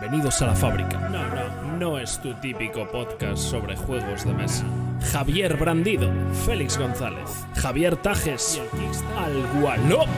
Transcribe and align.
Bienvenidos 0.00 0.40
a 0.40 0.46
la 0.46 0.54
fábrica. 0.54 0.98
No, 1.10 1.22
no, 1.28 1.76
no 1.78 1.98
es 1.98 2.18
tu 2.18 2.32
típico 2.32 2.90
podcast 2.90 3.36
sobre 3.36 3.76
juegos 3.76 4.24
de 4.24 4.32
mesa. 4.32 4.64
Javier 5.12 5.58
Brandido, 5.58 6.10
Félix 6.46 6.78
González, 6.78 7.28
Javier 7.56 7.96
Tajes 7.96 8.58
Al 9.18 9.60
Gualop. 9.60 10.08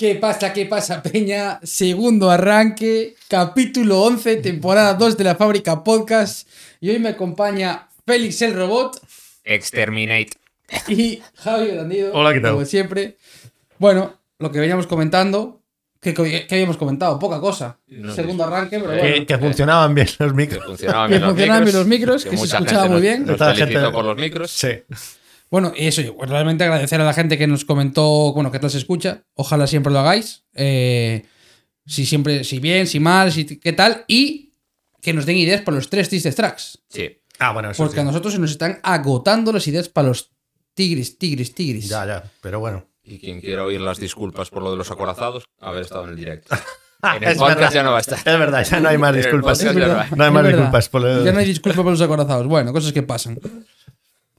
¿Qué 0.00 0.14
pasa? 0.14 0.50
¿Qué 0.54 0.64
pasa, 0.64 1.02
Peña? 1.02 1.60
Segundo 1.62 2.30
arranque, 2.30 3.16
capítulo 3.28 4.00
11, 4.04 4.36
temporada 4.36 4.94
2 4.94 5.18
de 5.18 5.24
la 5.24 5.34
Fábrica 5.34 5.84
Podcast. 5.84 6.48
Y 6.80 6.88
hoy 6.88 6.98
me 6.98 7.10
acompaña 7.10 7.86
Félix 8.06 8.40
el 8.40 8.54
Robot 8.54 8.98
Exterminate. 9.44 10.30
y 10.88 11.20
Javi 11.34 11.72
Brandido. 11.72 12.14
Hola, 12.14 12.32
¿qué 12.32 12.40
tal? 12.40 12.52
Como 12.54 12.64
siempre. 12.64 13.18
Bueno, 13.76 14.14
lo 14.38 14.50
que 14.50 14.60
veníamos 14.60 14.86
comentando, 14.86 15.60
que, 16.00 16.14
que 16.14 16.46
habíamos 16.50 16.78
comentado, 16.78 17.18
poca 17.18 17.38
cosa. 17.38 17.76
No, 17.88 18.14
Segundo 18.14 18.44
arranque, 18.44 18.78
pero 18.80 18.92
Que, 18.94 19.10
bueno. 19.10 19.26
que 19.26 19.36
funcionaban 19.36 19.94
bien 19.94 20.08
los 20.18 20.30
Que 20.30 20.34
micros. 20.34 20.64
funcionaban 20.64 21.08
Que 21.10 21.18
bien 21.18 21.20
los 21.20 21.30
funcionaban 21.32 21.64
bien 21.64 21.74
micros. 21.74 21.74
los 21.74 21.86
micros, 21.86 22.24
que 22.24 22.36
se 22.38 22.44
escuchaba 22.46 22.88
muy 22.88 23.02
bien. 23.02 23.26
Nos 23.26 23.92
por 23.92 24.04
los 24.06 24.16
micros. 24.16 24.50
Sí. 24.50 24.68
Bueno, 25.50 25.72
y 25.76 25.86
eso, 25.88 26.00
yo 26.00 26.16
realmente 26.20 26.62
agradecer 26.64 27.00
a 27.00 27.04
la 27.04 27.12
gente 27.12 27.36
que 27.36 27.46
nos 27.46 27.64
comentó, 27.64 28.32
bueno, 28.32 28.52
que 28.52 28.58
tal 28.60 28.70
se 28.70 28.78
escucha. 28.78 29.24
Ojalá 29.34 29.66
siempre 29.66 29.92
lo 29.92 29.98
hagáis. 29.98 30.44
Eh, 30.54 31.24
si 31.86 32.06
siempre, 32.06 32.44
si 32.44 32.60
bien, 32.60 32.86
si 32.86 33.00
mal, 33.00 33.32
si 33.32 33.44
qué 33.58 33.72
tal. 33.72 34.04
Y 34.06 34.54
que 35.02 35.12
nos 35.12 35.26
den 35.26 35.36
ideas 35.38 35.62
para 35.62 35.76
los 35.76 35.90
tres 35.90 36.08
tristes 36.08 36.36
tracks. 36.36 36.78
Sí. 36.88 37.18
Ah, 37.40 37.52
bueno, 37.52 37.70
eso 37.70 37.82
Porque 37.82 37.96
sí. 37.96 38.00
a 38.00 38.04
nosotros 38.04 38.34
se 38.34 38.38
nos 38.38 38.50
están 38.52 38.78
agotando 38.82 39.52
las 39.52 39.66
ideas 39.66 39.88
para 39.88 40.08
los 40.08 40.30
tigres, 40.74 41.18
tigres, 41.18 41.54
tigres. 41.54 41.88
Ya, 41.88 42.06
ya. 42.06 42.24
Pero 42.42 42.60
bueno. 42.60 42.86
Y 43.02 43.18
quien 43.18 43.40
quiera 43.40 43.64
oír 43.64 43.80
las 43.80 43.98
disculpas 43.98 44.50
por 44.50 44.62
lo 44.62 44.70
de 44.70 44.76
los 44.76 44.90
acorazados, 44.90 45.44
haber 45.58 45.82
estado 45.82 46.04
en 46.04 46.10
el 46.10 46.16
directo. 46.16 46.54
En 47.02 47.22
el 47.24 47.30
es 47.30 47.38
podcast 47.38 47.58
verdad. 47.60 47.72
ya 47.72 47.82
no 47.82 47.92
va 47.92 47.96
a 47.96 48.00
estar. 48.02 48.18
Es 48.18 48.24
verdad, 48.24 48.62
ya 48.62 48.78
no 48.78 48.88
hay 48.90 48.98
más 48.98 49.16
disculpas. 49.16 49.64
no 49.64 50.24
hay. 50.24 50.30
Más 50.30 50.46
disculpas 50.46 50.88
por 50.90 51.24
Ya 51.24 51.32
no 51.32 51.38
hay 51.38 51.46
disculpa 51.46 51.78
para 51.78 51.92
los 51.92 52.00
acorazados. 52.02 52.46
Bueno, 52.46 52.74
cosas 52.74 52.92
que 52.92 53.02
pasan. 53.02 53.40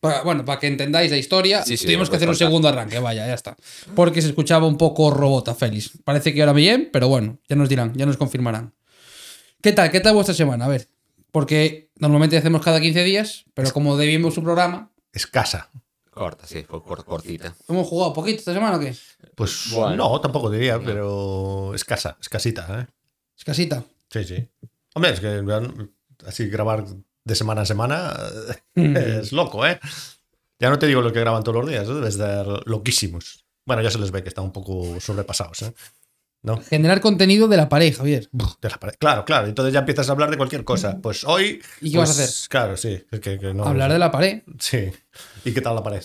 Bueno, 0.02 0.44
para 0.46 0.60
que 0.60 0.66
entendáis 0.68 1.12
la 1.12 1.18
historia, 1.18 1.64
Sí, 1.64 1.78
sí, 1.78 1.86
tuvimos 1.86 2.10
que 2.10 2.16
hacer 2.16 2.28
un 2.28 2.36
segundo 2.36 2.68
arranque, 2.68 2.98
vaya, 3.00 3.28
ya 3.28 3.36
está. 3.36 3.56
Porque 3.96 4.22
se 4.22 4.30
escuchaba 4.30 4.66
un 4.66 4.78
poco 4.78 5.12
robota, 5.12 5.54
Félix. 5.54 5.92
Parece 6.04 6.34
que 6.34 6.42
ahora 6.42 6.54
bien, 6.54 6.90
pero 6.92 7.08
bueno, 7.08 7.38
ya 7.48 7.56
nos 7.56 7.70
dirán, 7.70 7.94
ya 7.94 8.06
nos 8.08 8.18
confirmarán. 8.18 8.74
¿Qué 9.62 9.74
tal? 9.74 9.92
¿Qué 9.92 10.00
tal 10.00 10.16
vuestra 10.16 10.34
semana? 10.34 10.66
A 10.66 10.70
ver, 10.70 10.88
porque 11.32 11.92
normalmente 12.00 12.36
hacemos 12.36 12.64
cada 12.64 12.82
15 12.82 13.04
días, 13.04 13.46
pero 13.54 13.72
como 13.72 13.96
debimos 13.96 14.38
un 14.38 14.44
programa, 14.44 14.92
Escasa. 15.14 15.70
Corta, 16.10 16.46
sí, 16.48 16.64
fue 16.68 16.82
cor- 16.84 17.06
cortita. 17.06 17.56
¿hemos 17.70 17.88
jugado 17.88 18.12
poquito 18.14 18.40
esta 18.40 18.54
semana 18.54 18.78
o 18.78 18.80
qué? 18.80 18.96
Pues 19.36 19.70
Bueno. 19.72 19.96
no, 20.10 20.20
tampoco 20.20 20.50
diría, 20.50 20.80
pero 20.84 21.74
escasa, 21.76 22.18
escasita, 22.20 22.82
¿eh? 22.82 22.88
Escasita. 23.38 23.84
Sí, 24.10 24.24
sí. 24.26 24.48
Hombre, 24.96 25.12
es 25.12 25.20
que 25.22 25.42
así 26.28 26.48
grabar 26.50 26.86
de 27.24 27.36
semana 27.36 27.62
a 27.62 27.66
semana 27.66 28.14
Mm. 28.76 28.96
es 28.96 29.32
loco, 29.34 29.66
¿eh? 29.66 29.80
Ya 30.60 30.70
no 30.70 30.80
te 30.80 30.88
digo 30.88 31.02
lo 31.02 31.12
que 31.12 31.20
graban 31.20 31.44
todos 31.44 31.58
los 31.62 31.70
días, 31.70 31.88
¿eh? 31.88 31.94
debe 31.94 32.08
estar 32.08 32.46
loquísimos. 32.66 33.46
Bueno, 33.66 33.82
ya 33.82 33.92
se 33.92 34.00
les 34.00 34.12
ve 34.12 34.24
que 34.24 34.30
están 34.30 34.46
un 34.46 34.52
poco 34.52 35.00
sobrepasados, 35.00 35.62
¿eh? 35.64 35.74
¿No? 36.44 36.58
Generar 36.62 37.02
contenido 37.02 37.48
de 37.48 37.58
la 37.58 37.70
pared, 37.70 37.96
Javier. 37.96 38.28
De 38.32 38.70
la 38.70 38.80
pared. 38.80 38.96
Claro, 39.00 39.26
claro. 39.26 39.48
Entonces 39.48 39.74
ya 39.74 39.80
empiezas 39.82 40.10
a 40.10 40.14
hablar 40.14 40.32
de 40.32 40.38
cualquier 40.38 40.64
cosa. 40.64 40.98
Pues 41.00 41.24
hoy. 41.24 41.62
¿Y 41.82 41.92
qué 41.92 41.98
vas 42.00 42.10
a 42.10 42.14
pues, 42.16 42.30
hacer? 42.30 42.50
Claro, 42.50 42.78
sí. 42.78 43.04
Es 43.12 43.20
que, 43.20 43.38
que 43.38 43.54
no, 43.54 43.64
Hablar 43.64 43.92
de 43.92 44.00
la 44.00 44.10
pared. 44.12 44.42
Sí. 44.58 44.90
¿Y 45.46 45.52
qué 45.52 45.62
tal 45.62 45.76
la 45.76 45.84
pared? 45.84 46.02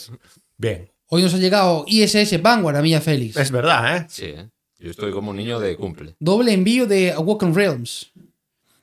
Bien. 0.59 0.91
Hoy 1.07 1.23
nos 1.23 1.33
ha 1.33 1.39
llegado 1.39 1.85
ISS 1.87 2.43
Vanguard 2.43 2.77
a 2.77 2.83
mí 2.83 2.91
y 2.91 2.95
a 2.95 3.01
Félix. 3.01 3.37
Es 3.37 3.51
verdad, 3.51 3.97
¿eh? 3.97 4.07
Sí, 4.11 4.25
¿eh? 4.27 4.51
Yo 4.79 4.91
estoy 4.91 5.11
como 5.13 5.31
un 5.31 5.37
niño 5.39 5.59
de 5.59 5.75
cumple. 5.77 6.17
Doble 6.19 6.53
envío 6.53 6.87
de 6.87 7.13
Awoken 7.13 7.55
Realms. 7.55 8.13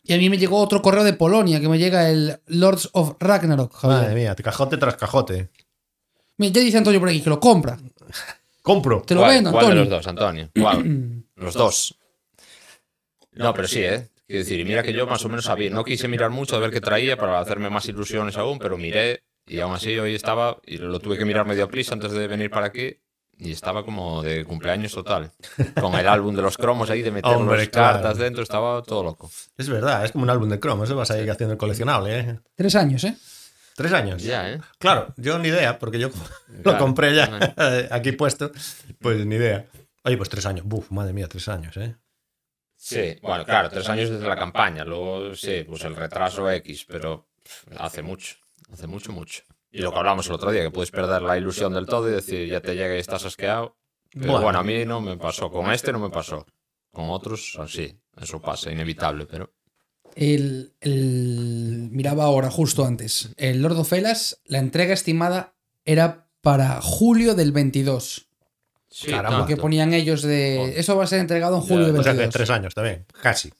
Y 0.03 0.13
a 0.13 0.17
mí 0.17 0.29
me 0.29 0.37
llegó 0.37 0.59
otro 0.59 0.81
correo 0.81 1.03
de 1.03 1.13
Polonia 1.13 1.61
que 1.61 1.69
me 1.69 1.79
llega 1.79 2.09
el 2.09 2.39
Lords 2.47 2.89
of 2.93 3.15
Ragnarok. 3.19 3.73
Javier. 3.73 4.01
Madre 4.01 4.15
mía, 4.15 4.35
cajote 4.35 4.77
tras 4.77 4.97
cajote. 4.97 5.49
Mira, 6.37 6.53
ya 6.53 6.61
dice 6.61 6.77
Antonio 6.77 6.99
por 6.99 7.09
aquí 7.09 7.21
que 7.21 7.29
lo 7.29 7.39
compra. 7.39 7.77
Compro. 8.61 9.01
Te 9.05 9.13
lo 9.13 9.21
¿Cuál, 9.21 9.35
vendo, 9.35 9.51
cuál 9.51 9.65
de 9.65 9.71
Antonio. 9.71 9.89
los 9.89 9.89
dos, 9.89 10.07
Antonio? 10.07 10.49
¿Cuál? 10.59 11.23
los 11.35 11.53
dos. 11.53 11.95
No, 13.31 13.53
pero 13.53 13.67
sí, 13.67 13.79
¿eh? 13.79 14.09
Quiero 14.27 14.43
decir, 14.43 14.59
y 14.59 14.65
mira 14.65 14.83
que 14.83 14.93
yo 14.93 15.05
más 15.05 15.23
o 15.25 15.29
menos 15.29 15.45
sabía, 15.45 15.69
no 15.69 15.83
quise 15.83 16.07
mirar 16.07 16.29
mucho 16.31 16.55
a 16.55 16.59
ver 16.59 16.71
qué 16.71 16.81
traía 16.81 17.17
para 17.17 17.39
hacerme 17.39 17.69
más 17.69 17.87
ilusiones 17.87 18.37
aún, 18.37 18.57
pero 18.59 18.77
miré 18.77 19.23
y 19.45 19.59
aún 19.59 19.73
así 19.75 19.97
hoy 19.99 20.15
estaba, 20.15 20.59
y 20.65 20.77
lo 20.77 20.99
tuve 20.99 21.17
que 21.17 21.25
mirar 21.25 21.45
medio 21.45 21.65
a 21.65 21.67
prisa 21.67 21.93
antes 21.93 22.11
de 22.13 22.27
venir 22.27 22.49
para 22.49 22.67
aquí, 22.67 22.97
y 23.43 23.51
estaba 23.51 23.83
como 23.83 24.23
de 24.23 24.45
cumpleaños 24.45 24.93
total. 24.93 25.31
Con 25.79 25.93
el 25.95 26.07
álbum 26.07 26.35
de 26.35 26.41
los 26.41 26.57
cromos 26.57 26.89
ahí, 26.89 27.01
de 27.01 27.11
meter 27.11 27.31
Hombre, 27.31 27.57
las 27.57 27.69
claro. 27.69 27.93
cartas 27.93 28.17
dentro, 28.17 28.43
estaba 28.43 28.81
todo 28.81 29.03
loco. 29.03 29.29
Es 29.57 29.69
verdad, 29.69 30.05
es 30.05 30.11
como 30.11 30.23
un 30.23 30.29
álbum 30.29 30.49
de 30.49 30.59
cromos. 30.59 30.89
Eso 30.89 30.95
vas 30.95 31.11
a 31.11 31.19
ir 31.19 31.29
haciendo 31.29 31.53
el 31.53 31.57
coleccionable, 31.57 32.19
¿eh? 32.19 32.39
Tres 32.55 32.75
años, 32.75 33.03
¿eh? 33.03 33.15
Tres 33.75 33.91
años. 33.91 34.21
Ya, 34.23 34.51
¿eh? 34.51 34.61
Claro, 34.77 35.13
yo 35.17 35.39
ni 35.39 35.49
idea, 35.49 35.79
porque 35.79 35.99
yo 35.99 36.09
lo 36.63 36.77
compré 36.77 37.15
ya 37.15 37.55
aquí 37.91 38.11
puesto. 38.13 38.51
Pues 38.99 39.25
ni 39.25 39.35
idea. 39.35 39.65
Oye, 40.03 40.17
pues 40.17 40.29
tres 40.29 40.45
años. 40.45 40.65
Buf, 40.65 40.91
madre 40.91 41.13
mía, 41.13 41.27
tres 41.27 41.47
años, 41.47 41.75
¿eh? 41.77 41.95
Sí, 42.75 43.17
bueno, 43.21 43.45
claro, 43.45 43.69
tres 43.69 43.87
años 43.87 44.09
desde 44.09 44.27
la 44.27 44.35
campaña, 44.35 44.83
luego 44.83 45.33
sí, 45.35 45.63
pues 45.65 45.85
el 45.85 45.95
retraso 45.95 46.51
X, 46.51 46.85
pero 46.85 47.29
hace 47.77 48.01
mucho, 48.01 48.35
hace 48.73 48.87
mucho, 48.87 49.13
mucho. 49.13 49.41
Y 49.73 49.79
lo 49.81 49.91
que 49.91 49.97
hablamos 49.97 50.27
el 50.27 50.33
otro 50.33 50.51
día, 50.51 50.61
que 50.61 50.71
puedes 50.71 50.91
perder 50.91 51.21
la 51.23 51.35
ilusión 51.37 51.73
del 51.73 51.85
todo 51.87 52.07
y 52.07 52.11
decir, 52.13 52.47
ya 52.47 52.61
te 52.61 52.75
llega 52.75 52.95
y 52.95 52.99
estás 52.99 53.25
asqueado. 53.25 53.75
Pero 54.11 54.27
Bueno. 54.27 54.43
bueno. 54.43 54.59
a 54.59 54.63
mí 54.63 54.85
no 54.85 55.01
me 55.01 55.17
pasó, 55.17 55.49
con 55.49 55.71
este 55.71 55.91
no 55.91 55.99
me 55.99 56.09
pasó. 56.11 56.45
Con 56.91 57.09
otros, 57.09 57.57
sí, 57.67 57.97
eso 58.21 58.39
pasa, 58.39 58.71
inevitable, 58.71 59.25
pero... 59.25 59.51
El, 60.15 60.73
el- 60.81 61.89
Miraba 61.91 62.25
ahora, 62.25 62.51
justo 62.51 62.85
antes. 62.85 63.29
El 63.35 63.63
Lord 63.63 63.79
of 63.79 63.93
Elas, 63.93 64.39
la 64.45 64.59
entrega 64.59 64.93
estimada 64.93 65.55
era 65.85 66.27
para 66.41 66.79
julio 66.81 67.33
del 67.33 67.51
22. 67.51 68.27
Sí, 68.91 69.09
Caramba. 69.09 69.39
Lo 69.39 69.45
que 69.47 69.53
tanto. 69.53 69.63
ponían 69.63 69.91
ellos 69.95 70.21
de. 70.21 70.77
Eso 70.79 70.95
va 70.95 71.05
a 71.05 71.07
ser 71.07 71.19
entregado 71.19 71.55
en 71.55 71.61
julio 71.63 71.87
Ya, 71.87 71.91
del 71.93 71.99
O 72.01 72.03
sea 72.03 72.11
que 72.11 72.17
22. 72.19 72.33
tres 72.33 72.49
años 72.51 72.75
también, 72.75 73.07
casi. 73.23 73.51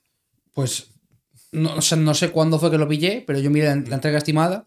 Pues 0.53 0.91
no, 1.51 1.73
o 1.77 1.81
sea, 1.81 1.97
no 1.97 2.13
sé 2.13 2.29
cuándo 2.29 2.59
fue 2.59 2.69
que 2.69 2.77
lo 2.77 2.87
pillé, 2.87 3.23
pero 3.25 3.39
yo 3.39 3.49
miré 3.49 3.65
la, 3.65 3.75
la 3.77 3.95
entrega 3.95 4.19
estimada 4.19 4.65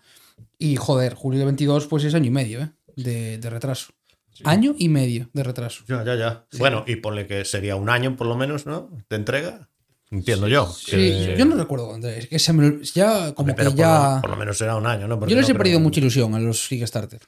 y 0.58 0.76
joder, 0.76 1.14
julio 1.14 1.38
de 1.40 1.44
22 1.46 1.86
pues 1.86 2.04
es 2.04 2.14
año 2.14 2.26
y 2.26 2.30
medio 2.30 2.60
¿eh? 2.62 2.70
de, 2.96 3.38
de 3.38 3.50
retraso. 3.50 3.92
Año 4.44 4.74
y 4.78 4.88
medio 4.90 5.30
de 5.32 5.42
retraso. 5.42 5.82
Ya, 5.88 6.04
ya, 6.04 6.14
ya. 6.14 6.46
Bueno, 6.58 6.84
y 6.86 6.96
ponle 6.96 7.26
que 7.26 7.44
sería 7.46 7.74
un 7.76 7.88
año 7.88 8.16
por 8.16 8.26
lo 8.26 8.36
menos, 8.36 8.66
¿no? 8.66 8.90
De 9.08 9.16
entrega. 9.16 9.68
Entiendo 10.10 10.46
yo. 10.46 10.66
Sí, 10.70 10.90
que- 10.92 11.34
yo 11.38 11.44
no 11.46 11.56
recuerdo 11.56 11.88
cuándo 11.88 12.08
es. 12.08 12.26
Que 12.28 12.38
se 12.38 12.52
me- 12.52 12.82
ya 12.84 13.32
como 13.34 13.50
Hombre, 13.52 13.64
que 13.64 13.70
por, 13.70 13.78
ya... 13.78 14.14
lo, 14.16 14.20
por 14.20 14.30
lo 14.30 14.36
menos 14.36 14.58
será 14.58 14.76
un 14.76 14.86
año, 14.86 15.08
¿no? 15.08 15.18
Porque 15.18 15.32
Yo 15.32 15.36
les 15.38 15.46
no 15.48 15.50
he 15.50 15.54
creo- 15.54 15.58
perdido 15.62 15.80
mucha 15.80 16.00
ilusión 16.00 16.34
a 16.34 16.38
los 16.38 16.68
Kickstarter. 16.68 17.20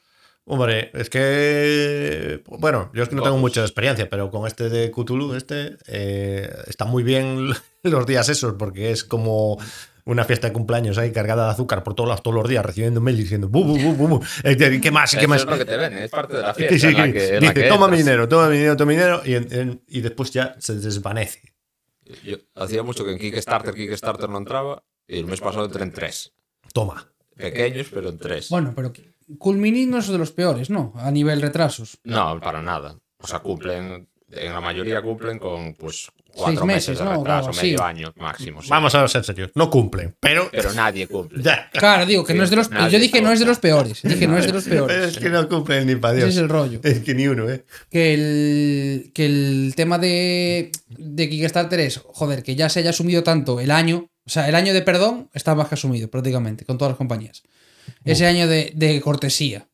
Hombre, 0.44 0.90
es 0.94 1.10
que. 1.10 2.42
Bueno, 2.46 2.90
yo 2.94 3.02
es 3.02 3.08
que 3.08 3.14
no 3.16 3.22
tengo 3.22 3.38
mucha 3.38 3.62
experiencia, 3.62 4.08
pero 4.08 4.30
con 4.30 4.46
este 4.46 4.68
de 4.68 4.90
Cthulhu, 4.90 5.34
este, 5.34 5.76
eh, 5.86 6.48
está 6.66 6.84
muy 6.84 7.02
bien 7.02 7.48
los 7.82 8.06
días 8.06 8.28
esos, 8.28 8.54
porque 8.54 8.90
es 8.90 9.04
como 9.04 9.58
una 10.08 10.24
fiesta 10.24 10.48
de 10.48 10.52
cumpleaños 10.52 10.98
ahí 10.98 11.12
cargada 11.12 11.44
de 11.46 11.50
azúcar 11.52 11.84
por 11.84 11.94
todos 11.94 12.08
lados, 12.08 12.22
todos 12.22 12.34
los 12.34 12.48
días, 12.48 12.64
recibiendo 12.64 13.00
mail 13.00 13.16
diciendo, 13.16 13.48
bu, 13.48 13.62
bu, 13.64 13.78
bu, 13.78 13.92
bu, 13.94 14.08
bu, 14.08 14.24
eh, 14.42 14.80
¿qué 14.80 14.90
más? 14.90 15.12
¿Qué 15.12 15.18
Eso 15.18 15.28
más? 15.28 15.40
es 15.42 15.46
lo 15.46 15.56
que 15.58 15.64
te 15.64 15.76
ven, 15.76 15.96
es 15.98 16.10
parte 16.10 16.36
de 16.36 16.42
la 16.42 16.54
fiesta. 16.54 16.78
sí, 16.78 16.86
en 16.86 16.96
la 16.98 17.06
sí. 17.06 17.12
que, 17.12 17.26
en 17.28 17.34
la 17.34 17.40
Dice, 17.40 17.54
que 17.54 17.62
toma 17.68 17.86
mi 17.88 17.98
entras". 17.98 18.04
dinero, 18.06 18.28
toma 18.28 18.48
mi 18.48 18.56
dinero, 18.56 18.76
toma 18.76 18.88
mi 18.88 18.96
dinero, 18.96 19.22
y, 19.24 19.34
en- 19.34 19.52
en- 19.52 19.82
y 19.86 20.00
después 20.00 20.30
ya 20.32 20.56
se 20.58 20.74
desvanece. 20.76 21.54
Yo 22.24 22.36
hacía 22.54 22.82
mucho 22.82 23.04
que 23.04 23.12
en 23.12 23.18
Kickstarter, 23.18 23.74
Kickstarter 23.74 24.28
no 24.30 24.38
entraba, 24.38 24.82
y 25.06 25.18
el 25.18 25.26
mes 25.26 25.40
pasado 25.40 25.66
entré 25.66 25.82
en 25.82 25.92
tres. 25.92 26.32
Toma. 26.72 27.12
Pequeños, 27.36 27.86
pero 27.92 28.08
en 28.08 28.18
tres. 28.18 28.48
Bueno, 28.48 28.72
pero 28.74 28.92
Culmini 29.38 29.84
no 29.86 29.98
es 29.98 30.08
de 30.08 30.16
los 30.18 30.32
peores, 30.32 30.70
¿no? 30.70 30.92
A 30.96 31.10
nivel 31.10 31.42
retrasos. 31.42 31.98
No, 32.04 32.40
para 32.40 32.62
nada. 32.62 32.98
O 33.18 33.26
sea, 33.26 33.40
cumplen 33.40 34.08
en 34.30 34.52
la 34.52 34.60
mayoría 34.60 35.00
cumplen 35.02 35.38
con 35.38 35.74
pues 35.74 36.10
cuatro 36.38 36.54
Seis 36.56 36.66
meses, 36.66 36.88
meses, 36.90 36.98
de 36.98 37.04
¿no? 37.04 37.10
Algo 37.10 37.52
medio 37.52 37.82
así. 37.82 37.98
año 37.98 38.12
máximo. 38.16 38.62
sí. 38.62 38.68
Vamos 38.70 38.94
a 38.94 39.06
ser 39.08 39.24
serios. 39.24 39.50
No 39.54 39.68
cumplen, 39.68 40.14
pero. 40.20 40.48
Pero 40.50 40.72
nadie 40.72 41.06
cumple. 41.06 41.42
Ya. 41.48 41.68
Claro, 41.72 42.06
digo 42.06 42.24
que 42.24 42.32
Sí, 42.32 42.38
no 42.38 42.44
es 42.44 42.50
de 42.50 42.56
los. 42.56 42.70
Yo 42.70 42.98
dije 42.98 43.20
no 43.20 43.32
es 43.32 43.40
de 43.40 43.46
los 43.46 43.58
peores. 43.58 44.00
Dije 44.02 44.26
no 44.26 44.38
es 44.38 44.46
de 44.46 44.52
los 44.52 44.64
Pero 44.64 44.86
peores. 44.86 45.08
es 45.16 45.18
que 45.18 45.28
no 45.28 45.48
cumplen 45.48 45.86
ni 45.86 45.96
para 45.96 46.14
Dios. 46.14 46.28
Ese 46.28 46.38
es 46.38 46.42
el 46.42 46.48
rollo. 46.48 46.80
Es 46.82 47.00
que 47.00 47.14
ni 47.14 47.26
uno, 47.26 47.48
¿eh? 47.50 47.64
Que 47.90 48.14
el, 48.14 49.10
que 49.12 49.26
el 49.26 49.72
tema 49.76 49.98
de, 49.98 50.70
de 50.88 51.28
Kickstarter 51.28 51.80
es, 51.80 51.98
joder, 51.98 52.42
que 52.42 52.54
ya 52.56 52.68
se 52.68 52.80
haya 52.80 52.90
asumido 52.90 53.22
tanto 53.22 53.60
el 53.60 53.70
año. 53.70 54.08
O 54.26 54.30
sea, 54.30 54.48
el 54.48 54.54
año 54.54 54.72
de 54.74 54.82
perdón 54.82 55.28
está 55.34 55.54
más 55.54 55.68
que 55.68 55.74
asumido 55.74 56.08
prácticamente 56.08 56.64
con 56.64 56.78
todas 56.78 56.90
las 56.92 56.98
compañías. 56.98 57.42
Ese 58.04 58.26
año 58.26 58.46
de, 58.46 58.72
de 58.74 59.00
cortesía. 59.00 59.66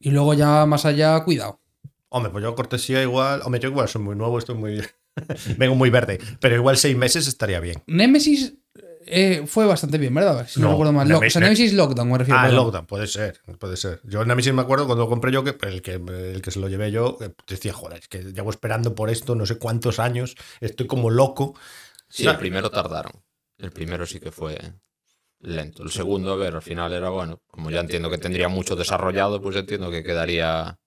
Y 0.00 0.10
luego 0.10 0.34
ya 0.34 0.64
más 0.66 0.84
allá, 0.84 1.18
cuidado. 1.24 1.60
Hombre, 2.08 2.30
pues 2.30 2.42
yo 2.44 2.54
cortesía 2.54 3.02
igual. 3.02 3.42
Hombre, 3.44 3.60
yo 3.60 3.68
igual 3.68 3.88
soy 3.88 4.00
muy 4.02 4.14
nuevo, 4.16 4.38
estoy 4.38 4.54
muy. 4.54 4.82
Vengo 5.56 5.74
muy 5.74 5.90
verde. 5.90 6.18
Pero 6.40 6.54
igual 6.56 6.76
seis 6.76 6.96
meses 6.96 7.26
estaría 7.26 7.60
bien. 7.60 7.82
Nemesis 7.86 8.54
eh, 9.10 9.44
fue 9.46 9.64
bastante 9.64 9.96
bien, 9.96 10.12
¿verdad? 10.14 10.46
Si 10.48 10.60
no, 10.60 10.66
No, 10.66 10.72
recuerdo 10.72 10.92
mal. 10.92 11.08
Lo- 11.08 11.18
o 11.18 11.30
sea, 11.30 11.40
Nemesis- 11.40 11.72
Lockdown, 11.72 12.10
me 12.10 12.18
refiero. 12.18 12.38
Ah, 12.38 12.42
perdón. 12.44 12.56
lockdown, 12.66 12.86
puede 12.86 13.06
ser, 13.06 13.40
puede 13.58 13.76
ser. 13.78 14.00
Yo 14.04 14.20
en 14.22 14.28
Nemesis 14.28 14.52
me 14.52 14.60
acuerdo 14.62 14.86
cuando 14.86 15.04
lo 15.04 15.10
compré 15.10 15.32
yo, 15.32 15.44
que 15.44 15.56
el 15.66 15.80
que, 15.82 15.94
el 15.94 16.42
que 16.42 16.50
se 16.50 16.60
lo 16.60 16.68
llevé 16.68 16.90
yo, 16.90 17.16
eh, 17.22 17.30
decía, 17.46 17.72
joder, 17.72 18.00
es 18.00 18.08
que 18.08 18.22
llevo 18.22 18.50
esperando 18.50 18.94
por 18.94 19.08
esto 19.10 19.34
no 19.34 19.46
sé 19.46 19.56
cuántos 19.58 19.98
años, 19.98 20.36
estoy 20.60 20.86
como 20.86 21.08
loco. 21.10 21.54
Sí, 22.08 22.22
O 22.22 22.24
sea, 22.24 22.32
el 22.32 22.38
primero 22.38 22.70
tardaron. 22.70 23.12
El 23.58 23.70
primero 23.72 24.04
sí 24.06 24.20
que 24.20 24.30
fue 24.30 24.58
lento. 25.40 25.82
El 25.82 25.90
segundo, 25.90 26.32
a 26.32 26.36
ver, 26.36 26.54
al 26.54 26.62
final 26.62 26.92
era 26.92 27.08
bueno. 27.10 27.40
Como 27.46 27.70
ya 27.70 27.80
entiendo 27.80 28.10
que 28.10 28.18
tendría 28.18 28.48
mucho 28.48 28.76
desarrollado, 28.76 29.40
pues 29.40 29.56
entiendo 29.56 29.90
que 29.90 30.02
quedaría. 30.02 30.78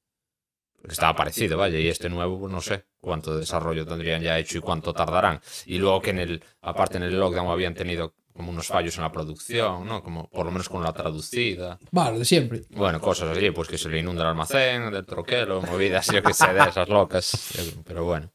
Que 0.88 0.94
estaba 0.94 1.16
parecido, 1.16 1.57
vaya. 1.57 1.80
Y 1.80 1.88
este 1.88 2.10
nuevo, 2.10 2.39
pues 2.39 2.51
no 2.51 2.62
sé 2.62 2.86
cuánto 3.00 3.38
desarrollo 3.38 3.86
tendrían 3.86 4.22
ya 4.22 4.38
hecho 4.38 4.57
y 4.57 4.62
cuánto 4.62 4.94
tardarán. 4.94 5.39
Y 5.66 5.78
luego 5.78 6.01
que 6.01 6.12
en 6.12 6.19
el. 6.19 6.44
aparte 6.62 6.98
en 6.98 7.04
el 7.04 7.19
lockdown 7.19 7.50
habían 7.50 7.74
tenido 7.74 8.13
como 8.33 8.51
unos 8.51 8.68
fallos 8.68 8.95
en 8.95 9.04
la 9.04 9.12
producción, 9.12 9.86
¿no? 9.86 10.01
Como 10.01 10.30
por 10.30 10.45
lo 10.45 10.51
menos 10.51 10.69
con 10.69 10.83
la 10.83 10.94
traducida. 10.94 11.78
Vale, 11.92 12.19
de 12.19 12.25
siempre. 12.25 12.63
Bueno, 12.69 13.00
cosas 13.00 13.36
así, 13.38 13.51
pues 13.51 13.68
que 13.68 13.78
se 13.78 13.89
le 13.89 14.00
inunda 14.00 14.24
el 14.24 14.30
almacén 14.30 14.92
del 14.92 15.06
troquelo, 15.06 15.62
movidas, 15.62 16.07
yo 16.07 16.24
que 16.24 16.33
sé, 16.33 16.54
de 16.54 16.69
esas 16.69 16.88
locas. 16.88 17.54
Pero 17.86 18.06
bueno. 18.06 18.31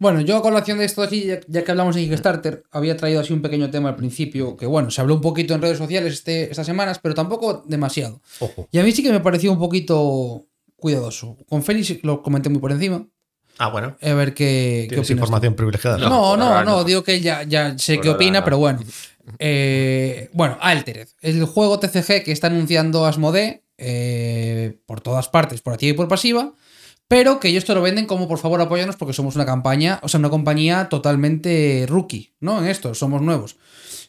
Bueno, 0.00 0.20
yo 0.20 0.36
a 0.36 0.42
colación 0.42 0.78
de 0.78 0.84
esto 0.84 1.02
aquí, 1.02 1.24
ya, 1.24 1.40
ya 1.48 1.64
que 1.64 1.72
hablamos 1.72 1.96
de 1.96 2.02
Kickstarter, 2.02 2.62
había 2.70 2.96
traído 2.96 3.20
así 3.20 3.32
un 3.32 3.42
pequeño 3.42 3.68
tema 3.68 3.88
al 3.88 3.96
principio, 3.96 4.56
que 4.56 4.64
bueno, 4.64 4.92
se 4.92 5.00
habló 5.00 5.16
un 5.16 5.20
poquito 5.20 5.54
en 5.54 5.60
redes 5.60 5.78
sociales 5.78 6.12
este, 6.12 6.44
estas 6.44 6.66
semanas, 6.66 7.00
pero 7.02 7.16
tampoco 7.16 7.64
demasiado. 7.66 8.20
Ojo. 8.38 8.68
Y 8.70 8.78
a 8.78 8.84
mí 8.84 8.92
sí 8.92 9.02
que 9.02 9.10
me 9.10 9.18
pareció 9.18 9.50
un 9.50 9.58
poquito 9.58 10.46
cuidadoso. 10.78 11.36
Con 11.48 11.62
Félix 11.62 12.02
lo 12.02 12.22
comenté 12.22 12.48
muy 12.48 12.60
por 12.60 12.72
encima, 12.72 13.06
Ah, 13.58 13.68
bueno. 13.70 13.96
a 14.00 14.14
ver 14.14 14.34
qué, 14.34 14.86
qué 14.88 14.94
Tienes 14.94 15.06
opinas. 15.06 15.10
información 15.10 15.54
privilegiada. 15.54 15.98
No. 15.98 16.08
No, 16.08 16.36
no, 16.36 16.54
no, 16.54 16.64
no. 16.64 16.84
digo 16.84 17.02
que 17.02 17.20
ya, 17.20 17.42
ya 17.42 17.76
sé 17.78 17.94
Por 17.96 18.02
qué 18.04 18.10
opina, 18.10 18.44
pero 18.44 18.58
bueno. 18.58 18.78
Eh, 19.38 20.30
bueno, 20.32 20.56
Altered, 20.60 21.08
el 21.20 21.44
juego 21.44 21.78
TCG 21.78 22.22
que 22.24 22.32
está 22.32 22.46
anunciando 22.46 23.04
Asmodee 23.04 23.64
eh, 23.76 24.78
por 24.86 25.00
todas 25.00 25.28
partes, 25.28 25.60
por 25.60 25.74
activa 25.74 25.90
y 25.90 25.96
por 25.96 26.08
pasiva, 26.08 26.54
pero 27.08 27.38
que 27.40 27.48
ellos 27.48 27.64
te 27.64 27.74
lo 27.74 27.82
venden 27.82 28.06
como 28.06 28.26
por 28.28 28.38
favor 28.38 28.60
apóyanos 28.60 28.96
porque 28.96 29.12
somos 29.12 29.34
una 29.34 29.44
campaña, 29.46 29.98
o 30.02 30.08
sea, 30.08 30.18
una 30.20 30.30
compañía 30.30 30.88
totalmente 30.88 31.84
rookie, 31.88 32.34
¿no? 32.40 32.58
En 32.60 32.68
esto, 32.68 32.94
somos 32.94 33.20
nuevos. 33.22 33.56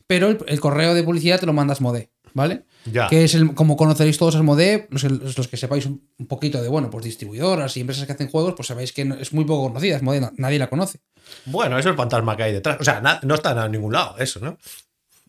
Pero 0.08 0.28
el, 0.28 0.38
el 0.48 0.60
correo 0.60 0.94
de 0.94 1.04
publicidad 1.04 1.40
te 1.40 1.46
lo 1.46 1.54
manda 1.54 1.74
Asmodee, 1.74 2.10
¿vale? 2.34 2.64
Ya. 2.86 3.08
Que 3.08 3.24
es 3.26 3.36
el, 3.36 3.54
como 3.54 3.76
conoceréis 3.76 4.18
todos 4.18 4.36
Asmodee, 4.36 4.88
los, 4.90 5.04
los 5.04 5.48
que 5.48 5.58
sepáis 5.58 5.86
un, 5.86 6.02
un 6.18 6.28
poquito 6.28 6.62
de, 6.62 6.70
bueno, 6.70 6.90
pues 6.90 7.04
distribuidoras 7.06 7.76
y 7.78 7.82
empresas 7.82 8.06
que 8.06 8.14
hacen 8.14 8.30
juegos, 8.30 8.54
pues 8.56 8.68
sabéis 8.68 8.94
que 8.94 9.04
no- 9.06 9.16
es 9.16 9.34
muy 9.34 9.44
poco 9.46 9.68
conocida, 9.68 9.98
Asmodee, 9.98 10.22
na- 10.22 10.32
nadie 10.38 10.58
la 10.60 10.70
conoce. 10.70 11.00
Bueno, 11.46 11.78
eso 11.78 11.90
es 11.90 11.94
el 11.94 11.98
fantasma 11.98 12.36
que 12.38 12.44
hay 12.44 12.54
detrás. 12.54 12.78
O 12.80 12.84
sea, 12.84 13.02
na- 13.02 13.20
no 13.24 13.36
está 13.36 13.66
en 13.66 13.72
ningún 13.74 13.92
lado, 13.94 14.18
eso, 14.18 14.40
¿no? 14.40 14.58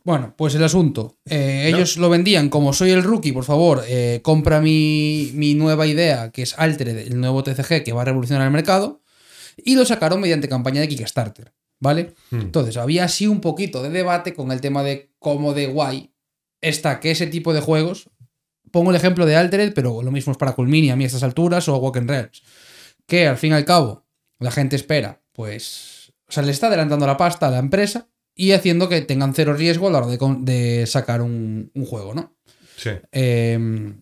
Bueno, 0.02 0.32
pues 0.36 0.54
el 0.54 0.64
asunto. 0.64 1.18
eh, 1.28 1.64
ellos 1.66 1.98
lo 1.98 2.08
vendían 2.08 2.48
como 2.48 2.72
soy 2.72 2.90
el 2.90 3.02
rookie, 3.02 3.32
por 3.32 3.44
favor, 3.44 3.82
eh, 3.86 4.20
compra 4.22 4.60
mi, 4.60 5.30
mi 5.34 5.54
nueva 5.54 5.86
idea, 5.86 6.30
que 6.30 6.42
es 6.42 6.58
Altered, 6.58 6.96
el 6.98 7.20
nuevo 7.20 7.42
TCG 7.42 7.82
que 7.84 7.92
va 7.92 8.02
a 8.02 8.04
revolucionar 8.06 8.46
el 8.46 8.52
mercado, 8.52 9.02
y 9.62 9.74
lo 9.74 9.84
sacaron 9.84 10.20
mediante 10.20 10.48
campaña 10.48 10.80
de 10.80 10.88
Kickstarter, 10.88 11.52
¿vale? 11.80 12.14
Hmm. 12.30 12.40
Entonces, 12.40 12.78
había 12.78 13.04
así 13.04 13.26
un 13.26 13.40
poquito 13.42 13.82
de 13.82 13.90
debate 13.90 14.32
con 14.32 14.52
el 14.52 14.62
tema 14.62 14.82
de 14.82 15.10
cómo 15.18 15.52
de 15.52 15.66
guay 15.66 16.10
está 16.60 17.00
que 17.00 17.10
ese 17.10 17.26
tipo 17.26 17.52
de 17.52 17.60
juegos. 17.60 18.10
Pongo 18.70 18.90
el 18.90 18.96
ejemplo 18.96 19.26
de 19.26 19.34
Altered, 19.34 19.72
pero 19.74 20.02
lo 20.02 20.12
mismo 20.12 20.30
es 20.30 20.38
para 20.38 20.52
Culmini 20.52 20.90
a 20.90 20.96
mí 20.96 21.04
a 21.04 21.06
estas 21.08 21.24
alturas 21.24 21.68
o 21.68 21.76
Walking 21.76 22.06
Realms. 22.06 22.42
Que 23.06 23.26
al 23.26 23.36
fin 23.36 23.50
y 23.50 23.54
al 23.54 23.64
cabo, 23.64 24.06
la 24.38 24.52
gente 24.52 24.76
espera, 24.76 25.22
pues. 25.32 26.12
O 26.28 26.32
sea, 26.32 26.44
le 26.44 26.52
está 26.52 26.68
adelantando 26.68 27.06
la 27.06 27.16
pasta 27.16 27.48
a 27.48 27.50
la 27.50 27.58
empresa 27.58 28.08
y 28.34 28.52
haciendo 28.52 28.88
que 28.88 29.00
tengan 29.00 29.34
cero 29.34 29.54
riesgo 29.54 29.88
a 29.88 29.90
la 29.90 29.98
hora 29.98 30.06
de, 30.06 30.18
de 30.40 30.86
sacar 30.86 31.20
un, 31.20 31.72
un 31.74 31.84
juego, 31.84 32.14
¿no? 32.14 32.36
Sí. 32.76 32.90
Eh, 33.10 33.92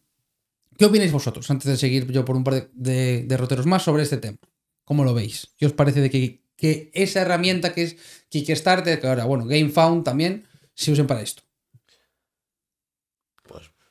¿Qué 0.79 0.85
opináis 0.85 1.11
vosotros, 1.11 1.51
antes 1.51 1.67
de 1.67 1.77
seguir 1.77 2.07
yo 2.13 2.25
por 2.25 2.37
un 2.37 2.45
par 2.45 2.55
de, 2.55 2.69
de 2.73 3.25
derroteros 3.25 3.67
más 3.67 3.83
sobre 3.83 4.05
este 4.05 4.19
tema? 4.19 4.39
¿Cómo 4.85 5.03
lo 5.03 5.13
veis? 5.13 5.49
¿Qué 5.57 5.67
os 5.67 5.73
parece 5.73 6.01
de 6.01 6.09
que, 6.09 6.45
que 6.57 6.91
esa 6.95 7.23
herramienta 7.23 7.75
que 7.75 7.83
es 7.83 7.97
Kickstarter, 8.29 9.01
que 9.01 9.09
ahora, 9.09 9.25
bueno, 9.25 9.45
GameFound 9.45 10.05
también, 10.05 10.47
se 10.75 10.93
usen 10.93 11.09
para 11.09 11.21
esto? 11.21 11.43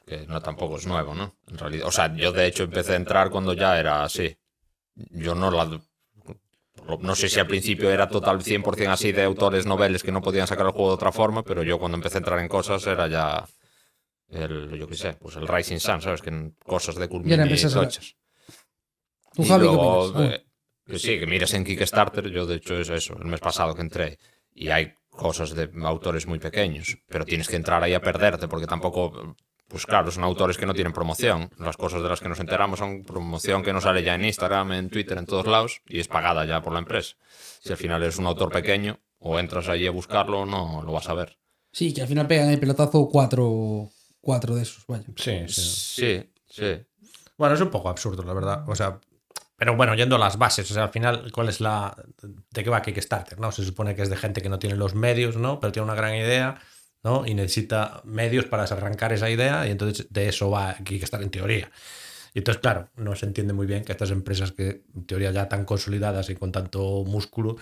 Que 0.07 0.25
no 0.25 0.41
tampoco 0.41 0.77
es 0.77 0.87
nuevo, 0.87 1.13
¿no? 1.13 1.35
En 1.47 1.57
realidad, 1.57 1.87
o 1.87 1.91
sea, 1.91 2.15
yo 2.15 2.31
de 2.31 2.47
hecho 2.47 2.63
empecé 2.63 2.93
a 2.93 2.95
entrar 3.03 3.29
cuando 3.29 3.53
ya 3.53 3.77
era 3.79 4.03
así. 4.03 4.35
Yo 4.95 5.35
no 5.35 5.51
la 5.51 5.79
no 7.01 7.15
sé 7.15 7.27
si 7.27 7.39
al 7.39 7.47
principio 7.47 7.89
era 7.91 8.07
total 8.07 8.41
100% 8.41 8.91
así 8.91 9.11
de 9.11 9.23
autores 9.23 9.65
noveles 9.65 10.03
que 10.03 10.11
no 10.11 10.21
podían 10.21 10.47
sacar 10.47 10.65
el 10.67 10.71
juego 10.71 10.89
de 10.89 10.95
otra 10.95 11.11
forma, 11.11 11.43
pero 11.43 11.61
yo 11.63 11.77
cuando 11.79 11.97
empecé 11.97 12.17
a 12.17 12.19
entrar 12.19 12.39
en 12.39 12.47
cosas 12.47 12.85
era 12.87 13.07
ya 13.07 13.45
el 14.29 14.77
yo 14.79 14.87
qué 14.87 14.95
sé, 14.95 15.13
pues 15.13 15.35
el 15.35 15.47
Rising 15.47 15.79
Sun, 15.79 16.01
¿sabes? 16.01 16.21
Que 16.21 16.29
en 16.29 16.55
cosas 16.63 16.95
de 16.95 17.05
a 17.05 17.07
la- 17.07 17.83
tochas. 17.83 18.15
¿Tú, 19.33 19.43
Y 19.43 19.45
Javi, 19.47 19.63
luego, 19.65 20.21
eh, 20.23 20.45
que 20.85 20.99
sí, 20.99 21.19
que 21.19 21.27
miras 21.27 21.53
en 21.53 21.63
Kickstarter, 21.63 22.29
yo 22.29 22.45
de 22.45 22.55
hecho 22.55 22.79
es 22.79 22.89
eso, 22.89 23.17
el 23.19 23.25
mes 23.25 23.39
pasado 23.39 23.75
que 23.75 23.81
entré, 23.81 24.17
y 24.53 24.69
hay 24.69 24.93
cosas 25.09 25.53
de 25.55 25.69
autores 25.83 26.25
muy 26.27 26.39
pequeños, 26.39 26.97
pero 27.07 27.25
tienes 27.25 27.47
que 27.47 27.55
entrar 27.57 27.83
ahí 27.83 27.93
a 27.93 28.01
perderte, 28.01 28.47
porque 28.47 28.67
tampoco, 28.67 29.35
pues 29.67 29.85
claro, 29.85 30.11
son 30.11 30.23
autores 30.23 30.57
que 30.57 30.65
no 30.65 30.73
tienen 30.73 30.93
promoción. 30.93 31.49
Las 31.57 31.77
cosas 31.77 32.01
de 32.01 32.09
las 32.09 32.19
que 32.19 32.29
nos 32.29 32.39
enteramos 32.39 32.79
son 32.79 33.03
promoción 33.03 33.63
que 33.63 33.73
no 33.73 33.81
sale 33.81 34.03
ya 34.03 34.15
en 34.15 34.25
Instagram, 34.25 34.71
en 34.73 34.89
Twitter, 34.89 35.17
en 35.17 35.25
todos 35.25 35.47
lados, 35.47 35.81
y 35.87 35.99
es 35.99 36.07
pagada 36.07 36.45
ya 36.45 36.61
por 36.61 36.73
la 36.73 36.79
empresa. 36.79 37.15
Si 37.59 37.71
al 37.71 37.77
final 37.77 38.01
eres 38.01 38.17
un 38.17 38.27
autor 38.27 38.51
pequeño, 38.51 38.99
o 39.19 39.39
entras 39.39 39.67
ahí 39.67 39.87
a 39.87 39.91
buscarlo, 39.91 40.45
no 40.45 40.81
lo 40.83 40.91
vas 40.91 41.09
a 41.09 41.13
ver. 41.13 41.37
Sí, 41.71 41.93
que 41.93 42.01
al 42.01 42.07
final 42.07 42.27
pegan 42.27 42.49
el 42.49 42.59
pelotazo 42.59 43.09
cuatro, 43.11 43.89
cuatro 44.21 44.55
de 44.55 44.63
esos, 44.63 44.85
vaya. 44.87 45.05
Sí, 45.15 45.47
sí. 45.47 45.61
Sí, 45.61 46.29
sí. 46.49 46.85
Bueno, 47.37 47.55
es 47.55 47.61
un 47.61 47.69
poco 47.69 47.89
absurdo, 47.89 48.23
la 48.23 48.33
verdad. 48.33 48.63
O 48.67 48.75
sea, 48.75 48.99
pero 49.57 49.75
bueno, 49.75 49.95
yendo 49.95 50.15
a 50.15 50.19
las 50.19 50.37
bases, 50.37 50.69
o 50.69 50.73
sea, 50.73 50.83
al 50.83 50.89
final, 50.89 51.31
¿cuál 51.31 51.49
es 51.49 51.59
la. 51.61 51.95
¿De 52.51 52.63
qué 52.63 52.69
va 52.69 52.81
Kickstarter? 52.81 53.39
¿no? 53.39 53.51
Se 53.51 53.65
supone 53.65 53.95
que 53.95 54.03
es 54.03 54.09
de 54.09 54.15
gente 54.15 54.41
que 54.41 54.49
no 54.49 54.59
tiene 54.59 54.75
los 54.75 54.93
medios, 54.93 55.35
¿no? 55.35 55.59
Pero 55.59 55.71
tiene 55.71 55.85
una 55.85 55.95
gran 55.95 56.15
idea, 56.15 56.61
¿no? 57.07 57.25
Y 57.25 57.33
necesita 57.35 58.01
medios 58.03 58.45
para 58.51 58.63
arrancar 58.63 59.13
esa 59.13 59.29
idea, 59.29 59.65
y 59.65 59.71
entonces 59.71 60.07
de 60.09 60.27
eso 60.27 60.49
va 60.49 60.75
Kickstarter 60.83 61.23
en 61.23 61.31
teoría. 61.31 61.71
Y 62.33 62.39
entonces, 62.39 62.61
claro, 62.61 62.89
no 62.97 63.15
se 63.15 63.25
entiende 63.25 63.53
muy 63.53 63.65
bien 63.65 63.85
que 63.85 63.93
estas 63.93 64.11
empresas 64.11 64.51
que 64.51 64.83
en 64.93 65.05
teoría 65.05 65.31
ya 65.31 65.47
tan 65.47 65.63
consolidadas 65.63 66.29
y 66.29 66.35
con 66.35 66.51
tanto 66.51 67.05
músculo 67.05 67.55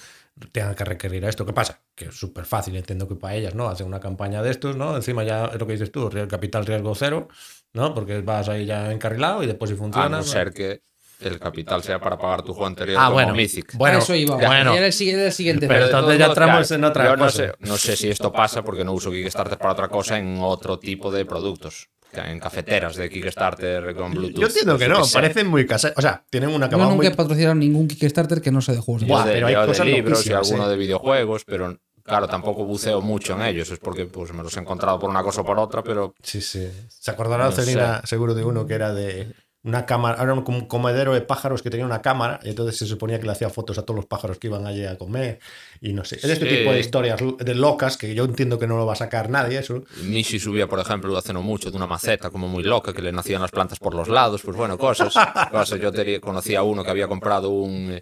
tengan 0.51 0.73
que 0.73 0.83
requerir 0.83 1.23
a 1.25 1.29
esto. 1.29 1.45
¿Qué 1.45 1.53
pasa? 1.53 1.83
Que 1.93 2.05
es 2.05 2.15
súper 2.15 2.45
fácil, 2.45 2.75
entiendo 2.75 3.07
que 3.07 3.15
para 3.15 3.35
ellas, 3.35 3.53
¿no? 3.53 3.69
Hacen 3.69 3.85
una 3.85 3.99
campaña 3.99 4.41
de 4.41 4.49
estos, 4.49 4.75
¿no? 4.75 4.95
Encima 4.95 5.23
ya 5.23 5.45
es 5.45 5.59
lo 5.59 5.67
que 5.67 5.73
dices 5.73 5.91
tú, 5.91 6.09
capital 6.27 6.65
riesgo 6.65 6.95
cero, 6.95 7.27
¿no? 7.73 7.93
Porque 7.93 8.21
vas 8.21 8.49
ahí 8.49 8.65
ya 8.65 8.91
encarrilado 8.91 9.43
y 9.43 9.45
después 9.45 9.69
si 9.69 9.75
A 9.75 9.77
funciona. 9.77 10.09
no 10.09 10.23
ser 10.23 10.51
que 10.51 10.81
el 11.21 11.39
capital 11.39 11.81
sea 11.83 11.99
para 11.99 12.17
pagar 12.17 12.41
tu 12.43 12.53
juego 12.53 12.67
anterior 12.67 12.97
Ah, 12.99 13.05
como 13.05 13.13
bueno. 13.15 13.33
Mythic. 13.33 13.73
Bueno, 13.75 13.99
eso 13.99 14.13
iba. 14.15 14.35
bueno. 14.35 14.73
Era 14.73 14.85
el, 14.87 14.93
siguiente- 14.93 15.25
el 15.27 15.31
siguiente. 15.31 15.67
Pero 15.67 15.85
entonces 15.85 16.19
ya 16.19 16.25
entramos 16.27 16.71
en 16.71 16.83
otra 16.83 17.05
yo 17.05 17.15
no 17.17 17.25
cosa. 17.25 17.37
sé, 17.37 17.51
no 17.59 17.77
sé 17.77 17.95
si 17.95 18.09
esto 18.09 18.31
pasa 18.31 18.63
porque 18.63 18.83
no 18.83 18.93
uso 18.93 19.11
Kickstarter 19.11 19.57
para 19.57 19.73
otra 19.73 19.87
cosa 19.89 20.17
en 20.17 20.37
otro 20.41 20.79
tipo 20.79 21.11
de 21.11 21.25
productos. 21.25 21.89
En 22.13 22.39
cafeteras 22.39 22.95
de 22.95 23.09
Kickstarter 23.09 23.93
con 23.93 24.13
Bluetooth. 24.13 24.39
Yo 24.39 24.47
entiendo 24.47 24.77
que 24.77 24.85
yo 24.87 24.93
no, 24.93 25.01
parecen 25.11 25.47
muy 25.47 25.65
caseros. 25.65 25.97
O 25.97 26.01
sea, 26.01 26.23
tienen 26.29 26.49
una 26.49 26.59
Yo 26.59 26.65
acabado 26.67 26.91
nunca 26.91 27.03
muy. 27.03 27.07
he 27.07 27.15
patrocinado 27.15 27.55
ningún 27.55 27.87
Kickstarter 27.89 28.41
que 28.41 28.51
no 28.51 28.61
sea 28.61 28.73
de 28.75 28.79
juegos. 28.81 29.01
de 29.01 29.07
Yo 29.07 29.13
Buah, 29.13 29.25
de, 29.25 29.33
pero 29.33 29.47
hay 29.47 29.53
yo 29.53 29.61
de 29.61 29.67
cosas 29.67 29.85
libros 29.85 30.25
y 30.25 30.29
loquísimas, 30.29 30.47
alguno 30.51 30.67
eh. 30.67 30.71
de 30.71 30.77
videojuegos, 30.77 31.43
pero 31.45 31.77
claro, 32.03 32.27
tampoco 32.29 32.63
buceo 32.63 33.01
mucho 33.01 33.33
en 33.33 33.41
ellos. 33.41 33.69
Es 33.69 33.79
porque 33.79 34.05
pues, 34.05 34.31
me 34.31 34.43
los 34.43 34.55
he 34.55 34.61
encontrado 34.61 34.97
por 34.97 35.09
una 35.09 35.23
cosa 35.23 35.41
o 35.41 35.45
por 35.45 35.59
otra, 35.59 35.83
pero 35.83 36.13
Sí, 36.23 36.39
sí. 36.39 36.69
Se 36.87 37.11
acordará 37.11 37.45
No 37.45 37.51
Celina 37.51 38.01
seguro 38.05 38.33
de 38.33 38.45
uno 38.45 38.65
que 38.65 38.75
era 38.75 38.93
de 38.93 39.33
una 39.65 39.85
cámara, 39.85 40.21
era 40.23 40.33
un 40.33 40.43
com- 40.43 40.67
comedero 40.67 41.13
de 41.13 41.21
pájaros 41.21 41.61
que 41.61 41.69
tenía 41.69 41.85
una 41.85 42.01
cámara 42.01 42.39
y 42.43 42.49
entonces 42.49 42.77
se 42.77 42.85
suponía 42.85 43.19
que 43.19 43.25
le 43.25 43.31
hacía 43.33 43.49
fotos 43.49 43.77
a 43.77 43.81
todos 43.81 43.95
los 43.97 44.05
pájaros 44.05 44.37
que 44.37 44.47
iban 44.47 44.65
allí 44.67 44.85
a 44.85 44.97
comer 44.97 45.39
y 45.81 45.91
no 45.91 46.05
sé. 46.05 46.15
Es 46.17 46.23
este 46.25 46.45
tipo 46.45 46.71
de 46.71 46.79
historias 46.79 47.19
de 47.39 47.55
locas 47.55 47.97
que 47.97 48.13
yo 48.15 48.23
entiendo 48.25 48.57
que 48.59 48.67
no 48.67 48.77
lo 48.77 48.85
va 48.85 48.93
a 48.93 48.95
sacar 48.95 49.29
nadie 49.29 49.57
eso. 49.59 49.83
Mishi 50.03 50.39
subía, 50.39 50.67
por 50.67 50.79
ejemplo, 50.79 51.17
hace 51.17 51.33
no 51.33 51.41
mucho, 51.41 51.71
de 51.71 51.77
una 51.77 51.87
maceta 51.87 52.29
como 52.29 52.47
muy 52.47 52.63
loca, 52.63 52.93
que 52.93 53.01
le 53.01 53.11
nacían 53.11 53.41
las 53.41 53.51
plantas 53.51 53.79
por 53.79 53.95
los 53.95 54.07
lados, 54.07 54.41
pues 54.45 54.55
bueno, 54.55 54.77
cosas. 54.77 55.13
cosas. 55.51 55.79
Yo 55.81 55.91
tenía- 55.91 56.21
conocía 56.21 56.59
a 56.59 56.63
uno 56.63 56.83
que 56.83 56.91
había 56.91 57.07
comprado 57.07 57.49
un... 57.49 58.01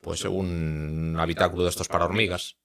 pues 0.00 0.24
un 0.26 1.16
habitáculo 1.18 1.64
de 1.64 1.70
estos 1.70 1.88
para 1.88 2.04
hormigas. 2.04 2.56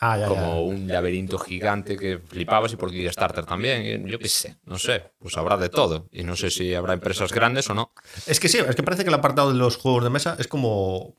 Ah, 0.00 0.18
ya, 0.18 0.26
como 0.26 0.42
ya. 0.42 0.74
un 0.74 0.88
laberinto 0.88 1.38
gigante 1.38 1.96
que 1.96 2.18
flipabas 2.18 2.72
y 2.72 2.76
por 2.76 2.90
Kickstarter 2.90 3.46
también. 3.46 4.06
Yo 4.06 4.18
qué 4.18 4.28
sé, 4.28 4.56
no 4.64 4.78
sé. 4.78 5.12
Pues 5.18 5.36
habrá 5.36 5.56
de 5.56 5.68
todo. 5.68 6.08
Y 6.12 6.24
no 6.24 6.36
sé 6.36 6.50
si 6.50 6.74
habrá 6.74 6.92
empresas 6.94 7.32
grandes 7.32 7.70
o 7.70 7.74
no. 7.74 7.92
Es 8.26 8.40
que 8.40 8.48
sí, 8.48 8.58
es 8.58 8.74
que 8.76 8.82
parece 8.82 9.04
que 9.04 9.08
el 9.08 9.14
apartado 9.14 9.52
de 9.52 9.58
los 9.58 9.76
juegos 9.76 10.04
de 10.04 10.10
mesa 10.10 10.36
es 10.38 10.48
como 10.48 11.16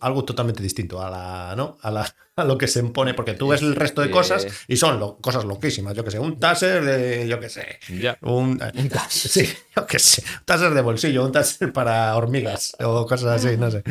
algo 0.00 0.24
totalmente 0.24 0.62
distinto 0.62 1.02
a 1.02 1.10
la, 1.10 1.54
¿no? 1.56 1.76
a, 1.82 1.90
la, 1.90 2.14
a 2.36 2.44
lo 2.44 2.56
que 2.58 2.68
se 2.68 2.78
impone, 2.80 3.14
porque 3.14 3.34
tú 3.34 3.48
ves 3.48 3.62
el 3.62 3.74
resto 3.74 4.00
de 4.02 4.10
cosas 4.10 4.46
y 4.68 4.76
son 4.76 5.00
lo- 5.00 5.16
cosas 5.16 5.44
loquísimas. 5.44 5.94
Yo 5.94 6.04
que 6.04 6.10
sé, 6.10 6.18
un 6.20 6.38
taser 6.38 6.84
de, 6.84 7.26
yo 7.26 7.40
que 7.40 7.48
sé, 7.48 7.78
un, 8.20 8.60
sí, 9.08 9.48
yo 9.74 9.86
que 9.86 9.98
sé, 9.98 10.22
un 10.40 10.44
taser 10.44 10.74
de 10.74 10.82
bolsillo, 10.82 11.24
un 11.24 11.32
taser 11.32 11.72
para 11.72 12.14
hormigas 12.16 12.76
o 12.80 13.06
cosas 13.06 13.44
así, 13.44 13.56
no 13.56 13.70
sé. 13.70 13.82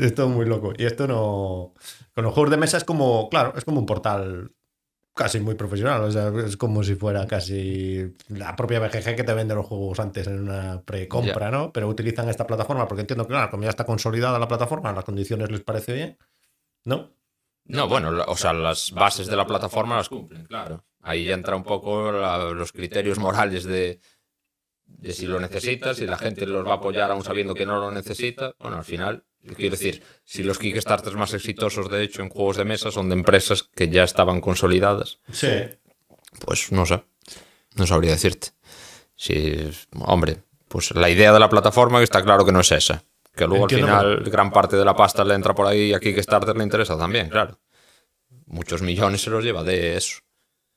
Esto 0.00 0.24
es 0.24 0.28
muy 0.30 0.46
loco. 0.46 0.72
Y 0.76 0.84
esto 0.84 1.06
no. 1.06 1.74
Con 2.14 2.24
los 2.24 2.32
juegos 2.34 2.50
de 2.50 2.56
mesa 2.56 2.76
es 2.76 2.84
como, 2.84 3.28
claro, 3.28 3.52
es 3.56 3.64
como 3.64 3.78
un 3.80 3.86
portal 3.86 4.52
casi 5.14 5.40
muy 5.40 5.54
profesional. 5.54 6.02
O 6.02 6.10
sea, 6.10 6.32
es 6.46 6.56
como 6.56 6.82
si 6.82 6.94
fuera 6.94 7.26
casi 7.26 8.14
la 8.28 8.56
propia 8.56 8.80
BGG 8.80 9.14
que 9.16 9.24
te 9.24 9.34
vende 9.34 9.54
los 9.54 9.66
juegos 9.66 10.00
antes 10.00 10.26
en 10.26 10.40
una 10.48 10.82
precompra, 10.82 11.50
¿no? 11.50 11.72
Pero 11.72 11.88
utilizan 11.88 12.28
esta 12.28 12.46
plataforma 12.46 12.88
porque 12.88 13.02
entiendo 13.02 13.24
que, 13.26 13.32
claro, 13.32 13.50
como 13.50 13.64
ya 13.64 13.70
está 13.70 13.84
consolidada 13.84 14.38
la 14.38 14.48
plataforma, 14.48 14.92
las 14.92 15.04
condiciones 15.04 15.50
les 15.50 15.60
parece 15.60 15.92
bien, 15.92 16.18
¿no? 16.84 17.12
No, 17.64 17.88
bueno, 17.88 18.10
o 18.26 18.36
sea, 18.36 18.52
las 18.52 18.90
bases 18.92 19.26
de 19.28 19.36
la 19.36 19.46
plataforma 19.46 19.96
las 19.96 20.08
cumplen, 20.08 20.44
claro. 20.46 20.84
Ahí 21.02 21.24
ya 21.24 21.34
entra 21.34 21.54
un 21.56 21.62
poco 21.64 22.10
la- 22.12 22.50
los 22.50 22.72
criterios 22.72 23.18
morales 23.18 23.64
de, 23.64 24.00
de 24.86 25.12
si 25.12 25.26
lo 25.26 25.38
necesitas, 25.40 25.96
si 25.98 26.06
la 26.06 26.18
gente 26.18 26.46
los 26.46 26.66
va 26.66 26.72
a 26.72 26.76
apoyar 26.76 27.10
aún 27.10 27.22
sabiendo 27.24 27.54
que 27.54 27.66
no 27.66 27.78
lo 27.78 27.90
necesita. 27.90 28.54
Bueno, 28.58 28.78
al 28.78 28.84
final, 28.84 29.24
quiero 29.56 29.72
decir, 29.76 30.02
si 30.24 30.42
los 30.42 30.58
Kickstarters 30.58 31.16
más 31.16 31.34
exitosos, 31.34 31.90
de 31.90 32.02
hecho, 32.02 32.22
en 32.22 32.28
juegos 32.28 32.56
de 32.56 32.64
mesa 32.64 32.90
son 32.90 33.08
de 33.08 33.14
empresas 33.16 33.62
que 33.62 33.88
ya 33.88 34.04
estaban 34.04 34.40
consolidadas, 34.40 35.18
Sí. 35.32 35.48
pues 36.44 36.70
no 36.72 36.86
sé, 36.86 37.02
no 37.76 37.86
sabría 37.86 38.12
decirte. 38.12 38.48
Si, 39.16 39.70
hombre, 40.00 40.38
pues 40.68 40.92
la 40.94 41.10
idea 41.10 41.32
de 41.32 41.38
la 41.40 41.48
plataforma 41.48 41.98
que 41.98 42.04
está 42.04 42.22
claro 42.22 42.44
que 42.44 42.52
no 42.52 42.60
es 42.60 42.72
esa. 42.72 43.04
Que 43.34 43.46
luego 43.46 43.64
Entiendo, 43.64 43.86
al 43.94 44.16
final 44.18 44.30
gran 44.30 44.50
parte 44.52 44.76
de 44.76 44.84
la 44.84 44.94
pasta 44.94 45.24
le 45.24 45.34
entra 45.34 45.54
por 45.54 45.66
ahí 45.66 45.90
y 45.90 45.94
a 45.94 46.00
Kickstarter 46.00 46.56
le 46.56 46.64
interesa 46.64 46.98
también, 46.98 47.28
claro. 47.28 47.58
Muchos 48.46 48.82
millones 48.82 49.22
se 49.22 49.30
los 49.30 49.42
lleva 49.44 49.62
de 49.62 49.96
eso. 49.96 50.18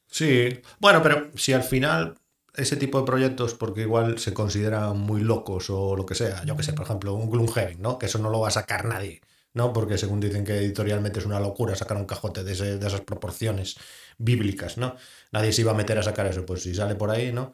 Sí. 0.10 0.62
Bueno, 0.80 1.02
pero 1.04 1.30
si 1.36 1.52
al 1.54 1.64
final 1.64 2.16
ese 2.58 2.76
tipo 2.78 3.00
de 3.00 3.06
proyectos, 3.06 3.54
porque 3.54 3.82
igual 3.82 4.18
se 4.20 4.34
consideran 4.34 4.98
muy 5.00 5.22
locos 5.22 5.70
o 5.70 5.96
lo 5.96 6.06
que 6.06 6.16
sea, 6.16 6.44
yo 6.46 6.56
que 6.58 6.64
sé, 6.64 6.74
por 6.74 6.86
ejemplo, 6.86 7.14
un 7.14 7.30
Gloomhaven, 7.30 7.82
¿no? 7.82 7.98
Que 8.00 8.08
eso 8.08 8.20
no 8.20 8.30
lo 8.30 8.40
va 8.42 8.50
a 8.50 8.52
sacar 8.52 8.86
nadie, 8.86 9.22
¿no? 9.54 9.74
Porque 9.74 9.98
según 9.98 10.20
dicen 10.20 10.44
que 10.46 10.58
editorialmente 10.58 11.20
es 11.20 11.26
una 11.26 11.40
locura 11.40 11.76
sacar 11.76 11.98
un 11.98 12.06
cajote 12.06 12.44
de, 12.44 12.54
ese- 12.54 12.78
de 12.78 12.88
esas 12.88 13.02
proporciones 13.02 13.76
bíblicas, 14.18 14.78
¿no? 14.78 14.96
Nadie 15.32 15.52
se 15.54 15.62
iba 15.62 15.72
a 15.72 15.76
meter 15.76 15.98
a 16.00 16.04
sacar 16.04 16.28
eso, 16.28 16.46
pues 16.46 16.64
si 16.64 16.74
sale 16.76 16.96
por 16.96 17.10
ahí, 17.12 17.32
¿no? 17.34 17.54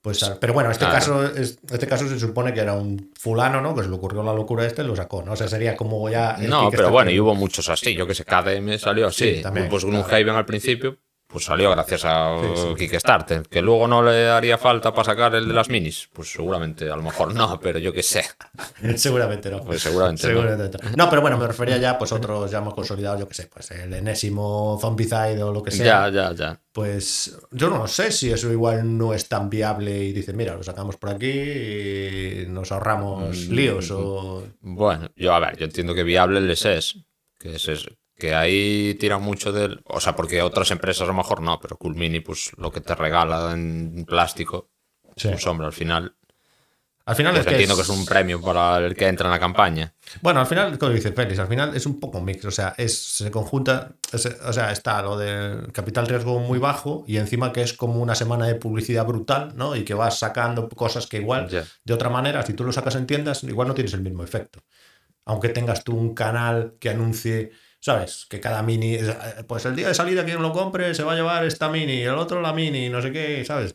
Pues, 0.00 0.18
pero 0.40 0.52
bueno, 0.52 0.70
este 0.72 0.84
Claro. 0.84 0.98
caso 0.98 1.24
es, 1.26 1.58
este 1.70 1.86
caso 1.86 2.08
se 2.08 2.18
supone 2.18 2.52
que 2.52 2.58
era 2.60 2.72
un 2.72 3.12
fulano, 3.16 3.60
¿no? 3.60 3.72
Que 3.72 3.84
se 3.84 3.88
le 3.88 3.94
ocurrió 3.94 4.24
la 4.24 4.34
locura 4.34 4.66
este 4.66 4.82
y 4.82 4.86
lo 4.86 4.96
sacó, 4.96 5.22
¿no? 5.22 5.32
O 5.32 5.36
sea, 5.36 5.46
sería 5.46 5.76
como 5.76 6.08
ya. 6.10 6.32
el 6.40 6.50
No, 6.50 6.70
pero 6.70 6.90
bueno, 6.90 7.12
y 7.12 7.20
hubo 7.20 7.36
muchos 7.36 7.68
así. 7.68 7.94
Yo 7.94 8.04
que 8.06 8.14
sé, 8.14 8.24
KDM 8.24 8.78
salió 8.78 9.06
así. 9.06 9.36
Sí, 9.36 9.42
también, 9.42 9.68
pues 9.68 9.84
claro. 9.84 9.98
Gloomhaven 10.08 10.30
al 10.30 10.44
principio, 10.46 10.98
pues 11.32 11.44
salió 11.46 11.70
gracias 11.70 12.04
a 12.04 12.36
Sí, 12.40 12.46
sí. 12.56 12.74
Kickstarter. 12.76 13.42
Que 13.48 13.62
luego 13.62 13.88
no 13.88 14.02
le 14.02 14.28
haría 14.28 14.58
falta 14.58 14.92
para 14.92 15.04
sacar 15.04 15.34
el 15.34 15.48
de 15.48 15.54
las 15.54 15.68
minis. 15.70 16.08
Pues 16.12 16.30
seguramente, 16.30 16.90
a 16.90 16.96
lo 16.96 17.02
mejor 17.02 17.34
no, 17.34 17.58
pero 17.58 17.78
yo 17.78 17.92
que 17.92 18.02
sé. 18.02 18.24
Seguramente 18.96 19.50
no. 19.50 19.64
Pues 19.64 19.82
seguramente 19.82 20.26
no. 20.26 20.34
Seguramente 20.34 20.78
no. 20.82 20.90
No, 20.96 21.10
pero 21.10 21.22
bueno, 21.22 21.38
me 21.38 21.46
refería 21.46 21.78
ya 21.78 21.96
pues 21.98 22.12
otros 22.12 22.50
ya 22.50 22.60
más 22.60 22.74
consolidados, 22.74 23.18
yo 23.20 23.26
que 23.28 23.34
sé, 23.34 23.46
pues 23.52 23.70
el 23.70 23.92
enésimo 23.94 24.78
Zombicide 24.80 25.42
o 25.42 25.52
lo 25.52 25.62
que 25.62 25.70
sea. 25.70 26.10
Ya, 26.10 26.10
ya, 26.10 26.32
ya. 26.34 26.60
Pues 26.72 27.36
yo 27.50 27.68
no 27.70 27.86
sé 27.86 28.12
si 28.12 28.30
eso 28.30 28.50
igual 28.50 28.96
no 28.96 29.12
es 29.14 29.28
tan 29.28 29.50
viable 29.50 30.04
y 30.04 30.12
dice, 30.12 30.32
mira, 30.32 30.54
lo 30.54 30.62
sacamos 30.62 30.96
por 30.96 31.10
aquí 31.10 31.30
y 31.30 32.44
nos 32.48 32.72
ahorramos 32.72 33.22
Mm, 33.48 33.52
líos 33.52 33.90
o... 33.90 34.42
Bueno, 34.60 35.10
yo 35.16 35.34
a 35.34 35.38
ver, 35.40 35.56
yo 35.56 35.64
entiendo 35.64 35.94
que 35.94 36.02
viable 36.02 36.40
les 36.40 36.64
es. 36.64 36.96
Que 37.38 37.56
es 37.56 37.68
que 38.22 38.34
ahí 38.36 38.94
tiran 39.00 39.20
mucho 39.20 39.50
del. 39.50 39.82
O 39.86 40.00
sea, 40.00 40.14
porque 40.14 40.42
otras 40.42 40.70
empresas 40.70 41.02
a 41.02 41.06
lo 41.06 41.14
mejor 41.14 41.42
no, 41.42 41.58
pero 41.60 41.76
Cool 41.76 41.96
Mini, 41.96 42.20
pues 42.20 42.52
lo 42.56 42.70
que 42.70 42.80
te 42.80 42.94
regala 42.94 43.50
en 43.52 44.04
plástico, 44.06 44.70
Sí. 45.16 45.28
pues 45.28 45.44
hombre, 45.48 45.66
al 45.66 45.72
final. 45.72 46.14
Al 47.04 47.16
final 47.16 47.32
Pues 47.32 47.40
es 47.40 47.46
que 47.48 47.52
entiendo 47.54 47.74
es- 47.74 47.78
que 47.88 47.92
es 47.92 47.98
un 47.98 48.06
premio 48.06 48.40
para 48.40 48.78
el 48.78 48.94
que 48.94 49.08
entra 49.08 49.26
en 49.26 49.32
la 49.32 49.40
campaña. 49.40 49.92
Bueno, 50.20 50.38
al 50.38 50.46
final, 50.46 50.78
como 50.78 50.92
dice 50.92 51.10
Félix, 51.10 51.40
al 51.40 51.48
final 51.48 51.74
es 51.74 51.84
un 51.84 51.98
poco 51.98 52.20
mix, 52.20 52.44
o 52.44 52.52
sea, 52.52 52.74
es, 52.78 52.96
se 53.16 53.28
conjunta, 53.32 53.96
es- 54.12 54.26
o 54.46 54.52
sea, 54.52 54.70
está 54.70 55.02
lo 55.02 55.16
del 55.18 55.72
capital 55.72 56.06
riesgo 56.06 56.38
muy 56.38 56.60
bajo 56.60 57.02
y 57.08 57.16
encima 57.16 57.52
que 57.52 57.62
es 57.62 57.72
como 57.72 58.00
una 58.00 58.14
semana 58.14 58.46
de 58.46 58.54
publicidad 58.54 59.04
brutal, 59.04 59.52
¿no? 59.56 59.74
Y 59.74 59.82
que 59.84 59.94
vas 59.94 60.20
sacando 60.20 60.68
cosas 60.68 61.08
que 61.08 61.16
igual, 61.16 61.48
de 61.84 61.92
otra 61.92 62.08
manera, 62.08 62.46
si 62.46 62.52
tú 62.54 62.62
lo 62.62 62.70
sacas 62.72 62.94
en 62.94 63.08
tiendas, 63.08 63.42
igual 63.42 63.66
no 63.66 63.74
tienes 63.74 63.94
el 63.94 64.02
mismo 64.02 64.22
efecto. 64.22 64.60
Aunque 65.24 65.48
tengas 65.48 65.82
tú 65.82 65.96
un 65.96 66.14
canal 66.14 66.74
que 66.78 66.90
anuncie, 66.90 67.50
¿sabes? 67.82 68.26
Que 68.30 68.38
cada 68.40 68.62
mini, 68.62 68.94
eh, 68.94 69.14
pues 69.46 69.66
el 69.66 69.74
día 69.74 69.88
de 69.88 69.94
salida 69.94 70.24
quien 70.24 70.40
lo 70.40 70.52
compre 70.52 70.94
se 70.94 71.02
va 71.02 71.12
a 71.12 71.16
llevar 71.16 71.44
esta 71.44 71.68
mini, 71.68 72.00
el 72.02 72.14
otro 72.14 72.40
la 72.40 72.52
mini, 72.52 72.88
no 72.88 73.02
sé 73.02 73.10
qué, 73.12 73.44
¿sabes? 73.44 73.74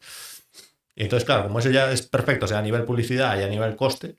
Y 0.96 1.04
entonces, 1.04 1.26
claro, 1.26 1.44
como 1.44 1.60
eso 1.60 1.70
ya 1.70 1.92
es 1.92 2.02
perfecto, 2.04 2.46
o 2.46 2.48
sea, 2.48 2.60
a 2.60 2.62
nivel 2.62 2.84
publicidad 2.86 3.38
y 3.40 3.44
a 3.44 3.48
nivel 3.50 3.76
coste, 3.76 4.16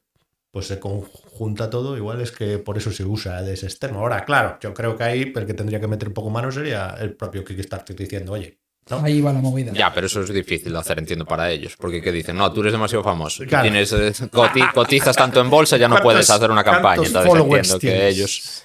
pues 0.53 0.67
se 0.67 0.79
conjunta 0.79 1.71
todo, 1.71 1.97
igual 1.97 2.21
es 2.21 2.31
que 2.33 2.59
por 2.59 2.77
eso 2.77 2.93
se 2.93 3.05
usa 3.05 3.43
de 3.43 3.55
ese 3.55 3.67
externo. 3.67 4.01
Ahora, 4.01 4.25
claro, 4.25 4.59
yo 4.61 4.73
creo 4.75 4.97
que 4.97 5.05
ahí 5.05 5.33
el 5.35 5.47
que 5.47 5.55
tendría 5.55 5.81
que 5.81 5.89
meter 5.89 6.09
un 6.09 6.15
poco 6.15 6.31
mano 6.31 6.53
sería 6.53 6.95
el 7.01 7.15
propio 7.15 7.45
Kickstarter 7.45 7.97
diciendo, 7.97 8.33
oye, 8.33 8.59
¿no? 8.91 9.01
Ahí 9.01 9.21
va 9.21 9.33
la 9.33 9.41
movida. 9.41 9.73
Ya, 9.73 9.93
pero 9.93 10.07
eso 10.07 10.23
es 10.23 10.33
difícil 10.33 10.73
de 10.73 10.79
hacer, 10.79 10.99
entiendo, 10.99 11.25
para 11.27 11.51
ellos. 11.51 11.77
Porque 11.79 12.01
¿qué 12.01 12.13
dicen? 12.13 12.37
No, 12.37 12.51
tú 12.53 12.61
eres 12.61 12.73
demasiado 12.73 13.03
famoso. 13.05 13.45
Claro. 13.45 13.63
tienes, 13.65 13.93
eh, 13.93 14.13
coti- 14.31 14.73
cotizas 14.73 15.15
tanto 15.17 15.41
en 15.41 15.51
bolsa, 15.51 15.77
ya 15.77 15.89
no 15.89 15.97
¿Cuántos- 15.97 16.13
puedes 16.13 16.31
hacer 16.31 16.51
una 16.51 16.65
campaña. 16.65 17.03
Entonces 17.05 17.33
entiendo 17.35 17.79
que 17.79 18.09
ellos. 18.09 18.65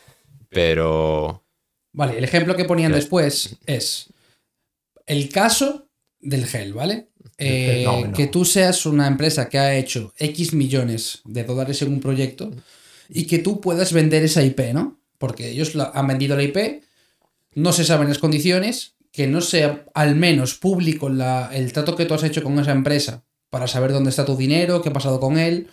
Pero. 0.54 1.44
Vale, 1.94 2.18
el 2.18 2.24
ejemplo 2.24 2.56
que 2.56 2.66
ponían 2.66 2.92
después 2.92 3.56
es 3.66 4.08
el 5.06 5.30
caso 5.30 5.88
del 6.20 6.46
gel, 6.46 6.74
¿vale? 6.74 7.10
Eh, 7.38 7.84
No, 7.86 8.06
no. 8.08 8.14
Que 8.14 8.28
tú 8.28 8.46
seas 8.46 8.86
una 8.86 9.08
empresa 9.08 9.50
que 9.50 9.60
ha 9.60 9.76
hecho 9.76 10.14
X 10.18 10.54
millones 10.54 11.22
de 11.26 11.44
dólares 11.44 11.82
en 11.82 11.94
un 11.94 12.00
proyecto 12.00 12.52
y 13.10 13.26
que 13.28 13.40
tú 13.40 13.60
puedas 13.62 13.92
vender 13.94 14.24
esa 14.24 14.44
IP, 14.44 14.74
¿no? 14.74 15.00
Porque 15.18 15.50
ellos 15.50 15.76
la- 15.76 15.92
han 15.94 16.08
vendido 16.08 16.36
la 16.36 16.44
IP, 16.44 16.84
no 17.56 17.74
se 17.74 17.84
saben 17.84 18.08
las 18.10 18.18
condiciones, 18.20 18.96
que 19.12 19.28
no 19.28 19.42
sea 19.42 19.86
al 19.94 20.16
menos 20.16 20.56
público 20.56 21.10
la- 21.10 21.50
el 21.54 21.72
trato 21.74 21.96
que 21.96 22.06
tú 22.06 22.14
has 22.16 22.24
hecho 22.24 22.44
con 22.44 22.58
esa 22.60 22.72
empresa 22.72 23.24
para 23.50 23.68
saber 23.68 23.92
dónde 23.92 24.10
está 24.10 24.26
tu 24.26 24.36
dinero, 24.36 24.82
qué 24.82 24.90
ha 24.90 24.94
pasado 24.94 25.20
con 25.20 25.38
él, 25.38 25.68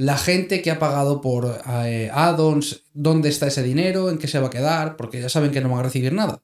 la 0.00 0.16
gente 0.16 0.62
que 0.62 0.70
ha 0.70 0.78
pagado 0.78 1.20
por 1.20 1.60
eh, 1.84 2.10
add-ons, 2.10 2.84
dónde 2.94 3.28
está 3.28 3.48
ese 3.48 3.62
dinero, 3.62 4.08
en 4.08 4.16
qué 4.16 4.28
se 4.28 4.38
va 4.38 4.46
a 4.46 4.50
quedar, 4.50 4.96
porque 4.96 5.20
ya 5.20 5.28
saben 5.28 5.50
que 5.50 5.60
no 5.60 5.68
van 5.68 5.80
a 5.80 5.82
recibir 5.82 6.14
nada. 6.14 6.40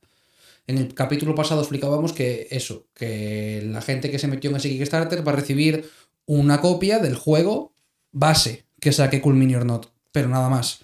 En 0.66 0.76
el 0.76 0.92
capítulo 0.92 1.34
pasado 1.34 1.62
explicábamos 1.62 2.12
que 2.12 2.48
eso, 2.50 2.86
que 2.92 3.62
la 3.64 3.80
gente 3.80 4.10
que 4.10 4.18
se 4.18 4.28
metió 4.28 4.50
en 4.50 4.56
ese 4.56 4.68
Kickstarter 4.68 5.26
va 5.26 5.32
a 5.32 5.36
recibir 5.36 5.88
una 6.26 6.60
copia 6.60 6.98
del 6.98 7.14
juego 7.14 7.72
base 8.12 8.66
que 8.78 8.92
saque 8.92 9.22
Cool 9.22 9.36
Mini 9.36 9.54
or 9.54 9.64
Not, 9.64 9.86
pero 10.12 10.28
nada 10.28 10.50
más. 10.50 10.80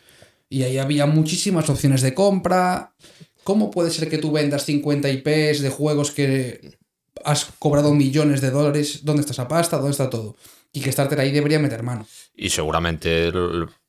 Y 0.49 0.63
ahí 0.63 0.79
había 0.79 1.05
muchísimas 1.05 1.69
opciones 1.69 2.01
de 2.01 2.15
compra. 2.15 2.95
¿Cómo 3.45 3.71
puede 3.71 3.91
ser 3.91 4.09
que 4.09 4.17
tú 4.17 4.33
vendas 4.33 4.65
50 4.65 5.11
IPs 5.11 5.61
de 5.61 5.69
juegos 5.69 6.11
que 6.11 6.79
has 7.23 7.45
cobrado 7.59 7.93
millones 7.93 8.41
de 8.41 8.51
dólares? 8.51 9.01
¿Dónde 9.03 9.21
está 9.21 9.33
esa 9.33 9.49
pasta? 9.49 9.77
¿Dónde 9.77 9.91
está 9.91 10.09
todo? 10.09 10.37
Kickstarter 10.73 11.21
ahí 11.21 11.33
debería 11.33 11.59
meter 11.59 11.83
mano. 11.83 12.07
Y 12.35 12.49
seguramente 12.49 13.31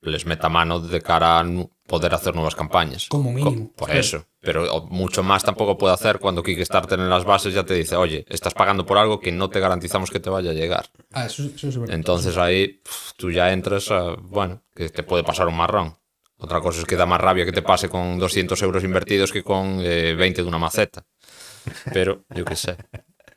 les 0.01 0.25
meta 0.25 0.49
mano 0.49 0.79
de 0.79 1.01
cara 1.01 1.39
a 1.39 1.45
poder 1.87 2.13
hacer 2.13 2.35
nuevas 2.35 2.55
campañas. 2.55 3.07
Como 3.07 3.31
mínimo. 3.31 3.71
Por 3.73 3.91
eso. 3.91 4.25
Pero 4.41 4.85
mucho 4.89 5.23
más 5.23 5.43
tampoco 5.43 5.77
puede 5.77 5.93
hacer 5.93 6.19
cuando 6.19 6.43
Kickstarter 6.43 6.99
en 6.99 7.09
las 7.09 7.23
bases 7.23 7.53
ya 7.53 7.63
te 7.63 7.73
dice, 7.73 7.95
oye, 7.95 8.25
estás 8.27 8.53
pagando 8.53 8.85
por 8.85 8.97
algo 8.97 9.19
que 9.19 9.31
no 9.31 9.49
te 9.49 9.61
garantizamos 9.61 10.11
que 10.11 10.19
te 10.19 10.29
vaya 10.29 10.51
a 10.51 10.53
llegar. 10.53 10.87
Ah, 11.13 11.25
eso, 11.25 11.43
eso 11.43 11.69
es 11.69 11.77
verdad. 11.77 11.95
Entonces 11.95 12.37
ahí 12.37 12.81
tú 13.15 13.31
ya 13.31 13.53
entras 13.53 13.89
a, 13.91 14.15
bueno, 14.21 14.61
que 14.75 14.89
te 14.89 15.03
puede 15.03 15.23
pasar 15.23 15.47
un 15.47 15.55
marrón. 15.55 15.97
Otra 16.37 16.59
cosa 16.59 16.81
es 16.81 16.85
que 16.85 16.97
da 16.97 17.05
más 17.05 17.21
rabia 17.21 17.45
que 17.45 17.53
te 17.53 17.61
pase 17.61 17.87
con 17.87 18.19
200 18.19 18.61
euros 18.63 18.83
invertidos 18.83 19.31
que 19.31 19.43
con 19.43 19.79
eh, 19.81 20.13
20 20.13 20.41
de 20.41 20.47
una 20.47 20.59
maceta. 20.59 21.05
Pero 21.93 22.25
yo 22.35 22.43
qué 22.43 22.57
sé. 22.57 22.75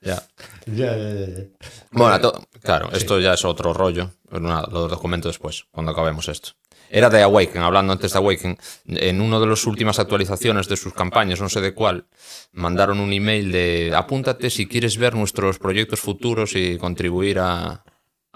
Ya. 0.67 0.97
Ya, 0.97 0.97
ya. 0.97 1.45
Bueno, 1.91 2.21
to- 2.21 2.47
claro, 2.63 2.91
esto 2.93 3.19
ya 3.21 3.35
es 3.35 3.45
otro 3.45 3.73
rollo. 3.73 4.11
Nada, 4.31 4.67
lo 4.71 4.89
documento 4.89 5.29
después, 5.29 5.65
cuando 5.71 5.93
acabemos 5.93 6.29
esto. 6.29 6.51
Era 6.89 7.11
de 7.11 7.23
Awaken, 7.23 7.63
hablando 7.63 7.93
antes 7.93 8.13
de 8.13 8.19
Awaken, 8.19 8.59
en 8.87 9.21
una 9.21 9.41
de 9.41 9.47
las 9.47 9.67
últimas 9.67 9.99
actualizaciones 9.99 10.69
de 10.69 10.77
sus 10.77 10.93
campañas, 10.93 11.41
no 11.41 11.49
sé 11.49 11.61
de 11.61 11.75
cuál, 11.75 12.07
mandaron 12.53 13.01
un 13.01 13.13
email 13.13 13.51
de 13.51 13.93
apúntate 13.97 14.51
si 14.51 14.69
quieres 14.69 14.97
ver 14.97 15.15
nuestros 15.17 15.59
proyectos 15.59 15.99
futuros 16.01 16.55
y 16.55 16.79
contribuir 16.79 17.41
a, 17.41 17.83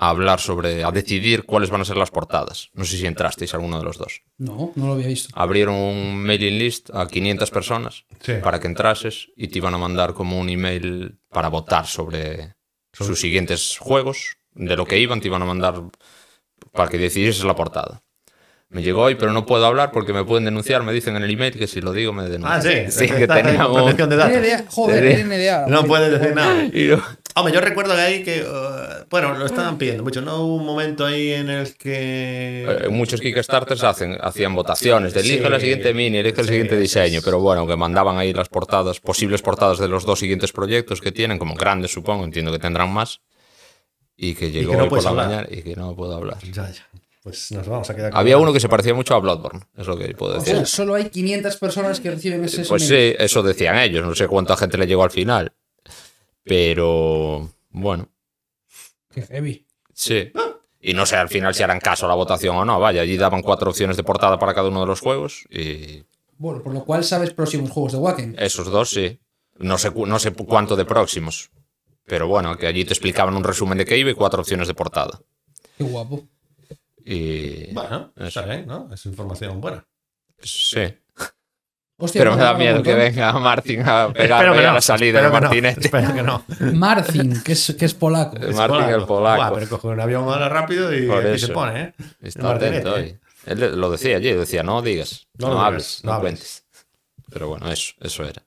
a 0.02 0.08
hablar 0.08 0.40
sobre, 0.40 0.82
a 0.82 0.90
decidir 0.90 1.44
cuáles 1.44 1.68
van 1.68 1.82
a 1.82 1.84
ser 1.84 1.98
las 1.98 2.10
portadas. 2.10 2.70
No 2.72 2.86
sé 2.86 2.96
si 2.96 3.04
entrasteis 3.06 3.52
alguno 3.52 3.78
de 3.78 3.84
los 3.84 3.98
dos. 3.98 4.22
No, 4.38 4.72
no 4.74 4.86
lo 4.86 4.92
había 4.94 5.06
visto. 5.08 5.28
Abrieron 5.38 5.74
un 5.74 6.22
mailing 6.24 6.58
list 6.58 6.88
a 6.94 7.06
500 7.06 7.50
personas 7.50 8.06
Sí. 8.22 8.32
para 8.42 8.58
que 8.60 8.66
entrases 8.66 9.28
y 9.36 9.48
te 9.48 9.58
iban 9.58 9.74
a 9.74 9.78
mandar 9.78 10.14
como 10.14 10.38
un 10.40 10.48
email 10.48 11.18
para 11.28 11.48
votar 11.48 11.86
sobre, 11.86 12.54
sus 12.94 13.20
siguientes 13.20 13.76
juegos, 13.78 14.38
de 14.54 14.74
lo 14.74 14.86
que 14.86 14.98
iban, 14.98 15.20
te 15.20 15.28
iban 15.28 15.42
a 15.42 15.44
mandar 15.44 15.82
para 16.72 16.88
que 16.88 16.96
decidieses 16.96 17.44
la 17.44 17.54
portada. 17.54 18.02
Me 18.70 18.82
llegó 18.82 19.02
hoy, 19.02 19.16
pero 19.16 19.32
no 19.32 19.44
puedo 19.46 19.66
hablar 19.66 19.90
porque 19.90 20.12
me 20.12 20.24
pueden 20.24 20.44
denunciar. 20.44 20.82
Me 20.84 20.92
dicen 20.92 21.16
en 21.16 21.24
el 21.24 21.30
email 21.30 21.52
que 21.58 21.66
si 21.66 21.80
lo 21.80 21.92
digo 21.92 22.12
me 22.12 22.22
denuncian. 22.28 22.52
Ah, 22.86 22.90
sí. 22.90 22.90
Sí, 23.06 23.06
que 23.12 23.26
teníamos. 23.26 23.94
joder, 24.68 25.26
NDA. 25.26 25.66
No 25.66 25.84
puedes 25.84 26.10
decir 26.18 26.34
nada. 26.34 26.64
Y 26.72 26.86
yo- 26.86 27.02
Hombre, 27.36 27.54
yo 27.54 27.60
recuerdo 27.60 27.94
que 27.94 28.00
ahí 28.00 28.22
que. 28.22 28.42
uh, 28.42 29.04
bueno, 29.08 29.34
lo 29.38 29.46
estaban 29.46 29.78
pidiendo 29.78 30.02
mucho. 30.02 30.20
No 30.20 30.38
hubo 30.42 30.56
un 30.56 30.66
momento 30.66 31.06
ahí 31.06 31.32
en 31.32 31.48
el 31.50 31.74
que. 31.76 32.64
Eh, 32.84 32.88
muchos 32.88 33.20
Kickstarters 33.20 33.82
hacen, 33.84 34.16
hacían 34.20 34.54
votaciones 34.54 35.14
de 35.14 35.20
elige 35.20 35.44
Sí, 35.44 35.48
la 35.50 35.60
siguiente 35.60 35.94
mini, 35.94 36.18
elige 36.18 36.40
el 36.40 36.46
sí, 36.46 36.52
siguiente 36.52 36.76
diseño, 36.76 37.20
pero 37.24 37.38
bueno, 37.40 37.66
que 37.66 37.76
mandaban 37.76 38.18
ahí 38.18 38.32
las 38.32 38.48
portadas, 38.48 39.00
posibles 39.00 39.42
portadas 39.42 39.78
de 39.78 39.88
los 39.88 40.04
dos 40.04 40.18
siguientes 40.18 40.52
proyectos 40.52 41.00
que 41.00 41.12
tienen, 41.12 41.38
como 41.38 41.54
grandes 41.54 41.92
supongo, 41.92 42.24
entiendo 42.24 42.50
que 42.52 42.58
tendrán 42.58 42.92
más, 42.92 43.20
y 44.16 44.34
que 44.34 44.50
llegó 44.50 44.72
que 44.72 44.76
no 44.76 44.82
hoy 44.84 44.88
por 44.90 45.02
la 45.04 45.10
hablar. 45.10 45.26
mañana 45.28 45.48
y 45.50 45.62
que 45.62 45.76
no 45.76 45.94
puedo 45.94 46.14
hablar. 46.16 46.38
Ya, 46.52 46.70
ya. 46.70 46.86
Pues 47.22 47.52
nos 47.52 47.68
vamos 47.68 47.88
a 47.90 47.94
quedar. 47.94 48.10
con- 48.12 48.18
Había 48.20 48.38
uno 48.38 48.50
que 48.52 48.60
se 48.60 48.68
parecía 48.68 48.94
mucho 48.94 49.14
a 49.14 49.18
Bloodborne, 49.20 49.60
es 49.76 49.86
lo 49.86 49.96
que 49.98 50.08
puedo 50.14 50.36
O 50.36 50.38
decir. 50.40 50.56
sea, 50.56 50.64
solo 50.66 50.94
hay 50.94 51.10
500 51.10 51.56
personas 51.56 52.00
que 52.00 52.10
reciben 52.10 52.42
ese 52.44 52.62
Pues 52.64 52.88
sí, 52.88 53.14
eso 53.18 53.42
decían 53.42 53.76
ellos, 53.78 54.04
no 54.06 54.14
sé 54.14 54.26
cuánta 54.26 54.56
gente 54.56 54.78
le 54.78 54.86
llegó 54.86 55.04
al 55.04 55.10
final, 55.10 55.52
pero 56.44 57.50
bueno, 57.70 58.08
Qué 59.10 59.22
heavy. 59.22 59.66
sí. 59.92 60.32
Y 60.82 60.94
no 60.94 61.04
sé 61.04 61.16
al 61.16 61.28
final 61.28 61.54
si 61.54 61.62
harán 61.62 61.78
caso 61.78 62.06
a 62.06 62.08
la 62.08 62.14
votación 62.14 62.56
o 62.56 62.64
no, 62.64 62.80
vaya, 62.80 63.02
allí 63.02 63.18
daban 63.18 63.42
cuatro 63.42 63.68
opciones 63.68 63.98
de 63.98 64.02
portada 64.02 64.38
para 64.38 64.54
cada 64.54 64.68
uno 64.68 64.80
de 64.80 64.86
los 64.86 65.00
juegos 65.00 65.44
y 65.50 66.04
Bueno, 66.38 66.62
por 66.62 66.72
lo 66.72 66.86
cual 66.86 67.04
sabes 67.04 67.34
próximos 67.34 67.70
juegos 67.70 67.92
de 67.92 67.98
Wacken. 67.98 68.36
Esos 68.38 68.70
dos 68.70 68.88
sí. 68.88 69.20
No 69.58 69.76
sé, 69.76 69.90
no 69.94 70.18
sé 70.18 70.32
cuánto 70.32 70.76
de 70.76 70.86
próximos. 70.86 71.50
Pero 72.06 72.28
bueno, 72.28 72.56
que 72.56 72.66
allí 72.66 72.86
te 72.86 72.94
explicaban 72.94 73.36
un 73.36 73.44
resumen 73.44 73.76
de 73.76 73.84
qué 73.84 73.98
iba 73.98 74.10
y 74.10 74.14
cuatro 74.14 74.40
opciones 74.40 74.68
de 74.68 74.74
portada. 74.74 75.20
Qué 75.76 75.84
guapo. 75.84 76.26
Y. 77.04 77.72
Bueno, 77.74 78.12
Eso. 78.16 78.26
está 78.28 78.46
bien, 78.46 78.66
¿no? 78.66 78.88
Es 78.92 79.04
información 79.04 79.60
buena. 79.60 79.86
Sí. 80.42 80.80
Hostia, 82.02 82.20
Pero 82.22 82.34
me 82.36 82.42
da 82.42 82.54
miedo 82.54 82.82
que 82.82 82.94
venga 82.94 83.32
Martin 83.38 83.82
a 83.86 84.12
pegarme 84.12 84.56
que 84.58 84.64
a 84.64 84.68
no. 84.68 84.74
la 84.74 84.80
salida 84.80 85.20
de 85.20 85.26
que 85.28 85.34
no, 85.34 85.40
Martinete. 85.40 85.80
Espero 85.80 86.14
que 86.14 86.22
no. 86.22 86.44
Marcin, 86.72 87.42
que 87.42 87.52
es, 87.52 87.76
que 87.78 87.84
es 87.84 87.94
polaco. 87.94 88.36
Martin 88.54 88.88
el 88.88 88.96
Buah, 89.00 89.06
polaco. 89.06 89.54
pero 89.54 89.68
coge 89.68 89.86
un 89.88 90.00
avión 90.00 90.24
ahora 90.24 90.48
rápido 90.48 90.92
y 90.96 91.06
Por 91.06 91.18
aquí 91.18 91.36
eso. 91.36 91.48
se 91.48 91.52
pone, 91.52 91.80
¿eh? 91.82 91.92
Está 92.22 92.40
El 92.40 92.46
Martinete, 92.46 92.76
atento 92.78 92.96
¿eh? 92.98 93.02
hoy. 93.02 93.18
Él 93.46 93.60
le- 93.60 93.70
lo 93.76 93.90
decía 93.90 94.16
allí, 94.16 94.32
decía, 94.32 94.62
no 94.62 94.80
digas, 94.82 95.26
No 95.38 95.50
no, 95.50 95.62
hables, 95.62 96.00
no 96.02 96.10
no, 96.10 96.16
hables. 96.16 96.32
cuentes. 96.32 96.64
Pero 97.32 97.48
bueno, 97.48 97.70
eso, 97.70 97.92
eso 98.00 98.24
era. 98.24 98.42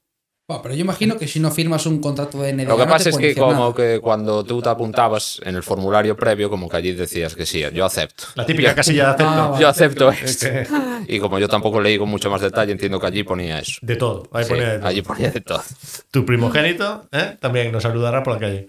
Buah, 0.46 0.62
pero 0.62 0.76
yo 0.76 0.82
imagino 0.82 1.18
que 1.18 1.26
si 1.26 1.40
no 1.40 1.50
firmas 1.52 1.86
un 1.86 2.02
contrato 2.02 2.42
de 2.42 2.52
NDA 2.52 2.66
Lo 2.66 2.76
que 2.78 2.84
no 2.86 2.92
pasa 2.92 3.10
es 3.10 3.18
que 3.18 3.34
como 3.34 3.54
nada. 3.54 3.74
que 3.74 4.00
cuando 4.02 4.44
tú 4.44 4.62
te 4.62 4.68
apuntabas 4.68 5.40
en 5.46 5.56
el 5.56 5.64
formulario 5.64 6.18
previo, 6.18 6.50
como 6.50 6.68
que 6.68 6.76
allí 6.76 6.92
decías 6.92 7.34
que 7.34 7.46
sí, 7.46 7.64
yo 7.74 7.86
acepto. 7.86 8.26
La 8.36 8.46
típica 8.46 8.76
casilla 8.76 9.06
de 9.06 9.10
acepto. 9.12 9.26
Ah, 9.30 9.48
vale. 9.48 9.62
Yo 9.62 9.68
acepto 9.70 10.10
Es 10.12 10.44
esto. 10.44 10.46
que- 10.48 11.14
Y 11.16 11.20
como 11.20 11.40
yo 11.40 11.48
tampoco 11.48 11.80
leí 11.80 11.98
con 11.98 12.10
mucho 12.10 12.30
más 12.30 12.42
detalle, 12.42 12.74
entiendo 12.74 13.00
que 13.00 13.08
allí 13.08 13.24
ponía 13.24 13.60
eso. 13.60 13.80
de 13.82 13.96
todo. 13.96 14.28
Ahí 14.34 14.44
Sí, 14.44 14.50
ponía 14.50 14.70
de 14.70 14.78
todo. 14.80 14.88
allí 14.88 15.02
ponía 15.02 15.32
de 15.32 15.40
todo. 15.42 15.64
Tu 16.12 16.26
primogénito 16.26 17.08
¿eh? 17.14 17.38
también 17.40 17.72
nos 17.72 17.84
saludará 17.84 18.22
por 18.22 18.34
la 18.34 18.40
calle. 18.40 18.68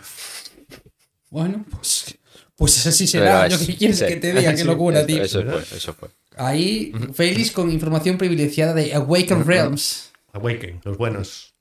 Bueno, 1.30 1.64
pues, 1.72 2.16
pues 2.54 2.86
así 2.86 3.08
será. 3.08 3.48
Yo 3.48 3.58
qué 3.58 3.74
quieres 3.76 3.98
sí. 3.98 4.06
que 4.06 4.16
te 4.16 4.32
diga, 4.32 4.54
qué 4.54 4.64
locura, 4.64 4.98
eso- 5.00 5.06
tío. 5.08 5.22
Eso 5.24 5.42
fue, 5.42 5.76
eso 5.76 5.92
fue. 5.94 6.08
Ahí, 6.36 6.92
Félix 7.14 7.50
con 7.50 7.68
información 7.72 8.16
privilegiada 8.16 8.74
de 8.74 8.94
Awaken 8.94 9.44
Realms. 9.44 10.12
Awaken, 10.32 10.80
los 10.84 10.96
buenos. 10.96 11.53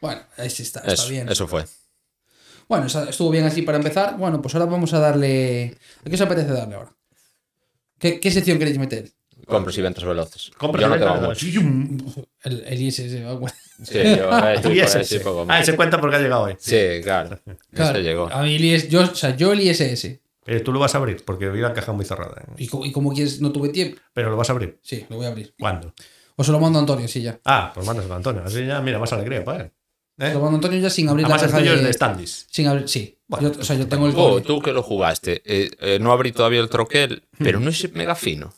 Bueno, 0.00 0.22
ahí 0.36 0.50
sí 0.50 0.62
está, 0.62 0.80
está 0.80 0.92
Eso, 0.94 1.08
bien. 1.08 1.28
eso 1.28 1.46
fue. 1.46 1.64
Bueno, 2.68 2.86
estuvo 2.86 3.30
bien 3.30 3.44
así 3.44 3.62
para 3.62 3.78
empezar. 3.78 4.16
Bueno, 4.16 4.40
pues 4.40 4.54
ahora 4.54 4.66
vamos 4.66 4.92
a 4.94 5.00
darle. 5.00 5.76
¿A 6.04 6.08
qué 6.08 6.14
os 6.14 6.20
apetece 6.20 6.52
darle 6.52 6.76
ahora? 6.76 6.92
¿Qué, 7.98 8.20
qué 8.20 8.30
sección 8.30 8.58
queréis 8.58 8.78
meter? 8.78 9.10
Compras 9.46 9.76
y 9.76 9.82
ventas 9.82 10.04
veloces. 10.04 10.50
Compras 10.56 10.82
yo 10.82 10.88
no 10.88 10.96
y 10.96 10.98
ventas. 11.00 11.22
mucho. 11.22 11.46
Yum. 11.46 11.98
El, 12.44 12.64
el 12.66 12.82
ISS. 12.82 13.22
bueno. 13.38 13.56
Sí, 13.82 13.98
yo 14.74 14.86
sí. 15.04 15.18
poco 15.20 15.46
Ah, 15.48 15.60
ese 15.60 15.74
cuenta 15.74 16.00
porque 16.00 16.16
ha 16.16 16.20
llegado 16.20 16.42
hoy. 16.42 16.56
Sí, 16.58 16.76
claro. 17.02 17.40
Claro, 17.72 17.98
Ese 17.98 18.02
llegó. 18.02 18.28
A 18.30 18.42
mí 18.42 18.54
el 18.56 18.64
ISS, 18.64 18.88
yo, 18.88 19.00
o 19.02 19.14
sea, 19.14 19.34
yo 19.36 19.52
el 19.52 19.60
ISS. 19.60 20.04
Eh, 20.46 20.60
tú 20.64 20.72
lo 20.72 20.78
vas 20.78 20.94
a 20.94 20.98
abrir 20.98 21.24
porque 21.24 21.48
vi 21.48 21.60
la 21.60 21.72
caja 21.72 21.92
muy 21.92 22.04
cerrada. 22.04 22.42
¿eh? 22.42 22.52
Y, 22.58 22.68
como 22.92 23.12
quieres, 23.12 23.40
no 23.40 23.50
tuve 23.52 23.70
tiempo. 23.70 23.98
Pero 24.12 24.30
lo 24.30 24.36
vas 24.36 24.48
a 24.50 24.52
abrir. 24.52 24.78
Sí, 24.82 25.06
lo 25.08 25.16
voy 25.16 25.26
a 25.26 25.30
abrir. 25.30 25.54
¿Cuándo? 25.58 25.92
O 26.36 26.44
se 26.44 26.52
lo 26.52 26.60
mando 26.60 26.78
a 26.78 26.82
Antonio, 26.82 27.08
sí, 27.08 27.22
ya. 27.22 27.40
Ah, 27.44 27.70
pues 27.74 27.86
mandas 27.86 28.08
a 28.10 28.14
Antonio. 28.14 28.42
Así 28.44 28.64
ya, 28.66 28.80
mira, 28.80 28.98
más 28.98 29.12
alegría, 29.12 29.44
para 29.44 29.64
él. 29.64 29.70
Se 29.70 29.79
¿Eh? 30.20 30.38
Antonio 30.40 30.78
ya 30.78 30.90
sin 30.90 31.08
abrir 31.08 31.24
Además, 31.26 31.40
la 31.42 31.46
el 31.46 31.50
caja 31.52 31.60
tuyo 31.62 31.72
de, 31.72 31.78
es 31.78 31.84
de 31.86 31.92
Standis. 31.92 32.46
Sin 32.50 32.66
abrir, 32.68 32.88
sí. 32.88 33.18
Bueno, 33.26 33.52
Yo- 33.52 33.60
o 33.60 33.64
sea, 33.64 33.76
yo 33.76 33.86
tengo 33.88 34.06
el 34.06 34.14
Oh, 34.16 34.40
tú 34.42 34.60
que 34.60 34.72
lo 34.72 34.82
jugaste. 34.82 35.42
Eh, 35.44 35.70
eh, 35.80 35.98
no 36.00 36.12
abrí 36.12 36.32
todavía 36.32 36.60
el 36.60 36.68
troquel, 36.68 37.22
pero 37.38 37.58
no 37.60 37.70
es 37.70 37.92
mega 37.94 38.14
fino. 38.14 38.52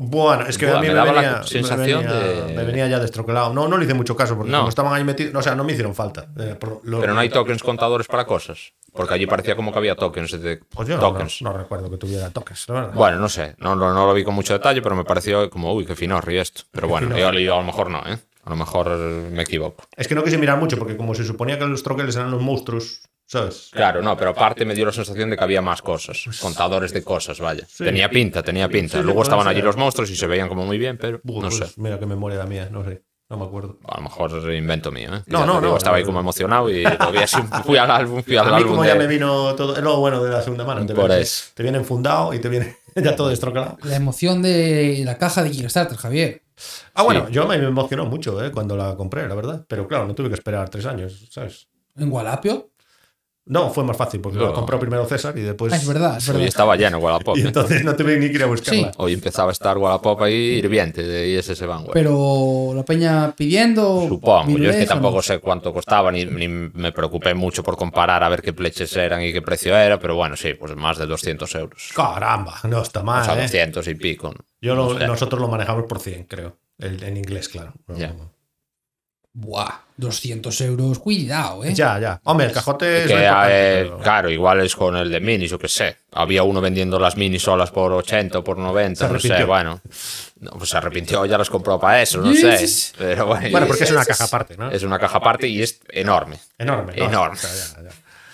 Bueno, 0.00 0.46
es 0.46 0.56
que 0.56 0.66
Buah, 0.66 0.78
a 0.78 0.80
mí 0.80 0.86
me 0.86 0.92
me, 0.94 0.96
daba 1.00 1.12
la 1.12 1.42
sensación 1.42 2.04
me 2.06 2.12
venía, 2.12 2.44
de- 2.46 2.54
me 2.54 2.62
venía 2.64 2.86
ya 2.86 3.00
destroquelado. 3.00 3.52
No, 3.52 3.66
no 3.66 3.76
le 3.76 3.84
hice 3.84 3.94
mucho 3.94 4.14
caso 4.14 4.36
porque 4.36 4.52
No. 4.52 4.58
como 4.58 4.68
estaban 4.68 4.94
ahí 4.94 5.02
metidos, 5.02 5.34
o 5.34 5.42
sea, 5.42 5.56
no 5.56 5.64
me 5.64 5.72
hicieron 5.72 5.92
falta. 5.92 6.28
Eh, 6.38 6.54
por 6.58 6.80
lo- 6.84 7.00
Pero 7.00 7.14
no 7.14 7.20
hay 7.20 7.28
tokens 7.30 7.64
contadores 7.64 8.06
para 8.06 8.24
cosas. 8.24 8.74
Porque 8.92 9.14
allí 9.14 9.26
parecía 9.26 9.56
como 9.56 9.72
que 9.72 9.78
había 9.78 9.96
tokens 9.96 10.40
de 10.40 10.58
Pues 10.58 10.88
yo 10.88 10.94
no, 10.96 11.00
tokens. 11.00 11.42
no 11.42 11.52
recuerdo 11.52 11.90
que 11.90 11.96
tuviera 11.96 12.30
tokens, 12.30 12.68
la 12.68 12.74
verdad. 12.74 12.92
Bueno, 12.94 13.18
no 13.18 13.28
sé, 13.28 13.54
no, 13.58 13.74
no, 13.74 13.92
no 13.92 14.06
lo 14.06 14.14
vi 14.14 14.22
con 14.24 14.34
mucho 14.34 14.52
detalle, 14.52 14.80
pero 14.82 14.94
me 14.94 15.04
pareció 15.04 15.50
como, 15.50 15.74
uy, 15.74 15.84
qué 15.84 15.96
finorri 15.96 16.38
esto. 16.38 16.62
Pero 16.70 16.86
bueno, 16.88 17.16
yo, 17.16 17.32
yo 17.32 17.54
a 17.54 17.58
lo 17.58 17.64
mejor 17.64 17.90
no, 17.90 17.98
¿eh? 18.06 18.18
A 18.48 18.50
lo 18.52 18.56
mejor 18.56 18.88
me 18.96 19.42
equivoco. 19.42 19.84
Es 19.94 20.08
que 20.08 20.14
no 20.14 20.24
quise 20.24 20.38
mirar 20.38 20.56
mucho 20.58 20.78
porque 20.78 20.96
como 20.96 21.14
se 21.14 21.22
suponía 21.22 21.58
que 21.58 21.66
los 21.66 21.82
troqueles 21.82 22.16
eran 22.16 22.30
los 22.30 22.40
monstruos, 22.40 23.02
¿sabes? 23.26 23.68
Claro, 23.72 24.00
no, 24.00 24.16
pero 24.16 24.30
aparte 24.30 24.64
me 24.64 24.74
dio 24.74 24.86
la 24.86 24.92
sensación 24.92 25.28
de 25.28 25.36
que 25.36 25.44
había 25.44 25.60
más 25.60 25.82
cosas, 25.82 26.24
contadores 26.40 26.94
de 26.94 27.04
cosas, 27.04 27.40
vaya. 27.40 27.66
Sí. 27.68 27.84
Tenía 27.84 28.08
pinta, 28.08 28.42
tenía 28.42 28.66
pinta. 28.70 28.96
Sí, 28.96 29.04
Luego 29.04 29.20
estaban 29.22 29.46
allí 29.46 29.60
los 29.60 29.76
monstruos 29.76 30.08
y 30.08 30.16
se 30.16 30.26
veían 30.26 30.48
como 30.48 30.64
muy 30.64 30.78
bien, 30.78 30.96
pero 30.96 31.20
no 31.24 31.40
pues, 31.42 31.56
sé. 31.58 31.66
Mira 31.76 31.98
qué 31.98 32.06
memoria 32.06 32.38
la 32.38 32.46
mía, 32.46 32.70
no 32.72 32.82
sé, 32.84 33.02
no 33.28 33.36
me 33.36 33.44
acuerdo. 33.44 33.80
A 33.86 33.98
lo 33.98 34.04
mejor 34.04 34.30
es 34.38 34.56
invento 34.58 34.90
mío, 34.90 35.14
¿eh? 35.14 35.22
No, 35.26 35.40
no, 35.44 35.56
te 35.56 35.60
digo, 35.60 35.72
no, 35.72 35.76
Estaba 35.76 35.96
ahí 35.98 36.04
no. 36.04 36.06
como 36.06 36.20
emocionado 36.20 36.70
y 36.70 36.84
fui 37.66 37.76
al 37.76 37.90
álbum, 37.90 38.22
fui 38.22 38.36
al 38.38 38.46
A 38.46 38.50
mí 38.52 38.56
álbum 38.56 38.70
como 38.70 38.82
de- 38.84 38.88
ya 38.88 38.94
me 38.94 39.06
vino 39.06 39.54
todo, 39.56 39.76
es 39.76 39.82
lo 39.82 39.98
bueno 40.00 40.24
de 40.24 40.30
la 40.30 40.40
segunda 40.40 40.64
mano. 40.64 40.86
Te, 40.86 40.94
Por 40.94 41.10
eso. 41.10 41.50
te 41.52 41.62
viene 41.62 41.76
enfundado 41.76 42.32
y 42.32 42.38
te 42.38 42.48
viene 42.48 42.76
ya 43.04 43.16
todo 43.16 43.28
destroquelado. 43.28 43.78
La 43.84 43.96
emoción 43.96 44.42
de 44.42 45.02
la 45.04 45.18
caja 45.18 45.42
de 45.42 45.50
Kickstarter, 45.50 45.96
Javier. 45.96 46.42
Ah, 46.94 47.02
bueno, 47.04 47.26
Sí. 47.28 47.32
yo 47.34 47.46
me 47.46 47.54
emocionó 47.56 48.06
mucho 48.06 48.44
¿eh? 48.44 48.50
cuando 48.50 48.76
la 48.76 48.96
compré, 48.96 49.28
la 49.28 49.34
verdad. 49.34 49.64
Pero 49.68 49.86
claro, 49.86 50.06
no 50.06 50.14
tuve 50.14 50.28
que 50.28 50.34
esperar 50.34 50.68
tres 50.68 50.86
años, 50.86 51.26
¿sabes? 51.30 51.68
En 51.96 52.10
Wallapio. 52.12 52.70
No, 53.48 53.70
fue 53.70 53.82
más 53.82 53.96
fácil 53.96 54.20
porque 54.20 54.38
No. 54.38 54.48
la 54.48 54.52
compró 54.52 54.78
primero 54.78 55.06
César 55.06 55.36
y 55.38 55.40
después... 55.40 55.72
Ah, 55.72 55.76
es 55.76 55.88
verdad, 55.88 56.18
es 56.18 56.28
Hoy 56.28 56.44
estaba 56.44 56.76
lleno 56.76 56.98
Wallapop. 56.98 57.36
Y 57.36 57.40
¿eh? 57.40 57.44
entonces 57.46 57.82
no 57.82 57.96
tuve 57.96 58.18
ni 58.18 58.28
que 58.28 58.34
ir 58.34 58.42
a 58.42 58.46
buscarla. 58.46 58.92
Sí. 58.92 58.98
Hoy 58.98 59.14
empezaba 59.14 59.48
a 59.50 59.52
estar 59.52 59.78
Wallapop 59.78 60.20
ahí 60.22 60.34
hirviente 60.34 61.02
de 61.02 61.28
ISS 61.38 61.66
Vanguard. 61.66 61.94
Pero 61.94 62.72
la 62.74 62.84
peña 62.84 63.34
pidiendo. 63.34 64.06
Supongo, 64.06 64.58
yo 64.58 64.68
es 64.70 64.76
que 64.76 64.82
¿o 64.82 64.86
no? 64.86 64.88
tampoco 64.88 65.22
sé 65.22 65.38
cuánto 65.38 65.72
costaba, 65.72 66.12
ni, 66.12 66.26
ni 66.26 66.46
me 66.46 66.92
preocupé 66.92 67.32
mucho 67.34 67.62
por 67.62 67.76
comparar 67.76 68.22
a 68.22 68.28
ver 68.28 68.42
qué 68.42 68.52
pleches 68.52 68.94
eran 68.96 69.22
y 69.22 69.32
qué 69.32 69.40
precio 69.40 69.76
era, 69.76 69.98
pero 69.98 70.14
bueno, 70.14 70.36
sí, 70.36 70.52
pues 70.54 70.76
más 70.76 70.98
de 70.98 71.06
200 71.06 71.54
euros. 71.54 71.90
Caramba, 71.96 72.54
no 72.64 72.82
está 72.82 73.00
O 73.00 73.04
mal, 73.04 73.24
sea, 73.24 73.34
¿eh? 73.38 73.42
200 73.42 73.88
y 73.88 73.94
pico. 73.94 74.34
Yo 74.60 74.74
lo- 74.74 74.92
No 74.92 74.98
sé. 74.98 75.06
nosotros 75.06 75.40
lo 75.40 75.48
manejamos 75.48 75.84
por 75.88 76.00
100, 76.00 76.24
creo. 76.24 76.58
El- 76.78 77.02
en 77.02 77.16
inglés, 77.16 77.48
claro. 77.48 77.72
No, 77.86 77.96
Ya. 77.96 78.08
no. 78.08 78.30
Buah, 79.32 79.82
200 79.96 80.60
euros. 80.62 80.98
Cuidado, 80.98 81.64
eh. 81.64 81.72
Ya, 81.74 81.98
ya. 82.00 82.20
Hombre, 82.24 82.46
el 82.46 82.52
cajote 82.52 83.02
es 83.04 83.06
Que, 83.06 83.24
eh, 83.26 83.82
pero- 83.84 83.98
Claro, 84.00 84.30
igual 84.30 84.60
es 84.62 84.74
con 84.74 84.96
el 84.96 85.10
de 85.10 85.20
minis, 85.20 85.50
yo 85.50 85.58
qué 85.58 85.68
sé. 85.68 85.96
Había 86.12 86.42
uno 86.42 86.60
vendiendo 86.60 86.98
las 86.98 87.16
minis 87.16 87.42
solas 87.42 87.70
por 87.70 87.92
80 87.92 88.38
o 88.40 88.44
por 88.44 88.58
90, 88.58 89.06
Se 89.06 89.12
no 89.12 89.20
sé, 89.20 89.44
bueno. 89.44 89.80
No, 90.40 90.50
pues 90.52 90.70
se 90.70 90.76
arrepintió, 90.76 91.24
ya 91.26 91.38
las 91.38 91.50
compró 91.50 91.78
para 91.78 92.02
eso, 92.02 92.20
no 92.20 92.32
sé. 92.32 92.66
Pero 92.98 93.26
bueno, 93.26 93.48
Bueno, 93.50 93.66
porque 93.66 93.84
es 93.84 93.90
una 93.92 94.04
caja 94.04 94.24
aparte, 94.24 94.56
¿no? 94.56 94.70
es 94.70 94.82
una 94.82 94.98
caja 94.98 95.18
aparte 95.18 95.46
y 95.46 95.62
es 95.62 95.80
enorme. 95.88 96.38
enorme. 96.58 96.94
¿no? 96.96 97.04
enorme. 97.04 97.36
O 97.36 97.40
sea, 97.40 97.50
ya, 97.82 97.82
ya. 97.90 97.90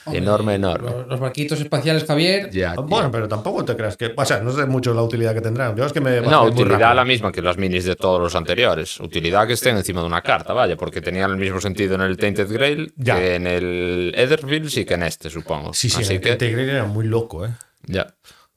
Hombre, 0.06 0.22
enorme, 0.22 0.54
enorme. 0.54 0.90
Los, 0.90 1.06
los 1.08 1.20
barquitos 1.20 1.60
espaciales, 1.60 2.04
Javier. 2.04 2.50
Ya. 2.50 2.74
Bueno, 2.74 3.10
pero 3.10 3.26
tampoco 3.28 3.64
te 3.64 3.74
creas 3.76 3.96
que. 3.96 4.12
O 4.16 4.24
sea, 4.24 4.40
no 4.40 4.52
sé 4.52 4.66
mucho 4.66 4.92
la 4.92 5.02
utilidad 5.02 5.32
que 5.34 5.40
tendrán. 5.40 5.74
Yo 5.76 5.84
es 5.86 5.92
que 5.92 6.00
me. 6.00 6.20
No, 6.20 6.44
utilidad 6.44 6.94
la 6.94 7.04
misma 7.04 7.32
que 7.32 7.40
las 7.42 7.56
minis 7.56 7.84
de 7.84 7.96
todos 7.96 8.20
los 8.20 8.34
anteriores. 8.34 9.00
Utilidad 9.00 9.46
que 9.46 9.54
estén 9.54 9.76
encima 9.76 10.00
de 10.00 10.06
una 10.06 10.20
carta, 10.22 10.52
vaya, 10.52 10.76
porque 10.76 11.00
tenían 11.00 11.30
el 11.30 11.36
mismo 11.36 11.60
sentido 11.60 11.94
en 11.94 12.02
el 12.02 12.16
Tainted 12.16 12.50
Grail 12.52 12.92
Ya. 12.96 13.16
que 13.16 13.34
en 13.36 13.46
el 13.46 14.12
Etherfield 14.16 14.70
y 14.78 14.84
que 14.84 14.94
en 14.94 15.02
este, 15.04 15.30
supongo. 15.30 15.72
Sí, 15.72 15.88
sí, 15.88 16.02
Así 16.02 16.14
el 16.14 16.20
que, 16.20 16.32
Integral 16.32 16.68
era 16.68 16.84
muy 16.84 17.06
loco, 17.06 17.46
¿eh? 17.46 17.50
ya. 17.86 18.06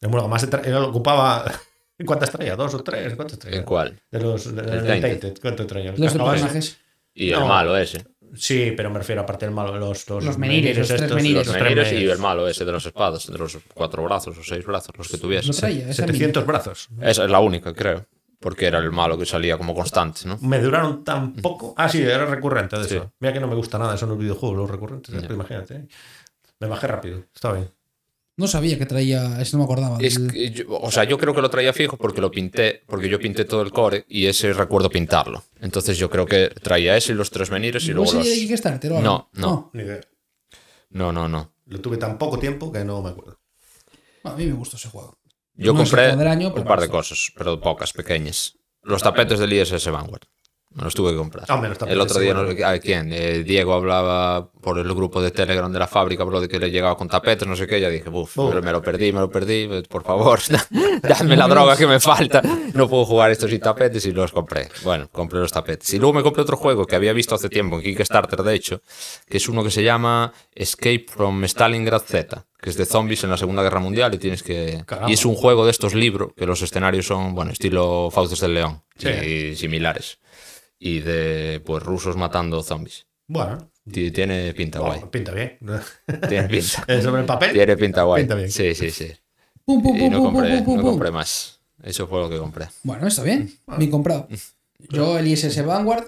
Era 0.01 0.09
muy 0.09 0.17
loco. 0.17 0.27
Más 0.29 0.49
tra- 0.49 0.65
era- 0.65 0.83
ocupaba. 0.83 1.45
¿Cuántas 2.05 2.29
traía? 2.29 2.55
¿Dos 2.55 2.73
o 2.75 2.83
tres? 2.83 3.15
¿Cuántas 3.15 3.39
traía? 3.39 3.57
¿En 3.57 3.63
cuál? 3.63 3.99
De 4.11 4.19
los. 4.19 4.53
De, 4.53 4.61
El 4.61 4.67
del 4.69 4.85
Tainted. 4.85 5.01
Tainted. 5.19 5.41
¿Cuánto 5.41 5.65
traía? 5.65 5.93
Los 5.97 6.13
personajes. 6.13 6.77
Y 7.15 7.31
No. 7.31 7.39
el 7.41 7.45
malo 7.47 7.75
ese. 7.77 8.05
Sí, 8.35 8.73
pero 8.75 8.89
me 8.89 8.99
refiero 8.99 9.21
aparte 9.21 9.45
del 9.45 9.53
malo, 9.53 9.77
los, 9.77 10.07
los, 10.09 10.23
Los 10.23 10.37
menires, 10.37 10.77
los 10.77 10.87
tres 10.87 11.01
estos, 11.01 11.15
menires. 11.15 11.47
Los 11.47 11.55
tres 11.55 11.63
menires 11.63 11.91
y 11.93 12.05
el 12.09 12.17
malo 12.19 12.47
ese 12.47 12.65
de 12.65 12.71
las 12.71 12.85
espadas, 12.85 13.27
de 13.31 13.37
los 13.37 13.57
cuatro 13.73 14.03
brazos 14.03 14.37
o 14.37 14.43
seis 14.43 14.65
brazos, 14.65 14.95
los 14.97 15.07
que 15.07 15.17
tuviese. 15.17 15.47
No 15.49 15.53
traía 15.53 15.89
esa 15.89 16.05
700 16.05 16.45
brazos. 16.45 16.89
Esa 17.01 17.23
es 17.25 17.29
la 17.31 17.39
única, 17.39 17.73
creo. 17.73 18.05
Porque 18.39 18.67
era 18.67 18.77
el 18.77 18.91
malo 18.91 19.17
que 19.17 19.25
salía 19.25 19.57
como 19.57 19.73
constante, 19.73 20.21
¿no? 20.25 20.37
Me 20.41 20.59
duraron 20.59 21.03
tan 21.03 21.33
poco. 21.33 21.73
Ah, 21.75 21.89
sí, 21.89 22.03
era 22.03 22.25
recurrente 22.27 22.77
de 22.77 22.83
Sí. 22.83 22.95
eso. 22.97 23.11
Mira 23.19 23.33
que 23.33 23.39
no 23.39 23.47
me 23.47 23.55
gusta 23.55 23.79
nada 23.79 23.95
eso 23.95 24.05
en 24.05 24.09
los 24.09 24.19
videojuegos, 24.19 24.57
los 24.57 24.69
recurrentes. 24.69 25.15
Imagínate. 25.29 25.75
¿eh? 25.75 25.87
Me 26.59 26.67
bajé 26.67 26.85
rápido. 26.87 27.23
Está 27.33 27.53
bien. 27.53 27.69
No 28.37 28.47
sabía 28.47 28.77
que 28.77 28.85
traía, 28.85 29.41
eso 29.41 29.57
no 29.57 29.63
me 29.63 29.65
acordaba. 29.65 29.97
Es 29.99 30.15
del- 30.21 30.31
que 30.31 30.51
yo- 30.51 30.65
o 30.69 30.91
sea, 30.91 31.03
yo 31.05 31.17
creo 31.17 31.33
que 31.33 31.41
lo 31.41 31.49
traía 31.49 31.73
fijo 31.73 31.97
porque 31.97 32.21
lo 32.21 32.29
pinté, 32.29 32.83
porque 32.85 33.09
yo 33.09 33.19
pinté 33.19 33.45
todo 33.45 33.63
el 33.63 33.71
core 33.71 34.05
y 34.07 34.27
ese 34.27 34.53
recuerdo 34.53 34.89
pintarlo. 34.91 35.43
Entonces 35.59 35.97
yo 35.97 36.09
creo 36.11 36.27
que 36.27 36.49
traía 36.49 36.95
ese 36.95 37.13
y 37.13 37.15
los 37.15 37.31
tres 37.31 37.49
menires 37.49 37.83
y 37.85 37.89
¿No 37.89 37.95
luego 37.95 38.13
los... 38.13 38.25
de 38.25 38.33
Kickstarter 38.35 38.91
o? 38.93 39.01
No, 39.01 39.29
no. 39.33 39.71
Ni 39.73 39.81
idea. 39.83 40.01
No, 40.91 41.11
no, 41.11 41.27
no. 41.27 41.51
Lo 41.65 41.81
tuve 41.81 41.97
tan 41.97 42.17
poco 42.19 42.37
tiempo 42.37 42.71
que 42.71 42.85
no 42.85 43.01
me 43.01 43.09
acuerdo. 43.09 43.39
A 44.23 44.35
mí 44.35 44.45
me 44.45 44.53
gustó 44.53 44.77
ese 44.77 44.89
juego. 44.89 45.17
Yo 45.55 45.73
No 45.73 45.79
compré 45.79 46.05
año, 46.05 46.53
un 46.53 46.63
par 46.63 46.79
de 46.79 46.89
cosas, 46.89 47.31
pero 47.35 47.59
pocas, 47.59 47.91
pequeñas. 47.91 48.53
Los 48.83 49.01
tapetes 49.01 49.39
del 49.39 49.51
ISS 49.51 49.89
Vanguard. 49.89 50.21
Me 50.77 50.83
los 50.83 50.93
tuve 50.93 51.09
que 51.11 51.17
comprar. 51.17 51.43
Ah, 51.49 51.55
tapetes, 51.59 51.87
el 51.89 51.99
otro 51.99 52.19
día, 52.19 52.33
no 52.35 52.41
a 52.67 52.77
quién, 52.77 53.11
eh, 53.11 53.43
Diego 53.43 53.73
hablaba 53.73 54.51
por 54.61 54.77
el 54.77 54.93
grupo 54.93 55.19
de 55.23 55.31
Telegram 55.31 55.71
de 55.73 55.79
la 55.79 55.87
fábrica, 55.87 56.23
bro, 56.23 56.39
de 56.39 56.47
que 56.47 56.59
le 56.59 56.69
llegaba 56.69 56.95
con 56.95 57.07
tapetes, 57.07 57.47
no 57.47 57.55
sé 57.55 57.65
qué. 57.65 57.81
Ya 57.81 57.89
dije, 57.89 58.09
uff, 58.09 58.37
Oh. 58.37 58.51
me 58.61 58.71
lo 58.71 58.79
perdí, 58.81 59.11
me 59.11 59.19
lo 59.21 59.29
perdí, 59.31 59.67
por 59.89 60.03
favor, 60.03 60.39
dame 61.01 61.35
la 61.35 61.47
droga 61.49 61.75
que 61.75 61.87
me 61.87 61.99
falta. 61.99 62.43
No 62.75 62.87
puedo 62.87 63.05
jugar 63.05 63.31
esto 63.31 63.47
sin 63.47 63.59
tapetes 63.59 64.05
y 64.05 64.11
los 64.11 64.31
compré. 64.31 64.69
Bueno, 64.83 65.09
compré 65.11 65.39
los 65.39 65.51
tapetes. 65.51 65.91
Y 65.95 65.97
luego 65.99 66.13
me 66.13 66.21
compré 66.21 66.43
otro 66.43 66.57
juego 66.57 66.85
que 66.85 66.95
había 66.95 67.11
visto 67.11 67.33
hace 67.33 67.49
tiempo 67.49 67.77
en 67.77 67.81
Kickstarter, 67.81 68.43
de 68.43 68.53
hecho, 68.53 68.81
que 69.27 69.37
es 69.37 69.49
uno 69.49 69.63
que 69.63 69.71
se 69.71 69.83
llama 69.83 70.31
Escape 70.53 71.05
from 71.09 71.43
Stalingrad 71.45 72.03
Z, 72.03 72.45
que 72.61 72.69
es 72.69 72.77
de 72.77 72.85
zombies 72.85 73.23
en 73.23 73.31
la 73.31 73.37
Segunda 73.37 73.63
Guerra 73.63 73.79
Mundial 73.79 74.13
y 74.13 74.19
tienes 74.19 74.43
que... 74.43 74.83
Caramba. 74.85 75.09
Y 75.09 75.13
es 75.13 75.25
un 75.25 75.33
juego 75.33 75.65
de 75.65 75.71
estos 75.71 75.95
libros, 75.95 76.33
que 76.37 76.45
los 76.45 76.61
escenarios 76.61 77.07
son, 77.07 77.33
bueno, 77.33 77.51
estilo 77.51 78.09
Fauces 78.11 78.39
del 78.41 78.53
León 78.53 78.83
Sí. 78.97 79.09
y 79.09 79.55
similares. 79.55 80.19
Y 80.79 80.99
de, 80.99 81.61
pues, 81.65 81.81
rusos 81.83 82.15
matando 82.17 82.61
zombies. 82.63 83.07
Bueno, 83.27 83.71
Ti- 83.91 84.11
Tiene 84.11 84.53
pinta 84.53 84.79
guay. 84.79 84.91
bueno, 84.99 85.11
pinta 85.11 85.31
bien. 85.33 85.57
Tiene 86.29 86.47
pinta. 86.49 87.01
Sobre 87.01 87.21
el 87.21 87.25
papel. 87.25 87.51
Tiene 87.53 87.75
pinta 87.77 88.03
guay. 88.03 88.23
Pinta 88.23 88.35
bien. 88.35 88.51
Sí, 88.51 88.73
sí, 88.75 88.91
sí. 88.91 89.11
Pum, 89.65 89.81
pum, 89.81 89.95
Y 89.95 89.99
pum, 90.01 90.11
no 90.11 90.17
pum, 90.23 90.33
compré, 90.33 90.55
pum, 90.57 90.63
pum, 90.65 90.77
no 90.77 90.83
compré 90.83 91.11
más. 91.11 91.59
Eso 91.83 92.07
fue 92.07 92.19
lo 92.21 92.29
que 92.29 92.37
compré. 92.37 92.67
Bueno, 92.83 93.07
está 93.07 93.23
bien. 93.23 93.51
Bien 93.77 93.91
comprado. 93.91 94.27
Yo 94.89 95.17
el 95.17 95.27
ISS 95.27 95.65
Vanguard 95.65 96.05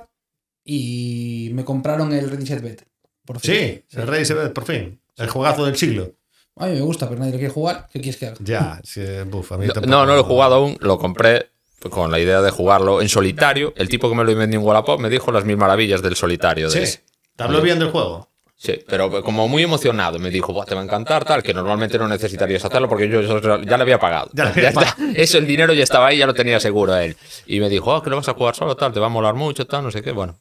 y 0.64 1.50
me 1.54 1.64
compraron 1.66 2.14
el 2.14 2.30
Reset 2.30 2.62
Bet. 2.62 2.84
Por 3.26 3.40
fin. 3.40 3.54
Sí, 3.54 3.84
el 4.00 4.08
rey 4.08 4.26
se 4.26 4.34
ve 4.34 4.50
por 4.50 4.66
fin. 4.66 5.00
El 5.18 5.30
juegazo 5.30 5.66
del 5.66 5.76
siglo. 5.76 6.14
A 6.56 6.68
mí 6.68 6.74
me 6.74 6.82
gusta, 6.82 7.08
pero 7.08 7.20
nadie 7.20 7.34
lo 7.34 7.38
quiere 7.38 7.54
jugar. 7.54 7.88
¿Qué 7.92 8.02
quieres 8.02 8.20
que 8.20 8.28
haga? 8.28 8.38
Ya, 8.44 8.82
sí, 8.84 9.02
buf, 9.28 9.52
a 9.52 9.58
mí 9.58 9.68
No, 9.68 9.74
tampoco- 9.74 9.92
no, 9.92 10.06
no 10.06 10.14
lo 10.16 10.20
he 10.22 10.24
jugado 10.24 10.56
aún. 10.56 10.78
Lo 10.82 10.98
compré 10.98 11.50
con 11.90 12.12
la 12.12 12.20
idea 12.20 12.42
de 12.42 12.52
jugarlo 12.52 13.02
en 13.02 13.10
solitario. 13.10 13.74
El 13.76 13.88
tipo 13.90 14.10
que 14.10 14.16
me 14.16 14.24
lo 14.24 14.36
vendió 14.36 14.60
en 14.60 14.66
Wallapop 14.66 15.00
me 15.00 15.10
dijo 15.10 15.32
las 15.32 15.46
mil 15.46 15.58
maravillas 15.58 16.02
del 16.02 16.16
solitario. 16.16 16.70
De 16.70 16.86
Sí. 16.86 17.00
¿Te 17.36 17.44
habló 17.44 17.62
bien 17.62 17.80
del 17.80 17.90
juego? 17.92 18.28
Sí, 18.62 18.78
pero 18.90 19.24
como 19.24 19.48
muy 19.48 19.64
emocionado. 19.64 20.20
Me 20.20 20.30
dijo, 20.30 20.52
"Buah, 20.52 20.66
te 20.66 20.76
va 20.76 20.82
a 20.82 20.84
encantar, 20.84 21.24
tal, 21.24 21.42
que 21.42 21.54
normalmente 21.54 21.98
no 21.98 22.10
necesitarías 22.10 22.66
hacerlo 22.66 22.90
porque 22.90 23.08
yo 23.08 23.22
ya 23.62 23.78
le 23.78 23.82
había 23.84 23.98
pagado. 24.00 24.30
Ya 24.34 24.50
está. 24.50 24.98
Eso, 25.16 25.38
el 25.38 25.48
dinero 25.48 25.72
ya 25.72 25.84
estaba 25.84 26.08
ahí, 26.08 26.18
ya 26.18 26.26
lo 26.28 26.34
tenía 26.34 26.60
seguro 26.60 26.94
él. 26.98 27.16
Y 27.48 27.62
me 27.62 27.70
dijo, 27.70 27.96
oh, 27.96 28.04
que 28.04 28.10
lo 28.10 28.18
vas 28.18 28.28
a 28.28 28.34
jugar 28.34 28.56
solo, 28.56 28.76
tal, 28.76 28.92
te 28.92 29.00
va 29.00 29.06
a 29.06 29.10
molar 29.10 29.34
mucho, 29.36 29.66
tal, 29.66 29.84
no 29.84 29.92
sé 29.92 30.02
qué. 30.02 30.12
Bueno, 30.12 30.38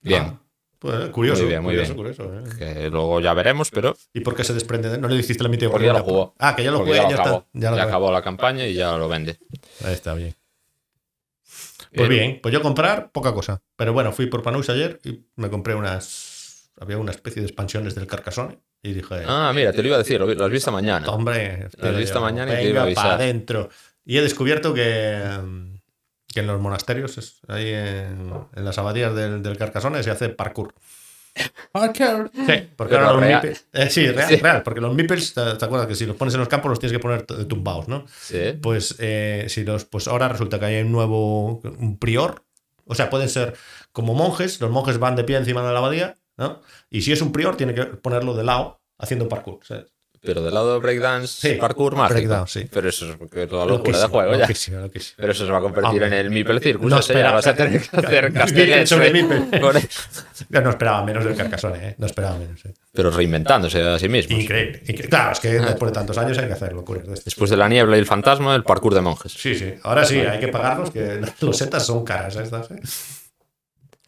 bien. 0.00 0.22
Ah, 0.24 0.40
pues, 0.80 1.10
curioso. 1.10 1.42
Muy 1.42 1.48
bien, 1.50 1.62
muy 1.62 1.74
curioso, 1.76 1.94
bien. 1.94 2.42
curioso, 2.42 2.50
eh. 2.64 2.74
Que 2.74 2.90
luego 2.90 3.20
ya 3.20 3.34
veremos, 3.34 3.70
pero 3.70 3.96
¿Y 4.12 4.18
por 4.20 4.34
qué 4.34 4.42
se 4.42 4.52
desprende? 4.52 4.88
de- 4.90 4.98
No 4.98 5.06
le 5.06 5.16
dijiste 5.18 5.44
la 5.44 5.48
mitad 5.48 5.68
porque 5.70 5.86
ya 5.86 5.92
lo 5.92 6.02
jugó. 6.02 6.34
Ah, 6.40 6.56
que 6.56 6.64
ya 6.64 6.72
lo 6.72 6.78
jugué, 6.80 6.94
ya 6.96 7.08
ya, 7.08 7.14
acabó. 7.20 7.36
está. 7.36 7.70
Ya 7.70 7.76
Ya, 7.76 7.82
acabó 7.84 8.10
la 8.10 8.22
campaña 8.22 8.66
y 8.66 8.74
ya 8.74 8.96
lo 8.96 9.08
vende. 9.08 9.38
Ahí 9.84 9.92
está 9.92 10.14
bien. 10.14 10.34
Pues 11.94 12.08
bien, 12.08 12.40
pues 12.42 12.52
yo 12.52 12.62
comprar 12.62 13.10
poca 13.12 13.32
cosa. 13.34 13.62
Pero 13.76 13.92
bueno, 13.92 14.12
fui 14.12 14.26
por 14.26 14.42
Panus 14.42 14.70
ayer 14.70 15.00
y 15.04 15.24
me 15.36 15.50
compré 15.50 15.74
unas. 15.74 16.70
Había 16.80 16.98
una 16.98 17.10
especie 17.10 17.42
de 17.42 17.48
expansiones 17.48 17.94
del 17.94 18.06
Carcassonne 18.06 18.58
y 18.82 18.92
dije. 18.92 19.22
Ah, 19.26 19.52
mira, 19.54 19.72
te 19.72 19.82
lo 19.82 19.88
iba 19.88 19.96
a 19.96 19.98
decir, 19.98 20.20
lo, 20.20 20.44
has 20.44 20.50
visto 20.50 20.70
mañana. 20.72 21.08
Hombre, 21.10 21.68
Lo 21.78 21.88
he 21.90 21.96
visto 21.98 22.20
mañana 22.20 22.54
y 22.54 22.64
te 22.64 22.70
iba 22.70 22.80
a 22.80 22.84
avisar. 22.84 23.02
para 23.04 23.14
adentro. 23.16 23.68
Y 24.04 24.16
he 24.18 24.22
descubierto 24.22 24.72
que, 24.72 25.20
que 26.32 26.40
en 26.40 26.46
los 26.46 26.60
monasterios, 26.60 27.18
es- 27.18 27.40
ahí 27.48 27.68
en, 27.68 28.32
en 28.54 28.64
las 28.64 28.78
abadías 28.78 29.14
del, 29.14 29.42
del 29.42 29.58
Carcassonne, 29.58 30.02
se 30.02 30.10
hace 30.10 30.28
parkour. 30.30 30.74
Sí, 32.32 32.68
porque 32.76 32.94
ahora 32.96 33.12
los 33.12 33.20
real. 33.20 33.42
meeples- 33.42 33.64
eh, 33.72 33.90
sí, 33.90 34.06
real, 34.08 34.28
Sí. 34.28 34.36
real, 34.36 34.62
porque 34.62 34.80
los 34.80 34.94
meeples, 34.94 35.32
¿te, 35.34 35.54
te 35.54 35.64
acuerdas 35.64 35.86
que 35.86 35.94
si 35.94 36.04
los 36.06 36.16
pones 36.16 36.34
en 36.34 36.40
los 36.40 36.48
campos 36.48 36.68
los 36.70 36.78
tienes 36.80 36.92
que 36.96 37.00
poner 37.02 37.22
t- 37.22 37.44
tumbados, 37.44 37.88
¿no? 37.88 38.04
Sí. 38.20 38.58
Pues, 38.60 38.96
eh, 38.98 39.46
si 39.48 39.64
los, 39.64 39.84
pues 39.84 40.08
ahora 40.08 40.28
resulta 40.28 40.58
que 40.58 40.66
hay 40.66 40.82
un 40.82 40.92
nuevo 40.92 41.60
un 41.60 41.98
prior. 41.98 42.44
O 42.84 42.94
sea, 42.94 43.08
pueden 43.08 43.28
ser 43.28 43.54
como 43.92 44.14
monjes, 44.14 44.60
los 44.60 44.70
monjes 44.70 44.98
van 44.98 45.14
de 45.16 45.24
pie 45.24 45.36
encima 45.36 45.64
de 45.64 45.72
la 45.72 45.78
abadía, 45.78 46.16
¿no? 46.36 46.60
Y 46.90 47.02
si 47.02 47.12
es 47.12 47.22
un 47.22 47.30
prior, 47.32 47.56
tiene 47.56 47.74
que 47.74 47.84
ponerlo 47.84 48.34
de 48.34 48.42
lado 48.44 48.80
haciendo 48.98 49.28
parkour. 49.28 49.60
¿sabes? 49.62 49.92
Pero 50.22 50.42
del 50.42 50.52
lado 50.52 50.74
de 50.74 50.80
breakdance, 50.80 51.48
Sí, 51.48 51.54
parkour 51.58 51.94
breakdance, 52.08 52.60
sí. 52.60 52.68
Pero 52.70 52.90
eso 52.90 53.06
es 53.10 53.18
la 53.52 53.64
locura 53.64 53.98
de 54.00 54.06
juego 54.06 54.32
ya. 54.32 54.38
loquísimo, 54.40 54.78
loquísimo. 54.80 55.14
Pero 55.16 55.32
eso 55.32 55.46
se 55.46 55.50
va 55.52 55.58
a 55.58 55.60
convertir 55.62 56.02
en 56.02 56.12
el 56.12 56.30
Meeple 56.30 56.60
Circus. 56.60 56.90
No 56.90 56.98
espera- 56.98 57.32
vas 57.32 57.46
a 57.46 57.54
tener 57.54 57.80
que 57.80 57.96
hacer 57.96 58.32
sobre 58.86 59.18
eh, 59.18 59.48
eso. 59.52 59.72
Yo 60.50 60.60
no 60.60 60.70
esperaba 60.70 61.02
menos 61.04 61.24
del 61.24 61.34
Carcassonne, 61.36 61.88
¿eh? 61.88 61.94
No 61.96 62.04
esperaba 62.04 62.36
menos. 62.36 62.62
¿eh? 62.66 62.74
Pero 62.92 63.10
reinventándose 63.10 63.80
a 63.82 63.98
sí 63.98 64.10
mismo. 64.10 64.36
Increíble, 64.38 64.80
increíble. 64.80 65.08
Claro, 65.08 65.32
es 65.32 65.40
que 65.40 65.48
después 65.52 65.90
de 65.90 65.94
tantos 65.94 66.18
años 66.18 66.36
hay 66.36 66.48
que 66.48 66.52
hacer 66.52 66.74
locuras 66.74 67.06
de 67.06 67.12
estas. 67.14 67.24
Después 67.24 67.48
de 67.48 67.56
la 67.56 67.68
niebla 67.70 67.96
y 67.96 68.00
el 68.00 68.06
fantasma, 68.06 68.54
el 68.54 68.62
parkour 68.64 68.92
de 68.94 69.00
monjes. 69.00 69.32
Sí, 69.32 69.54
sí. 69.54 69.72
Ahora 69.84 70.04
sí, 70.04 70.18
hay 70.18 70.38
que 70.38 70.48
pagarlos, 70.48 70.90
que 70.90 71.22
los 71.40 71.56
setas 71.56 71.86
son 71.86 72.04
caras 72.04 72.36
estas, 72.36 72.70
¿eh? 72.72 72.80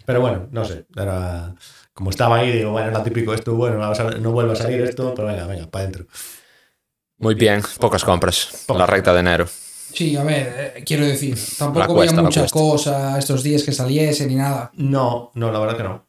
Pero 0.04 0.20
bueno, 0.20 0.48
no 0.50 0.64
sé. 0.64 0.84
Era... 0.94 1.54
Como 1.94 2.10
estaba 2.10 2.36
ahí, 2.38 2.52
digo, 2.52 2.70
bueno, 2.72 2.88
era 2.88 3.02
típico 3.04 3.34
esto, 3.34 3.54
bueno, 3.54 3.78
no 4.20 4.32
vuelve 4.32 4.52
a 4.52 4.56
salir 4.56 4.80
esto, 4.82 5.14
pero 5.14 5.28
venga, 5.28 5.46
venga, 5.46 5.70
para 5.70 5.82
adentro. 5.84 6.06
Muy 7.18 7.34
bien, 7.34 7.62
pocas 7.78 8.02
compras. 8.04 8.64
Pocas. 8.66 8.78
La 8.80 8.86
recta 8.86 9.12
de 9.12 9.20
enero. 9.20 9.46
Sí, 9.46 10.16
a 10.16 10.24
ver, 10.24 10.72
eh, 10.76 10.84
quiero 10.84 11.04
decir, 11.04 11.38
tampoco 11.58 11.82
había 11.84 11.94
cuesta, 11.94 12.16
la 12.16 12.22
mucha 12.22 12.40
cuesta. 12.40 12.58
cosa 12.58 13.18
estos 13.18 13.42
días 13.42 13.62
que 13.62 13.72
saliese 13.72 14.26
ni 14.26 14.36
nada. 14.36 14.70
No, 14.74 15.30
no, 15.34 15.52
la 15.52 15.58
verdad 15.58 15.76
que 15.76 15.82
no. 15.82 16.08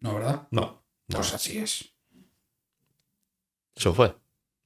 No, 0.00 0.14
¿verdad? 0.14 0.42
No. 0.50 0.84
no. 1.08 1.16
Pues 1.16 1.32
así 1.32 1.58
es. 1.58 1.86
Eso 3.74 3.94
fue. 3.94 4.14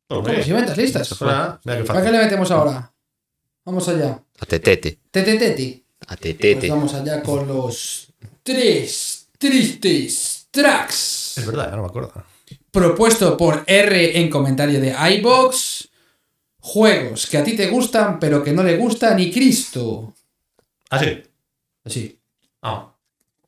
¿Cómo? 0.09 0.29
¿Si 0.43 0.53
ventas 0.53 0.77
listas? 0.77 1.11
eso 1.12 1.25
mira 1.25 1.61
qué 1.62 1.69
¿Para 1.69 1.83
qué 1.85 1.85
fácil. 1.87 2.12
le 2.12 2.19
metemos 2.19 2.51
ahora? 2.51 2.93
Vamos 3.65 3.89
allá. 3.89 4.23
A 4.41 4.47
tetete. 4.47 4.99
Tete, 5.11 5.37
tete. 5.37 5.85
A 6.03 6.07
Pues 6.09 6.21
tetete. 6.21 6.69
vamos 6.69 6.95
allá 6.95 7.23
con 7.23 7.47
los 7.47 8.12
tres 8.43 9.15
tristes 9.38 10.49
tracks. 10.51 11.38
Es 11.38 11.46
verdad, 11.46 11.70
ya 11.70 11.77
no 11.77 11.83
me 11.83 11.88
acuerdo. 11.88 12.12
Propuesto 12.70 13.37
por 13.37 13.62
R 13.66 14.18
en 14.20 14.29
comentario 14.31 14.81
de 14.81 14.94
iBox. 15.18 15.88
Juegos 16.59 17.27
que 17.27 17.38
a 17.38 17.44
ti 17.44 17.55
te 17.55 17.68
gustan, 17.68 18.18
pero 18.18 18.42
que 18.42 18.53
no 18.53 18.62
le 18.64 18.77
gusta 18.77 19.14
ni 19.14 19.31
Cristo. 19.31 20.14
Ah, 20.90 20.99
sí. 20.99 21.22
Así. 21.85 22.18
Ah, 22.62 22.92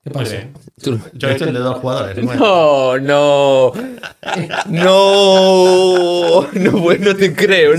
¿Qué 0.05 0.11
pasa? 0.11 0.49
Tú- 0.81 1.01
Yo 1.15 1.29
he 1.29 1.33
hecho 1.35 1.45
el 1.47 1.55
de 1.55 1.59
dos 1.61 1.79
jugadores. 1.79 2.17
No, 2.25 2.97
no. 2.99 3.73
No. 4.69 6.49
No, 6.53 6.73
bueno, 6.79 7.07
no 7.07 7.17
te 7.17 7.35
creo. 7.35 7.73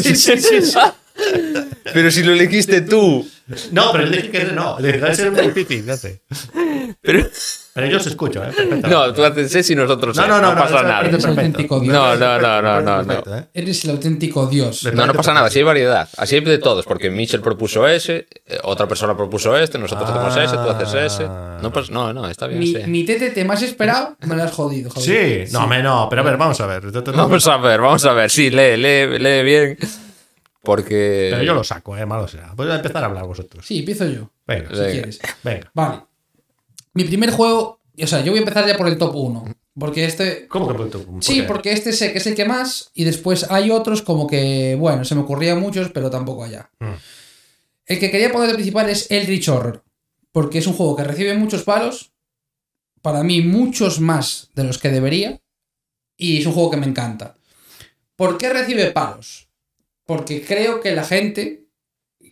Pero 1.94 2.12
si 2.12 2.24
lo 2.24 2.34
elegiste 2.34 2.82
tú. 2.82 3.26
No, 3.72 3.92
pero 3.92 4.06
yo 4.06 4.12
dije 4.12 4.30
que 4.30 4.44
no. 4.46 4.78
Debe 4.78 5.16
ser 5.16 5.32
muy 5.32 5.48
difícil, 5.48 5.86
no 5.86 5.98
sé. 5.98 6.22
Pero... 7.02 7.28
Pero 7.72 7.92
yo 7.92 7.98
os 7.98 8.08
escucho, 8.08 8.44
¿eh? 8.44 8.52
No, 8.90 9.14
tú 9.14 9.24
haces 9.24 9.56
ese 9.56 9.74
y 9.74 9.76
nosotros 9.76 10.18
No, 10.18 10.24
ese, 10.24 10.32
no, 10.32 10.42
no, 10.42 10.54
no, 10.54 10.60
pasa 10.60 10.84
nada. 10.84 11.02
Eres 11.02 11.24
auténtico 11.24 11.80
Dios. 11.80 11.94
No, 11.94 12.16
no, 12.16 12.40
no, 12.40 12.62
no, 12.62 12.82
no, 12.82 13.04
no. 13.04 13.14
¿eh? 13.14 13.46
Eres 13.54 13.86
el 13.86 13.92
auténtico 13.92 14.48
Dios. 14.48 14.84
No, 14.92 15.06
no 15.06 15.14
pasa 15.14 15.34
nada, 15.34 15.48
así 15.48 15.60
hay 15.60 15.64
variedad. 15.64 16.10
Así 16.18 16.36
hay 16.36 16.42
de 16.42 16.58
todos, 16.58 16.86
porque 16.86 17.10
Mitchell 17.10 17.42
propuso 17.42 17.88
ese, 17.88 18.28
eh, 18.46 18.58
otra 18.64 18.88
persona 18.88 19.16
propuso 19.16 19.56
este, 19.56 19.78
nosotros 19.78 20.10
hacemos 20.10 20.36
ese, 20.36 20.56
tú 20.58 20.70
haces 20.70 21.14
ese. 21.14 21.28
No, 21.62 21.72
pues, 21.72 21.90
no, 21.90 22.12
no, 22.12 22.28
está 22.28 22.48
bien. 22.48 22.60
Mi, 22.60 22.68
sí. 22.74 22.80
mi 22.88 23.06
tete 23.06 23.46
más 23.46 23.62
esperado, 23.62 24.18
me 24.26 24.36
lo 24.36 24.44
has 24.44 24.52
jodido. 24.52 24.90
joder. 24.90 25.48
Sí, 25.48 25.54
no, 25.54 25.66
me 25.68 25.82
no, 25.82 26.08
pero 26.10 26.22
a 26.22 26.26
ver, 26.26 26.38
vamos 26.38 26.60
a 26.60 26.66
ver. 26.66 26.82
Vamos 26.82 27.48
a 27.48 27.58
ver, 27.58 27.80
vamos 27.80 28.06
a 28.06 28.14
ver. 28.14 28.30
Sí, 28.30 28.50
lee, 28.50 28.76
lee, 28.76 29.20
lee 29.20 29.44
bien. 29.44 29.78
Porque. 30.62 31.30
Pero 31.32 31.44
yo 31.44 31.54
lo 31.54 31.64
saco, 31.64 31.96
eh, 31.98 32.06
malo 32.06 32.28
será. 32.28 32.54
Voy 32.56 32.70
a 32.70 32.76
empezar 32.76 33.04
a 33.04 33.08
hablar 33.08 33.26
vosotros. 33.26 33.66
Sí, 33.66 33.80
empiezo 33.80 34.06
yo, 34.08 34.30
Venga, 34.46 34.70
si 34.70 34.76
Venga. 34.76 34.92
quieres. 34.92 35.20
venga. 35.44 35.72
Vale. 35.74 36.02
Mi 36.94 37.04
primer 37.06 37.32
juego, 37.32 37.80
o 38.02 38.08
sea, 38.08 38.20
yo 38.22 38.32
voy 38.32 38.40
a 38.40 38.42
empezar 38.42 38.68
ya 38.68 38.78
por 38.78 38.88
el 38.88 38.98
top 38.98 39.16
1. 39.16 39.56
Porque 39.80 40.04
este. 40.06 40.48
¿Cómo 40.48 40.68
que 40.68 40.74
por 40.74 40.90
tu- 40.90 41.06
por 41.06 41.24
Sí, 41.24 41.36
qué? 41.42 41.44
porque 41.44 41.72
este 41.72 41.94
sé 41.94 42.12
que 42.12 42.18
es 42.18 42.28
el 42.28 42.36
que 42.36 42.44
más. 42.46 42.92
Y 42.94 43.06
después 43.06 43.50
hay 43.50 43.72
otros 43.72 44.02
como 44.02 44.28
que, 44.28 44.76
bueno, 44.78 45.06
se 45.06 45.16
me 45.16 45.22
ocurrían 45.22 45.60
muchos, 45.62 45.90
pero 45.92 46.10
tampoco 46.10 46.44
allá. 46.44 46.70
Mm. 46.80 46.94
El 47.86 48.00
que 48.00 48.12
quería 48.12 48.32
poner 48.32 48.50
de 48.50 48.56
principal 48.56 48.90
es 48.90 49.10
Eldritch 49.10 49.48
Horror. 49.50 49.84
Porque 50.32 50.60
es 50.60 50.68
un 50.68 50.74
juego 50.74 50.96
que 50.96 51.04
recibe 51.04 51.34
muchos 51.36 51.64
palos. 51.64 52.12
para 53.02 53.24
mí, 53.24 53.42
muchos 53.42 54.02
más 54.02 54.50
de 54.56 54.66
los 54.66 54.78
que 54.78 54.90
debería. 54.90 55.40
Y 56.18 56.40
es 56.40 56.46
un 56.46 56.52
juego 56.52 56.72
que 56.72 56.78
me 56.78 56.86
encanta. 56.86 57.36
¿Por 58.18 58.38
qué 58.38 58.50
recibe 58.50 58.92
palos? 58.92 59.48
Porque 60.10 60.44
creo 60.44 60.82
que 60.82 60.96
la 60.96 61.04
gente 61.04 61.68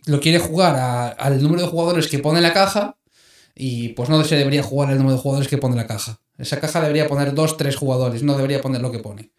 lo 0.06 0.18
quiere 0.18 0.40
jugar 0.40 1.14
al 1.16 1.40
número 1.40 1.62
de 1.62 1.68
jugadores 1.68 2.08
que 2.08 2.18
pone 2.18 2.40
la 2.40 2.52
caja. 2.52 2.98
Y 3.54 3.90
pues 3.90 4.08
no 4.08 4.24
se 4.24 4.34
debería 4.34 4.64
jugar 4.64 4.90
al 4.90 4.98
número 4.98 5.14
de 5.14 5.22
jugadores 5.22 5.46
que 5.46 5.58
pone 5.58 5.76
la 5.76 5.86
caja. 5.86 6.20
Esa 6.38 6.58
caja 6.58 6.80
debería 6.80 7.06
poner 7.06 7.34
dos, 7.34 7.56
tres 7.56 7.76
jugadores, 7.76 8.24
no 8.24 8.34
debería 8.34 8.60
poner 8.60 8.80
lo 8.82 8.90
que 8.90 8.98
pone. 8.98 9.30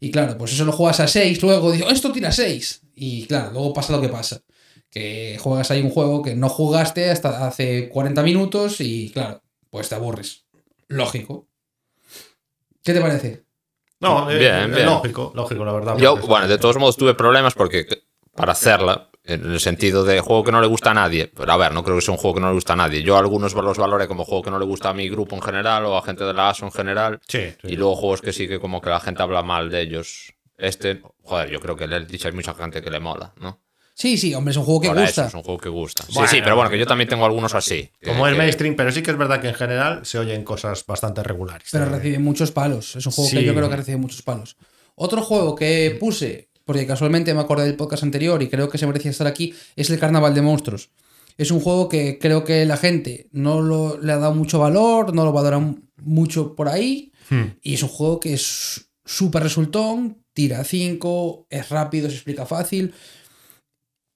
Y 0.00 0.10
claro, 0.10 0.36
pues 0.36 0.54
eso 0.54 0.64
lo 0.64 0.72
juegas 0.72 0.98
a 0.98 1.06
6, 1.06 1.40
luego 1.40 1.70
digo, 1.70 1.88
esto 1.88 2.10
tira 2.10 2.32
6. 2.32 2.80
Y 2.96 3.26
claro, 3.26 3.52
luego 3.52 3.72
pasa 3.72 3.92
lo 3.92 4.00
que 4.00 4.08
pasa. 4.08 4.42
Que 4.90 5.38
juegas 5.40 5.70
ahí 5.70 5.80
un 5.80 5.90
juego 5.90 6.20
que 6.20 6.34
no 6.34 6.48
jugaste 6.48 7.08
hasta 7.10 7.46
hace 7.46 7.88
40 7.90 8.24
minutos 8.24 8.80
y 8.80 9.10
claro, 9.10 9.40
pues 9.70 9.88
te 9.88 9.94
aburres. 9.94 10.46
Lógico. 10.88 11.46
¿Qué 12.82 12.92
te 12.92 13.00
parece? 13.00 13.47
No, 14.00 14.30
eh, 14.30 14.38
Bien, 14.38 14.72
eh, 14.72 14.74
bien. 14.76 14.86
lógico, 14.86 15.32
lógico, 15.34 15.64
la 15.64 15.72
verdad. 15.72 15.96
Yo, 15.98 16.16
bueno, 16.16 16.46
de 16.46 16.58
todos 16.58 16.76
modos 16.78 16.96
tuve 16.96 17.14
problemas 17.14 17.54
porque 17.54 17.86
para 18.34 18.52
hacerla, 18.52 19.08
en 19.24 19.52
el 19.52 19.60
sentido 19.60 20.04
de 20.04 20.20
juego 20.20 20.44
que 20.44 20.52
no 20.52 20.60
le 20.60 20.66
gusta 20.66 20.92
a 20.92 20.94
nadie, 20.94 21.30
pero 21.34 21.52
a 21.52 21.56
ver, 21.56 21.72
no 21.72 21.84
creo 21.84 21.96
que 21.96 22.02
sea 22.02 22.12
un 22.12 22.18
juego 22.18 22.36
que 22.36 22.40
no 22.40 22.48
le 22.48 22.54
gusta 22.54 22.72
a 22.72 22.76
nadie. 22.76 23.02
Yo 23.02 23.18
algunos 23.18 23.52
los 23.54 23.76
valoré 23.76 24.08
como 24.08 24.24
juego 24.24 24.42
que 24.42 24.50
no 24.50 24.58
le 24.58 24.64
gusta 24.64 24.90
a 24.90 24.94
mi 24.94 25.08
grupo 25.08 25.36
en 25.36 25.42
general 25.42 25.84
o 25.84 25.98
a 25.98 26.02
gente 26.02 26.24
de 26.24 26.32
la 26.32 26.48
ASO 26.48 26.64
en 26.64 26.72
general. 26.72 27.20
Sí, 27.26 27.50
sí. 27.60 27.68
Y 27.68 27.76
luego 27.76 27.96
juegos 27.96 28.22
que 28.22 28.32
sí 28.32 28.48
que 28.48 28.58
como 28.58 28.80
que 28.80 28.88
la 28.88 29.00
gente 29.00 29.22
habla 29.22 29.42
mal 29.42 29.68
de 29.68 29.82
ellos. 29.82 30.32
Este, 30.56 31.02
joder, 31.24 31.50
yo 31.50 31.60
creo 31.60 31.76
que 31.76 31.84
el 31.84 31.92
Eldritch 31.92 32.26
hay 32.26 32.32
mucha 32.32 32.54
gente 32.54 32.80
que 32.80 32.90
le 32.90 33.00
mola, 33.00 33.32
¿no? 33.40 33.60
Sí, 33.98 34.16
sí, 34.16 34.32
hombre, 34.32 34.52
es 34.52 34.56
un 34.56 34.62
juego 34.64 34.80
que 34.80 34.86
eso, 34.88 35.00
gusta. 35.00 35.26
es 35.26 35.34
un 35.34 35.42
juego 35.42 35.58
que 35.58 35.68
gusta. 35.68 36.04
Sí, 36.06 36.12
Bueno. 36.14 36.28
sí, 36.30 36.38
pero 36.40 36.54
bueno, 36.54 36.70
que 36.70 36.78
yo 36.78 36.86
también 36.86 37.08
tengo 37.08 37.24
algunos 37.24 37.52
así. 37.56 37.90
que- 38.00 38.10
Como 38.10 38.28
el 38.28 38.34
que- 38.34 38.38
mainstream, 38.38 38.76
pero 38.76 38.92
sí 38.92 39.02
que 39.02 39.10
es 39.10 39.18
verdad 39.18 39.40
que 39.40 39.48
en 39.48 39.54
general 39.54 40.06
se 40.06 40.18
oyen 40.20 40.44
cosas 40.44 40.86
bastante 40.86 41.22
regulares. 41.24 41.68
Pero 41.72 41.84
también. 41.84 42.00
recibe 42.02 42.18
muchos 42.20 42.52
palos. 42.52 42.94
Es 42.94 43.04
un 43.06 43.12
juego 43.12 43.30
que 43.30 43.42
yo 43.44 43.54
creo 43.54 43.68
que 43.68 43.76
recibe 43.76 43.96
muchos 43.96 44.22
palos. 44.22 44.56
Otro 44.94 45.20
juego 45.22 45.56
que 45.56 45.96
puse, 45.98 46.48
porque 46.64 46.86
casualmente 46.86 47.34
me 47.34 47.40
acordé 47.40 47.64
del 47.64 47.74
podcast 47.76 48.04
anterior 48.04 48.40
y 48.40 48.48
creo 48.48 48.68
que 48.68 48.78
se 48.78 48.86
merecía 48.86 49.10
estar 49.10 49.26
aquí, 49.26 49.52
es 49.74 49.90
el 49.90 49.98
Carnaval 49.98 50.32
de 50.34 50.42
Monstruos. 50.42 50.90
Es 51.36 51.50
un 51.50 51.58
juego 51.60 51.88
que 51.88 52.18
creo 52.20 52.44
que 52.44 52.64
la 52.66 52.76
gente 52.76 53.28
no 53.32 53.60
lo, 53.62 53.98
le 54.00 54.12
ha 54.12 54.18
dado 54.18 54.34
mucho 54.34 54.60
valor, 54.60 55.12
no 55.12 55.24
lo 55.24 55.32
valora 55.32 55.56
m- 55.56 55.74
mucho 56.02 56.54
por 56.54 56.68
ahí. 56.68 57.12
Hmm. 57.30 57.44
Y 57.62 57.74
es 57.74 57.82
un 57.82 57.88
juego 57.88 58.20
que 58.20 58.34
es 58.34 58.90
súper 59.04 59.42
resultón, 59.42 60.22
tira 60.34 60.62
5, 60.64 61.46
es 61.50 61.68
rápido, 61.68 62.08
se 62.08 62.14
explica 62.16 62.46
fácil. 62.46 62.94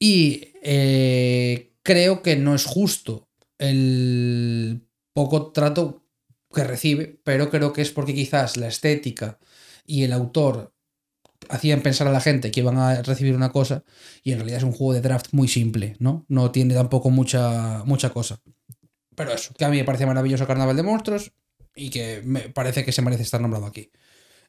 Y 0.04 0.48
eh, 0.64 1.76
creo 1.84 2.22
que 2.22 2.34
no 2.34 2.56
es 2.56 2.64
justo 2.64 3.28
el 3.56 4.84
poco 5.12 5.52
trato 5.52 6.04
que 6.52 6.64
recibe, 6.64 7.20
pero 7.22 7.50
creo 7.50 7.72
que 7.72 7.82
es 7.82 7.92
porque 7.92 8.12
quizás 8.12 8.56
la 8.56 8.66
estética 8.66 9.38
y 9.86 10.02
el 10.02 10.12
autor 10.12 10.74
hacían 11.48 11.82
pensar 11.82 12.08
a 12.08 12.10
la 12.10 12.20
gente 12.20 12.50
que 12.50 12.58
iban 12.58 12.78
a 12.78 13.00
recibir 13.02 13.36
una 13.36 13.52
cosa 13.52 13.84
y 14.24 14.32
en 14.32 14.38
realidad 14.38 14.58
es 14.58 14.64
un 14.64 14.72
juego 14.72 14.92
de 14.92 15.02
draft 15.02 15.28
muy 15.30 15.46
simple, 15.46 15.94
¿no? 16.00 16.26
No 16.26 16.50
tiene 16.50 16.74
tampoco 16.74 17.10
mucha, 17.10 17.84
mucha 17.84 18.10
cosa. 18.10 18.40
Pero 19.14 19.32
eso, 19.32 19.54
que 19.54 19.64
a 19.64 19.68
mí 19.68 19.76
me 19.76 19.84
parece 19.84 20.04
maravilloso 20.04 20.48
Carnaval 20.48 20.74
de 20.74 20.82
Monstruos 20.82 21.30
y 21.76 21.90
que 21.90 22.22
me 22.24 22.40
parece 22.48 22.84
que 22.84 22.90
se 22.90 23.02
merece 23.02 23.22
estar 23.22 23.40
nombrado 23.40 23.66
aquí. 23.66 23.92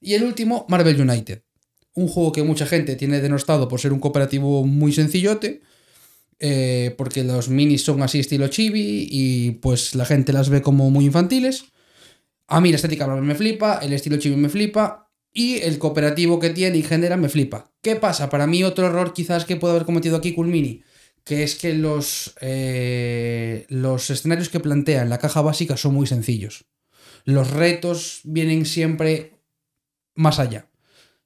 Y 0.02 0.16
el 0.16 0.24
último, 0.24 0.66
Marvel 0.68 1.00
United. 1.00 1.44
Un 1.94 2.08
juego 2.08 2.32
que 2.32 2.44
mucha 2.44 2.66
gente 2.66 2.96
tiene 2.96 3.22
denostado 3.22 3.68
por 3.68 3.80
ser 3.80 3.94
un 3.94 4.00
cooperativo 4.00 4.66
muy 4.66 4.92
sencillote, 4.94 5.62
eh, 6.40 6.94
porque 6.98 7.24
los 7.24 7.50
minis 7.50 7.84
son 7.84 8.02
así 8.02 8.20
estilo 8.20 8.48
chibi 8.48 9.08
y 9.10 9.52
pues 9.52 9.96
la 9.96 10.06
gente 10.06 10.34
las 10.34 10.50
ve 10.50 10.62
como 10.62 10.90
muy 10.90 11.06
infantiles. 11.06 11.66
A 12.48 12.60
mí 12.60 12.70
la 12.70 12.76
estética 12.76 13.08
me 13.08 13.36
flipa, 13.36 13.80
el 13.82 13.94
estilo 13.94 14.18
chibi 14.18 14.36
me 14.36 14.50
flipa 14.50 15.10
y 15.32 15.60
el 15.62 15.80
cooperativo 15.80 16.40
que 16.40 16.50
tiene 16.50 16.78
y 16.78 16.84
genera 16.84 17.18
me 17.18 17.30
flipa. 17.30 17.72
¿Qué 17.82 17.96
pasa? 17.96 18.30
Para 18.30 18.48
mí 18.48 18.64
otro 18.64 18.88
error 18.88 19.14
quizás 19.14 19.46
que 19.46 19.56
puede 19.56 19.74
haber 19.74 19.86
cometido 19.86 20.18
aquí 20.18 20.34
Cool 20.34 20.48
Mini, 20.48 20.84
que 21.24 21.44
es 21.44 21.56
que 21.56 21.74
los, 21.74 22.36
eh, 22.42 23.66
los 23.70 24.10
escenarios 24.10 24.50
que 24.50 24.60
plantea 24.60 25.02
en 25.02 25.10
la 25.10 25.20
caja 25.20 25.42
básica 25.42 25.78
son 25.78 25.94
muy 25.94 26.08
sencillos. 26.08 26.66
Los 27.26 27.52
retos 27.52 28.20
vienen 28.24 28.66
siempre 28.66 29.40
más 30.14 30.40
allá. 30.40 30.70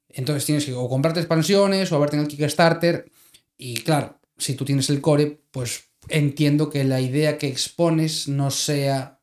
Entonces 0.10 0.46
tienes 0.46 0.65
que 0.65 0.74
o 0.74 0.88
comprarte 0.89 1.20
expansiones 1.20 1.91
o 1.91 1.96
a 1.96 2.00
verte 2.00 2.15
en 2.15 2.24
el 2.24 2.28
Kickstarter. 2.28 3.10
Y 3.58 3.76
claro, 3.82 4.20
si 4.38 4.56
tú 4.56 4.65
tienes 4.65 4.89
el 4.89 5.02
core, 5.02 5.41
pues 5.52 5.84
entiendo 6.10 6.70
que 6.70 6.84
la 6.84 7.02
idea 7.02 7.38
que 7.38 7.48
expones 7.48 8.28
no 8.28 8.50
sea 8.52 9.13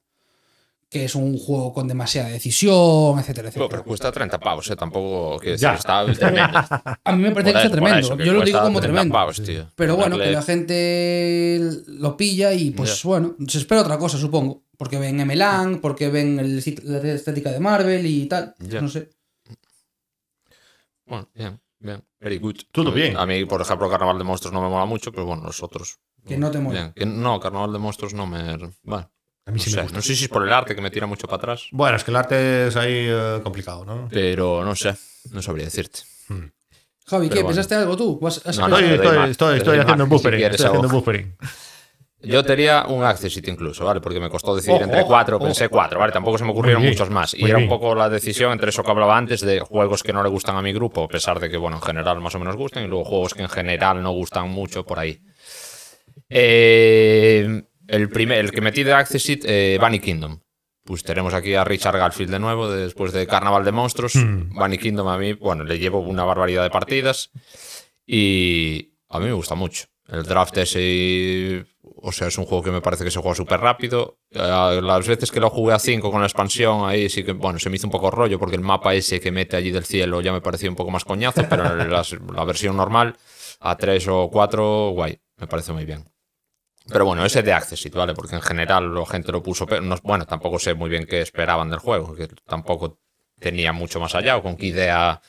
que 0.90 1.06
es 1.06 1.16
un 1.16 1.36
juego 1.36 1.72
con 1.72 1.88
demasiada 1.88 2.28
decisión, 2.28 3.18
etcétera, 3.18 3.48
etcétera. 3.48 3.68
pero 3.68 3.82
cuesta 3.84 4.12
30 4.12 4.38
pavos, 4.38 4.70
¿eh? 4.70 4.76
Tampoco 4.76 5.40
decir, 5.40 5.56
Ya. 5.58 5.74
está 5.74 6.04
tremendo. 6.12 6.56
A 7.04 7.12
mí 7.16 7.22
me 7.24 7.32
parece 7.32 7.50
que 7.52 7.58
está 7.58 7.70
tremendo. 7.72 7.98
eso, 7.98 8.16
que 8.16 8.24
Yo 8.24 8.32
lo 8.32 8.44
digo 8.44 8.60
como 8.60 8.78
30 8.80 8.92
tremendo. 8.92 9.12
pavos, 9.12 9.42
tío. 9.42 9.66
Pero 9.74 9.96
bueno, 9.96 10.16
Darle- 10.16 10.24
que 10.26 10.30
la 10.30 10.42
gente 10.42 11.60
lo 11.88 12.16
pilla 12.16 12.52
y 12.52 12.70
pues 12.70 13.02
bueno, 13.02 13.34
se 13.48 13.58
espera 13.58 13.80
otra 13.80 13.98
cosa, 13.98 14.18
supongo. 14.18 14.62
Porque 14.76 14.98
ven 14.98 15.18
Emelan, 15.18 15.80
porque 15.80 16.08
ven 16.10 16.38
el 16.38 16.62
la 16.84 16.98
estética 17.14 17.50
de 17.50 17.58
Marvel 17.60 18.06
y 18.06 18.26
tal. 18.26 18.54
Ya. 18.60 18.80
No 18.80 18.88
sé. 18.88 19.08
Bueno, 21.06 21.28
bien, 21.34 21.60
bien. 21.78 22.02
Very 22.20 22.38
good. 22.38 22.56
Todo 22.72 22.90
bien. 22.92 23.16
A 23.16 23.26
mí, 23.26 23.44
por 23.44 23.60
ejemplo, 23.60 23.88
Carnaval 23.90 24.18
de 24.18 24.24
Monstruos 24.24 24.52
no 24.54 24.62
me 24.62 24.68
mola 24.68 24.84
mucho, 24.86 25.12
pero 25.12 25.26
bueno, 25.26 25.42
los 25.44 25.62
otros. 25.62 25.98
Que 26.26 26.36
no 26.38 26.50
te 26.50 26.58
mola. 26.58 26.80
Bien. 26.80 26.92
Que 26.94 27.04
no, 27.06 27.38
Carnaval 27.40 27.72
de 27.72 27.78
Monstruos 27.78 28.14
no 28.14 28.26
me. 28.26 28.56
Bueno, 28.82 29.10
A 29.46 29.50
mí 29.50 29.58
no 29.58 29.62
sí 29.62 29.70
me 29.70 29.76
sé. 29.76 29.82
gusta. 29.82 29.96
No 29.98 30.02
sé 30.02 30.14
si 30.16 30.24
es 30.24 30.30
por 30.30 30.42
el 30.46 30.52
arte 30.52 30.74
que 30.74 30.80
me 30.80 30.90
tira 30.90 31.06
mucho 31.06 31.26
para 31.26 31.36
atrás, 31.36 31.66
Bueno, 31.72 31.96
es 31.96 32.04
que 32.04 32.10
el 32.10 32.16
arte 32.16 32.68
es 32.68 32.76
ahí 32.76 33.06
eh, 33.08 33.40
complicado, 33.42 33.84
¿no? 33.84 34.08
pero 34.10 34.64
no 34.64 34.74
sé. 34.74 34.94
No 35.32 35.42
sabría 35.42 35.66
decirte. 35.66 36.00
Javi, 37.06 37.28
¿qué? 37.28 37.34
Pero 37.34 37.42
bueno. 37.42 37.48
¿Pensaste 37.48 37.74
algo 37.74 37.96
tú? 37.98 38.18
¿Has- 38.26 38.46
has 38.46 38.56
No, 38.58 38.68
no, 38.68 38.78
Estoy, 38.78 38.94
estoy, 38.94 39.30
estoy, 39.30 39.56
estoy 39.58 39.78
haciendo 39.78 40.04
si 40.04 40.10
buffering. 40.10 40.42
Estoy 40.44 40.66
haciendo 40.66 40.88
algo. 40.88 40.98
buffering. 41.00 41.36
Yo 42.24 42.44
tenía 42.44 42.84
un 42.88 43.04
Accessit 43.04 43.46
incluso, 43.48 43.84
¿vale? 43.84 44.00
Porque 44.00 44.20
me 44.20 44.30
costó 44.30 44.54
decidir 44.54 44.82
entre 44.82 45.04
cuatro, 45.04 45.38
pensé 45.38 45.68
cuatro, 45.68 45.98
¿vale? 45.98 46.12
Tampoco 46.12 46.38
se 46.38 46.44
me 46.44 46.50
ocurrieron 46.50 46.82
bien, 46.82 46.92
muchos 46.92 47.10
más. 47.10 47.34
Y 47.34 47.44
era 47.44 47.58
un 47.58 47.68
poco 47.68 47.94
la 47.94 48.08
decisión 48.08 48.52
entre 48.52 48.70
eso 48.70 48.82
que 48.82 48.90
hablaba 48.90 49.16
antes 49.16 49.40
de 49.40 49.60
juegos 49.60 50.02
que 50.02 50.12
no 50.12 50.22
le 50.22 50.28
gustan 50.28 50.56
a 50.56 50.62
mi 50.62 50.72
grupo, 50.72 51.04
a 51.04 51.08
pesar 51.08 51.40
de 51.40 51.50
que, 51.50 51.56
bueno, 51.56 51.76
en 51.76 51.82
general 51.82 52.20
más 52.20 52.34
o 52.34 52.38
menos 52.38 52.56
gustan, 52.56 52.84
y 52.84 52.86
luego 52.88 53.04
juegos 53.04 53.34
que 53.34 53.42
en 53.42 53.48
general 53.48 54.02
no 54.02 54.12
gustan 54.12 54.48
mucho 54.48 54.84
por 54.84 54.98
ahí. 54.98 55.20
Eh, 56.28 57.62
el, 57.88 58.08
primer, 58.08 58.38
el 58.38 58.50
que 58.50 58.60
metí 58.60 58.82
de 58.82 58.92
Accessit, 58.92 59.44
eh, 59.46 59.78
Bunny 59.80 60.00
Kingdom. 60.00 60.40
Pues 60.84 61.02
tenemos 61.02 61.32
aquí 61.32 61.54
a 61.54 61.64
Richard 61.64 61.96
Garfield 61.96 62.30
de 62.30 62.38
nuevo, 62.38 62.70
después 62.70 63.12
de 63.12 63.26
Carnaval 63.26 63.64
de 63.64 63.72
Monstruos. 63.72 64.16
Hmm. 64.16 64.54
Bunny 64.54 64.78
Kingdom 64.78 65.08
a 65.08 65.18
mí, 65.18 65.32
bueno, 65.32 65.64
le 65.64 65.78
llevo 65.78 66.00
una 66.00 66.24
barbaridad 66.24 66.62
de 66.62 66.70
partidas. 66.70 67.30
Y 68.06 68.94
a 69.08 69.18
mí 69.18 69.26
me 69.26 69.32
gusta 69.32 69.54
mucho. 69.54 69.86
El 70.06 70.24
draft 70.24 70.58
ese, 70.58 71.64
o 72.06 72.12
sea, 72.12 72.28
es 72.28 72.38
un 72.38 72.44
juego 72.44 72.62
que 72.62 72.70
me 72.70 72.80
parece 72.82 73.04
que 73.04 73.10
se 73.10 73.18
juega 73.20 73.34
súper 73.34 73.60
rápido. 73.60 74.18
Eh, 74.30 74.80
Las 74.82 75.06
veces 75.08 75.30
que 75.30 75.40
lo 75.40 75.50
jugué 75.50 75.74
a 75.74 75.78
5 75.78 76.10
con 76.10 76.20
la 76.20 76.26
expansión, 76.26 76.88
ahí 76.88 77.08
sí 77.08 77.24
que, 77.24 77.32
bueno, 77.32 77.58
se 77.58 77.70
me 77.70 77.76
hizo 77.76 77.86
un 77.86 77.90
poco 77.92 78.10
rollo 78.10 78.38
porque 78.38 78.56
el 78.56 78.62
mapa 78.62 78.94
ese 78.94 79.20
que 79.20 79.32
mete 79.32 79.56
allí 79.56 79.70
del 79.70 79.84
cielo 79.84 80.20
ya 80.20 80.32
me 80.32 80.40
parecía 80.40 80.68
un 80.70 80.76
poco 80.76 80.90
más 80.90 81.04
coñazo, 81.04 81.42
pero 81.48 81.64
la 82.34 82.44
versión 82.44 82.76
normal, 82.76 83.16
a 83.60 83.76
3 83.76 84.06
o 84.08 84.28
4, 84.30 84.90
guay, 84.90 85.18
me 85.38 85.46
parece 85.46 85.72
muy 85.72 85.84
bien. 85.84 86.04
Pero 86.88 87.06
bueno, 87.06 87.24
ese 87.24 87.42
de 87.42 87.52
Accessit, 87.52 87.94
¿vale? 87.94 88.12
Porque 88.14 88.34
en 88.36 88.42
general 88.42 88.94
la 88.94 89.06
gente 89.06 89.32
lo 89.32 89.42
puso, 89.42 89.64
pero 89.66 89.80
no- 89.80 89.96
bueno, 90.02 90.26
tampoco 90.26 90.58
sé 90.58 90.74
muy 90.74 90.90
bien 90.90 91.06
qué 91.06 91.22
esperaban 91.22 91.70
del 91.70 91.78
juego, 91.78 92.14
que 92.14 92.28
tampoco 92.46 92.98
tenía 93.40 93.72
mucho 93.72 94.00
más 94.00 94.14
allá 94.14 94.36
o 94.36 94.42
con 94.42 94.56
qué 94.56 94.66
idea 94.66 95.20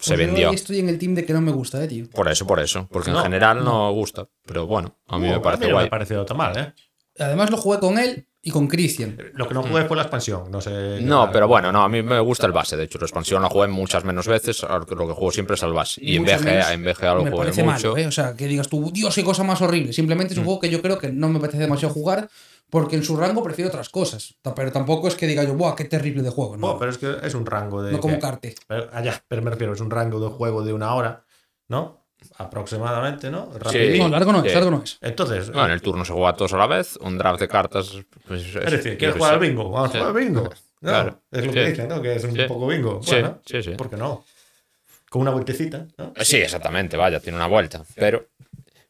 se 0.00 0.14
Pues 0.14 0.20
yo 0.20 0.26
vendió. 0.26 0.48
ahí 0.48 0.54
estoy 0.54 0.78
en 0.80 0.88
el 0.88 0.98
team 0.98 1.14
de 1.14 1.24
que 1.24 1.32
no 1.32 1.40
me 1.40 1.52
gusta, 1.52 1.82
eh, 1.84 1.88
tío. 1.88 2.08
Por 2.10 2.28
eso, 2.28 2.46
por 2.46 2.58
eso. 2.60 2.88
Porque 2.90 3.10
No, 3.10 3.18
en 3.18 3.22
general 3.24 3.62
no, 3.64 3.92
gusta. 3.92 4.26
Pero 4.46 4.66
bueno, 4.66 4.96
a 5.08 5.18
mí 5.18 5.28
me 5.28 5.36
Uh, 5.38 5.42
parece 5.42 5.66
no 5.66 5.72
guay. 5.72 5.84
me 5.84 5.86
ha 5.88 5.90
parecido 5.90 6.24
tan 6.24 6.36
mal, 6.36 6.56
¿eh? 6.58 6.72
Además 7.18 7.50
lo 7.50 7.56
jugué 7.58 7.78
con 7.78 7.98
él 7.98 8.26
y 8.42 8.50
con 8.50 8.66
Christian. 8.66 9.18
Lo 9.34 9.46
que 9.46 9.52
no 9.52 9.62
jugué 9.62 9.84
fue 9.84 9.94
la 9.96 10.04
expansión, 10.04 10.50
no 10.50 10.62
sé. 10.62 11.00
No, 11.02 11.30
pero 11.30 11.46
bueno, 11.46 11.70
no, 11.70 11.82
a 11.82 11.88
mí 11.90 12.02
me 12.02 12.18
gusta 12.20 12.46
el 12.46 12.52
base. 12.52 12.74
De 12.78 12.84
hecho, 12.84 12.96
la 12.98 13.04
expansión 13.04 13.42
la 13.42 13.50
jugué 13.50 13.68
muchas 13.68 14.02
menos 14.04 14.26
veces. 14.26 14.64
ahora 14.64 14.86
que 14.86 14.94
Lo 14.94 15.06
que 15.06 15.12
juego 15.12 15.30
siempre 15.30 15.56
es 15.56 15.62
el 15.62 15.74
base. 15.74 16.00
Y 16.02 16.16
en 16.16 16.22
Muchas 16.22 16.40
VGA, 16.40 16.50
menos. 16.50 16.70
en 16.70 16.84
VGA 16.84 17.14
lo 17.14 17.24
me 17.24 17.30
jugué 17.30 17.42
parece 17.42 17.62
mucho. 17.62 17.88
malo, 17.90 17.96
¿eh? 17.98 18.06
O 18.06 18.12
sea, 18.12 18.34
que 18.34 18.46
digas 18.46 18.68
tú, 18.68 18.90
Dios, 18.90 19.14
qué 19.14 19.22
cosa 19.22 19.44
más 19.44 19.60
horrible. 19.60 19.92
Simplemente 19.92 20.32
es 20.32 20.38
Mm. 20.38 20.40
un 20.40 20.46
juego 20.46 20.60
que 20.60 20.70
yo 20.70 20.80
creo 20.80 20.96
que 20.98 21.12
no 21.12 21.28
me 21.28 21.38
apetece 21.38 21.58
demasiado 21.58 21.92
jugar 21.92 22.30
porque 22.70 22.96
en 22.96 23.02
su 23.04 23.16
rango 23.16 23.42
prefiero 23.42 23.68
otras 23.68 23.88
cosas. 23.88 24.34
Pero 24.54 24.70
tampoco 24.72 25.08
es 25.08 25.14
que 25.16 25.26
diga 25.26 25.44
yo, 25.44 25.54
¡buah, 25.54 25.74
qué 25.76 25.84
terrible 25.84 26.22
de 26.22 26.30
juego! 26.30 26.56
No, 26.56 26.68
Oh, 26.72 26.78
pero 26.78 26.90
es 26.90 26.98
que 26.98 27.16
es 27.22 27.34
un 27.34 27.44
rango 27.46 27.82
de. 27.82 27.92
no 27.92 28.00
como. 28.00 28.18
Carte. 28.18 28.54
Pero, 28.66 28.88
ah, 28.92 29.02
ya, 29.02 29.22
pero 29.28 29.42
me 29.42 29.50
refiero, 29.50 29.72
es 29.74 29.80
un 29.80 29.90
rango 29.90 30.20
de 30.20 30.28
juego 30.28 30.62
de 30.62 30.72
una 30.72 30.94
hora, 30.94 31.24
¿no? 31.68 31.98
Aproximadamente, 32.36 33.30
¿no? 33.30 33.50
Rapidín. 33.58 33.98
No, 34.02 34.08
largo 34.08 34.32
no 34.32 34.38
es, 34.44 34.48
Sí. 34.50 34.54
largo 34.54 34.70
no 34.70 34.82
es. 34.82 34.98
Entonces, 35.00 35.46
Bueno, 35.50 35.66
en 35.66 35.72
el 35.72 35.82
turno 35.82 36.04
se 36.04 36.12
juega 36.12 36.34
todos 36.34 36.52
a 36.52 36.58
la 36.58 36.66
vez. 36.66 36.96
Un 37.00 37.16
draft 37.18 37.40
de 37.40 37.48
cartas. 37.48 37.92
Pues, 38.26 38.42
es, 38.42 38.56
es 38.56 38.70
decir, 38.70 38.98
¿quieres 38.98 39.16
jugar 39.16 39.34
al 39.34 39.40
bingo? 39.40 39.70
Vamos 39.70 39.90
Sí. 39.92 39.96
a 39.98 40.00
jugar 40.00 40.16
al 40.16 40.22
bingo. 40.24 40.42
No, 40.42 40.50
Claro. 40.90 41.20
Es 41.30 41.44
lo 41.46 41.52
Sí. 41.52 41.58
que 41.58 41.68
dicen, 41.70 41.88
¿no? 41.88 42.00
Que 42.02 42.16
es 42.16 42.24
un 42.24 42.32
Sí. 42.34 42.42
poco 42.48 42.66
bingo. 42.66 43.00
Sí, 43.02 43.10
Bueno, 43.12 43.40
sí, 43.44 43.62
sí. 43.62 43.70
¿por 43.72 43.90
qué 43.90 43.96
no? 43.96 44.24
Con 45.10 45.22
una 45.22 45.30
vueltecita, 45.32 45.86
¿no? 45.98 46.12
Sí, 46.20 46.36
exactamente, 46.36 46.96
vaya, 46.96 47.20
tiene 47.20 47.36
una 47.36 47.46
vuelta. 47.48 47.82
Pero 47.96 48.26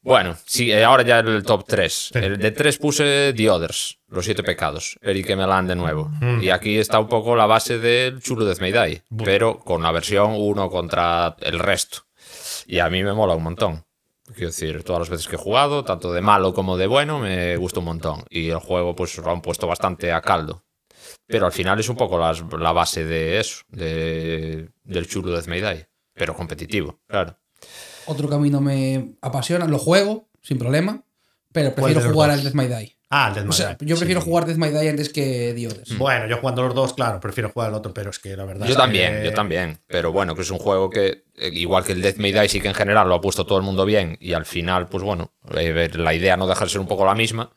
Bueno, 0.02 0.36
sí, 0.46 0.72
eh, 0.72 0.82
ahora 0.82 1.02
ya 1.02 1.18
el 1.20 1.42
top 1.42 1.64
3. 1.66 2.10
El 2.14 2.38
de 2.38 2.50
3 2.52 2.78
puse 2.78 3.34
The 3.36 3.50
Others, 3.50 3.98
Los 4.08 4.24
Siete 4.24 4.42
Pecados, 4.42 4.96
Eric 5.02 5.36
Melan 5.36 5.66
de 5.66 5.76
nuevo. 5.76 6.10
Mm. 6.20 6.42
Y 6.42 6.48
aquí 6.50 6.78
está 6.78 6.98
un 6.98 7.08
poco 7.08 7.36
la 7.36 7.44
base 7.46 7.78
del 7.78 8.20
Chulo 8.22 8.50
May 8.60 8.72
Die, 8.72 9.02
pero 9.24 9.58
con 9.58 9.82
la 9.82 9.92
versión 9.92 10.32
uno 10.38 10.70
contra 10.70 11.36
el 11.40 11.58
resto. 11.58 12.06
Y 12.66 12.78
a 12.78 12.88
mí 12.88 13.02
me 13.04 13.12
mola 13.12 13.34
un 13.34 13.42
montón. 13.42 13.84
Quiero 14.34 14.46
decir, 14.46 14.84
todas 14.84 15.00
las 15.00 15.10
veces 15.10 15.26
que 15.28 15.34
he 15.36 15.38
jugado, 15.38 15.84
tanto 15.84 16.12
de 16.12 16.20
malo 16.22 16.54
como 16.54 16.76
de 16.78 16.86
bueno, 16.86 17.18
me 17.18 17.56
gusta 17.56 17.80
un 17.80 17.86
montón. 17.86 18.24
Y 18.30 18.48
el 18.50 18.58
juego, 18.58 18.94
pues 18.96 19.18
lo 19.18 19.30
han 19.30 19.42
puesto 19.42 19.66
bastante 19.66 20.12
a 20.12 20.20
caldo. 20.22 20.64
Pero 21.26 21.46
al 21.46 21.52
final 21.52 21.78
es 21.80 21.88
un 21.88 21.96
poco 21.96 22.16
las- 22.18 22.42
la 22.58 22.72
base 22.72 23.04
de 23.04 23.38
eso, 23.40 23.64
de, 23.68 24.70
del 24.84 25.08
Chulo 25.08 25.38
May 25.46 25.60
Die. 25.60 25.86
Pero 26.14 26.34
competitivo, 26.34 27.00
claro. 27.08 27.36
Otro 28.10 28.28
que 28.28 28.34
a 28.34 28.38
mí 28.38 28.50
no 28.50 28.60
me 28.60 29.14
apasiona, 29.22 29.66
lo 29.66 29.78
juego 29.78 30.28
sin 30.42 30.58
problema, 30.58 31.02
pero 31.52 31.72
¿Cuál 31.74 31.92
prefiero 31.92 32.12
jugar 32.12 32.30
al 32.30 32.42
Death 32.42 32.54
My 32.54 32.66
Die. 32.66 32.96
Ah, 33.12 33.28
el 33.28 33.34
Death 33.34 33.44
O 33.44 33.48
My 33.48 33.52
sea, 33.52 33.74
Die. 33.74 33.86
yo 33.86 33.96
Sí. 33.96 34.00
prefiero 34.00 34.20
jugar 34.20 34.46
Death 34.46 34.56
My 34.56 34.68
Die 34.68 34.88
antes 34.88 35.08
que 35.10 35.66
Others. 35.70 35.98
Bueno, 35.98 36.26
yo 36.28 36.36
jugando 36.38 36.62
los 36.62 36.74
dos, 36.74 36.92
claro, 36.94 37.20
prefiero 37.20 37.50
jugar 37.50 37.68
al 37.68 37.74
otro, 37.74 37.92
pero 37.92 38.10
es 38.10 38.18
que 38.18 38.36
la 38.36 38.44
verdad 38.44 38.66
Yo 38.66 38.72
es 38.72 38.78
también, 38.78 39.18
que- 39.18 39.24
yo 39.24 39.34
también. 39.34 39.78
Pero 39.86 40.12
bueno, 40.12 40.34
que 40.34 40.42
es 40.42 40.50
un 40.50 40.58
juego 40.58 40.88
que, 40.90 41.24
eh, 41.36 41.50
igual 41.52 41.84
que 41.84 41.92
el 41.92 42.02
Death 42.02 42.16
May 42.18 42.32
Die, 42.32 42.48
sí 42.48 42.60
que 42.60 42.68
en 42.68 42.74
general 42.74 43.08
lo 43.08 43.16
ha 43.16 43.20
puesto 43.20 43.44
todo 43.46 43.58
el 43.58 43.64
mundo 43.64 43.84
bien. 43.84 44.16
Y 44.20 44.32
al 44.32 44.44
final, 44.46 44.88
pues 44.88 45.02
bueno, 45.02 45.32
eh, 45.56 45.90
la 45.94 46.14
idea 46.14 46.36
no 46.36 46.46
deja 46.46 46.64
de 46.64 46.70
ser 46.70 46.80
un 46.80 46.86
poco 46.88 47.04
la 47.04 47.14
misma. 47.14 47.50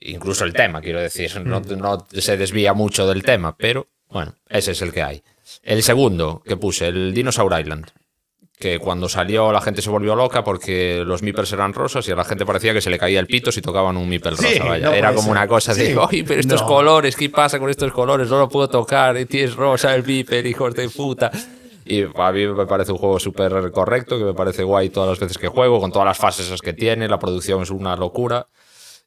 Incluso 0.00 0.44
el 0.44 0.52
tema, 0.52 0.80
quiero 0.80 1.00
decir, 1.00 1.40
no, 1.44 1.60
no 1.60 2.06
se 2.12 2.36
desvía 2.36 2.72
mucho 2.74 3.06
del 3.06 3.22
tema, 3.22 3.56
pero 3.56 3.86
bueno, 4.08 4.34
ese 4.48 4.72
es 4.72 4.82
el 4.82 4.92
que 4.92 5.02
hay. 5.02 5.22
El 5.62 5.82
segundo 5.82 6.42
que 6.44 6.56
puse, 6.56 6.88
el 6.88 7.14
Dinosaur 7.14 7.58
Island. 7.60 7.86
Que 8.62 8.78
cuando 8.78 9.08
salió 9.08 9.50
la 9.50 9.60
gente 9.60 9.82
se 9.82 9.90
volvió 9.90 10.14
loca 10.14 10.44
porque 10.44 11.02
los 11.04 11.20
meeples 11.20 11.52
eran 11.52 11.72
rosas 11.72 12.06
y 12.06 12.12
a 12.12 12.14
la 12.14 12.24
gente 12.24 12.46
parecía 12.46 12.72
que 12.72 12.80
se 12.80 12.90
le 12.90 12.98
caía 12.98 13.18
el 13.18 13.26
pito 13.26 13.50
si 13.50 13.60
tocaban 13.60 13.96
un 13.96 14.08
Sí, 14.08 14.18
rosa. 14.20 14.64
Vaya. 14.64 14.86
no 14.86 14.92
Era 14.92 15.12
como 15.14 15.32
una 15.32 15.48
cosa 15.48 15.74
de, 15.74 15.86
Sí. 15.88 15.96
oye, 15.96 16.22
pero 16.22 16.38
estos 16.38 16.60
No. 16.62 16.68
colores, 16.68 17.16
¿qué 17.16 17.28
pasa 17.28 17.58
con 17.58 17.70
estos 17.70 17.90
colores? 17.90 18.30
No 18.30 18.38
lo 18.38 18.48
puedo 18.48 18.68
tocar, 18.68 19.16
tienes 19.24 19.56
rosa 19.56 19.92
el 19.96 20.04
meeple, 20.06 20.48
hijos 20.48 20.74
de 20.76 20.88
puta. 20.90 21.32
Y 21.84 22.02
a 22.04 22.30
mí 22.32 22.46
me 22.46 22.66
parece 22.66 22.92
un 22.92 22.98
juego 22.98 23.18
súper 23.18 23.72
correcto, 23.72 24.16
que 24.16 24.24
me 24.26 24.34
parece 24.34 24.62
guay 24.62 24.90
todas 24.90 25.08
las 25.10 25.18
veces 25.18 25.38
que 25.38 25.48
juego, 25.48 25.80
con 25.80 25.90
todas 25.90 26.06
las 26.06 26.18
fases 26.18 26.46
esas 26.46 26.60
que 26.60 26.72
tiene, 26.72 27.08
la 27.08 27.18
producción 27.18 27.62
es 27.62 27.70
una 27.70 27.96
locura. 27.96 28.46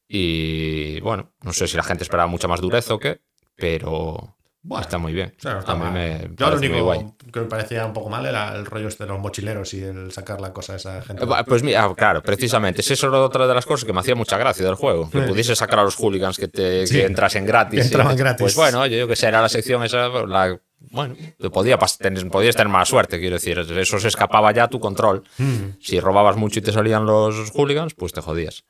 Y 0.10 1.00
bueno, 1.00 1.32
no 1.44 1.54
sé 1.54 1.68
si 1.68 1.78
la 1.78 1.84
gente 1.84 2.04
esperaba 2.04 2.28
mucha 2.28 2.50
más 2.50 2.60
dureza 2.60 2.94
o 2.94 3.00
qué, 3.00 3.22
pero 3.56 4.36
Bueno, 4.68 4.82
está 4.82 4.98
muy 4.98 5.14
bien. 5.14 5.32
O 5.38 5.42
sea, 5.42 5.54
no 5.54 5.60
está 5.60 5.74
a 5.74 5.76
mí 5.76 5.82
mal. 5.84 5.94
me 5.94 6.30
Yo 6.36 6.50
lo 6.50 6.58
muy 6.58 6.80
guay. 6.82 7.00
único 7.00 7.16
que 7.32 7.40
me 7.42 7.46
parecía 7.46 7.86
un 7.86 7.94
poco 7.94 8.10
mal 8.10 8.26
era 8.26 8.56
el 8.56 8.66
rollo 8.66 8.88
este 8.88 9.04
de 9.04 9.10
los 9.12 9.20
mochileros 9.20 9.72
y 9.76 9.84
el 9.84 10.12
sacar 10.12 10.42
la 10.42 10.52
cosa 10.54 10.74
a 10.74 10.76
esa 10.78 11.02
gente. 11.04 11.24
Eh, 11.24 11.28
Pues 11.46 11.62
mira, 11.62 11.88
claro, 11.96 12.24
precisamente, 12.24 12.82
es 12.82 12.90
eso 12.90 13.12
otra 13.24 13.46
de 13.46 13.54
las 13.54 13.66
cosas 13.68 13.86
que 13.86 13.94
me 13.94 14.00
hacía 14.00 14.16
mucha 14.16 14.40
gracia 14.40 14.66
del 14.66 14.74
juego. 14.74 15.08
Que 15.12 15.22
Sí. 15.22 15.28
pudiese 15.30 15.56
sacar 15.56 15.80
a 15.80 15.84
los 15.84 15.96
hooligans 15.96 16.38
que, 16.38 16.48
te, 16.48 16.88
Sí. 16.88 16.96
que 16.96 17.06
entrasen 17.06 17.46
gratis. 17.46 17.80
Que 17.82 17.86
entraban 17.86 18.18
gratis. 18.18 18.42
Pues 18.42 18.56
bueno, 18.56 18.82
oye, 18.82 18.98
yo 18.98 19.08
que 19.08 19.16
sé, 19.16 19.28
era 19.28 19.40
la 19.40 19.50
sección 19.50 19.84
esa, 19.84 20.08
la, 20.10 20.60
bueno, 20.90 21.16
te 21.40 21.50
podía 21.52 21.78
tener- 22.00 22.28
podías 22.32 22.56
tener 22.56 22.70
mala 22.70 22.86
suerte, 22.86 23.20
quiero 23.20 23.36
decir. 23.36 23.60
Eso 23.60 24.00
se 24.00 24.08
escapaba 24.08 24.52
ya 24.52 24.64
a 24.64 24.68
tu 24.68 24.80
control. 24.80 25.24
Mm. 25.38 25.78
Si 25.80 26.00
robabas 26.00 26.38
mucho 26.38 26.58
y 26.58 26.64
te 26.64 26.72
salían 26.72 27.06
los 27.06 27.52
hooligans, 27.52 27.94
pues 27.94 28.14
te 28.14 28.22
jodías. 28.22 28.64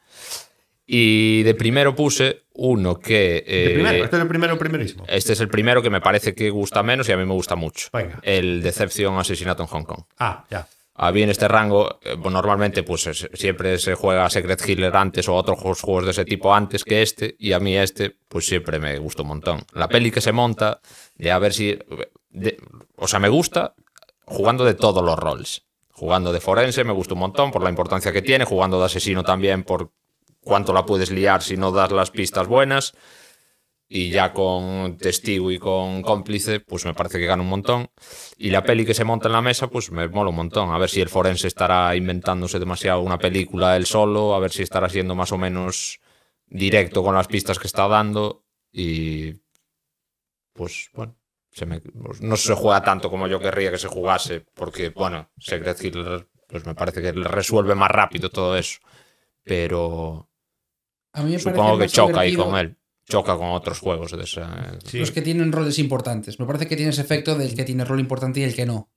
Y 0.87 1.41
de 1.43 1.55
primero 1.55 1.95
puse 1.95 2.43
uno 2.53 2.99
que... 2.99 3.37
¿El 3.47 3.71
eh, 3.71 3.73
primero? 3.73 4.03
¿Este 4.03 4.15
es 4.17 4.21
el 4.21 4.27
primero 4.27 4.57
primerísimo? 4.57 5.03
este 5.07 5.33
es 5.33 5.39
el 5.39 5.47
primero 5.49 5.81
que 5.81 5.89
me 5.89 5.99
parece 6.01 6.35
que 6.35 6.49
gusta 6.51 6.83
menos 6.83 7.09
y 7.09 7.11
a 7.11 7.17
mí 7.17 7.25
me 7.25 7.33
gusta 7.33 7.55
mucho. 7.55 7.87
Venga. 7.91 8.19
El 8.21 8.61
Deception 8.61 9.17
Asesinato 9.17 9.63
en 9.63 9.67
Hong 9.67 9.83
Kong. 9.83 10.03
Ah, 10.19 10.45
ya. 10.49 10.67
A 10.97 11.11
mí 11.11 11.23
en 11.23 11.29
este 11.29 11.47
rango, 11.49 11.99
eh, 12.03 12.15
pues 12.21 12.31
normalmente 12.31 12.83
pues 12.83 13.07
es- 13.07 13.27
siempre 13.33 13.77
se 13.79 13.95
juega 13.95 14.29
Secret 14.29 14.61
Hitler 14.65 14.95
antes 14.95 15.27
o 15.27 15.33
otros 15.35 15.59
juegos- 15.59 16.05
de 16.05 16.11
ese 16.11 16.23
tipo 16.23 16.53
antes 16.55 16.83
que 16.85 17.01
este, 17.01 17.35
y 17.37 17.51
a 17.51 17.59
mí 17.59 17.75
este 17.75 18.15
pues 18.29 18.45
siempre 18.45 18.79
me 18.79 18.97
gustó 18.99 19.23
un 19.23 19.29
montón. 19.29 19.65
La 19.73 19.89
peli 19.89 20.11
que 20.11 20.21
se 20.21 20.31
monta, 20.31 20.79
de 21.15 21.31
a 21.31 21.39
ver 21.39 21.51
si... 21.53 21.77
de- 22.29 22.57
o 22.95 23.07
sea, 23.07 23.19
me 23.19 23.27
gusta 23.29 23.73
jugando 24.25 24.63
de 24.63 24.75
todos 24.75 25.03
los 25.03 25.17
roles. 25.17 25.63
Jugando 25.91 26.31
de 26.31 26.39
forense 26.41 26.83
me 26.83 26.93
gusta 26.93 27.13
un 27.15 27.21
montón 27.21 27.51
por 27.51 27.63
la 27.63 27.69
importancia 27.69 28.11
que 28.13 28.21
tiene, 28.21 28.45
jugando 28.45 28.79
de 28.79 28.85
asesino 28.85 29.23
también 29.23 29.63
por 29.63 29.91
cuánto 30.45 30.71
la 30.71 30.85
puedes 30.85 31.11
liar 31.11 31.41
si 31.41 31.57
no 31.57 31.71
das 31.71 31.91
las 31.91 32.11
pistas 32.11 32.47
buenas. 32.47 32.93
Y 33.87 34.09
ya 34.09 34.33
con 34.33 34.97
testigo 34.97 35.51
y 35.51 35.59
con 35.59 36.01
cómplice, 36.01 36.59
pues 36.59 36.85
me 36.85 36.95
parece 36.95 37.19
que 37.19 37.27
gana 37.27 37.43
un 37.43 37.49
montón. 37.49 37.91
Y 38.37 38.49
la 38.49 38.63
peli 38.63 38.85
que 38.85 38.95
se 38.95 39.03
monta 39.03 39.27
en 39.27 39.33
la 39.33 39.41
mesa, 39.41 39.67
pues 39.67 39.91
me 39.91 40.07
mola 40.07 40.31
un 40.31 40.37
montón. 40.37 40.71
A 40.71 40.77
ver 40.79 40.89
si 40.89 41.01
el 41.01 41.09
forense 41.09 41.47
estará 41.47 41.95
inventándose 41.95 42.57
demasiado 42.57 43.01
una 43.01 43.19
película 43.19 43.75
él 43.75 43.85
solo, 43.85 44.33
a 44.33 44.39
ver 44.39 44.51
si 44.51 44.63
estará 44.63 44.89
siendo 44.89 45.13
más 45.13 45.31
o 45.31 45.37
menos 45.37 45.99
directo 46.47 47.03
con 47.03 47.15
las 47.15 47.27
pistas 47.27 47.59
que 47.59 47.67
está 47.67 47.87
dando. 47.87 48.43
Y 48.71 49.33
pues 50.53 50.89
bueno, 50.93 51.15
pues, 51.55 52.21
no 52.21 52.37
se 52.37 52.53
juega 52.55 52.81
tanto 52.83 53.09
como 53.09 53.27
yo 53.27 53.39
querría 53.39 53.71
que 53.71 53.77
se 53.77 53.87
jugase, 53.87 54.41
porque 54.55 54.89
bueno, 54.89 55.29
Secret 55.37 55.81
Hitler, 55.81 56.27
pues 56.47 56.65
me 56.65 56.75
parece 56.75 57.01
que 57.01 57.11
resuelve 57.11 57.75
más 57.75 57.91
rápido 57.91 58.29
todo 58.29 58.57
eso. 58.57 58.79
Pero 59.43 60.29
A 61.15 61.23
mí 61.23 61.31
me 61.31 61.39
supongo 61.39 61.77
parece 61.77 61.81
que 61.83 61.89
choca 61.89 62.19
ahí 62.19 62.35
con 62.35 62.55
él. 62.57 62.77
Choca 63.07 63.37
con 63.37 63.49
otros 63.51 63.79
juegos 63.79 64.11
de 64.11 64.23
esa. 64.23 64.77
Sí. 64.85 64.99
Los 64.99 65.11
que 65.11 65.21
tienen 65.21 65.51
roles 65.51 65.77
importantes. 65.79 66.39
Me 66.39 66.45
parece 66.45 66.67
que 66.67 66.75
tiene 66.75 66.91
ese 66.91 67.01
efecto 67.01 67.35
del 67.35 67.55
que 67.55 67.63
tiene 67.63 67.85
rol 67.85 67.99
importante 67.99 68.39
y 68.39 68.43
el 68.43 68.55
que 68.55 68.65
no. 68.65 68.89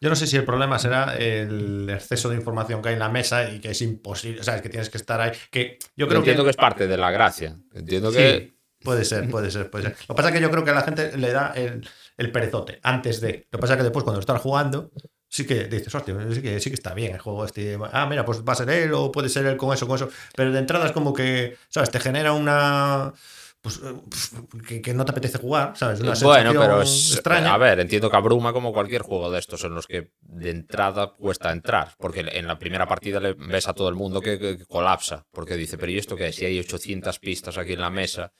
Yo 0.00 0.08
no 0.08 0.16
sé 0.16 0.26
si 0.26 0.36
el 0.36 0.44
problema 0.46 0.78
será 0.78 1.14
el 1.14 1.90
exceso 1.90 2.30
de 2.30 2.36
información 2.36 2.80
que 2.80 2.88
hay 2.88 2.94
en 2.94 3.00
la 3.00 3.10
mesa 3.10 3.50
y 3.50 3.60
que 3.60 3.72
es 3.72 3.82
imposible, 3.82 4.42
¿sabes? 4.42 4.62
Que 4.62 4.70
tienes 4.70 4.88
que 4.88 4.96
estar 4.96 5.20
ahí. 5.20 5.32
Que 5.50 5.78
yo 5.94 6.08
creo 6.08 6.20
entiendo 6.20 6.42
que. 6.42 6.46
que... 6.46 6.50
es 6.52 6.56
parte 6.56 6.86
de 6.88 6.96
la 6.96 7.10
gracia. 7.10 7.54
Entiendo 7.74 8.10
Sí, 8.10 8.16
que. 8.16 8.54
puede 8.82 9.04
ser, 9.04 9.28
puede 9.28 9.50
ser, 9.50 9.68
puede 9.70 9.84
ser. 9.84 9.92
Lo 10.08 10.14
que 10.14 10.14
pasa 10.14 10.28
es 10.30 10.34
que 10.36 10.40
yo 10.40 10.50
creo 10.50 10.64
que 10.64 10.70
a 10.70 10.74
la 10.74 10.82
gente 10.82 11.14
le 11.18 11.30
da 11.30 11.52
el, 11.54 11.86
el 12.16 12.32
perezote 12.32 12.80
antes 12.82 13.20
de. 13.20 13.46
Lo 13.50 13.58
que 13.58 13.60
pasa 13.60 13.74
es 13.74 13.76
que 13.76 13.82
después, 13.82 14.02
cuando 14.04 14.20
estás 14.20 14.40
jugando, 14.40 14.90
sí 15.30 15.46
que 15.46 15.64
dices, 15.64 15.94
hostia, 15.94 16.14
sí 16.34 16.42
que, 16.42 16.60
sí 16.60 16.68
que 16.70 16.74
está 16.74 16.92
bien 16.92 17.14
el 17.14 17.20
juego 17.20 17.46
este. 17.46 17.78
Ah, 17.92 18.04
mira, 18.06 18.26
pues 18.26 18.42
va 18.42 18.52
a 18.52 18.56
ser 18.56 18.68
él 18.68 18.92
o 18.92 19.10
puede 19.10 19.30
ser 19.30 19.46
él 19.46 19.56
con 19.56 19.72
eso, 19.72 19.86
con 19.86 19.96
eso. 19.96 20.10
Pero 20.36 20.52
de 20.52 20.58
entrada 20.58 20.84
es 20.86 20.92
como 20.92 21.14
que, 21.14 21.56
¿sabes? 21.70 21.90
Te 21.90 22.00
genera 22.00 22.34
una. 22.34 23.14
Pues 23.62 23.78
eh, 23.84 23.94
que, 24.66 24.80
que 24.80 24.94
no 24.94 25.04
te 25.04 25.12
apetece 25.12 25.36
jugar, 25.38 25.74
¿sabes? 25.76 26.00
Una 26.00 26.14
Bueno, 26.14 26.52
pero 26.52 26.80
es. 26.82 27.12
extraña. 27.12 27.52
A 27.52 27.58
ver, 27.58 27.78
entiendo 27.78 28.10
que 28.10 28.16
abruma 28.16 28.52
como 28.54 28.72
cualquier 28.72 29.02
juego 29.02 29.30
de 29.30 29.38
estos 29.38 29.62
en 29.64 29.74
los 29.74 29.86
que 29.86 30.12
de 30.22 30.50
entrada 30.50 31.12
cuesta 31.12 31.52
entrar. 31.52 31.92
Porque 31.98 32.20
en 32.20 32.46
la 32.46 32.58
primera 32.58 32.86
partida 32.88 33.20
le 33.20 33.34
ves 33.34 33.68
a 33.68 33.74
todo 33.74 33.88
el 33.90 33.94
mundo 33.96 34.20
que, 34.22 34.38
que- 34.38 34.56
que 34.58 34.64
colapsa. 34.66 35.26
Porque 35.30 35.56
dice, 35.56 35.76
pero 35.76 35.92
¿y 35.92 35.98
esto 35.98 36.16
qué 36.16 36.28
es? 36.28 36.36
Si 36.36 36.46
hay 36.46 36.58
800 36.58 37.18
pistas 37.18 37.58
aquí 37.58 37.74
en 37.74 37.80
la 37.82 37.90
mesa. 37.90 38.32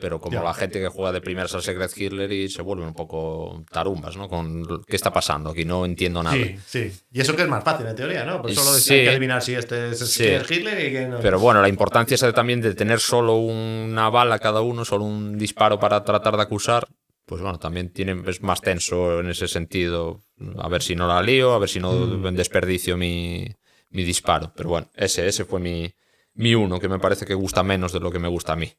Pero 0.00 0.20
como 0.20 0.38
Ya. 0.38 0.42
la 0.42 0.54
gente 0.54 0.80
que 0.80 0.88
juega 0.88 1.12
de 1.12 1.20
primeras 1.20 1.54
al 1.54 1.62
Secret 1.62 1.90
Hitler 1.96 2.32
y 2.32 2.48
se 2.48 2.62
vuelven 2.62 2.88
un 2.88 2.94
poco 2.94 3.64
tarumbas, 3.70 4.16
¿no? 4.16 4.28
Con 4.28 4.64
qué 4.86 4.96
está 4.96 5.12
pasando 5.12 5.50
aquí, 5.50 5.64
no 5.64 5.84
entiendo 5.84 6.22
nada. 6.22 6.36
Sí, 6.36 6.56
sí. 6.66 6.92
Y 7.12 7.20
eso 7.20 7.36
que 7.36 7.42
es 7.42 7.48
más 7.48 7.62
fácil 7.62 7.86
en 7.86 7.94
teoría, 7.96 8.24
¿no? 8.24 8.40
Pues 8.40 8.54
solo 8.54 8.70
Sí. 8.78 8.94
hay 8.94 9.02
que 9.04 9.10
adivinar 9.10 9.42
si 9.42 9.54
este 9.54 9.90
es, 9.90 9.98
Sí. 9.98 10.24
es 10.26 10.50
Hitler 10.50 10.86
y 10.86 10.90
quién 10.90 11.10
no. 11.10 11.20
Pero 11.20 11.38
bueno, 11.38 11.60
la 11.60 11.68
importancia 11.68 12.16
de 12.16 12.32
también 12.32 12.60
de 12.60 12.74
tener 12.74 12.98
solo 13.00 13.36
una 13.36 14.08
bala 14.10 14.38
cada 14.38 14.60
uno, 14.62 14.84
solo 14.84 15.04
un 15.04 15.36
disparo 15.38 15.78
para 15.78 16.02
tratar 16.04 16.36
de 16.36 16.42
acusar, 16.42 16.86
pues 17.26 17.42
bueno, 17.42 17.58
también 17.58 17.92
tiene, 17.92 18.20
es 18.26 18.42
más 18.42 18.60
tenso 18.60 19.20
en 19.20 19.28
ese 19.30 19.46
sentido. 19.48 20.22
A 20.58 20.68
ver 20.68 20.82
si 20.82 20.96
no 20.96 21.06
la 21.06 21.22
lío, 21.22 21.52
a 21.52 21.58
ver 21.58 21.68
si 21.68 21.78
no 21.78 21.92
Mm. 21.92 22.34
desperdicio 22.34 22.96
mi, 22.96 23.46
mi 23.90 24.02
disparo. 24.04 24.52
Pero 24.56 24.70
bueno, 24.70 24.88
ese, 24.96 25.28
ese 25.28 25.44
fue 25.44 25.60
mi, 25.60 25.92
mi 26.34 26.54
uno, 26.54 26.80
que 26.80 26.88
me 26.88 26.98
parece 26.98 27.26
que 27.26 27.34
gusta 27.34 27.62
menos 27.62 27.92
de 27.92 28.00
lo 28.00 28.10
que 28.10 28.18
me 28.18 28.28
gusta 28.28 28.54
a 28.54 28.56
mí. 28.56 28.72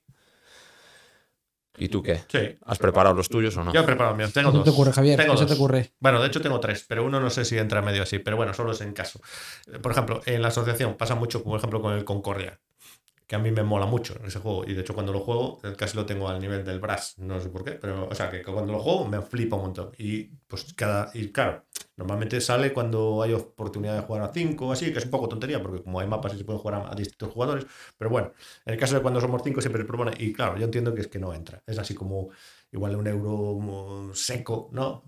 ¿Y 1.83 1.89
tú 1.89 2.03
qué? 2.03 2.21
Sí. 2.27 2.59
¿Has 2.67 2.77
preparado 2.77 3.15
los 3.15 3.27
tuyos 3.27 3.57
o 3.57 3.63
no? 3.63 3.73
Yo 3.73 3.81
he 3.81 3.83
preparado 3.83 4.15
míos. 4.15 4.31
Tengo 4.31 4.51
¿Qué 4.51 4.57
dos. 4.57 4.65
te 4.65 4.69
ocurre, 4.69 4.91
Javier? 4.93 5.17
Tengo 5.17 5.31
¿Qué 5.33 5.37
se 5.39 5.43
dos. 5.45 5.51
te 5.51 5.55
ocurre? 5.57 5.91
Bueno, 5.99 6.21
de 6.21 6.27
hecho 6.27 6.39
tengo 6.39 6.59
tres, 6.59 6.85
pero 6.87 7.03
uno 7.03 7.19
no 7.19 7.31
sé 7.31 7.43
si 7.43 7.57
entra 7.57 7.81
medio 7.81 8.03
así, 8.03 8.19
pero 8.19 8.37
bueno, 8.37 8.53
solo 8.53 8.73
es 8.73 8.81
en 8.81 8.93
caso. 8.93 9.19
Por 9.81 9.91
ejemplo, 9.91 10.21
en 10.27 10.43
la 10.43 10.49
asociación 10.49 10.95
pasa 10.95 11.15
mucho, 11.15 11.43
por 11.43 11.57
ejemplo, 11.57 11.81
con 11.81 11.93
el 11.93 12.05
Concordia, 12.05 12.59
que 13.31 13.37
a 13.37 13.39
mí 13.39 13.49
me 13.49 13.63
mola 13.63 13.85
mucho 13.85 14.19
ese 14.25 14.39
juego, 14.39 14.65
y 14.67 14.73
de 14.73 14.81
hecho 14.81 14.93
cuando 14.93 15.13
lo 15.13 15.21
juego, 15.21 15.61
casi 15.77 15.95
lo 15.95 16.05
tengo 16.05 16.27
al 16.27 16.41
nivel 16.41 16.65
del 16.65 16.81
Brass, 16.81 17.17
no 17.17 17.39
sé 17.39 17.47
por 17.47 17.63
qué, 17.63 17.71
pero 17.71 18.09
o 18.09 18.13
sea, 18.13 18.29
que 18.29 18.43
cuando 18.43 18.73
lo 18.73 18.79
juego 18.79 19.07
me 19.07 19.21
flipa 19.21 19.55
un 19.55 19.61
montón. 19.61 19.91
Y 19.97 20.23
pues 20.47 20.73
cada, 20.73 21.11
y 21.13 21.31
claro, 21.31 21.63
normalmente 21.95 22.41
sale 22.41 22.73
cuando 22.73 23.21
hay 23.23 23.31
oportunidad 23.31 23.95
de 23.95 24.01
jugar 24.01 24.23
a 24.23 24.33
5 24.33 24.67
o 24.67 24.73
así, 24.73 24.91
que 24.91 24.99
es 24.99 25.05
un 25.05 25.11
poco 25.11 25.29
tontería, 25.29 25.61
porque 25.61 25.81
como 25.81 26.01
hay 26.01 26.07
mapas 26.07 26.33
y 26.33 26.39
se 26.39 26.43
pueden 26.43 26.59
jugar 26.59 26.85
a, 26.91 26.93
distintos 26.93 27.31
jugadores, 27.31 27.65
pero 27.97 28.09
bueno, 28.09 28.33
en 28.65 28.73
el 28.73 28.77
caso 28.77 28.95
de 28.95 29.01
cuando 29.01 29.21
somos 29.21 29.41
5 29.45 29.61
siempre 29.61 29.85
propone, 29.85 30.11
y 30.17 30.33
claro, 30.33 30.57
yo 30.57 30.65
entiendo 30.65 30.93
que 30.93 30.99
es 30.99 31.07
que 31.07 31.19
no 31.19 31.33
entra, 31.33 31.63
es 31.65 31.79
así 31.79 31.95
como 31.95 32.31
igual 32.71 32.95
un 32.95 33.07
euro 33.07 34.11
seco, 34.13 34.69
¿no? 34.71 35.03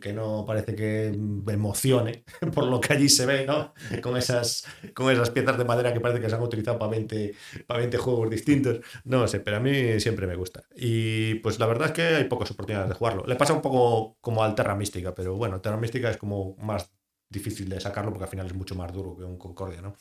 Que 0.00 0.12
no 0.12 0.44
parece 0.46 0.74
que 0.74 1.06
emocione 1.08 2.24
por 2.54 2.64
lo 2.64 2.80
que 2.80 2.94
allí 2.94 3.08
se 3.08 3.26
ve, 3.26 3.44
¿no? 3.44 3.74
Con 4.00 4.16
esas, 4.16 4.64
con 4.94 5.10
esas 5.10 5.30
piezas 5.30 5.58
de 5.58 5.64
madera 5.64 5.92
que 5.92 6.00
parece 6.00 6.20
que 6.20 6.28
se 6.28 6.36
han 6.36 6.42
utilizado 6.42 6.78
para 6.78 6.90
20, 6.92 7.34
para 7.66 7.80
20 7.80 7.98
juegos 7.98 8.30
distintos. 8.30 8.80
No 9.04 9.26
sé, 9.26 9.40
pero 9.40 9.58
a 9.58 9.60
mí 9.60 10.00
siempre 10.00 10.26
me 10.26 10.36
gusta. 10.36 10.64
Y 10.74 11.36
pues 11.36 11.58
la 11.58 11.66
verdad 11.66 11.88
es 11.88 11.92
que 11.92 12.02
hay 12.02 12.24
pocas 12.24 12.50
oportunidades 12.50 12.88
de 12.88 12.94
jugarlo. 12.94 13.24
Le 13.26 13.36
pasa 13.36 13.52
un 13.52 13.62
poco 13.62 14.16
como 14.20 14.42
al 14.42 14.54
Terra 14.54 14.76
Mística, 14.76 15.14
pero 15.14 15.36
bueno, 15.36 15.60
Terra 15.60 15.76
Mística 15.76 16.10
es 16.10 16.16
como 16.16 16.56
más 16.58 16.90
difícil 17.28 17.68
de 17.68 17.80
sacarlo 17.80 18.10
porque 18.10 18.24
al 18.24 18.30
final 18.30 18.46
es 18.46 18.54
mucho 18.54 18.74
más 18.74 18.92
duro 18.92 19.16
que 19.16 19.24
un 19.24 19.38
Concordia, 19.38 19.80
¿no? 19.80 19.96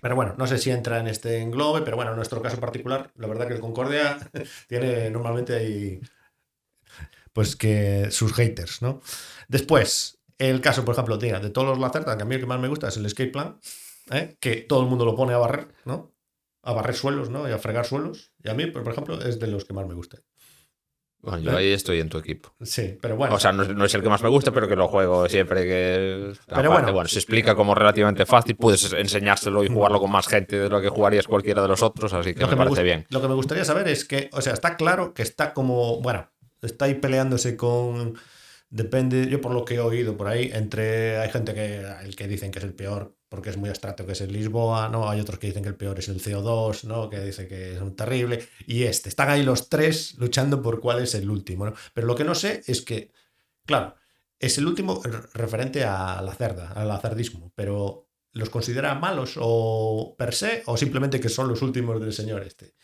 Pero 0.00 0.14
bueno, 0.16 0.34
no 0.38 0.46
sé 0.46 0.58
si 0.58 0.70
entra 0.70 1.00
en 1.00 1.08
este 1.08 1.40
englobe, 1.40 1.82
pero 1.82 1.96
bueno, 1.96 2.12
en 2.12 2.16
nuestro 2.16 2.40
caso 2.42 2.58
particular, 2.58 3.10
la 3.16 3.26
verdad 3.26 3.48
que 3.48 3.54
el 3.54 3.60
Concordia 3.60 4.18
tiene 4.68 5.10
normalmente 5.10 5.54
ahí 5.54 6.00
pues 7.32 7.56
que 7.56 8.10
sus 8.10 8.32
haters, 8.34 8.82
¿no? 8.82 9.00
Después, 9.48 10.18
el 10.38 10.60
caso, 10.60 10.84
por 10.84 10.94
ejemplo, 10.94 11.18
de 11.18 11.50
todos 11.50 11.68
los 11.68 11.78
Lacerta, 11.78 12.16
que 12.16 12.22
a 12.22 12.26
mí 12.26 12.34
el 12.34 12.40
que 12.40 12.46
más 12.46 12.60
me 12.60 12.68
gusta 12.68 12.88
es 12.88 12.96
el 12.96 13.06
Escape 13.06 13.30
Plan, 13.30 13.60
¿eh? 14.10 14.36
que 14.40 14.56
todo 14.56 14.82
el 14.82 14.88
mundo 14.88 15.04
lo 15.04 15.14
pone 15.14 15.34
a 15.34 15.38
barrer, 15.38 15.68
¿no? 15.84 16.14
A 16.62 16.72
barrer 16.72 16.96
suelos, 16.96 17.30
¿no? 17.30 17.48
Y 17.48 17.52
a 17.52 17.58
fregar 17.58 17.86
suelos. 17.86 18.32
Y 18.42 18.48
a 18.48 18.54
mí, 18.54 18.66
por 18.66 18.90
ejemplo, 18.90 19.20
es 19.20 19.38
de 19.38 19.46
los 19.46 19.64
que 19.64 19.72
más 19.72 19.86
me 19.86 19.94
gusta. 19.94 20.18
Bueno, 21.20 21.38
yo 21.40 21.56
ahí 21.56 21.72
estoy 21.72 21.98
en 22.00 22.08
tu 22.08 22.16
equipo. 22.18 22.54
Sí, 22.62 22.96
pero 23.00 23.16
bueno. 23.16 23.34
O 23.34 23.40
sea, 23.40 23.50
no, 23.52 23.64
es- 23.64 23.68
no 23.74 23.84
es 23.84 23.92
el 23.94 24.02
que 24.02 24.08
más 24.08 24.22
me 24.22 24.28
gusta, 24.28 24.52
pero 24.52 24.68
que 24.68 24.76
lo 24.76 24.86
juego 24.88 25.28
siempre 25.28 25.62
que... 25.64 26.32
Pero 26.46 26.70
Aparte, 26.72 26.92
bueno. 26.92 27.08
se 27.08 27.18
explica 27.18 27.54
como 27.56 27.74
relativamente 27.74 28.24
fácil, 28.24 28.54
puedes 28.56 28.92
enseñárselo 28.92 29.64
y 29.64 29.68
jugarlo 29.68 29.98
con 30.00 30.10
más 30.12 30.28
gente 30.28 30.58
de 30.58 30.68
lo 30.68 30.80
que 30.80 30.88
jugarías 30.88 31.26
cualquiera 31.26 31.60
de 31.60 31.68
los 31.68 31.82
otros, 31.82 32.12
así 32.12 32.34
que 32.34 32.40
lo 32.40 32.46
me 32.46 32.50
que, 32.52 32.56
me 32.56 32.64
parece 32.64 32.82
bien. 32.84 33.06
lo 33.10 33.20
que 33.20 33.28
me 33.28 33.34
gustaría 33.34 33.64
saber 33.64 33.88
es 33.88 34.04
que, 34.04 34.30
o 34.32 34.40
sea, 34.40 34.52
está 34.52 34.76
claro 34.76 35.12
que 35.12 35.22
está 35.22 35.52
como, 35.54 36.00
bueno, 36.00 36.30
está 36.62 36.84
ahí 36.84 36.94
peleándose 36.94 37.56
con, 37.56 38.14
depende, 38.70 39.28
yo 39.28 39.40
por 39.40 39.52
lo 39.52 39.64
que 39.64 39.74
he 39.74 39.80
oído 39.80 40.16
por 40.16 40.28
ahí, 40.28 40.50
entre, 40.54 41.18
hay 41.18 41.30
gente 41.30 41.52
que, 41.52 41.84
el 42.04 42.14
que 42.14 42.28
dicen 42.28 42.52
que 42.52 42.60
es 42.60 42.64
el 42.64 42.74
peor 42.74 43.14
porque 43.28 43.50
es 43.50 43.56
muy 43.56 43.68
abstracto, 43.68 44.06
que 44.06 44.12
es 44.12 44.20
el 44.20 44.32
Lisboa, 44.32 44.88
¿no? 44.88 45.08
Hay 45.08 45.20
otros 45.20 45.38
que 45.38 45.48
dicen 45.48 45.62
que 45.62 45.68
el 45.68 45.76
peor 45.76 45.98
es 45.98 46.08
el 46.08 46.20
CO2, 46.20 46.84
¿no? 46.84 47.08
Que 47.10 47.20
dice 47.20 47.46
que 47.46 47.74
es 47.74 47.80
un 47.80 47.94
terrible, 47.96 48.46
y 48.66 48.84
este, 48.84 49.08
están 49.08 49.28
ahí 49.30 49.42
los 49.42 49.68
tres 49.68 50.14
luchando 50.18 50.62
por 50.62 50.80
cuál 50.80 51.02
es 51.02 51.14
el 51.14 51.28
último, 51.30 51.66
¿no? 51.66 51.74
Pero 51.94 52.06
lo 52.06 52.14
que 52.14 52.24
no 52.24 52.34
sé 52.34 52.62
es 52.66 52.82
que, 52.82 53.10
claro, 53.66 53.94
es 54.38 54.56
el 54.58 54.66
último 54.66 55.00
re- 55.04 55.20
referente 55.34 55.84
a 55.84 56.22
la 56.22 56.34
cerda, 56.34 56.72
al 56.72 57.00
cerdismo, 57.00 57.52
pero 57.54 58.06
¿los 58.32 58.50
considera 58.50 58.94
malos 58.94 59.34
o 59.38 60.14
per 60.16 60.34
se 60.34 60.62
o 60.66 60.76
simplemente 60.76 61.20
que 61.20 61.28
son 61.28 61.48
los 61.48 61.60
últimos 61.62 62.00
del 62.00 62.12
señor 62.12 62.42
este? 62.42 62.74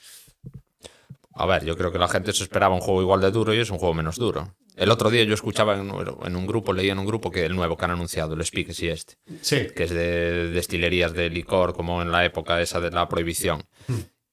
A 1.36 1.46
ver, 1.46 1.64
yo 1.64 1.76
creo 1.76 1.90
que 1.92 1.98
la 1.98 2.08
gente 2.08 2.32
se 2.32 2.42
esperaba 2.44 2.74
un 2.74 2.80
juego 2.80 3.02
igual 3.02 3.20
de 3.20 3.30
duro 3.30 3.52
y 3.54 3.58
es 3.58 3.70
un 3.70 3.78
juego 3.78 3.94
menos 3.94 4.16
duro. 4.16 4.54
El 4.76 4.90
otro 4.90 5.10
día 5.10 5.22
yo 5.24 5.34
escuchaba 5.34 5.74
en, 5.76 5.90
en 6.24 6.36
un 6.36 6.46
grupo, 6.46 6.72
leía 6.72 6.92
en 6.92 6.98
un 6.98 7.06
grupo 7.06 7.30
que 7.30 7.44
el 7.44 7.54
nuevo 7.54 7.76
que 7.76 7.84
han 7.84 7.90
anunciado, 7.92 8.34
el 8.34 8.44
Speak 8.44 8.68
y 8.80 8.88
este, 8.88 9.14
Sí, 9.40 9.66
que 9.74 9.84
es 9.84 9.90
de 9.90 10.48
destilerías 10.50 11.12
de 11.12 11.30
licor 11.30 11.74
como 11.74 12.02
en 12.02 12.10
la 12.10 12.24
época 12.24 12.60
esa 12.60 12.80
de 12.80 12.90
la 12.90 13.08
prohibición. 13.08 13.62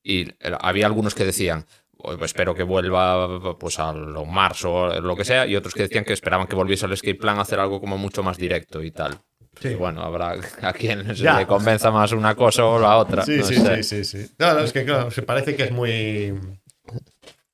Y 0.04 0.28
había 0.60 0.88
algunos 0.88 1.14
que 1.14 1.26
decían, 1.26 1.66
"Oh, 1.98 2.18
pues 2.18 2.32
espero 2.32 2.56
que 2.56 2.64
vuelva 2.64 3.56
pues 3.60 3.78
a 3.80 3.94
lo 3.94 4.26
marzo 4.26 4.74
o 4.74 5.02
lo 5.02 5.16
que 5.16 5.26
sea, 5.26 5.46
y 5.46 5.56
otros 5.56 5.74
que 5.76 5.84
decían 5.84 6.04
que 6.06 6.14
esperaban 6.14 6.48
que 6.48 6.56
volviese 6.56 6.86
al 6.86 6.94
escape 6.94 7.16
plan 7.16 7.38
a 7.38 7.42
hacer 7.42 7.60
algo 7.60 7.80
como 7.80 7.98
mucho 8.00 8.24
más 8.24 8.38
directo 8.38 8.82
y 8.84 8.90
tal. 8.92 9.20
Sí. 9.60 9.70
Y 9.70 9.76
bueno, 9.76 10.02
habrá 10.02 10.32
a 10.62 10.74
quien 10.74 11.06
se 11.16 11.24
Ya. 11.24 11.38
le 11.40 11.46
convenza 11.46 11.92
más 11.92 12.14
una 12.14 12.34
cosa 12.36 12.66
o 12.66 12.80
la 12.80 12.98
otra. 12.98 13.24
sí, 13.24 13.38
no 13.38 13.44
sí, 13.46 13.56
sé. 13.58 13.84
sí, 13.84 14.04
sí, 14.06 14.24
sí. 14.26 14.32
No, 14.40 14.54
no, 14.56 14.60
es 14.62 14.74
que 14.74 14.86
claro, 14.86 15.12
se 15.12 15.22
parece 15.22 15.56
que 15.56 15.64
es 15.64 15.72
muy... 15.72 16.34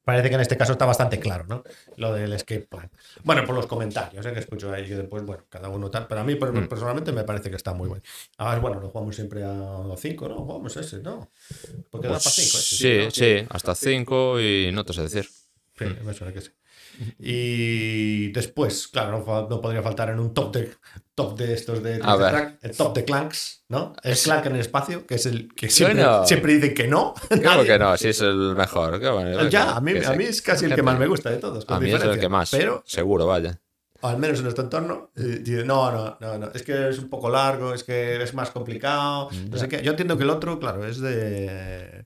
Parece 0.03 0.29
que 0.29 0.35
en 0.35 0.41
este 0.41 0.55
caso 0.55 0.71
está 0.71 0.85
bastante 0.85 1.19
claro, 1.19 1.45
¿no? 1.49 1.63
Lo 1.97 2.13
del 2.13 2.31
escape 2.31 2.61
plan. 2.61 2.89
Bueno, 3.25 3.45
por 3.45 3.53
los 3.55 3.65
comentarios 3.67 4.25
¿eh? 4.25 4.31
que 4.31 4.39
escucho 4.39 4.71
ahí, 4.71 4.87
que 4.87 4.95
después, 4.95 5.21
bueno, 5.25 5.43
cada 5.49 5.67
uno 5.67 5.91
tal. 5.91 6.07
Pero 6.07 6.21
a 6.21 6.23
mí 6.23 6.35
Mm. 6.35 6.67
personalmente 6.69 7.11
me 7.11 7.25
parece 7.25 7.49
que 7.49 7.57
está 7.57 7.73
muy 7.73 7.89
bueno. 7.89 8.03
Además, 8.37 8.61
bueno, 8.61 8.79
lo 8.79 8.87
jugamos 8.89 9.15
siempre 9.15 9.43
a 9.43 9.51
los 9.85 9.99
5, 9.99 10.29
¿no? 10.29 10.35
Jugamos 10.37 10.77
ese, 10.77 10.99
¿no? 10.99 11.29
Porque 11.91 12.07
da 12.07 12.13
Pues 12.13 12.23
para 12.23 12.35
5. 12.35 12.57
sí, 12.57 12.99
sí, 13.11 13.45
hasta 13.49 13.75
5 13.75 14.39
y 14.39 14.71
no 14.71 14.85
te 14.85 14.93
sé 14.93 15.01
decir. 15.01 15.27
Sí, 15.77 15.85
me 16.05 16.13
suena 16.13 16.31
que 16.31 16.39
sí. 16.39 16.51
Y 17.19 17.96
después, 18.31 18.87
claro, 18.87 19.23
no, 19.49 19.61
podría 19.61 19.81
faltar 19.81 20.09
en 20.09 20.19
un 20.19 20.33
top 20.33 20.53
de 20.53 20.71
top 21.15 21.37
de 21.37 21.53
estos 21.53 21.81
de, 21.81 21.95
el 22.61 22.77
top 22.77 22.95
de 22.95 23.03
Clanks, 23.03 23.63
¿no? 23.69 23.93
El 24.03 24.15
Clank 24.15 24.45
en 24.45 24.53
el 24.55 24.61
espacio, 24.61 25.07
que 25.07 25.15
es 25.15 25.25
el 25.25 25.53
que 25.55 25.69
siempre, 25.69 26.03
Bueno. 26.03 26.25
siempre 26.27 26.53
dicen 26.55 26.73
que 26.75 26.87
no. 26.87 27.15
Claro 27.41 27.63
que 27.63 27.79
no, 27.79 27.97
sí 27.97 28.09
es 28.09 28.21
el 28.21 28.55
mejor. 28.55 28.99
qué 28.99 29.09
bueno, 29.09 29.49
Ya, 29.49 29.75
a 29.75 29.81
mí, 29.81 29.93
a 30.05 30.13
mí 30.13 30.25
es 30.25 30.41
casi 30.41 30.65
el 30.65 30.75
que 30.75 30.83
más 30.83 30.99
me 30.99 31.07
gusta 31.07 31.31
de 31.31 31.37
todos. 31.37 31.65
con 31.65 31.77
A 31.77 31.79
mí 31.79 31.91
es 31.91 32.03
el 32.03 32.19
que 32.19 32.29
más. 32.29 32.51
Pero, 32.51 32.83
Seguro, 32.85 33.25
vaya. 33.25 33.59
al 34.03 34.17
menos 34.19 34.37
en 34.37 34.43
nuestro 34.43 34.63
entorno, 34.63 35.11
eh, 35.15 35.39
dice, 35.41 35.65
no, 35.65 35.91
no, 35.91 36.17
no, 36.19 36.37
no, 36.37 36.51
es 36.53 36.61
que 36.61 36.89
es 36.89 36.99
un 36.99 37.09
poco 37.09 37.29
largo, 37.29 37.73
es 37.73 37.83
que 37.83 38.21
es 38.21 38.33
más 38.35 38.51
complicado. 38.51 39.29
No 39.49 39.57
sé 39.57 39.67
qué. 39.67 39.81
Yo 39.81 39.91
entiendo 39.91 40.17
que 40.17 40.23
el 40.23 40.29
otro, 40.29 40.59
claro, 40.59 40.85
es 40.85 40.99
de. 40.99 42.05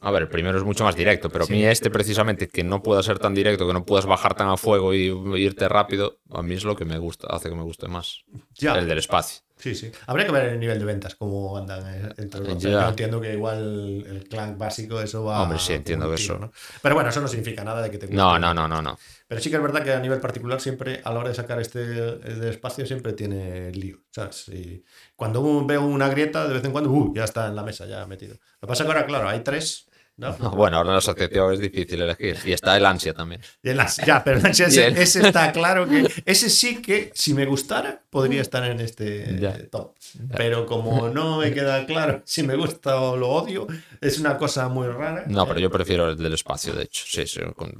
A 0.00 0.10
ver, 0.10 0.22
el 0.22 0.28
primero 0.28 0.58
es 0.58 0.64
mucho 0.64 0.84
más 0.84 0.94
directo, 0.94 1.30
pero 1.30 1.44
a 1.44 1.48
mí 1.48 1.64
este 1.64 1.90
precisamente, 1.90 2.48
que 2.48 2.62
no 2.62 2.82
pueda 2.82 3.02
ser 3.02 3.18
tan 3.18 3.34
directo, 3.34 3.66
que 3.66 3.72
no 3.72 3.84
puedas 3.84 4.06
bajar 4.06 4.34
tan 4.34 4.48
a 4.48 4.56
fuego 4.56 4.92
y 4.94 5.06
irte 5.42 5.68
rápido, 5.68 6.20
a 6.30 6.42
mí 6.42 6.54
es 6.54 6.64
lo 6.64 6.76
que 6.76 6.84
me 6.84 6.98
gusta, 6.98 7.28
hace 7.30 7.48
que 7.48 7.54
me 7.54 7.62
guste 7.62 7.88
más. 7.88 8.24
Ya. 8.56 8.74
El 8.78 8.86
del 8.86 8.98
espacio. 8.98 9.42
Sí, 9.58 9.74
sí. 9.74 9.90
Habría 10.06 10.26
que 10.26 10.32
ver 10.32 10.44
el 10.50 10.60
nivel 10.60 10.78
de 10.78 10.84
ventas, 10.84 11.14
cómo 11.14 11.56
andan 11.56 11.82
eh, 11.86 12.12
entre 12.18 12.40
los. 12.42 12.62
Yo 12.62 12.88
entiendo 12.88 13.18
que 13.22 13.32
igual 13.32 14.04
el 14.06 14.28
clank 14.28 14.58
básico, 14.58 15.00
eso 15.00 15.24
va. 15.24 15.42
Hombre, 15.42 15.58
sí, 15.58 15.72
entiendo 15.72 16.10
que 16.10 16.16
eso- 16.16 16.38
¿no? 16.38 16.52
Pero 16.82 16.94
bueno, 16.94 17.08
eso 17.08 17.22
no 17.22 17.26
significa 17.28 17.64
nada 17.64 17.80
de 17.80 17.90
que 17.90 17.96
te. 17.96 18.06
No, 18.08 18.38
no, 18.38 18.52
no, 18.52 18.68
no, 18.68 18.82
no. 18.82 18.98
Pero 19.26 19.40
sí 19.40 19.48
que 19.48 19.56
es 19.56 19.62
verdad 19.62 19.82
que 19.82 19.94
a 19.94 19.98
nivel 19.98 20.20
particular, 20.20 20.60
siempre 20.60 21.00
a 21.02 21.10
la 21.10 21.20
hora 21.20 21.30
de 21.30 21.34
sacar 21.34 21.58
este 21.58 21.78
de 21.78 22.50
espacio, 22.50 22.84
siempre 22.86 23.14
tiene 23.14 23.72
lío. 23.72 24.02
¿sabes? 24.10 24.46
Y 24.48 24.84
cuando 25.16 25.64
veo 25.64 25.86
una 25.86 26.08
grieta, 26.10 26.46
de 26.46 26.52
vez 26.54 26.64
en 26.64 26.72
cuando, 26.72 26.90
uh, 26.90 27.14
ya 27.14 27.24
está 27.24 27.46
en 27.46 27.56
la 27.56 27.62
mesa, 27.62 27.86
ya 27.86 28.06
metido. 28.06 28.34
Lo 28.34 28.60
que 28.60 28.66
pasa 28.66 28.82
es 28.82 28.86
que 28.86 28.92
ahora, 28.94 29.06
claro, 29.06 29.26
hay 29.28 29.40
tres. 29.40 29.85
¿No? 30.16 30.36
No, 30.38 30.50
Bueno, 30.52 30.78
ahora 30.78 30.88
en 30.90 30.92
la 30.94 30.98
asociación 30.98 31.52
es 31.52 31.60
difícil 31.60 32.00
elegir. 32.02 32.36
Y 32.44 32.52
está 32.52 32.76
el 32.76 32.86
ansia 32.86 33.12
también. 33.14 33.40
Y 33.62 33.70
en 33.70 33.76
las- 33.76 33.96
ya, 33.98 34.22
pero 34.24 34.38
ese, 34.48 34.86
el- 34.86 34.96
está 34.96 35.52
claro 35.52 35.86
que. 35.88 36.08
Ese 36.24 36.48
sí 36.50 36.80
que, 36.80 37.10
si 37.14 37.34
me 37.34 37.44
gustara, 37.44 38.00
podría 38.10 38.40
estar 38.42 38.64
en 38.64 38.80
este 38.80 39.38
Ya. 39.38 39.58
top. 39.68 39.94
Pero 40.36 40.66
como 40.66 41.08
no 41.08 41.38
me 41.38 41.52
queda 41.52 41.84
claro 41.86 42.22
si 42.24 42.42
me 42.42 42.56
gusta 42.56 43.00
o 43.00 43.16
lo 43.16 43.28
odio, 43.28 43.66
es 44.00 44.18
una 44.18 44.38
cosa 44.38 44.68
muy 44.68 44.88
rara. 44.88 45.24
No, 45.26 45.46
pero 45.46 45.60
yo 45.60 45.70
prefiero 45.70 46.10
el 46.10 46.16
del 46.16 46.34
espacio, 46.34 46.72
de 46.72 46.84
hecho. 46.84 47.04
Sí, 47.06 47.24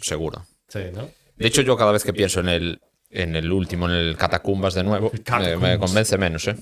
seguro. 0.02 0.44
Sí, 0.68 0.80
¿no? 0.94 1.08
De 1.36 1.46
hecho, 1.46 1.62
yo 1.62 1.76
cada 1.76 1.92
vez 1.92 2.02
que 2.04 2.12
pienso 2.12 2.40
en 2.40 2.48
el, 2.48 2.80
en 3.10 3.36
el 3.36 3.50
último, 3.52 3.86
en 3.88 3.94
el 3.94 4.16
Catacumbas 4.16 4.74
de 4.74 4.84
nuevo, 4.84 5.10
me, 5.60 5.78
convence 5.78 6.16
menos, 6.18 6.46
¿eh? 6.48 6.56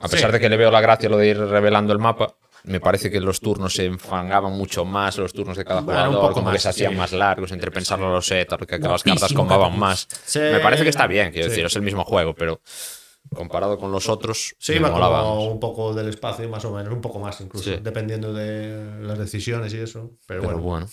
A 0.00 0.08
Sí. 0.08 0.16
pesar 0.16 0.32
de 0.32 0.40
que 0.40 0.48
le 0.48 0.56
veo 0.56 0.70
la 0.70 0.80
gracia 0.80 1.08
lo 1.08 1.16
de 1.16 1.28
ir 1.28 1.38
revelando 1.38 1.92
el 1.92 1.98
mapa, 1.98 2.34
me 2.64 2.80
parece 2.80 3.10
que 3.10 3.20
los 3.20 3.40
turnos 3.40 3.74
se 3.74 3.84
enfangaban 3.86 4.52
mucho 4.52 4.84
más, 4.84 5.16
los 5.18 5.32
turnos 5.32 5.56
de 5.56 5.64
cada 5.64 5.80
Bueno, 5.82 6.00
un 6.00 6.06
jugador, 6.06 6.22
poco 6.28 6.34
como 6.34 6.46
que 6.48 6.54
más, 6.54 6.62
se 6.62 6.68
hacían 6.70 6.92
sí. 6.92 6.98
más 6.98 7.12
largos, 7.12 7.52
entre 7.52 7.70
pensarlo 7.70 8.10
los 8.10 8.26
setas, 8.26 8.58
que 8.66 8.78
las 8.78 9.02
cartas 9.02 9.32
combaban 9.32 9.78
más. 9.78 10.08
Sí. 10.24 10.38
Me 10.40 10.60
parece 10.60 10.82
que 10.82 10.90
está 10.90 11.06
bien, 11.06 11.30
quiero 11.30 11.44
Sí. 11.44 11.50
decir, 11.50 11.66
es 11.66 11.76
el 11.76 11.82
mismo 11.82 12.04
juego, 12.04 12.34
pero 12.34 12.60
comparado 13.34 13.78
con 13.78 13.90
los 13.92 14.08
otros, 14.08 14.54
Sí, 14.58 14.74
me 14.80 14.90
molaba. 14.90 15.22
como 15.22 15.50
un 15.50 15.60
poco 15.60 15.94
del 15.94 16.08
espacio, 16.08 16.48
más 16.48 16.64
o 16.64 16.72
menos, 16.74 16.92
un 16.92 17.00
poco 17.00 17.18
más 17.18 17.40
incluso, 17.40 17.70
dependiendo 17.78 18.32
de 18.32 19.00
las 19.02 19.18
decisiones 19.18 19.72
y 19.74 19.78
eso. 19.78 20.12
Pero, 20.26 20.42
Pero 20.42 20.52
bueno. 20.58 20.62
bueno. 20.62 20.88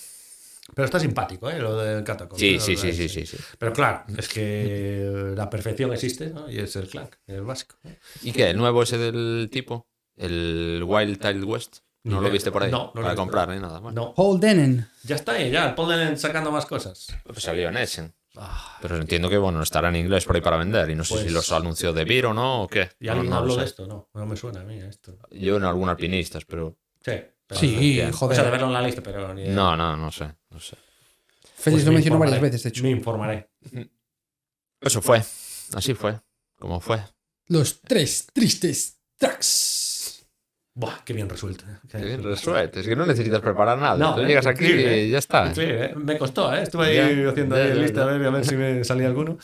Pero 0.74 0.86
está 0.86 1.00
simpático, 1.00 1.50
¿eh? 1.50 1.60
Lo 1.60 1.76
del 1.76 2.04
Catacomb. 2.04 2.40
Sí, 2.40 2.58
sí, 2.60 2.78
sí, 2.78 2.94
sí, 2.94 3.04
que- 3.04 3.10
sí, 3.10 3.26
sí. 3.26 3.38
Pero 3.60 3.74
claro, 3.74 4.04
es 4.18 4.30
que 4.30 5.34
la 5.36 5.50
perfección 5.50 5.92
existe, 5.92 6.30
¿no? 6.30 6.50
Y 6.50 6.60
es 6.60 6.74
el 6.78 6.88
clank, 6.88 7.16
el 7.28 7.42
básico. 7.42 7.76
¿Y 8.22 8.32
qué? 8.32 8.52
¿El 8.52 8.58
nuevo 8.58 8.82
ese 8.84 8.98
del 8.98 9.50
tipo? 9.52 9.88
¿El 10.22 10.84
Wild 10.86 11.20
Tile 11.20 11.44
West? 11.44 11.78
Ni 12.04 12.14
¿No 12.14 12.22
lo 12.22 12.32
viste 12.32 12.52
por 12.52 12.64
ahí? 12.64 12.72
No, 12.72 12.92
no 12.96 13.02
Para 13.02 13.16
comprar 13.16 13.50
ni 13.50 13.60
nada. 13.60 13.80
Bueno, 13.80 14.02
No, 14.02 14.14
Holdenen. 14.18 14.88
ya 15.04 15.16
está 15.16 15.34
ahí, 15.34 15.52
ya. 15.52 15.76
Ponen 15.76 16.18
sacando 16.18 16.52
más 16.52 16.66
cosas. 16.66 17.08
pues 17.24 17.44
salió 17.44 17.70
en 17.70 17.78
Essen. 17.78 18.14
Ah, 18.38 18.78
Pero 18.82 18.96
entiendo 18.98 19.30
que 19.30 19.38
bueno, 19.38 19.62
estará 19.62 19.90
en 19.90 19.98
inglés 19.98 20.26
por 20.26 20.36
ahí 20.36 20.42
para 20.42 20.58
vender. 20.58 20.90
Y 20.90 20.96
no 20.96 21.04
sé 21.04 21.16
Pues- 21.16 21.26
si 21.26 21.30
los 21.32 21.52
anunció 21.52 21.92
de 21.94 22.06
Vir 22.06 22.26
o 22.28 22.34
no 22.34 22.64
o 22.64 22.68
qué. 22.68 22.90
¿Y 23.00 23.06
No, 23.08 23.12
alguien 23.12 23.30
no 23.30 23.36
lo 23.36 23.42
habló 23.42 23.56
de 23.58 23.66
esto? 23.66 23.86
No, 23.88 24.10
no 24.14 24.26
me 24.26 24.36
suena 24.38 24.62
a 24.62 24.64
mí 24.64 24.80
esto. 24.80 25.18
Yo 25.32 25.58
en 25.58 25.64
algún 25.66 25.90
alpinistas, 25.90 26.46
pero. 26.46 26.78
Sí. 27.04 27.12
pero- 27.46 27.60
Sí, 27.60 27.76
bien. 27.76 28.10
O 28.10 28.14
joder. 28.14 28.36
sea, 28.36 28.46
de 28.46 28.52
verlo 28.52 28.68
en 28.68 28.74
la 28.74 28.82
lista, 28.82 29.02
pero 29.04 29.34
ni 29.34 29.42
idea. 29.44 29.54
No, 29.54 29.76
no, 29.76 29.98
no 29.98 30.12
sé. 30.12 30.34
No 30.50 30.60
sé. 30.60 30.78
Félix 31.56 31.64
Pues 31.64 31.86
lo 31.86 31.92
me 31.92 31.96
mencionó 31.96 32.20
varias 32.20 32.42
veces, 32.42 32.64
de 32.64 32.70
hecho. 32.70 32.84
Me 32.84 32.90
informaré. 32.92 33.50
Eso 34.80 35.02
fue. 35.02 35.22
Así 35.74 35.94
fue. 35.94 36.20
Como 36.58 36.80
fue. 36.80 37.04
Los 37.48 37.82
tres 37.82 38.28
tristes 38.34 38.98
tracks. 39.18 39.91
Buah, 40.82 41.04
qué 41.06 41.14
bien 41.14 41.30
resuelto. 41.30 41.64
¿eh? 41.70 41.76
Qué- 41.92 41.98
bien 42.00 42.24
resuelto. 42.24 42.80
Es 42.80 42.88
que 42.88 42.96
no 42.96 43.06
necesitas 43.06 43.40
preparar 43.40 43.78
nada. 43.78 43.96
No, 43.98 44.16
Tú 44.16 44.22
eh, 44.22 44.26
llegas 44.26 44.48
aquí 44.48 44.66
y 44.66 45.12
ya 45.12 45.20
está. 45.20 45.46
Increíble, 45.50 45.86
¿eh? 45.86 45.94
Me 45.96 46.18
costó, 46.18 46.52
¿eh? 46.56 46.64
Estuve 46.64 46.88
ahí 46.88 46.96
Ya, 47.24 47.30
haciendo 47.30 47.56
ya, 47.56 47.62
ahí 47.64 47.70
ya, 47.70 47.76
lista 47.76 47.96
ya. 47.98 48.02
a 48.02 48.06
ver, 48.18 48.26
a 48.26 48.30
ver 48.32 48.44
si 48.46 48.56
me 48.56 48.84
salía 48.84 49.06
alguno. 49.06 49.38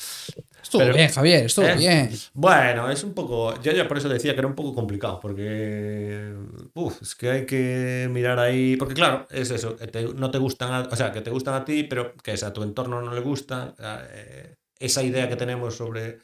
Estuvo 0.64 0.82
Pero- 0.82 0.96
bien, 0.96 1.10
Javier, 1.10 1.46
estuvo 1.46 1.68
¿Eh? 1.68 1.76
bien. 1.78 2.10
Bueno, 2.34 2.90
es 2.90 3.04
un 3.04 3.14
poco. 3.14 3.54
Yo 3.62 3.72
ya 3.72 3.88
por 3.88 4.00
eso 4.00 4.10
decía 4.10 4.34
que 4.34 4.40
era 4.40 4.48
un 4.48 4.56
poco 4.56 4.74
complicado, 4.74 5.20
porque. 5.22 6.34
Uf, 6.74 7.04
es 7.04 7.14
que 7.14 7.30
hay 7.30 7.46
que 7.46 8.10
mirar 8.12 8.40
ahí. 8.40 8.76
Porque, 8.76 8.96
claro, 8.96 9.28
es 9.30 9.52
eso. 9.52 9.76
que 9.76 9.86
te- 9.88 10.14
no 10.16 10.32
te 10.32 10.40
gustan. 10.40 10.74
a- 10.74 10.90
o 10.92 10.96
sea, 10.96 11.12
que 11.12 11.22
te 11.22 11.30
gustan 11.30 11.54
a 11.54 11.64
ti, 11.64 11.84
pero 11.84 12.16
que 12.24 12.32
es 12.34 12.42
a 12.44 12.52
tu 12.52 12.64
entorno 12.64 13.00
no 13.02 13.14
le 13.14 13.22
gustan. 13.22 13.76
eh, 13.80 14.56
esa 14.80 15.04
idea 15.04 15.30
que 15.30 15.36
tenemos 15.36 15.76
sobre 15.76 16.18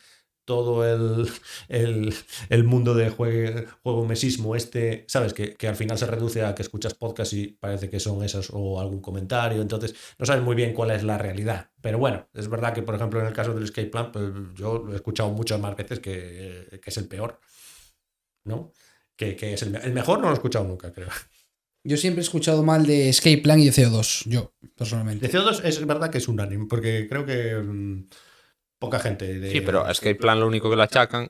todo 0.45 0.85
el, 0.85 1.29
el, 1.67 2.13
el 2.49 2.63
mundo 2.63 2.93
de 2.93 3.09
juego, 3.09 3.61
juego 3.81 4.05
mesismo 4.05 4.55
este, 4.55 5.05
¿sabes? 5.07 5.33
Que, 5.33 5.53
que 5.55 5.67
al 5.67 5.75
final 5.75 5.97
se 5.97 6.05
reduce 6.05 6.43
a 6.43 6.53
que 6.55 6.61
escuchas 6.61 6.93
podcast 6.93 7.33
y 7.33 7.47
parece 7.47 7.89
que 7.89 7.99
son 7.99 8.23
esas 8.23 8.49
o 8.51 8.79
algún 8.79 9.01
comentario, 9.01 9.61
entonces 9.61 9.95
no 10.17 10.25
sabes 10.25 10.43
muy 10.43 10.55
bien 10.55 10.73
cuál 10.73 10.91
es 10.91 11.03
la 11.03 11.17
realidad. 11.17 11.71
Pero 11.81 11.97
bueno, 11.97 12.27
es 12.33 12.47
verdad 12.49 12.73
que, 12.73 12.83
por 12.83 12.95
ejemplo, 12.95 13.19
en 13.19 13.27
el 13.27 13.33
caso 13.33 13.53
del 13.53 13.63
Escape 13.63 13.87
Plan, 13.87 14.11
pues 14.11 14.25
yo 14.55 14.79
lo 14.79 14.93
he 14.93 14.95
escuchado 14.95 15.29
muchas 15.29 15.59
más 15.59 15.75
veces 15.75 15.99
que, 15.99 16.79
que 16.81 16.89
es 16.89 16.97
el 16.97 17.07
peor, 17.07 17.39
¿no? 18.45 18.71
Que, 19.15 19.35
que 19.35 19.53
es 19.53 19.61
el, 19.63 19.75
el 19.75 19.93
mejor 19.93 20.19
no 20.19 20.25
lo 20.25 20.31
he 20.31 20.35
escuchado 20.35 20.65
nunca, 20.65 20.91
creo. 20.91 21.09
Yo 21.85 21.97
siempre 21.97 22.21
he 22.21 22.23
escuchado 22.23 22.63
mal 22.63 22.85
de 22.85 23.09
Escape 23.09 23.39
Plan 23.39 23.59
y 23.59 23.65
de 23.65 23.71
CO2, 23.71 24.23
yo, 24.29 24.53
personalmente. 24.75 25.27
De 25.27 25.33
CO2 25.33 25.65
es 25.65 25.85
verdad 25.85 26.09
que 26.09 26.19
es 26.19 26.29
un 26.29 26.39
anime, 26.39 26.65
porque 26.69 27.07
creo 27.09 27.25
que 27.25 27.55
mm, 27.55 28.07
poca 28.83 28.99
gente. 28.99 29.39
de- 29.39 29.51
Sí, 29.51 29.61
pero 29.61 29.85
a 29.85 29.91
Escape 29.91 30.15
Plan 30.15 30.39
lo 30.39 30.47
único 30.47 30.69
que 30.69 30.75
le 30.75 30.83
achacan 30.83 31.29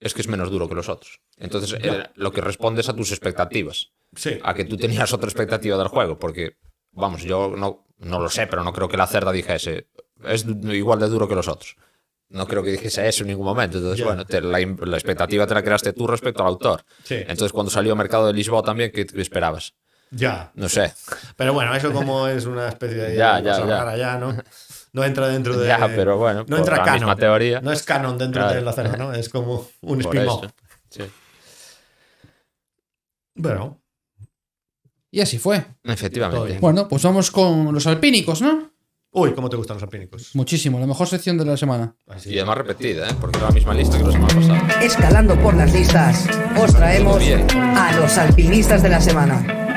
es 0.00 0.14
que 0.14 0.20
es 0.22 0.28
menos 0.28 0.50
duro 0.50 0.68
que 0.68 0.74
los 0.74 0.88
otros. 0.88 1.20
Entonces, 1.36 1.78
eh, 1.82 2.04
lo 2.14 2.32
que 2.32 2.40
responde 2.40 2.80
es 2.80 2.88
a 2.88 2.94
tus 2.96 3.10
expectativas. 3.12 3.90
Sí. 4.14 4.38
A 4.42 4.54
que 4.54 4.64
tú 4.64 4.76
tenías 4.76 5.12
otra 5.12 5.28
expectativa 5.28 5.76
del 5.78 5.88
juego, 5.88 6.18
porque, 6.18 6.56
vamos, 6.92 7.22
yo 7.22 7.54
no, 7.56 7.86
no 7.98 8.20
lo 8.20 8.28
sé, 8.28 8.46
pero 8.46 8.62
no 8.64 8.72
creo 8.72 8.88
que 8.88 8.96
la 8.96 9.06
cerda 9.06 9.32
dijese, 9.32 9.86
es 10.24 10.44
igual 10.70 10.98
de 11.00 11.08
duro 11.08 11.28
que 11.28 11.34
los 11.34 11.46
otros. 11.48 11.76
No 12.30 12.46
creo 12.46 12.62
que 12.62 12.72
dijese 12.72 13.08
eso 13.08 13.22
en 13.22 13.28
ningún 13.28 13.46
momento. 13.46 13.78
Entonces, 13.78 14.00
Ya. 14.00 14.04
bueno, 14.06 14.24
te- 14.26 14.40
la, 14.42 14.58
la 14.58 14.96
expectativa 14.96 15.46
te 15.46 15.54
la 15.54 15.62
creaste 15.62 15.92
tú 15.92 16.06
respecto 16.06 16.42
al 16.42 16.48
autor. 16.48 16.84
Sí. 17.04 17.14
Entonces, 17.16 17.52
cuando 17.52 17.70
salió 17.70 17.94
Mercado 17.96 18.26
de 18.26 18.32
Lisboa 18.34 18.62
también, 18.62 18.90
¿qué 18.92 19.06
esperabas? 19.16 19.74
Ya. 20.10 20.50
No 20.54 20.68
sé. 20.68 20.92
Pero 21.36 21.52
bueno, 21.54 21.74
eso 21.74 21.92
como 21.92 22.28
es 22.28 22.46
una 22.46 22.68
especie 22.68 22.96
de 22.96 23.16
Ya, 23.16 23.40
ya, 23.40 23.58
ya. 23.58 23.66
rara 23.66 23.96
ya, 23.96 24.16
¿no? 24.18 24.34
No 24.92 25.04
entra 25.04 25.28
dentro 25.28 25.56
de. 25.58 25.66
Ya, 25.68 25.78
pero 25.94 26.16
bueno, 26.18 26.44
no 26.48 26.56
entra 26.58 26.76
la 26.78 26.82
canon. 26.84 27.00
misma 27.00 27.16
teoría. 27.16 27.60
No 27.60 27.72
es 27.72 27.82
canon 27.82 28.16
dentro 28.18 28.40
Claro. 28.42 28.56
de 28.56 28.62
la 28.62 28.72
cerda, 28.72 28.96
¿no? 28.96 29.12
Es 29.12 29.28
como 29.28 29.66
un 29.82 30.00
spin-off. 30.00 30.46
Sí. 30.90 31.02
Bueno, 33.34 33.80
Y 35.10 35.20
así 35.20 35.38
fue. 35.38 35.64
Efectivamente. 35.84 36.58
Bueno, 36.60 36.86
pues 36.88 37.02
vamos 37.02 37.30
con 37.30 37.72
los 37.72 37.86
alpínicos, 37.86 38.42
¿no? 38.42 38.70
uy, 39.10 39.32
¿cómo 39.32 39.48
te 39.48 39.56
gustan 39.56 39.76
los 39.76 39.82
alpínicos? 39.82 40.30
Muchísimo, 40.34 40.78
la 40.78 40.86
mejor 40.86 41.08
sección 41.08 41.38
de 41.38 41.44
la 41.44 41.56
semana. 41.56 41.94
Así. 42.08 42.30
Y 42.30 42.38
además 42.38 42.58
repetida, 42.58 43.08
¿eh? 43.08 43.14
porque 43.20 43.38
era 43.38 43.48
la 43.48 43.54
misma 43.54 43.74
lista 43.74 43.96
que 43.98 44.04
la 44.04 44.12
semana 44.12 44.34
pasada. 44.34 44.82
Escalando 44.82 45.34
por 45.40 45.54
las 45.56 45.72
listas, 45.72 46.26
os 46.60 46.74
traemos 46.74 47.22
a 47.56 47.92
los 47.96 48.18
alpinistas 48.18 48.82
de 48.82 48.88
la 48.90 49.00
semana. 49.00 49.67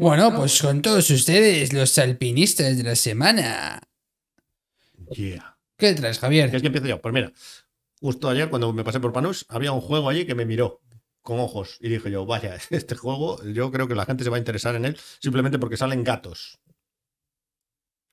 Bueno, 0.00 0.34
pues 0.34 0.60
con 0.62 0.82
todos 0.82 1.08
ustedes, 1.10 1.72
los 1.72 1.96
alpinistas 1.98 2.76
de 2.76 2.82
la 2.82 2.96
semana. 2.96 3.80
Yeah. 5.10 5.56
¿Qué 5.76 5.94
traes, 5.94 6.18
¿Quieres 6.18 6.18
Javier? 6.18 6.50
que 6.60 6.66
empiece 6.66 6.88
yo? 6.88 7.00
Pues 7.00 7.12
mira, 7.14 7.32
justo 8.00 8.28
ayer 8.28 8.48
cuando 8.48 8.72
me 8.72 8.84
pasé 8.84 9.00
por 9.00 9.12
Panús, 9.12 9.46
había 9.48 9.72
un 9.72 9.80
juego 9.80 10.08
allí 10.08 10.24
que 10.24 10.34
me 10.34 10.44
miró 10.44 10.80
con 11.22 11.38
ojos 11.40 11.76
y 11.80 11.88
dije 11.88 12.10
yo, 12.10 12.26
vaya, 12.26 12.56
este 12.70 12.94
juego 12.96 13.42
yo 13.44 13.70
creo 13.70 13.88
que 13.88 13.94
la 13.94 14.04
gente 14.06 14.24
se 14.24 14.30
va 14.30 14.36
a 14.36 14.40
interesar 14.40 14.74
en 14.74 14.84
él 14.86 14.98
simplemente 15.20 15.58
porque 15.58 15.76
salen 15.76 16.04
gatos. 16.04 16.58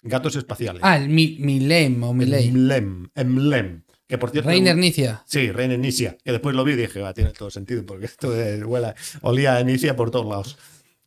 Gatos 0.04 0.36
espaciales. 0.36 0.82
Ah, 0.86 0.98
el 0.98 1.10
Mi- 1.10 1.38
Milem 1.40 2.04
o 2.04 2.14
Miley. 2.14 2.48
Emblem, 2.50 3.10
Emblem. 3.16 3.84
Que 4.08 4.18
por 4.18 4.30
cierto. 4.30 4.50
Reiner 4.50 4.78
Nicia. 4.78 5.24
Sí, 5.26 5.52
Reiner 5.52 5.80
Nicia. 5.80 6.18
Que 6.24 6.32
después 6.32 6.56
lo 6.56 6.64
vi 6.64 6.74
y 6.74 6.76
dije, 6.78 7.02
va, 7.02 7.14
tiene 7.14 7.32
todo 7.32 7.50
sentido, 7.50 7.86
porque 7.86 8.06
esto 8.06 8.32
de, 8.32 8.64
huela, 8.64 8.96
olía 9.22 9.58
a 9.58 9.64
Nicia 9.64 9.96
por 9.96 10.12
todos 10.12 10.28
lados. 10.28 10.58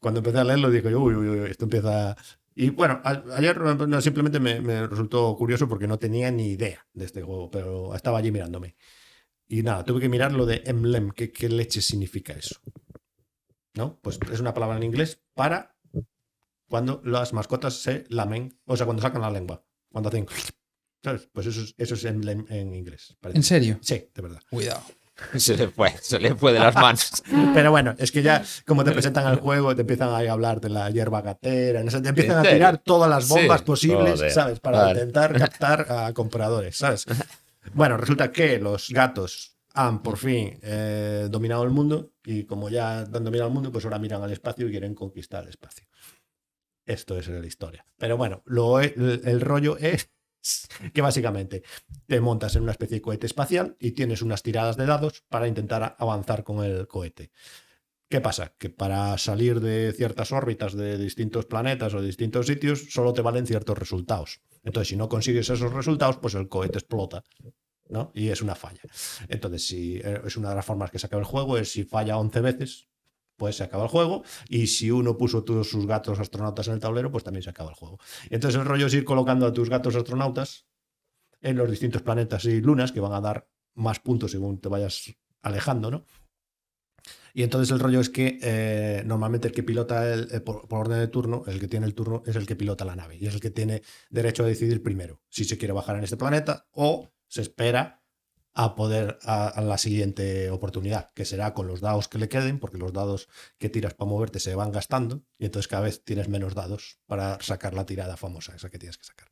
Cuando 0.01 0.21
empecé 0.21 0.39
a 0.39 0.45
leerlo 0.45 0.71
dije, 0.71 0.95
uy, 0.95 1.15
uy, 1.15 1.29
uy, 1.29 1.51
esto 1.51 1.65
empieza. 1.67 2.17
Y 2.55 2.71
bueno, 2.71 3.01
a- 3.05 3.23
ayer 3.37 3.59
no, 3.61 4.01
simplemente 4.01 4.41
me, 4.41 4.61
me 4.61 4.87
resultó 4.87 5.35
curioso 5.37 5.69
porque 5.69 5.87
no 5.87 5.99
tenía 5.99 6.31
ni 6.31 6.49
idea 6.53 6.87
de 6.93 7.05
este 7.05 7.23
juego, 7.23 7.51
pero 7.51 7.95
estaba 7.95 8.19
allí 8.19 8.31
mirándome. 8.33 8.77
Y 9.47 9.63
nada, 9.63 9.85
tuve 9.85 10.01
que 10.01 10.09
mirar 10.09 10.33
lo 10.33 10.47
de 10.47 10.63
emblem. 10.67 11.11
¿Qué, 11.11 11.31
qué 11.33 11.49
leche 11.49 11.81
significa 11.83 12.33
eso? 12.33 12.61
¿No? 13.75 13.99
Pues 14.01 14.19
es 14.33 14.41
una 14.41 14.55
palabra 14.55 14.77
en 14.77 14.83
inglés 14.85 15.23
para 15.35 15.77
cuando 16.69 17.01
las 17.05 17.33
mascotas 17.33 17.75
se 17.83 18.05
lamen, 18.09 18.59
o 18.65 18.77
sea, 18.77 18.87
cuando 18.87 19.03
sacan 19.03 19.23
la 19.23 19.31
lengua, 19.31 19.65
cuando 19.91 20.09
hacen. 20.09 20.27
¿Sabes? 21.03 21.29
Pues 21.33 21.47
eso 21.47 21.63
es, 21.63 21.75
eso 21.79 21.95
es 21.95 22.05
emblem 22.05 22.45
en 22.49 22.75
inglés. 22.75 23.17
parece. 23.21 23.39
¿En 23.39 23.43
serio? 23.43 23.79
Sí, 23.83 24.09
de 24.15 24.23
verdad. 24.23 24.41
Cuidado. 24.51 24.83
Se 25.37 25.57
le 25.57 25.69
fue, 25.69 25.95
se 26.01 26.19
le 26.19 26.35
fue 26.35 26.53
de 26.53 26.59
las 26.59 26.75
manos. 26.75 27.23
Pero 27.55 27.71
bueno, 27.71 27.95
es 27.99 28.11
que 28.13 28.23
ya 28.23 28.43
como 28.67 28.85
te 28.85 28.93
presentan 28.93 29.27
al 29.27 29.39
juego, 29.41 29.75
te 29.75 29.83
empiezan 29.83 30.09
a 30.09 30.19
hablar 30.33 30.61
de 30.61 30.69
la 30.71 30.91
hierba 30.91 31.23
gatera, 31.23 31.83
no 31.83 31.91
sé, 31.91 32.01
te 32.01 32.09
empiezan 32.09 32.41
¿En 32.41 32.47
a 32.47 32.51
tirar 32.51 32.79
todas 32.79 33.09
las 33.11 33.29
bombas 33.29 33.61
Sí. 33.61 33.67
posibles, 33.67 34.15
Joder. 34.15 34.31
¿sabes? 34.33 34.61
Para 34.61 34.79
Vale. 34.79 35.01
intentar 35.01 35.33
captar 35.39 35.87
a 35.91 36.13
compradores, 36.13 36.77
¿sabes? 36.77 37.05
Bueno, 37.75 37.97
resulta 37.97 38.33
que 38.33 38.59
los 38.59 38.89
gatos 38.91 39.57
han 39.75 40.03
por 40.03 40.17
fin 40.17 40.59
eh, 40.63 41.29
dominado 41.31 41.63
el 41.63 41.71
mundo 41.71 42.11
y 42.25 42.45
como 42.45 42.69
ya 42.69 43.01
han 43.01 43.13
dominado 43.13 43.49
el 43.49 43.55
mundo, 43.55 43.71
pues 43.71 43.85
ahora 43.85 43.99
miran 43.99 44.23
al 44.23 44.33
espacio 44.33 44.67
y 44.67 44.71
quieren 44.71 44.95
conquistar 44.95 45.45
el 45.45 45.51
espacio. 45.51 45.87
Esto 46.87 47.17
es 47.19 47.29
la 47.29 47.47
historia. 47.47 47.87
Pero 47.99 48.17
bueno, 48.17 48.43
lo, 48.47 48.81
el, 48.81 49.21
el 49.25 49.41
rollo 49.41 49.77
es 49.79 50.11
que 50.95 51.03
básicamente 51.03 51.63
te 52.07 52.21
montas 52.21 52.57
en 52.57 52.63
una 52.63 52.73
especie 52.73 52.97
de 52.97 53.03
cohete 53.03 53.27
espacial 53.27 53.77
y 53.79 53.93
tienes 53.93 54.23
unas 54.23 54.43
tiradas 54.43 54.77
de 54.77 54.87
dados 54.87 55.25
para 55.29 55.49
intentar 55.49 55.97
avanzar 55.99 56.45
con 56.45 56.65
el 56.65 56.87
cohete. 56.87 57.31
¿Qué 58.09 58.21
pasa? 58.21 58.55
Que 58.59 58.71
para 58.71 59.17
salir 59.19 59.61
de 59.61 59.93
ciertas 59.93 60.33
órbitas 60.33 60.75
de 60.75 60.99
distintos 60.99 61.47
planetas 61.47 61.95
o 61.95 62.03
distintos 62.03 62.47
sitios 62.47 62.87
solo 62.91 63.13
te 63.13 63.23
valen 63.23 63.47
ciertos 63.47 63.79
resultados. 63.79 64.41
Entonces, 64.65 64.89
si 64.89 64.97
no 64.97 65.09
consigues 65.09 65.49
esos 65.49 65.73
resultados, 65.73 66.17
pues 66.17 66.35
el 66.35 66.49
cohete 66.49 66.79
explota. 66.79 67.23
¿no? 67.89 68.11
Y 68.15 68.29
es 68.29 68.43
una 68.43 68.55
falla. 68.55 68.83
Entonces, 69.29 69.67
si 69.67 69.97
eh, 69.99 70.23
es 70.25 70.37
una 70.37 70.51
de 70.51 70.57
las 70.57 70.65
formas 70.65 70.91
que 70.91 70.99
se 70.99 71.07
acaba 71.07 71.21
el 71.21 71.27
juego, 71.27 71.57
es 71.59 71.73
si 71.73 71.85
falla 71.85 72.19
11 72.19 72.41
veces, 72.41 72.89
pues 73.41 73.57
se 73.57 73.65
acaba 73.65 73.85
el 73.85 73.89
juego. 73.89 74.23
Y 74.51 74.67
si 74.67 74.91
uno 74.91 75.17
puso 75.17 75.43
todos 75.45 75.71
sus 75.71 75.87
gatos 75.87 76.21
astronautas 76.21 76.69
en 76.69 76.75
el 76.75 76.81
tablero, 76.81 77.11
pues 77.11 77.25
también 77.25 77.43
se 77.43 77.49
acaba 77.49 77.71
el 77.71 77.75
juego. 77.75 77.99
Entonces 78.29 78.61
el 78.61 78.67
rollo 78.67 78.87
es 78.87 78.93
ir 78.93 79.05
colocando 79.05 79.47
a 79.47 79.53
tus 79.55 79.71
gatos 79.71 79.97
astronautas 79.97 80.67
en 81.41 81.57
los 81.57 81.71
distintos 81.71 82.03
planetas 82.03 82.45
y 82.45 82.61
lunas 82.61 82.93
que 82.93 83.01
van 83.01 83.15
a 83.15 83.21
dar 83.23 83.49
más 83.75 83.99
puntos 83.99 84.33
según 84.33 84.61
te 84.61 84.69
vayas 84.69 85.17
alejando, 85.41 85.91
¿no? 85.91 86.05
Y 87.33 87.45
entonces 87.45 87.71
el 87.71 87.81
rollo 87.81 88.01
es 88.01 88.11
que 88.11 88.39
eh, 88.43 89.03
normalmente 89.07 89.49
el 89.49 89.55
que 89.55 89.63
pilota 89.63 90.15
eh, 90.15 90.41
por, 90.41 90.69
por 90.69 90.81
orden 90.81 90.99
de 90.99 91.09
turno, 91.09 91.45
el 91.47 91.61
que 91.61 91.69
tiene 91.69 91.87
el 91.87 91.95
turno 91.95 92.23
es 92.27 92.37
el 92.37 92.47
que 92.47 92.57
pilota 92.57 92.85
la 92.85 92.95
nave 92.95 93.17
y 93.17 93.27
es 93.27 93.33
el 93.33 93.41
que 93.41 93.51
tiene 93.51 93.81
derecho 94.11 94.43
a 94.43 94.47
decidir 94.47 94.83
primero 94.83 95.23
si 95.31 95.45
se 95.45 95.57
quiere 95.57 95.73
bajar 95.73 95.97
en 95.97 96.05
este 96.05 96.19
planeta 96.19 96.67
o 96.73 97.09
se 97.27 97.41
espera 97.41 98.00
a 98.55 98.75
poder 98.75 99.19
a, 99.23 99.49
a 99.49 99.61
la 99.63 99.79
siguiente 99.79 100.51
oportunidad, 100.51 101.11
que 101.15 101.25
será 101.25 101.55
con 101.55 101.67
los 101.67 101.81
dados 101.81 102.09
que 102.09 102.19
le 102.19 102.29
queden, 102.29 102.59
porque 102.59 102.79
los 102.79 102.93
dados 102.93 103.29
que 103.59 103.69
tiras 103.69 103.95
para 103.95 104.11
moverte 104.11 104.41
se 104.41 104.55
van 104.55 104.73
gastando 104.73 105.23
y 105.39 105.47
entonces 105.47 105.69
cada 105.69 105.83
vez 105.83 106.05
tienes 106.05 106.29
menos 106.29 106.55
dados 106.55 106.99
para 107.07 107.41
sacar 107.41 107.75
la 107.75 107.87
tirada 107.87 108.17
famosa, 108.17 108.55
esa 108.55 108.71
que 108.71 108.79
tienes 108.79 108.99
que 108.99 109.05
sacar. 109.05 109.29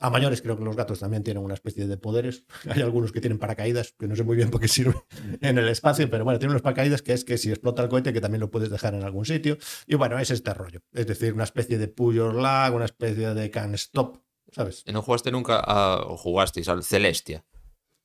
A 0.00 0.10
mayores 0.10 0.42
creo 0.42 0.56
que 0.56 0.62
los 0.62 0.76
gatos 0.76 1.00
también 1.00 1.24
tienen 1.24 1.42
una 1.42 1.54
especie 1.54 1.88
de 1.88 1.96
poderes. 1.96 2.44
Hay 2.68 2.82
algunos 2.82 3.10
que 3.10 3.20
tienen 3.20 3.38
paracaídas, 3.38 3.94
que 3.98 4.06
no 4.06 4.14
sé 4.14 4.22
muy 4.22 4.36
bien 4.36 4.50
por 4.50 4.60
qué 4.60 4.68
sirven 4.68 4.94
en 5.40 5.58
el 5.58 5.68
espacio, 5.68 6.08
pero 6.08 6.24
bueno, 6.24 6.38
tienen 6.38 6.52
unos 6.52 6.62
paracaídas 6.62 7.02
que 7.02 7.12
es 7.12 7.24
que 7.24 7.36
si 7.36 7.50
explota 7.50 7.82
el 7.82 7.88
cohete 7.88 8.12
que 8.12 8.20
también 8.20 8.40
lo 8.40 8.50
puedes 8.50 8.70
dejar 8.70 8.94
en 8.94 9.02
algún 9.02 9.24
sitio. 9.24 9.58
Y 9.86 9.96
bueno, 9.96 10.18
es 10.18 10.30
este 10.30 10.54
rollo. 10.54 10.80
Es 10.92 11.06
decir, 11.06 11.34
una 11.34 11.44
especie 11.44 11.78
de 11.78 11.88
pull 11.88 12.14
your 12.14 12.34
lag, 12.34 12.74
una 12.74 12.84
especie 12.84 13.34
de 13.34 13.50
can 13.50 13.74
stop, 13.74 14.18
¿sabes? 14.52 14.84
¿Y 14.86 14.92
no 14.92 15.02
jugaste 15.02 15.32
nunca 15.32 15.58
a, 15.58 16.02
o 16.06 16.16
jugasteis 16.16 16.68
al 16.68 16.84
Celestia? 16.84 17.44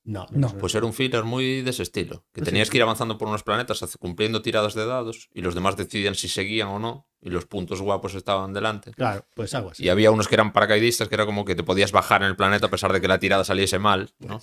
No, 0.06 0.26
No. 0.32 0.50
Pues 0.58 0.76
era 0.76 0.86
un 0.86 0.94
filler 0.94 1.24
muy 1.24 1.62
de 1.62 1.70
ese 1.70 1.84
estilo. 1.84 2.26
Que 2.34 2.42
tenías 2.42 2.70
que 2.70 2.76
ir 2.78 2.84
avanzando 2.84 3.18
por 3.18 3.30
unos 3.30 3.44
planetas 3.44 3.80
cumpliendo 4.00 4.42
tiradas 4.42 4.74
de 4.74 4.86
dados 4.86 5.30
y 5.34 5.42
los 5.42 5.56
demás 5.56 5.78
decidían 5.78 6.16
si 6.16 6.28
seguían 6.28 6.68
o 6.68 6.80
no. 6.80 7.08
Y 7.26 7.30
los 7.30 7.46
puntos 7.46 7.82
guapos 7.82 8.16
estaban 8.16 8.52
delante. 8.52 8.92
Claro, 8.92 9.26
pues 9.34 9.56
algo 9.56 9.72
así. 9.72 9.82
Y 9.86 9.88
había 9.88 10.12
unos 10.12 10.28
que 10.28 10.36
eran 10.36 10.52
paracaidistas 10.52 11.08
que 11.08 11.16
era 11.16 11.26
como 11.26 11.46
que 11.46 11.56
te 11.56 11.64
podías 11.64 11.94
bajar 11.94 12.22
en 12.22 12.28
el 12.28 12.36
planeta 12.36 12.66
a 12.66 12.70
pesar 12.70 12.92
de 12.92 13.00
que 13.00 13.08
la 13.08 13.18
tirada 13.18 13.46
saliese 13.46 13.80
mal. 13.80 14.14
¿no? 14.20 14.42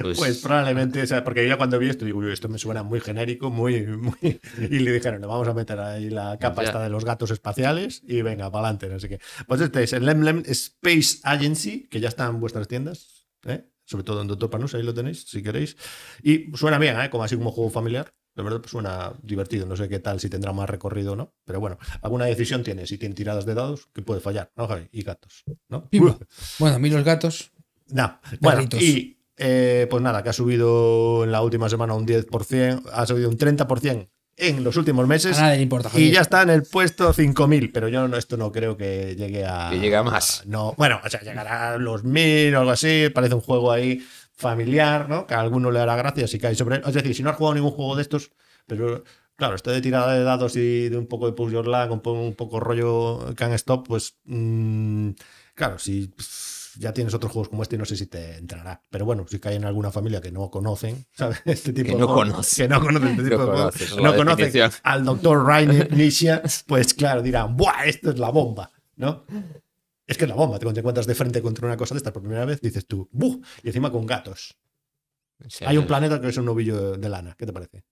Pues- 0.00 0.16
Pues 0.16 0.38
probablemente, 0.38 1.02
o 1.02 1.06
sea, 1.08 1.24
porque 1.24 1.42
yo 1.42 1.48
ya 1.48 1.56
cuando 1.56 1.76
vi 1.80 1.88
esto 1.88 2.04
digo, 2.04 2.20
"Uy, 2.20 2.32
esto 2.32 2.48
me 2.48 2.58
suena 2.58 2.84
muy 2.84 3.00
genérico, 3.00 3.50
muy, 3.50 3.84
muy... 3.84 4.40
Y 4.60 4.78
le 4.78 4.92
dijeron, 4.92 5.20
le 5.20 5.26
vamos 5.26 5.48
a 5.48 5.54
meter 5.54 5.80
ahí 5.80 6.08
la 6.08 6.38
capa 6.38 6.62
Ya. 6.62 6.68
esta 6.68 6.82
de 6.84 6.88
los 6.88 7.04
gatos 7.04 7.32
espaciales 7.32 8.00
y 8.06 8.22
venga, 8.22 8.48
para 8.52 8.66
adelante, 8.68 8.88
no 8.88 9.00
sé 9.00 9.08
qué. 9.08 9.18
Pues 9.48 9.60
este 9.60 9.82
es 9.82 9.92
el 9.92 10.06
Lemlem 10.06 10.44
Space 10.46 11.18
Agency, 11.24 11.88
que 11.88 11.98
ya 11.98 12.06
está 12.08 12.26
en 12.26 12.38
vuestras 12.38 12.68
tiendas, 12.68 13.26
¿eh? 13.44 13.64
Sobre 13.90 14.04
todo 14.04 14.22
en 14.22 14.28
Doctor 14.28 14.50
Panus, 14.50 14.74
ahí 14.74 14.84
lo 14.84 14.94
tenéis, 14.94 15.24
si 15.26 15.42
queréis. 15.42 15.76
Y 16.22 16.52
suena 16.54 16.78
bien, 16.78 16.98
¿eh? 17.00 17.10
como 17.10 17.24
así 17.24 17.36
como 17.36 17.50
juego 17.50 17.70
familiar. 17.70 18.14
De 18.36 18.44
verdad, 18.44 18.60
pues 18.60 18.70
suena 18.70 19.12
divertido. 19.20 19.66
No 19.66 19.76
sé 19.76 19.88
qué 19.88 19.98
tal, 19.98 20.20
si 20.20 20.30
tendrá 20.30 20.52
más 20.52 20.70
recorrido 20.70 21.14
o 21.14 21.16
no. 21.16 21.34
Pero 21.44 21.58
bueno, 21.58 21.76
alguna 22.00 22.26
decisión 22.26 22.62
tiene. 22.62 22.86
Si 22.86 22.98
tiene 22.98 23.16
tiradas 23.16 23.44
de 23.46 23.54
dados, 23.54 23.88
que 23.92 24.02
puede 24.02 24.20
fallar, 24.20 24.52
¿no, 24.54 24.68
Javi? 24.68 24.88
Y 24.92 25.02
gatos, 25.02 25.42
¿no? 25.68 25.88
Pimba. 25.88 26.16
Bueno, 26.60 26.76
a 26.76 26.78
mí 26.78 26.88
los 26.88 27.02
gatos. 27.02 27.50
No. 27.88 28.20
Bueno, 28.40 28.62
y 28.78 29.18
eh, 29.36 29.88
pues 29.90 30.00
nada, 30.00 30.22
que 30.22 30.28
ha 30.28 30.32
subido 30.32 31.24
en 31.24 31.32
la 31.32 31.42
última 31.42 31.68
semana 31.68 31.94
un 31.94 32.06
10%, 32.06 32.90
ha 32.92 33.06
subido 33.06 33.28
un 33.28 33.36
30% 33.36 34.08
en 34.40 34.64
los 34.64 34.76
últimos 34.76 35.04
A 35.04 35.08
meses 35.08 35.38
nadie 35.38 35.56
le 35.56 35.62
importa. 35.62 35.90
y 35.94 36.10
ya 36.10 36.20
está 36.22 36.42
en 36.42 36.50
el 36.50 36.62
puesto 36.62 37.12
5000, 37.12 37.70
pero 37.72 37.88
yo 37.88 38.08
no, 38.08 38.16
esto 38.16 38.36
no 38.36 38.50
creo 38.50 38.76
que 38.76 39.14
llegue 39.16 39.44
a. 39.46 39.68
Que 39.70 39.78
llegue 39.78 39.96
a 39.96 40.02
más. 40.02 40.42
No, 40.46 40.74
bueno, 40.76 41.00
o 41.04 41.08
sea, 41.08 41.20
llegará 41.20 41.74
a 41.74 41.78
los 41.78 42.04
1000 42.04 42.54
o 42.54 42.60
algo 42.60 42.70
así, 42.72 43.08
parece 43.14 43.34
un 43.34 43.40
juego 43.40 43.70
ahí 43.72 44.04
familiar, 44.34 45.08
¿no? 45.08 45.26
Que 45.26 45.34
a 45.34 45.40
alguno 45.40 45.70
le 45.70 45.80
hará 45.80 45.96
gracia 45.96 46.26
si 46.26 46.38
cae 46.38 46.54
sobre 46.54 46.76
él. 46.76 46.82
Es 46.86 46.94
decir, 46.94 47.14
si 47.14 47.22
no 47.22 47.30
has 47.30 47.36
jugado 47.36 47.54
ningún 47.54 47.72
juego 47.72 47.94
de 47.96 48.02
estos, 48.02 48.30
pero 48.66 49.04
claro, 49.36 49.54
esto 49.54 49.70
de 49.70 49.80
tirada 49.80 50.14
de 50.14 50.22
dados 50.24 50.56
y 50.56 50.88
de 50.88 50.96
un 50.96 51.06
poco 51.06 51.26
de 51.26 51.32
push 51.32 51.52
your 51.52 51.66
luck, 51.66 51.90
un 51.90 52.00
poco, 52.00 52.20
un 52.20 52.34
poco 52.34 52.60
rollo 52.60 53.34
can 53.36 53.52
stop, 53.52 53.86
pues 53.86 54.18
mm, 54.24 55.10
claro, 55.54 55.78
si 55.78 56.10
ya 56.80 56.94
tienes 56.94 57.12
otros 57.12 57.30
juegos 57.30 57.50
como 57.50 57.62
este 57.62 57.76
y 57.76 57.78
no 57.78 57.84
sé 57.84 57.94
si 57.94 58.06
te 58.06 58.38
entrará. 58.38 58.82
Pero 58.88 59.04
bueno, 59.04 59.26
si 59.28 59.38
cae 59.38 59.54
en 59.54 59.66
alguna 59.66 59.90
familia 59.90 60.20
que 60.20 60.32
no 60.32 60.50
conocen, 60.50 61.04
¿sabes? 61.12 61.40
Este 61.44 61.72
tipo 61.74 61.88
Que 61.88 61.94
de 61.94 62.00
no 62.00 62.06
juegos, 62.08 62.30
conoce. 62.30 62.62
Que 62.62 62.68
no 62.68 62.80
conocen 62.80 63.08
este 63.10 63.22
tipo 63.24 63.36
No 63.36 63.46
de 63.46 63.52
juegos, 63.52 63.96
no 63.98 64.16
conocen 64.16 64.70
al 64.82 65.04
doctor 65.04 65.46
Ryan 65.46 65.88
Nisha, 65.96 66.42
pues 66.66 66.94
claro, 66.94 67.20
dirán, 67.22 67.56
¡buah! 67.56 67.84
Esto 67.84 68.10
es 68.10 68.18
la 68.18 68.30
bomba, 68.30 68.72
¿no? 68.96 69.24
Es 70.06 70.16
que 70.16 70.24
es 70.24 70.28
la 70.30 70.34
bomba. 70.34 70.56
Cuando 70.58 70.72
te 70.74 70.80
encuentras 70.80 71.06
de 71.06 71.14
frente 71.14 71.42
contra 71.42 71.66
una 71.66 71.76
cosa 71.76 71.94
de 71.94 71.98
estas 71.98 72.12
por 72.14 72.22
primera 72.22 72.46
vez, 72.46 72.60
dices 72.62 72.86
tú, 72.86 73.08
¡buh! 73.12 73.40
Y 73.62 73.68
encima 73.68 73.92
con 73.92 74.06
gatos. 74.06 74.56
Sí, 75.48 75.64
Hay 75.66 75.76
un 75.76 75.86
planeta 75.86 76.20
que 76.20 76.28
es 76.28 76.36
un 76.38 76.46
novillo 76.46 76.96
de 76.96 77.08
lana. 77.08 77.34
¿Qué 77.38 77.46
te 77.46 77.52
parece? 77.52 77.84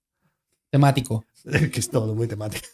Temático. 0.69 1.25
que 1.43 1.79
es 1.79 1.89
todo 1.89 2.13
muy 2.15 2.27
temático. 2.27 2.67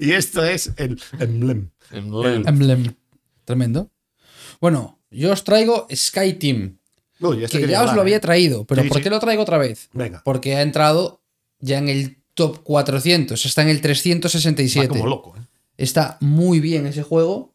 y 0.00 0.12
esto 0.12 0.44
es 0.44 0.72
el 0.76 1.00
emblem. 1.18 1.70
Emblem. 1.90 2.46
Emblem. 2.46 2.94
Tremendo. 3.44 3.90
Bueno, 4.60 4.98
yo 5.10 5.32
os 5.32 5.44
traigo 5.44 5.86
Sky 5.94 6.34
Team, 6.34 6.78
Uy, 7.20 7.44
este 7.44 7.60
que 7.60 7.68
ya 7.68 7.82
os 7.84 7.92
lo 7.92 7.98
¿eh? 7.98 8.00
había 8.02 8.20
traído, 8.20 8.64
pero 8.64 8.82
Sí, 8.82 8.88
¿por 8.88 8.98
sí. 8.98 9.04
qué 9.04 9.10
lo 9.10 9.20
traigo 9.20 9.42
otra 9.42 9.58
vez? 9.58 9.88
Venga. 9.92 10.22
Porque 10.24 10.56
ha 10.56 10.62
entrado 10.62 11.22
ya 11.60 11.78
en 11.78 11.88
el 11.88 12.18
top 12.34 12.62
400, 12.62 13.44
está 13.46 13.62
en 13.62 13.68
el 13.68 13.76
Va 13.78 13.82
367. 13.82 14.88
como 14.88 15.06
loco, 15.06 15.34
¿eh? 15.36 15.40
Está 15.76 16.18
muy 16.20 16.60
bien 16.60 16.86
ese 16.86 17.02
juego. 17.02 17.54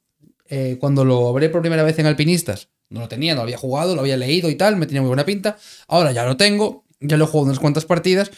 Eh, 0.50 0.78
cuando 0.80 1.06
lo 1.06 1.28
abrí 1.30 1.48
por 1.50 1.62
primera 1.62 1.84
vez 1.84 2.00
en 2.00 2.06
Alpinistas, 2.06 2.70
no 2.90 3.02
lo 3.02 3.08
tenía, 3.08 3.34
no 3.34 3.38
lo 3.40 3.44
había 3.44 3.58
jugado, 3.58 3.94
lo 3.96 4.02
había 4.02 4.18
leído 4.18 4.50
y 4.50 4.56
tal, 4.56 4.78
me 4.78 4.88
tenía 4.88 5.02
muy 5.02 5.10
buena 5.10 5.26
pinta. 5.26 5.58
Ahora 5.88 6.12
ya 6.12 6.26
lo 6.26 6.36
tengo, 6.38 6.86
ya 7.00 7.18
lo 7.18 7.26
he 7.26 7.28
jugado 7.28 7.46
unas 7.46 7.60
cuantas 7.60 7.86
partidas 7.86 8.32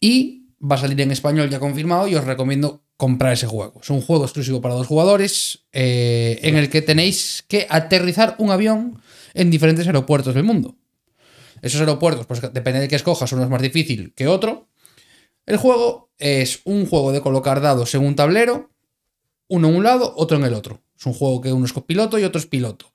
y 0.00 0.48
va 0.60 0.74
a 0.76 0.78
salir 0.78 1.00
en 1.00 1.12
español 1.12 1.48
ya 1.50 1.60
confirmado 1.60 2.08
y 2.08 2.14
os 2.16 2.24
recomiendo 2.24 2.81
comprar 2.96 3.32
ese 3.32 3.46
juego. 3.46 3.80
Es 3.82 3.90
un 3.90 4.00
juego 4.00 4.24
exclusivo 4.24 4.60
para 4.60 4.74
dos 4.74 4.86
jugadores 4.86 5.64
eh, 5.72 6.38
en 6.42 6.56
el 6.56 6.70
que 6.70 6.82
tenéis 6.82 7.44
que 7.48 7.66
aterrizar 7.68 8.36
un 8.38 8.50
avión 8.50 9.00
en 9.34 9.50
diferentes 9.50 9.86
aeropuertos 9.86 10.34
del 10.34 10.44
mundo. 10.44 10.76
Esos 11.62 11.80
aeropuertos, 11.80 12.26
pues 12.26 12.40
depende 12.52 12.80
de 12.80 12.88
que 12.88 12.96
escojas, 12.96 13.32
uno 13.32 13.42
es 13.44 13.48
más 13.50 13.62
difícil 13.62 14.12
que 14.14 14.26
otro. 14.28 14.68
El 15.46 15.56
juego 15.56 16.10
es 16.18 16.60
un 16.64 16.86
juego 16.86 17.12
de 17.12 17.20
colocar 17.20 17.60
dados 17.60 17.94
en 17.94 18.04
un 18.04 18.14
tablero 18.16 18.70
uno 19.48 19.68
en 19.68 19.74
un 19.76 19.84
lado, 19.84 20.14
otro 20.16 20.38
en 20.38 20.44
el 20.44 20.54
otro. 20.54 20.80
Es 20.98 21.04
un 21.04 21.12
juego 21.12 21.40
que 21.42 21.52
uno 21.52 21.66
es 21.66 21.74
copiloto 21.74 22.18
y 22.18 22.24
otro 22.24 22.38
es 22.38 22.46
piloto. 22.46 22.90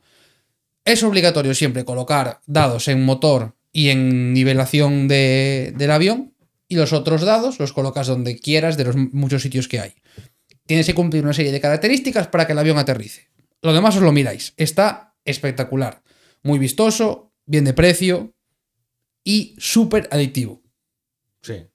Es 0.85 1.03
obligatorio 1.03 1.53
siempre 1.53 1.85
colocar 1.85 2.39
dados 2.47 2.87
en 2.87 3.03
motor 3.05 3.55
y 3.71 3.89
en 3.89 4.33
nivelación 4.33 5.07
de- 5.07 5.73
del 5.77 5.91
avión 5.91 6.33
y 6.67 6.75
los 6.75 6.93
otros 6.93 7.21
dados 7.21 7.59
los 7.59 7.73
colocas 7.73 8.07
donde 8.07 8.37
quieras 8.39 8.77
de 8.77 8.85
los 8.85 8.95
muchos 8.95 9.41
sitios 9.41 9.67
que 9.67 9.79
hay. 9.79 9.93
Tienes 10.65 10.85
que 10.85 10.93
cumplir 10.95 11.23
una 11.23 11.33
serie 11.33 11.51
de 11.51 11.61
características 11.61 12.27
para 12.27 12.45
que 12.45 12.53
el 12.53 12.59
avión 12.59 12.77
aterrice. 12.77 13.29
Lo 13.61 13.73
demás 13.73 13.95
os 13.95 14.01
lo 14.01 14.11
miráis. 14.11 14.53
Está 14.57 15.15
espectacular. 15.23 16.03
Muy 16.43 16.59
vistoso, 16.59 17.31
bien 17.45 17.63
de 17.65 17.73
precio 17.73 18.33
y 19.23 19.55
súper 19.57 20.07
adictivo. 20.11 20.61
Sí. 21.41 21.65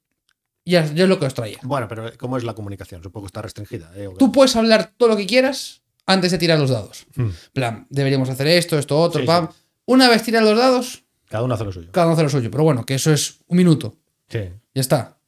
Ya, 0.65 0.85
ya 0.93 1.05
es 1.05 1.09
lo 1.09 1.19
que 1.19 1.27
os 1.27 1.35
traía. 1.35 1.59
Bueno, 1.63 1.89
pero 1.89 2.13
¿cómo 2.19 2.37
es 2.37 2.45
la 2.45 2.55
comunicación? 2.55 3.03
Supongo 3.03 3.25
que 3.27 3.29
está 3.29 3.43
restringida. 3.43 3.91
¿eh? 3.97 4.09
Tú 4.19 4.31
puedes 4.31 4.55
hablar 4.57 4.93
todo 4.97 5.09
lo 5.09 5.17
que 5.17 5.27
quieras 5.27 5.83
antes 6.07 6.31
de 6.31 6.39
tirar 6.39 6.59
los 6.59 6.71
dados. 6.71 7.07
Hmm. 7.17 7.31
plan, 7.53 7.87
deberíamos 7.91 8.29
hacer 8.29 8.47
esto, 8.47 8.79
esto, 8.79 8.99
otro, 9.01 9.21
Sí, 9.23 9.27
pam. 9.27 9.49
Una 9.87 10.09
vez 10.09 10.23
tiran 10.23 10.45
los 10.45 10.57
dados, 10.57 11.05
Cada 11.29 11.43
uno 11.45 11.55
hace 11.55 11.65
lo 11.65 11.73
suyo. 11.73 11.91
cada 11.91 12.07
uno 12.07 12.15
hace 12.15 12.23
lo 12.23 12.29
suyo. 12.29 12.51
Pero 12.51 12.63
bueno, 12.63 12.85
que 12.87 12.95
eso 12.95 13.13
es 13.13 13.41
un 13.47 13.57
minuto. 13.57 13.97
Sí. 14.29 14.51
Ya 14.75 14.81
está. 14.81 15.19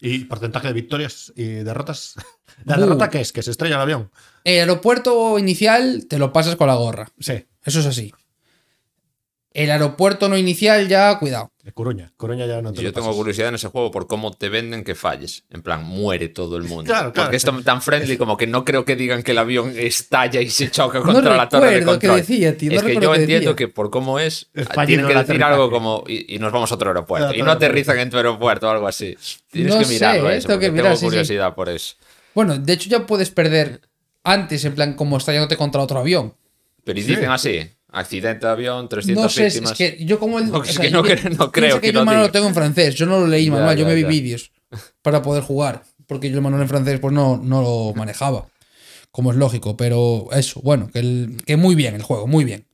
¿Y 0.00 0.24
porcentaje 0.24 0.66
de 0.68 0.72
victorias 0.72 1.32
y 1.36 1.44
derrotas? 1.44 2.14
¿La 2.64 2.76
Uh. 2.76 2.80
derrota 2.80 3.08
qué 3.10 3.20
es? 3.20 3.32
¿Que 3.32 3.42
se 3.42 3.50
estrella 3.52 3.76
el 3.76 3.82
avión? 3.82 4.10
El 4.44 4.60
aeropuerto 4.60 5.38
inicial 5.38 6.06
te 6.08 6.18
lo 6.18 6.32
pasas 6.32 6.56
con 6.56 6.66
la 6.66 6.74
gorra. 6.74 7.08
Sí. 7.20 7.46
Eso 7.64 7.80
es 7.80 7.86
así. 7.86 8.12
El 9.54 9.70
aeropuerto 9.70 10.28
no 10.30 10.36
inicial, 10.38 10.88
ya, 10.88 11.18
cuidado. 11.18 11.50
De 11.62 11.72
Coruña. 11.72 12.12
Coruña 12.16 12.46
ya 12.46 12.62
no 12.62 12.72
te 12.72 12.78
Yo 12.80 12.88
lo 12.88 12.92
tengo 12.92 13.08
pasas. 13.08 13.18
curiosidad 13.18 13.48
en 13.50 13.54
ese 13.56 13.68
juego 13.68 13.90
por 13.90 14.06
cómo 14.06 14.32
te 14.32 14.48
venden 14.48 14.82
que 14.82 14.94
falles. 14.94 15.44
En 15.50 15.62
plan, 15.62 15.84
muere 15.84 16.28
todo 16.28 16.56
el 16.56 16.62
mundo. 16.64 16.84
Claro, 16.84 17.12
claro. 17.12 17.26
Porque 17.28 17.36
es 17.36 17.44
tan 17.64 17.82
friendly 17.82 18.16
como 18.16 18.36
que 18.36 18.46
no 18.46 18.64
creo 18.64 18.84
que 18.84 18.96
digan 18.96 19.22
que 19.22 19.32
el 19.32 19.38
avión 19.38 19.74
estalla 19.76 20.40
y 20.40 20.48
se 20.50 20.70
choca 20.70 21.00
No 21.00 21.04
contra 21.12 21.36
la 21.36 21.48
torre 21.48 21.66
de 21.72 21.78
recuerdo 21.80 21.98
qué 22.00 22.06
control. 22.08 22.26
decía, 22.26 22.56
tío, 22.56 22.70
no 22.72 22.76
es 22.78 22.82
que 22.82 22.94
yo 22.94 23.14
entiendo 23.14 23.50
decía. 23.50 23.56
que 23.56 23.68
por 23.68 23.90
cómo 23.90 24.18
es, 24.18 24.48
Es 24.54 24.68
tienen 24.86 25.06
que 25.06 25.14
decir 25.14 25.42
algo 25.44 25.70
como 25.70 26.02
y, 26.08 26.34
y 26.34 26.38
nos 26.38 26.50
vamos 26.50 26.72
a 26.72 26.74
otro 26.74 26.88
aeropuerto. 26.88 27.34
Y 27.34 27.42
no 27.42 27.50
aterrizan 27.52 27.98
en 27.98 28.10
tu 28.10 28.16
aeropuerto 28.16 28.66
o 28.66 28.70
algo 28.70 28.88
así. 28.88 29.16
Tienes 29.50 29.72
No 29.74 29.78
que 29.80 29.84
sé, 29.84 29.92
mirarlo 29.94 30.30
eh, 30.30 30.36
eso, 30.38 30.48
tengo 30.48 30.60
que 30.60 30.70
mirar, 30.70 30.84
tengo 30.86 30.96
sí, 30.96 31.00
sí. 31.00 31.06
curiosidad 31.06 31.54
por 31.54 31.68
eso. 31.68 31.94
Bueno, 32.34 32.56
de 32.58 32.72
hecho 32.72 32.88
ya 32.88 33.06
puedes 33.06 33.28
perder 33.30 33.82
antes, 34.24 34.64
en 34.64 34.74
plan, 34.74 34.94
como 34.94 35.18
estallándote 35.18 35.56
contra 35.58 35.82
otro 35.82 35.98
avión. 36.00 36.34
Pero 36.84 36.98
y 36.98 37.02
dicen 37.02 37.30
así, 37.30 37.60
accidente 37.92 38.46
de 38.46 38.52
avión, 38.52 38.88
300 38.88 39.22
No 39.22 39.28
sé, 39.28 39.46
es 39.46 39.54
víctimas. 39.54 39.76
que 39.78 40.04
yo 40.04 40.18
como 40.18 40.38
el... 40.38 40.50
No, 40.50 40.62
es 40.64 40.78
que 40.78 40.90
no 40.90 41.04
yo- 41.06 41.14
cre- 41.14 41.36
no 41.36 41.52
creo 41.52 41.76
que 41.76 41.80
que 41.82 41.86
yo 41.88 41.90
el 41.90 41.94
lo 41.96 42.04
manual 42.06 42.26
lo 42.26 42.32
tengo 42.32 42.48
en 42.48 42.54
francés, 42.54 42.94
yo 42.94 43.06
no 43.06 43.20
lo 43.20 43.26
leí 43.26 43.44
Ya, 43.46 43.52
manual, 43.52 43.76
yo 43.76 43.82
ya, 43.82 43.88
me 43.88 43.94
vi 43.94 44.04
vídeos 44.04 44.50
para 45.02 45.22
poder 45.22 45.42
jugar, 45.42 45.84
porque 46.06 46.30
yo 46.30 46.36
el 46.36 46.42
manual 46.42 46.62
en 46.62 46.68
francés 46.68 46.98
pues 47.00 47.12
no, 47.12 47.36
no 47.36 47.60
lo 47.62 47.92
manejaba, 47.94 48.46
como 49.10 49.30
es 49.30 49.36
lógico, 49.36 49.76
pero 49.76 50.28
eso, 50.32 50.60
bueno, 50.62 50.88
que, 50.92 50.98
el- 51.00 51.42
que 51.46 51.56
muy 51.56 51.74
bien 51.74 51.94
el 51.94 52.02
juego, 52.02 52.26
muy 52.26 52.44
bien. 52.44 52.66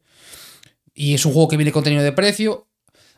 Y 0.94 1.14
es 1.14 1.24
un 1.26 1.32
juego 1.32 1.48
que 1.48 1.56
viene 1.56 1.72
contenido 1.72 2.02
de 2.02 2.12
precio, 2.12 2.66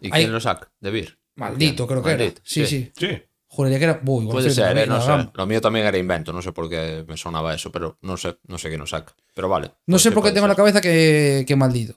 ¿Y 0.01 0.07
Hay- 0.12 0.22
quién 0.22 0.32
lo 0.32 0.40
saca? 0.40 0.70
¿De 0.80 0.90
Vir? 0.90 1.18
maldito 1.36 1.86
creo 1.86 2.03
que 2.03 2.11
era. 2.12 2.24
Sí, 2.42 2.66
sí, 2.66 2.90
Sí. 2.98 3.09
Juraría 3.53 3.78
que 3.78 3.84
era... 3.84 4.01
Uy, 4.07 4.22
igual 4.22 4.36
Puede 4.36 4.51
ser, 4.51 4.78
eh, 4.78 4.86
no 4.86 5.03
sé. 5.03 5.28
Lo 5.34 5.44
mío 5.44 5.61
también 5.61 5.84
era 5.84 5.98
invento, 5.98 6.32
no 6.32 6.40
sé 6.40 6.53
por 6.53 6.70
qué 6.70 7.05
me 7.07 7.16
sonaba 7.16 7.53
eso, 7.53 7.72
pero 7.72 7.98
no 8.01 8.16
sé, 8.16 8.38
no 8.46 8.59
sé 8.59 8.68
quién 8.68 8.80
lo 8.80 8.86
saca. 8.86 9.12
Pero 9.34 9.48
vale. 9.48 9.66
No 9.86 9.94
pues 9.94 10.03
sé 10.03 10.09
sí 10.09 10.14
por 10.14 10.22
qué 10.22 10.30
tengo 10.30 10.46
en 10.46 10.51
la 10.51 10.55
cabeza 10.55 10.80
que, 10.80 11.44
que 11.46 11.57
maldito. 11.57 11.94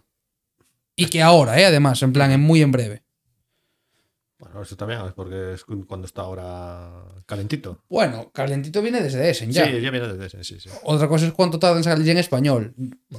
Y 0.96 1.06
que 1.06 1.22
ahora, 1.22 1.60
¿eh? 1.60 1.66
Además, 1.66 2.02
en 2.02 2.12
plan, 2.12 2.32
en 2.32 2.42
muy 2.42 2.64
en 2.64 2.72
breve. 2.72 3.04
Bueno, 4.40 4.64
eso 4.64 4.76
también 4.76 5.00
es 5.02 5.14
porque 5.14 5.54
es 5.54 5.64
cuando 5.88 6.08
está 6.08 6.24
ahora 6.24 6.92
calentito. 7.28 7.84
Bueno, 7.88 8.32
calentito 8.34 8.82
viene 8.82 9.02
desde 9.02 9.30
Essen 9.30 9.52
ya. 9.52 9.66
Sí, 9.66 9.80
ya 9.80 9.92
viene 9.92 10.08
desde 10.08 10.26
ese, 10.26 10.44
sí, 10.44 10.60
sí. 10.60 10.70
Otra 10.84 11.08
cosa 11.08 11.28
es 11.28 11.34
cuánto 11.34 11.60
tarda 11.60 11.78
en 11.78 11.84
salir 11.84 12.10
en 12.10 12.18
español. 12.18 12.74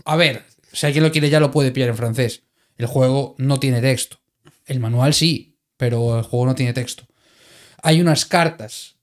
A 0.05 0.16
ver, 0.16 0.45
si 0.72 0.87
alguien 0.87 1.05
lo 1.05 1.12
quiere 1.12 1.30
ya 1.30 1.39
lo 1.39 1.53
puede 1.53 1.70
pillar 1.70 1.91
en 1.91 1.97
francés. 1.97 2.43
El 2.76 2.87
juego 2.87 3.37
no 3.39 3.61
tiene 3.61 3.80
texto. 3.80 4.18
El 4.66 4.80
manual 4.80 5.14
sí, 5.14 5.57
pero 5.76 6.18
el 6.18 6.24
juego 6.24 6.47
no 6.47 6.57
tiene 6.57 6.72
texto. 6.72 7.05
Hay 7.85 8.01
unas 8.01 8.24
cartas 8.24 8.97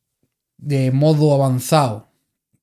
de 0.58 0.92
modo 0.92 1.34
avanzado 1.34 2.10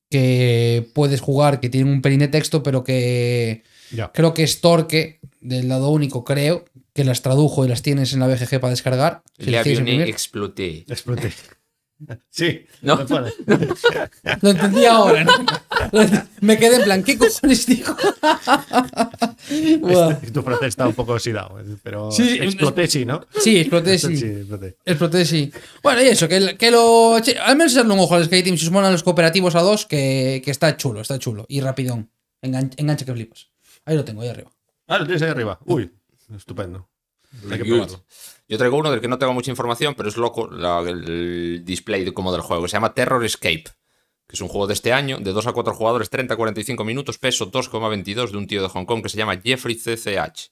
que 0.09 0.89
puedes 0.93 1.21
jugar 1.21 1.59
que 1.59 1.69
tienen 1.69 1.93
un 1.93 2.01
pelín 2.01 2.19
de 2.19 2.27
texto, 2.27 2.61
pero 2.61 2.83
que 2.83 3.63
Ya. 3.91 4.11
creo 4.11 4.33
que 4.33 4.43
es 4.43 4.61
Torque, 4.61 5.19
del 5.39 5.67
lado 5.69 5.89
único, 5.89 6.23
creo, 6.23 6.65
que 6.93 7.03
las 7.03 7.21
tradujo 7.21 7.63
y 7.63 7.69
las 7.69 7.81
tienes 7.81 8.13
en 8.13 8.19
la 8.19 8.27
BGG 8.27 8.59
para 8.59 8.71
descargar. 8.71 9.21
si 9.37 9.45
Le 9.49 10.09
exploté. 10.09 10.85
Exploté. 10.87 11.31
Sí, 12.29 12.65
No. 12.81 12.95
Lo 14.41 14.49
entendí 14.51 14.85
ahora, 14.85 15.23
¿no? 15.25 15.31
Me 16.41 16.57
quedé 16.57 16.77
en 16.77 16.83
plan, 16.83 17.03
¿qué 17.03 17.17
cojones 17.17 17.65
dijo? 17.65 17.95
Este- 19.49 20.31
tu 20.31 20.41
francés 20.41 20.67
está 20.69 20.87
un 20.87 20.93
poco 20.93 21.13
oxidado, 21.13 21.57
pero 21.83 22.11
Sí, 22.11 22.37
exploté, 22.41 22.87
sí, 22.87 23.05
¿no? 23.05 23.25
Sí, 23.41 23.57
exploté, 23.59 23.97
sí. 23.97 24.15
Sí, 24.17 24.25
exploté. 24.25 24.77
Exploté, 24.85 25.25
sí. 25.25 25.51
Bueno, 25.83 26.01
y 26.01 26.07
eso, 26.07 26.27
que, 26.27 26.55
que 26.57 26.71
lo. 26.71 27.15
al 27.15 27.55
menos 27.57 27.73
echarle 27.73 27.93
un 27.93 27.99
ojo 27.99 28.15
al 28.15 28.25
Sky 28.25 28.43
Team 28.43 28.57
si 28.57 28.65
os 28.65 28.71
molan 28.71 28.91
los 28.91 29.03
cooperativos 29.03 29.55
a 29.55 29.61
dos, 29.61 29.85
que, 29.85 30.41
que 30.43 30.51
está 30.51 30.77
chulo, 30.77 31.01
está 31.01 31.19
chulo. 31.19 31.45
Y 31.49 31.61
rapidón. 31.61 32.09
Engan- 32.41 32.73
engancha 32.77 33.05
que 33.05 33.13
flipas. 33.13 33.49
Ahí 33.85 33.95
lo 33.95 34.05
tengo, 34.05 34.21
ahí 34.21 34.29
arriba. 34.29 34.51
Ah, 34.87 34.99
lo 34.99 35.05
tienes 35.05 35.21
ahí 35.21 35.29
arriba. 35.29 35.59
Uy, 35.65 35.91
estupendo. 36.35 36.87
Hay 37.51 37.57
que 37.59 37.65
probarlo. 37.65 38.05
Yo 38.49 38.57
traigo 38.57 38.77
uno 38.77 38.91
del 38.91 38.99
que 38.99 39.07
no 39.07 39.17
tengo 39.19 39.33
mucha 39.33 39.51
información, 39.51 39.93
pero 39.95 40.09
es 40.09 40.17
loco 40.17 40.49
la- 40.49 40.81
el 40.81 41.63
display 41.63 42.11
como 42.11 42.31
del 42.31 42.41
juego. 42.41 42.67
Se 42.67 42.73
llama 42.77 42.93
Terror 42.93 43.23
Escape, 43.23 43.63
que 44.27 44.35
es 44.35 44.41
un 44.41 44.47
juego 44.47 44.67
de 44.67 44.73
este 44.73 44.91
año, 44.91 45.19
de 45.19 45.31
2 45.31 45.45
a 45.47 45.53
4 45.53 45.73
jugadores, 45.73 46.09
30-45 46.09 46.83
minutos, 46.83 47.17
peso 47.19 47.45
2,22 47.51 48.31
de 48.31 48.37
un 48.37 48.47
tío 48.47 48.61
de 48.61 48.69
Hong 48.69 48.85
Kong 48.85 49.01
que 49.03 49.09
se 49.09 49.17
llama 49.17 49.39
Jeffrey 49.43 49.75
CCH. 49.75 50.51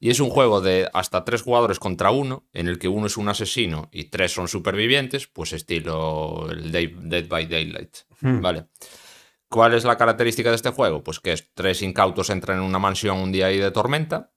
Y 0.00 0.10
es 0.10 0.18
un 0.20 0.30
juego 0.30 0.60
de 0.60 0.88
hasta 0.92 1.24
3 1.24 1.42
jugadores 1.42 1.78
contra 1.78 2.10
uno, 2.10 2.44
en 2.52 2.66
el 2.68 2.78
que 2.80 2.88
uno 2.88 3.06
es 3.06 3.16
un 3.16 3.28
asesino 3.28 3.88
y 3.92 4.04
tres 4.04 4.32
son 4.32 4.48
supervivientes, 4.48 5.28
pues 5.28 5.52
estilo 5.52 6.48
el 6.50 6.70
Day- 6.72 6.94
Dead 7.02 7.26
by 7.28 7.46
Daylight. 7.46 7.96
Vale. 8.40 8.66
¿Cuál 9.48 9.74
es 9.74 9.84
la 9.84 9.96
característica 9.96 10.48
de 10.50 10.56
este 10.56 10.70
juego? 10.70 11.02
Pues 11.04 11.20
que 11.20 11.32
es 11.32 11.48
tres 11.54 11.82
incautos 11.82 12.30
entran 12.30 12.58
en 12.58 12.64
una 12.64 12.78
mansión 12.78 13.18
un 13.18 13.30
día 13.32 13.46
ahí 13.46 13.58
de 13.58 13.70
tormenta 13.70 14.32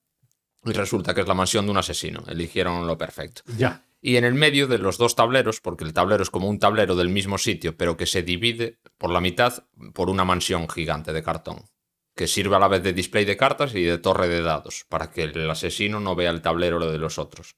y 0.66 0.72
resulta 0.72 1.13
que 1.13 1.22
es 1.22 1.28
la 1.28 1.34
mansión 1.34 1.66
de 1.66 1.72
un 1.72 1.78
asesino. 1.78 2.24
Eligieron 2.28 2.88
lo 2.88 2.97
perfecto. 2.97 3.41
Ya. 3.57 3.84
Y 4.01 4.18
en 4.18 4.24
el 4.24 4.34
medio 4.34 4.68
de 4.68 4.78
los 4.78 4.97
dos 4.97 5.16
tableros, 5.16 5.61
porque 5.61 5.84
el 5.84 5.93
tablero 5.93 6.22
es 6.22 6.30
como 6.30 6.47
un 6.47 6.59
tablero 6.59 6.95
del 6.95 7.09
mismo 7.09 7.38
sitio, 7.38 7.76
pero 7.76 7.97
que 7.97 8.05
se 8.05 8.24
divide 8.24 8.80
por 8.97 9.09
la 9.09 9.22
mitad 9.22 9.63
por 9.93 10.09
una 10.09 10.26
mansión 10.26 10.70
gigante 10.70 11.13
de 11.13 11.24
cartón, 11.24 11.66
que 12.16 12.28
sirve 12.28 12.55
a 12.55 12.59
la 12.59 12.68
vez 12.68 12.84
de 12.84 12.93
display 12.93 13.26
de 13.26 13.38
cartas 13.38 13.74
y 13.74 13.84
de 13.84 13.97
torre 13.97 14.28
de 14.28 14.41
dados, 14.41 14.86
para 14.89 15.09
que 15.09 15.24
el 15.24 15.49
asesino 15.49 15.99
no 15.99 16.16
vea 16.16 16.30
el 16.30 16.41
tablero 16.41 16.80
de 16.91 16.97
los 16.97 17.18
otros. 17.18 17.55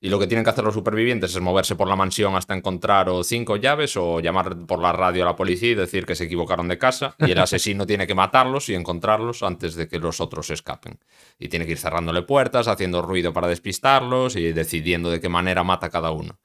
Y 0.00 0.10
lo 0.10 0.18
que 0.20 0.28
tienen 0.28 0.44
que 0.44 0.50
hacer 0.50 0.62
los 0.62 0.74
supervivientes 0.74 1.34
es 1.34 1.40
moverse 1.40 1.74
por 1.74 1.88
la 1.88 1.96
mansión 1.96 2.36
hasta 2.36 2.54
encontrar 2.54 3.08
o 3.08 3.24
cinco 3.24 3.56
llaves 3.56 3.96
o 3.96 4.20
llamar 4.20 4.56
por 4.66 4.78
la 4.78 4.92
radio 4.92 5.24
a 5.24 5.26
la 5.26 5.36
policía 5.36 5.72
y 5.72 5.74
decir 5.74 6.06
que 6.06 6.14
se 6.14 6.24
equivocaron 6.24 6.68
de 6.68 6.78
casa. 6.78 7.16
Y 7.18 7.32
el 7.32 7.38
asesino 7.40 7.84
tiene 7.84 8.06
que 8.06 8.14
matarlos 8.14 8.68
y 8.68 8.74
encontrarlos 8.74 9.42
antes 9.42 9.74
de 9.74 9.88
que 9.88 9.98
los 9.98 10.20
otros 10.20 10.50
escapen. 10.50 11.00
Y 11.38 11.48
tiene 11.48 11.66
que 11.66 11.72
ir 11.72 11.78
cerrándole 11.78 12.22
puertas, 12.22 12.68
haciendo 12.68 13.02
ruido 13.02 13.32
para 13.32 13.48
despistarlos 13.48 14.36
y 14.36 14.52
decidiendo 14.52 15.10
de 15.10 15.20
qué 15.20 15.28
manera 15.28 15.64
mata 15.64 15.90
cada 15.90 16.12
uno. 16.12 16.38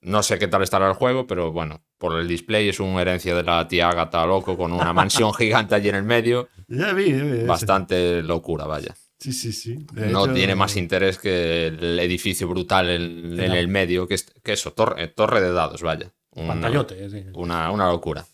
No 0.00 0.24
sé 0.24 0.40
qué 0.40 0.48
tal 0.48 0.64
estará 0.64 0.88
el 0.88 0.94
juego, 0.94 1.28
pero 1.28 1.52
bueno, 1.52 1.82
por 1.96 2.18
el 2.18 2.26
display 2.26 2.68
es 2.68 2.80
una 2.80 3.00
herencia 3.00 3.36
de 3.36 3.44
la 3.44 3.68
tía 3.68 3.88
Agatha 3.88 4.26
loco 4.26 4.56
con 4.56 4.72
una 4.72 4.92
mansión 4.92 5.32
gigante 5.38 5.76
allí 5.76 5.90
en 5.90 5.94
el 5.94 6.02
medio. 6.02 6.48
Ya 6.66 6.92
vi, 6.92 7.12
ya 7.12 7.22
vi, 7.22 7.44
Bastante 7.44 8.20
locura, 8.22 8.66
vaya. 8.66 8.92
Sí, 9.22 9.32
sí, 9.32 9.52
sí. 9.52 9.86
De 9.92 10.08
No 10.08 10.24
hecho, 10.24 10.34
tiene 10.34 10.56
más 10.56 10.76
interés 10.76 11.16
que 11.16 11.68
el 11.68 11.98
edificio 12.00 12.48
brutal 12.48 12.90
en, 12.90 13.38
el 13.38 13.68
medio, 13.68 14.08
que, 14.08 14.14
es, 14.14 14.24
que 14.42 14.54
eso, 14.54 14.72
torre, 14.72 15.06
torre 15.08 15.40
de 15.40 15.52
dados, 15.52 15.80
vaya. 15.80 16.12
Pantallote, 16.34 17.08
sí. 17.08 17.26
Una, 17.34 17.70
una 17.70 17.88
locura. 17.88 18.26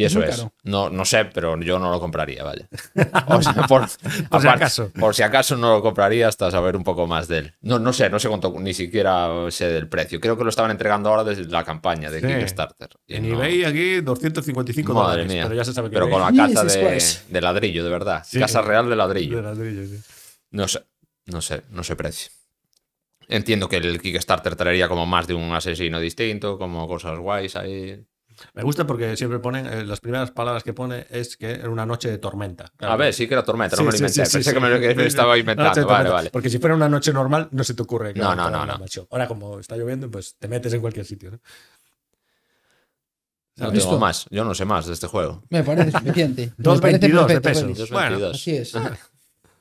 Y 0.00 0.04
Es 0.04 0.12
eso 0.12 0.22
es. 0.22 0.36
caro. 0.36 0.52
No, 0.62 0.88
no 0.88 1.04
sé, 1.04 1.26
pero 1.26 1.60
yo 1.60 1.78
no 1.78 1.90
lo 1.90 2.00
compraría, 2.00 2.42
vaya. 2.42 2.66
O 3.26 3.42
sea, 3.42 3.52
por, 3.66 3.86
si 3.88 3.98
aparte- 4.30 4.48
acaso. 4.48 4.90
Por 4.98 5.14
si 5.14 5.22
acaso 5.22 5.56
no 5.58 5.74
lo 5.74 5.82
compraría 5.82 6.26
hasta 6.26 6.50
saber 6.50 6.74
un 6.74 6.84
poco 6.84 7.06
más 7.06 7.28
de 7.28 7.38
él. 7.38 7.54
No, 7.60 7.78
no 7.78 7.92
sé, 7.92 8.08
no 8.08 8.18
sé 8.18 8.28
cuánto, 8.28 8.54
ni 8.58 8.72
siquiera 8.72 9.28
sé 9.50 9.68
del 9.68 9.88
precio. 9.88 10.18
Creo 10.18 10.38
que 10.38 10.44
lo 10.44 10.48
estaban 10.48 10.70
entregando 10.70 11.10
ahora 11.10 11.22
desde 11.24 11.44
la 11.44 11.64
campaña 11.64 12.10
de 12.10 12.20
Sí. 12.20 12.26
Kickstarter. 12.26 12.88
Y 13.06 13.16
En 13.16 13.28
no- 13.28 13.34
eBay 13.34 13.64
aquí 13.64 14.00
255 14.00 14.94
Madre 14.94 15.10
dólares. 15.24 15.32
mía. 15.32 15.42
Pero 15.44 15.54
ya 15.54 15.64
se 15.64 15.74
sabe 15.74 15.90
que 15.90 15.94
Pero 15.94 16.08
con 16.08 16.20
la 16.22 16.28
casa 16.54 16.64
de, 16.64 17.40
ladrillo, 17.42 17.84
de 17.84 17.90
verdad. 17.90 18.22
Sí. 18.26 18.38
Casa 18.38 18.62
real 18.62 18.88
de 18.88 18.96
ladrillo. 18.96 19.36
De 19.36 19.42
ladrillo, 19.42 19.84
sí. 19.86 20.00
No 20.52 20.66
sé, 20.66 20.82
no 21.26 21.42
sé, 21.42 21.62
no 21.70 21.84
sé 21.84 21.94
precio. 21.94 22.30
Entiendo 23.28 23.68
que 23.68 23.76
el 23.76 24.00
Kickstarter 24.00 24.56
traería 24.56 24.88
como 24.88 25.04
más 25.06 25.26
de 25.26 25.34
un 25.34 25.52
asesino 25.52 26.00
distinto, 26.00 26.58
como 26.58 26.88
cosas 26.88 27.18
guays 27.18 27.54
ahí. 27.54 28.02
Me 28.54 28.62
gusta 28.62 28.86
porque 28.86 29.16
siempre 29.16 29.38
ponen, 29.38 29.66
eh, 29.66 29.84
las 29.84 30.00
primeras 30.00 30.30
palabras 30.30 30.62
que 30.62 30.72
pone 30.72 31.06
es 31.10 31.36
que 31.36 31.50
era 31.52 31.70
una 31.70 31.86
noche 31.86 32.10
de 32.10 32.18
tormenta. 32.18 32.72
A 32.80 32.96
ver, 32.96 33.12
sí 33.14 33.26
que 33.28 33.34
era 33.34 33.42
tormenta, 33.44 33.76
no 33.76 33.80
Sí, 33.80 33.82
me 33.84 33.92
lo 33.92 33.92
sí, 33.92 33.98
inventé. 34.04 34.26
sí, 34.26 34.32
Pensé 34.36 34.50
sí, 34.50 34.54
que 34.54 34.60
me 34.60 34.68
lo 34.70 34.76
sí. 34.76 34.82
que 34.82 34.94
me 34.94 35.06
estaba 35.06 35.38
inventando. 35.38 35.70
Vale, 35.70 35.82
tormenta. 35.86 36.12
vale. 36.12 36.30
Porque 36.30 36.50
si 36.50 36.58
fuera 36.58 36.74
una 36.74 36.88
noche 36.88 37.12
normal, 37.12 37.48
no 37.52 37.64
se 37.64 37.74
te 37.74 37.82
ocurre. 37.82 38.14
que 38.14 38.20
No, 38.20 38.34
no, 38.34 38.50
no, 38.50 38.64
no. 38.66 38.78
Ahora, 39.10 39.28
como 39.28 39.58
está 39.60 39.76
lloviendo, 39.76 40.10
pues 40.10 40.36
te 40.38 40.48
metes 40.48 40.72
en 40.72 40.80
cualquier 40.80 41.06
sitio. 41.06 41.30
¿no? 41.32 41.40
No 43.56 43.72
tengo 43.72 43.98
más, 43.98 44.26
yo 44.30 44.42
no 44.44 44.54
sé 44.54 44.64
más 44.64 44.86
de 44.86 44.94
este 44.94 45.06
juego. 45.06 45.42
Me 45.50 45.62
parece 45.62 45.90
suficiente. 45.92 46.52
Me 46.56 46.64
parece 46.78 47.10
2.22 47.12 47.26
de 47.26 47.40
pesos. 47.42 47.90
Bueno, 47.90 48.18
2.22. 48.18 48.30
Así 48.34 48.56
es. 48.56 48.72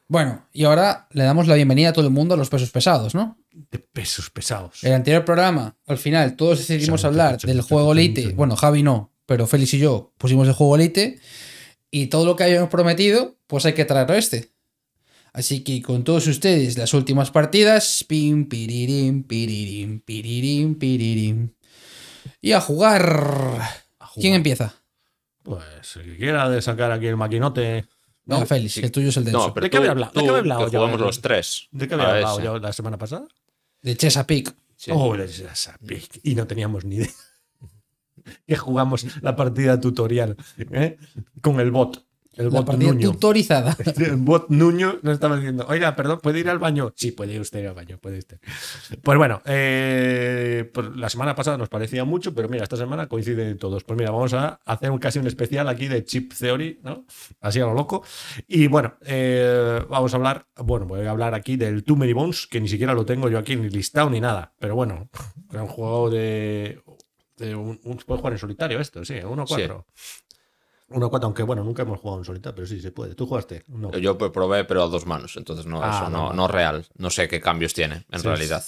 Bueno, 0.09 0.47
y 0.51 0.65
ahora 0.65 1.07
le 1.11 1.23
damos 1.23 1.47
la 1.47 1.55
bienvenida 1.55 1.89
a 1.89 1.93
todo 1.93 2.05
el 2.05 2.11
mundo 2.11 2.33
a 2.33 2.37
los 2.37 2.49
pesos 2.49 2.71
pesados, 2.71 3.15
¿no? 3.15 3.39
de 3.71 3.79
pesos 3.79 4.29
pesados. 4.29 4.83
El 4.83 4.93
anterior 4.93 5.25
programa, 5.25 5.75
al 5.87 5.97
final, 5.97 6.35
todos 6.35 6.59
decidimos 6.59 7.03
hablar 7.05 7.39
del 7.39 7.61
juego 7.61 7.91
Elite. 7.93 8.33
Bueno, 8.33 8.55
Javi 8.55 8.83
no, 8.83 9.11
pero 9.25 9.47
Félix 9.47 9.73
y 9.73 9.79
yo 9.79 10.13
pusimos 10.17 10.47
el 10.47 10.53
juego 10.53 10.75
Elite. 10.75 11.19
Y 11.91 12.07
todo 12.07 12.25
lo 12.25 12.35
que 12.35 12.43
habíamos 12.43 12.69
prometido, 12.69 13.37
pues 13.47 13.65
hay 13.65 13.73
que 13.73 13.85
traerlo 13.85 14.15
a 14.15 14.17
este. 14.17 14.51
Así 15.33 15.63
que 15.63 15.81
con 15.81 16.03
todos 16.03 16.27
ustedes, 16.27 16.77
las 16.77 16.93
últimas 16.93 17.31
partidas. 17.31 18.03
Pim, 18.07 18.47
piririm, 18.47 19.23
piririm, 19.23 19.99
piririm, 20.01 20.75
piririm. 20.75 21.49
Y 22.41 22.51
a 22.51 22.61
jugar. 22.61 23.01
A 23.99 24.07
jugar. 24.07 24.21
¿Quién 24.21 24.33
empieza? 24.35 24.75
Pues 25.43 25.95
el 25.95 26.05
que 26.05 26.17
quiera 26.17 26.49
de 26.49 26.61
sacar 26.61 26.91
aquí 26.91 27.07
el 27.07 27.17
maquinote. 27.17 27.85
No, 28.29 28.45
Félix, 28.45 28.77
el 28.77 28.91
tuyo 28.91 29.09
es 29.09 29.17
el 29.17 29.25
denso. 29.25 29.47
No, 29.47 29.53
pero 29.53 29.63
¿De 29.65 29.69
qué 29.69 29.77
tú, 29.77 29.81
había 29.81 29.91
hablado? 29.91 30.11
¿De 30.13 30.21
qué 30.21 30.27
había 30.27 30.39
hablado 30.39 30.65
que 30.65 30.71
yo? 30.71 30.79
jugamos 30.79 31.01
los 31.01 31.21
tres. 31.21 31.67
¿De 31.71 31.87
qué 31.87 31.93
había 31.95 32.09
hablado 32.11 32.37
ese. 32.37 32.45
yo 32.45 32.59
la 32.59 32.73
semana 32.73 32.97
pasada? 32.97 33.27
De 33.81 33.97
Chesapeake. 33.97 34.53
Sí. 34.75 34.91
Oh, 34.93 35.17
de 35.17 35.27
Chesapeake. 35.27 36.21
Y 36.23 36.35
no 36.35 36.45
teníamos 36.45 36.85
ni 36.85 36.97
idea. 36.97 37.09
que 38.47 38.55
jugamos 38.55 39.05
la 39.21 39.35
partida 39.35 39.79
tutorial 39.79 40.37
¿eh? 40.71 40.97
con 41.41 41.59
el 41.59 41.71
bot. 41.71 42.05
El 42.39 42.45
La 42.45 42.59
bot 42.61 42.67
partida 42.67 42.93
Nuño. 42.93 43.11
tutorizada. 43.11 43.75
El 43.97 44.15
bot 44.15 44.47
Nuño 44.49 44.97
nos 45.01 45.13
estaba 45.15 45.35
diciendo, 45.35 45.65
oiga, 45.67 45.93
perdón, 45.95 46.19
¿puede 46.23 46.39
ir 46.39 46.49
al 46.49 46.57
baño? 46.57 46.93
Sí, 46.95 47.11
puede 47.11 47.33
ir 47.33 47.41
usted 47.41 47.59
ir 47.59 47.67
al 47.67 47.73
baño, 47.75 47.97
puede 48.01 48.17
usted. 48.19 48.39
Pues 49.03 49.17
bueno, 49.17 49.41
eh, 49.45 50.69
pues 50.73 50.87
la 50.95 51.09
semana 51.09 51.35
pasada 51.35 51.57
nos 51.57 51.67
parecía 51.67 52.05
mucho, 52.05 52.33
pero 52.33 52.47
mira, 52.47 52.63
esta 52.63 52.77
semana 52.77 53.07
coinciden 53.07 53.57
todos. 53.57 53.83
Pues 53.83 53.99
mira, 53.99 54.11
vamos 54.11 54.33
a 54.33 54.59
hacer 54.65 54.89
un, 54.89 54.99
casi 54.99 55.19
un 55.19 55.27
especial 55.27 55.67
aquí 55.67 55.87
de 55.89 56.05
Chip 56.05 56.33
Theory, 56.33 56.79
¿no? 56.81 57.05
Así 57.41 57.59
a 57.59 57.65
lo 57.65 57.73
loco. 57.73 58.03
Y 58.47 58.67
bueno, 58.67 58.95
eh, 59.05 59.83
vamos 59.89 60.13
a 60.13 60.17
hablar, 60.17 60.47
bueno, 60.55 60.85
voy 60.85 61.01
a 61.05 61.11
hablar 61.11 61.33
aquí 61.35 61.57
del 61.57 61.83
Too 61.83 61.97
Many 61.97 62.13
Bones, 62.13 62.47
que 62.47 62.61
ni 62.61 62.69
siquiera 62.69 62.93
lo 62.93 63.05
tengo 63.05 63.29
yo 63.29 63.37
aquí 63.37 63.57
ni 63.57 63.69
listado 63.69 64.09
ni 64.09 64.21
nada, 64.21 64.53
pero 64.59 64.75
bueno, 64.75 65.09
es 65.53 65.59
un 65.59 65.67
juego 65.67 66.09
de... 66.09 66.81
de 67.37 67.53
un, 67.55 67.79
un- 67.83 67.97
puedes 67.97 68.21
jugar 68.21 68.31
en 68.33 68.39
solitario 68.39 68.79
esto, 68.79 69.03
sí, 69.03 69.15
1-4. 69.15 69.83
1-4, 70.89 71.23
aunque 71.23 71.43
bueno, 71.43 71.63
nunca 71.63 71.83
hemos 71.83 71.99
jugado 71.99 72.19
en 72.19 72.25
solitario, 72.25 72.55
pero 72.55 72.67
sí 72.67 72.81
se 72.81 72.91
puede. 72.91 73.15
¿Tú 73.15 73.27
jugaste? 73.27 73.63
No. 73.67 73.91
Yo 73.97 74.17
probé, 74.17 74.65
pero 74.65 74.83
a 74.83 74.87
dos 74.87 75.05
manos, 75.05 75.35
entonces 75.37 75.65
no, 75.65 75.81
Ah, 75.83 76.01
eso 76.03 76.09
no, 76.09 76.33
no, 76.33 76.47
real. 76.47 76.85
No 76.97 77.09
sé 77.09 77.27
qué 77.27 77.39
cambios 77.39 77.73
tiene, 77.73 78.05
en 78.11 78.19
Sí, 78.19 78.27
realidad. 78.27 78.63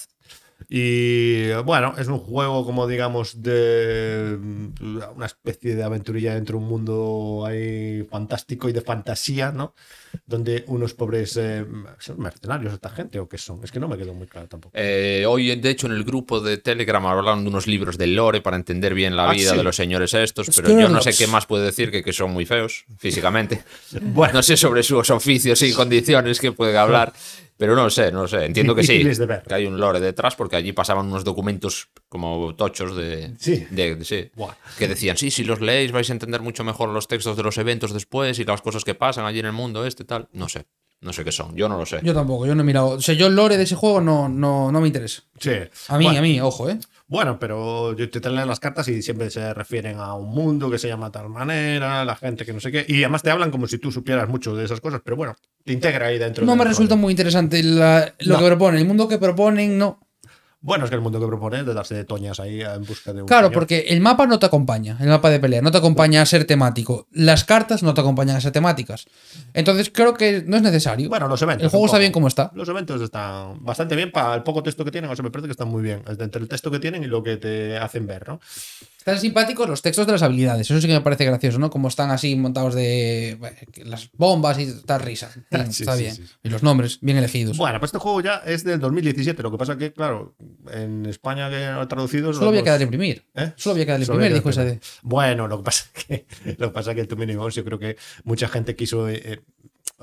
Y 0.70 1.52
bueno, 1.66 1.94
es 1.98 2.08
un 2.08 2.20
juego 2.20 2.66
como 2.66 2.88
digamos 2.88 3.42
de 3.42 4.38
una 5.16 5.26
especie 5.26 5.76
de 5.76 5.84
aventurilla 5.84 6.34
dentro 6.36 6.58
de 6.58 6.64
un 6.64 6.70
mundo 6.70 7.44
ahí 7.46 8.04
fantástico 8.10 8.70
y 8.70 8.74
de 8.74 8.82
fantasía, 8.82 9.52
¿no? 9.52 9.74
Donde 10.26 10.64
unos 10.68 10.94
pobres 10.94 11.38
eh, 11.38 11.66
son 12.00 12.20
mercenarios 12.20 12.74
esta 12.74 12.90
gente 12.90 13.20
o 13.20 13.28
qué 13.30 13.38
son, 13.38 13.62
es 13.64 13.72
que 13.72 13.80
no 13.80 13.88
me 13.88 13.98
quedó 13.98 14.14
muy 14.14 14.28
claro 14.28 14.48
tampoco. 14.48 14.74
Eh, 14.78 15.26
hoy, 15.28 15.56
de 15.56 15.70
hecho, 15.70 15.88
en 15.88 15.94
el 15.94 16.04
grupo 16.04 16.40
de 16.42 16.58
Telegram 16.58 17.06
hablaron 17.06 17.44
de 17.44 17.50
unos 17.50 17.68
libros 17.68 17.98
de 17.98 18.08
lore 18.08 18.42
para 18.42 18.58
entender 18.58 18.94
bien 18.94 19.16
la 19.16 19.30
Ah, 19.30 19.34
vida 19.34 19.52
sí. 19.52 19.58
de 19.58 19.64
los 19.64 19.76
señores 19.76 20.14
estos, 20.14 20.50
pero 20.56 20.70
yo 20.80 20.90
no 20.90 21.02
sé 21.02 21.14
qué 21.14 21.28
más 21.28 21.46
puede 21.46 21.66
decir 21.66 21.92
que, 21.92 22.04
que 22.04 22.14
son 22.14 22.32
muy 22.32 22.46
feos 22.46 22.86
físicamente. 22.98 23.64
Bueno, 24.02 24.36
No 24.36 24.44
sé 24.44 24.58
sobre 24.58 24.84
sus 24.84 25.10
oficios 25.10 25.62
y 25.62 25.74
condiciones 25.74 26.40
que 26.40 26.52
puede 26.52 26.78
hablar, 26.78 27.14
pero 27.62 27.76
no 27.76 27.84
lo 27.84 27.92
sé, 27.92 28.12
no 28.12 28.24
lo 28.24 28.28
sé. 28.28 28.44
Entiendo 28.44 28.74
que 28.74 28.82
sí, 28.84 29.04
que 29.48 29.54
hay 29.54 29.68
un 29.68 29.80
lore 29.80 30.00
detrás 30.00 30.36
porque 30.36 30.56
allí 30.56 30.72
pasaban 30.74 31.06
unos 31.06 31.24
documentos 31.24 31.90
como 32.10 32.56
tochos 32.56 32.96
de... 32.98 33.36
Sí. 33.38 33.68
de- 33.70 33.98
de- 33.98 34.04
sí, 34.04 34.32
Buah. 34.36 34.56
que 34.80 34.88
decían, 34.88 35.16
sí, 35.16 35.30
si 35.30 35.44
los 35.44 35.62
leéis 35.62 35.92
vais 35.92 36.10
a 36.10 36.14
entender 36.14 36.42
mucho 36.42 36.64
mejor 36.64 36.90
los 36.90 37.08
textos 37.08 37.38
de 37.38 37.44
los 37.44 37.60
eventos 37.60 37.94
después 37.94 38.40
y 38.40 38.46
las 38.46 38.64
cosas 38.64 38.84
que 38.84 38.96
pasan 38.96 39.26
allí 39.28 39.38
en 39.42 39.46
el 39.46 39.52
mundo 39.54 39.86
este 39.86 40.06
tal. 40.06 40.28
No 40.34 40.50
sé, 40.50 40.66
no 41.02 41.14
sé 41.14 41.24
qué 41.24 41.32
son, 41.32 41.56
yo 41.56 41.70
no 41.70 41.78
lo 41.78 41.86
sé. 41.86 42.00
Yo 42.02 42.16
tampoco, 42.16 42.48
yo 42.48 42.56
no 42.56 42.62
he 42.62 42.66
mirado. 42.66 42.88
O 42.94 43.00
sea, 43.00 43.14
yo 43.14 43.28
el 43.28 43.36
lore 43.36 43.58
de 43.58 43.64
ese 43.66 43.76
juego 43.76 44.02
no, 44.02 44.28
no, 44.28 44.72
no 44.72 44.82
me 44.82 44.88
interesa. 44.88 45.22
sí. 45.40 45.52
A 45.88 46.00
mí, 46.00 46.06
bueno, 46.06 46.18
a 46.20 46.22
mí, 46.24 46.42
ojo, 46.42 46.68
¿eh? 46.68 46.80
Bueno, 47.12 47.38
pero 47.38 47.94
yo 47.94 48.10
te 48.10 48.22
leen 48.30 48.48
las 48.48 48.62
cartas 48.62 48.88
y 48.88 49.02
siempre 49.02 49.30
se 49.30 49.54
refieren 49.54 49.98
a 50.00 50.14
un 50.14 50.30
mundo 50.30 50.72
que 50.72 50.80
se 50.80 50.88
llama 50.88 51.12
tal 51.12 51.28
manera, 51.28 52.06
la 52.06 52.16
gente 52.16 52.46
que 52.46 52.54
no 52.54 52.62
sé 52.62 52.72
qué. 52.72 52.86
Y 52.88 53.04
además 53.04 53.22
te 53.22 53.30
hablan 53.30 53.52
como 53.52 53.68
si 53.68 53.80
tú 53.80 53.92
supieras 53.92 54.30
mucho 54.30 54.56
de 54.56 54.64
esas 54.64 54.80
cosas, 54.80 55.02
pero 55.04 55.18
bueno, 55.18 55.36
te 55.66 55.74
integra 55.74 56.08
ahí 56.08 56.18
dentro. 56.18 56.46
No 56.46 56.56
me 56.56 56.64
resulta 56.64 56.96
muy 56.96 57.12
interesante 57.12 57.62
la- 57.64 58.16
lo 58.20 58.36
No. 58.36 58.40
que 58.40 58.46
proponen. 58.46 58.80
El 58.80 58.88
mundo 58.88 59.10
que 59.10 59.18
proponen, 59.18 59.78
no. 59.78 60.00
Bueno, 60.64 60.84
es 60.84 60.92
que 60.92 60.96
el 60.96 61.02
mundo 61.02 61.20
que 61.20 61.26
propone 61.26 61.62
es 61.62 61.66
de 61.66 61.74
darse 61.74 61.96
de 61.96 62.04
toñas 62.04 62.40
ahí 62.40 62.62
en 62.62 62.84
busca 62.86 63.12
de 63.14 63.24
un. 63.24 63.28
Claro, 63.28 63.48
señor. 63.48 63.54
porque 63.54 63.86
el 63.90 64.00
mapa 64.00 64.28
no 64.28 64.38
te 64.38 64.46
acompaña, 64.46 64.96
el 65.00 65.08
mapa 65.08 65.32
de 65.32 65.40
pelea, 65.40 65.62
no 65.62 65.72
te 65.72 65.80
acompaña 65.80 66.22
a 66.22 66.26
ser 66.28 66.46
temático. 66.46 67.08
Las 67.12 67.44
cartas 67.44 67.82
no 67.82 67.96
te 67.96 68.02
acompañan 68.02 68.36
a 68.36 68.42
ser 68.42 68.52
temáticas. 68.52 69.06
Entonces 69.54 69.90
creo 69.92 70.14
que 70.14 70.44
no 70.46 70.58
es 70.58 70.62
necesario. 70.62 71.10
Bueno, 71.10 71.28
los 71.28 71.42
eventos. 71.42 71.64
el 71.64 71.70
juego 71.72 71.88
está 71.88 71.98
bien 71.98 72.12
como 72.12 72.28
está. 72.28 72.52
Los 72.54 72.70
eventos 72.70 73.02
están 73.02 73.64
bastante 73.66 73.96
bien 73.96 74.12
para 74.12 74.36
el 74.36 74.44
poco 74.44 74.62
texto 74.62 74.86
que 74.86 74.92
tienen, 74.92 75.10
o 75.10 75.16
sea, 75.16 75.24
me 75.24 75.32
parece 75.32 75.48
que 75.48 75.54
están 75.54 75.68
muy 75.68 75.82
bien. 75.82 76.04
Entre 76.08 76.42
el 76.42 76.48
texto 76.48 76.70
que 76.70 76.78
tienen 76.78 77.04
y 77.04 77.08
lo 77.08 77.24
que 77.24 77.38
te 77.38 77.78
hacen 77.78 78.06
ver, 78.06 78.28
¿no? 78.28 78.40
Están 79.02 79.20
simpáticos 79.20 79.68
los 79.68 79.82
textos 79.82 80.06
de 80.06 80.12
las 80.12 80.22
habilidades. 80.22 80.70
Eso 80.70 80.80
sí 80.80 80.86
que 80.86 80.94
me 80.94 81.02
parece 81.02 81.26
gracioso, 81.26 81.58
¿no? 81.58 81.72
Como 81.72 81.88
están 81.88 82.12
así 82.12 82.36
montados 82.36 82.76
de 82.76 83.36
bueno, 83.40 83.58
las 83.86 84.12
bombas 84.14 84.60
y 84.60 84.72
tal 84.86 85.02
risa. 85.02 85.32
Bien, 85.52 85.74
Sí, 85.74 85.82
está 85.82 85.96
sí, 85.96 86.04
bien. 86.04 86.16
sí. 86.16 86.24
Y 86.44 86.50
los 86.50 86.62
nombres 86.62 87.00
bien 87.02 87.18
elegidos. 87.18 87.58
Bueno, 87.58 87.80
pues 87.80 87.90
este 87.90 87.98
juego 87.98 88.22
ya 88.22 88.44
es 88.46 88.64
del 88.64 88.80
2017. 88.80 89.42
Lo 89.42 89.50
que 89.52 89.58
pasa 89.58 89.76
que, 89.76 89.92
claro, 89.92 90.36
en 90.72 91.08
España 91.08 91.50
que 91.50 91.66
no 91.72 91.82
he 91.82 91.88
traducido. 91.88 92.32
Solo 92.32 92.50
había 92.50 92.60
los- 92.60 92.64
que 92.66 92.70
darle 92.70 92.84
imprimir. 92.84 93.26
¿Eh? 93.34 93.54
Solo 93.56 93.74
había 93.74 93.86
que 93.86 93.92
darle 93.94 94.06
imprimir, 94.06 94.34
dijo 94.36 94.50
esa 94.52 94.64
de. 94.66 94.80
Bueno, 95.02 95.48
lo 95.48 95.58
que 95.58 95.64
pasa 95.64 95.86
es 95.96 96.06
que, 96.06 96.26
lo 96.60 96.68
que, 96.68 96.74
pasa 96.74 96.94
que 96.94 97.02
el 97.02 97.08
Too 97.08 97.18
Many 97.18 97.36
Bones, 97.36 97.56
yo 97.56 97.66
creo 97.66 97.80
que 97.80 97.98
mucha 98.24 98.48
gente 98.50 98.76
quiso. 98.76 99.10
eh, 99.10 99.20
eh, 99.26 99.40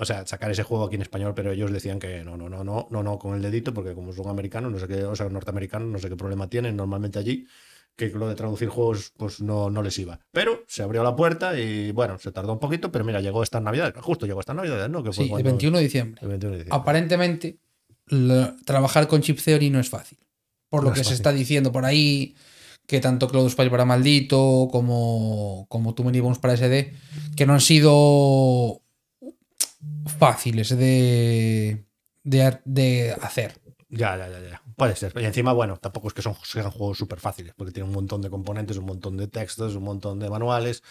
o 0.00 0.04
sea, 0.04 0.24
sacar 0.26 0.50
ese 0.50 0.62
juego 0.62 0.84
aquí 0.86 0.94
en 0.96 1.02
español, 1.02 1.34
pero 1.34 1.50
ellos 1.52 1.72
decían 1.72 1.98
que 1.98 2.22
no, 2.24 2.36
no, 2.36 2.48
no, 2.48 2.62
no, 2.62 2.86
no, 2.90 3.02
no, 3.02 3.18
con 3.18 3.34
el 3.34 3.42
dedito, 3.42 3.74
porque 3.74 3.94
como 3.94 4.12
son 4.12 4.28
americanos, 4.28 4.70
no 4.70 4.78
sé 4.78 4.86
qué, 4.86 5.02
o 5.04 5.16
sea, 5.16 5.28
norteamericanos, 5.28 5.88
no 5.88 5.98
sé 5.98 6.08
qué 6.08 6.14
problema 6.14 6.48
tienen 6.48 6.76
normalmente 6.76 7.18
allí, 7.18 7.48
que 7.98 8.08
lo 8.10 8.28
de 8.28 8.36
traducir 8.36 8.68
juegos, 8.68 9.12
pues 9.16 9.40
no, 9.40 9.68
no 9.70 9.82
les 9.82 9.98
iba. 9.98 10.20
Pero 10.30 10.62
se 10.68 10.84
abrió 10.84 11.02
la 11.02 11.16
puerta 11.16 11.58
y 11.58 11.90
bueno, 11.90 12.16
se 12.18 12.30
tardó 12.30 12.52
un 12.52 12.60
poquito, 12.60 12.92
pero 12.92 13.04
mira, 13.04 13.20
llegó 13.20 13.42
esta 13.42 13.58
Navidad, 13.60 13.92
justo 14.00 14.24
llegó 14.24 14.38
esta 14.38 14.54
Navidad, 14.54 14.88
¿no? 14.88 15.02
Que 15.02 15.08
fue 15.12 15.16
Sí, 15.16 15.22
el 15.24 15.30
cuando- 15.30 15.48
21 15.50 15.76
de 15.78 15.82
diciembre. 15.82 16.20
el 16.22 16.28
21 16.28 16.52
de 16.52 16.58
diciembre. 16.62 16.80
Aparentemente, 16.80 17.58
la- 18.06 18.54
trabajar 18.64 19.08
con 19.08 19.20
Chip 19.20 19.40
Theory 19.40 19.68
no 19.70 19.80
es 19.80 19.88
fácil. 19.90 20.16
Por 20.70 20.84
lo 20.84 20.92
que 20.92 21.02
se 21.02 21.14
está 21.14 21.32
diciendo 21.32 21.72
por 21.72 21.84
ahí, 21.84 22.36
que 22.86 23.00
tanto 23.00 23.26
Cloud 23.28 23.50
Spy 23.50 23.68
para 23.68 23.84
Maldito 23.84 24.68
como, 24.70 25.66
como 25.68 25.94
Too 25.94 26.04
Many 26.04 26.20
Bones 26.20 26.38
para 26.38 26.54
SD, 26.54 26.94
que 27.36 27.46
no 27.46 27.54
han 27.54 27.60
sido 27.60 28.80
fáciles 30.18 30.68
de, 30.76 31.84
de, 32.22 32.58
de 32.64 33.12
hacer. 33.20 33.54
Ya, 33.88 34.16
ya, 34.16 34.28
ya, 34.28 34.40
ya. 34.40 34.62
Puede 34.78 34.94
ser. 34.94 35.12
Y 35.20 35.24
encima, 35.24 35.52
bueno, 35.52 35.76
tampoco 35.78 36.06
es 36.06 36.14
que 36.14 36.22
son, 36.22 36.36
sean 36.44 36.70
juegos 36.70 36.98
súper 36.98 37.18
fáciles, 37.18 37.52
porque 37.56 37.72
tiene 37.72 37.88
un 37.88 37.94
montón 37.96 38.22
de 38.22 38.30
componentes, 38.30 38.76
un 38.76 38.86
montón 38.86 39.16
de 39.16 39.26
textos, 39.26 39.74
un 39.74 39.82
montón 39.82 40.20
de 40.20 40.30
manuales 40.30 40.84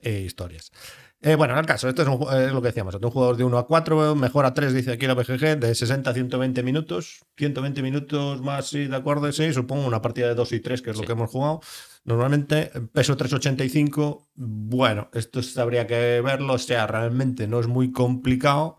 e 0.00 0.20
historias. 0.20 0.72
Eh, 1.20 1.34
bueno, 1.34 1.52
en 1.52 1.60
el 1.60 1.66
caso, 1.66 1.90
esto 1.90 2.00
es, 2.00 2.08
un 2.08 2.22
es 2.32 2.52
lo 2.52 2.62
que 2.62 2.68
decíamos, 2.68 2.94
un 2.94 3.10
jugador 3.10 3.36
de 3.36 3.44
1 3.44 3.58
a 3.58 3.66
4, 3.66 4.14
mejor 4.14 4.46
a 4.46 4.54
3, 4.54 4.72
dice 4.72 4.92
aquí 4.92 5.06
la 5.06 5.12
BGG, 5.12 5.60
de 5.60 5.74
60 5.74 6.08
a 6.08 6.14
120 6.14 6.62
minutos, 6.62 7.20
120 7.36 7.82
minutos 7.82 8.40
más, 8.40 8.68
sí, 8.68 8.86
de 8.86 8.96
acuerdo, 8.96 9.30
sí, 9.30 9.52
supongo 9.52 9.86
una 9.86 10.00
partida 10.00 10.28
de 10.28 10.34
2 10.34 10.52
y 10.52 10.60
3, 10.60 10.80
que 10.80 10.90
es 10.90 10.96
lo 10.96 11.02
que 11.02 11.12
hemos 11.12 11.30
jugado. 11.30 11.60
Normalmente, 12.04 12.70
peso 12.94 13.14
385, 13.14 14.30
bueno, 14.36 15.10
esto 15.12 15.40
habría 15.60 15.86
que 15.86 16.22
verlo, 16.22 16.54
o 16.54 16.58
sea, 16.58 16.86
realmente 16.86 17.46
no 17.46 17.60
es 17.60 17.66
muy 17.66 17.92
complicado, 17.92 18.78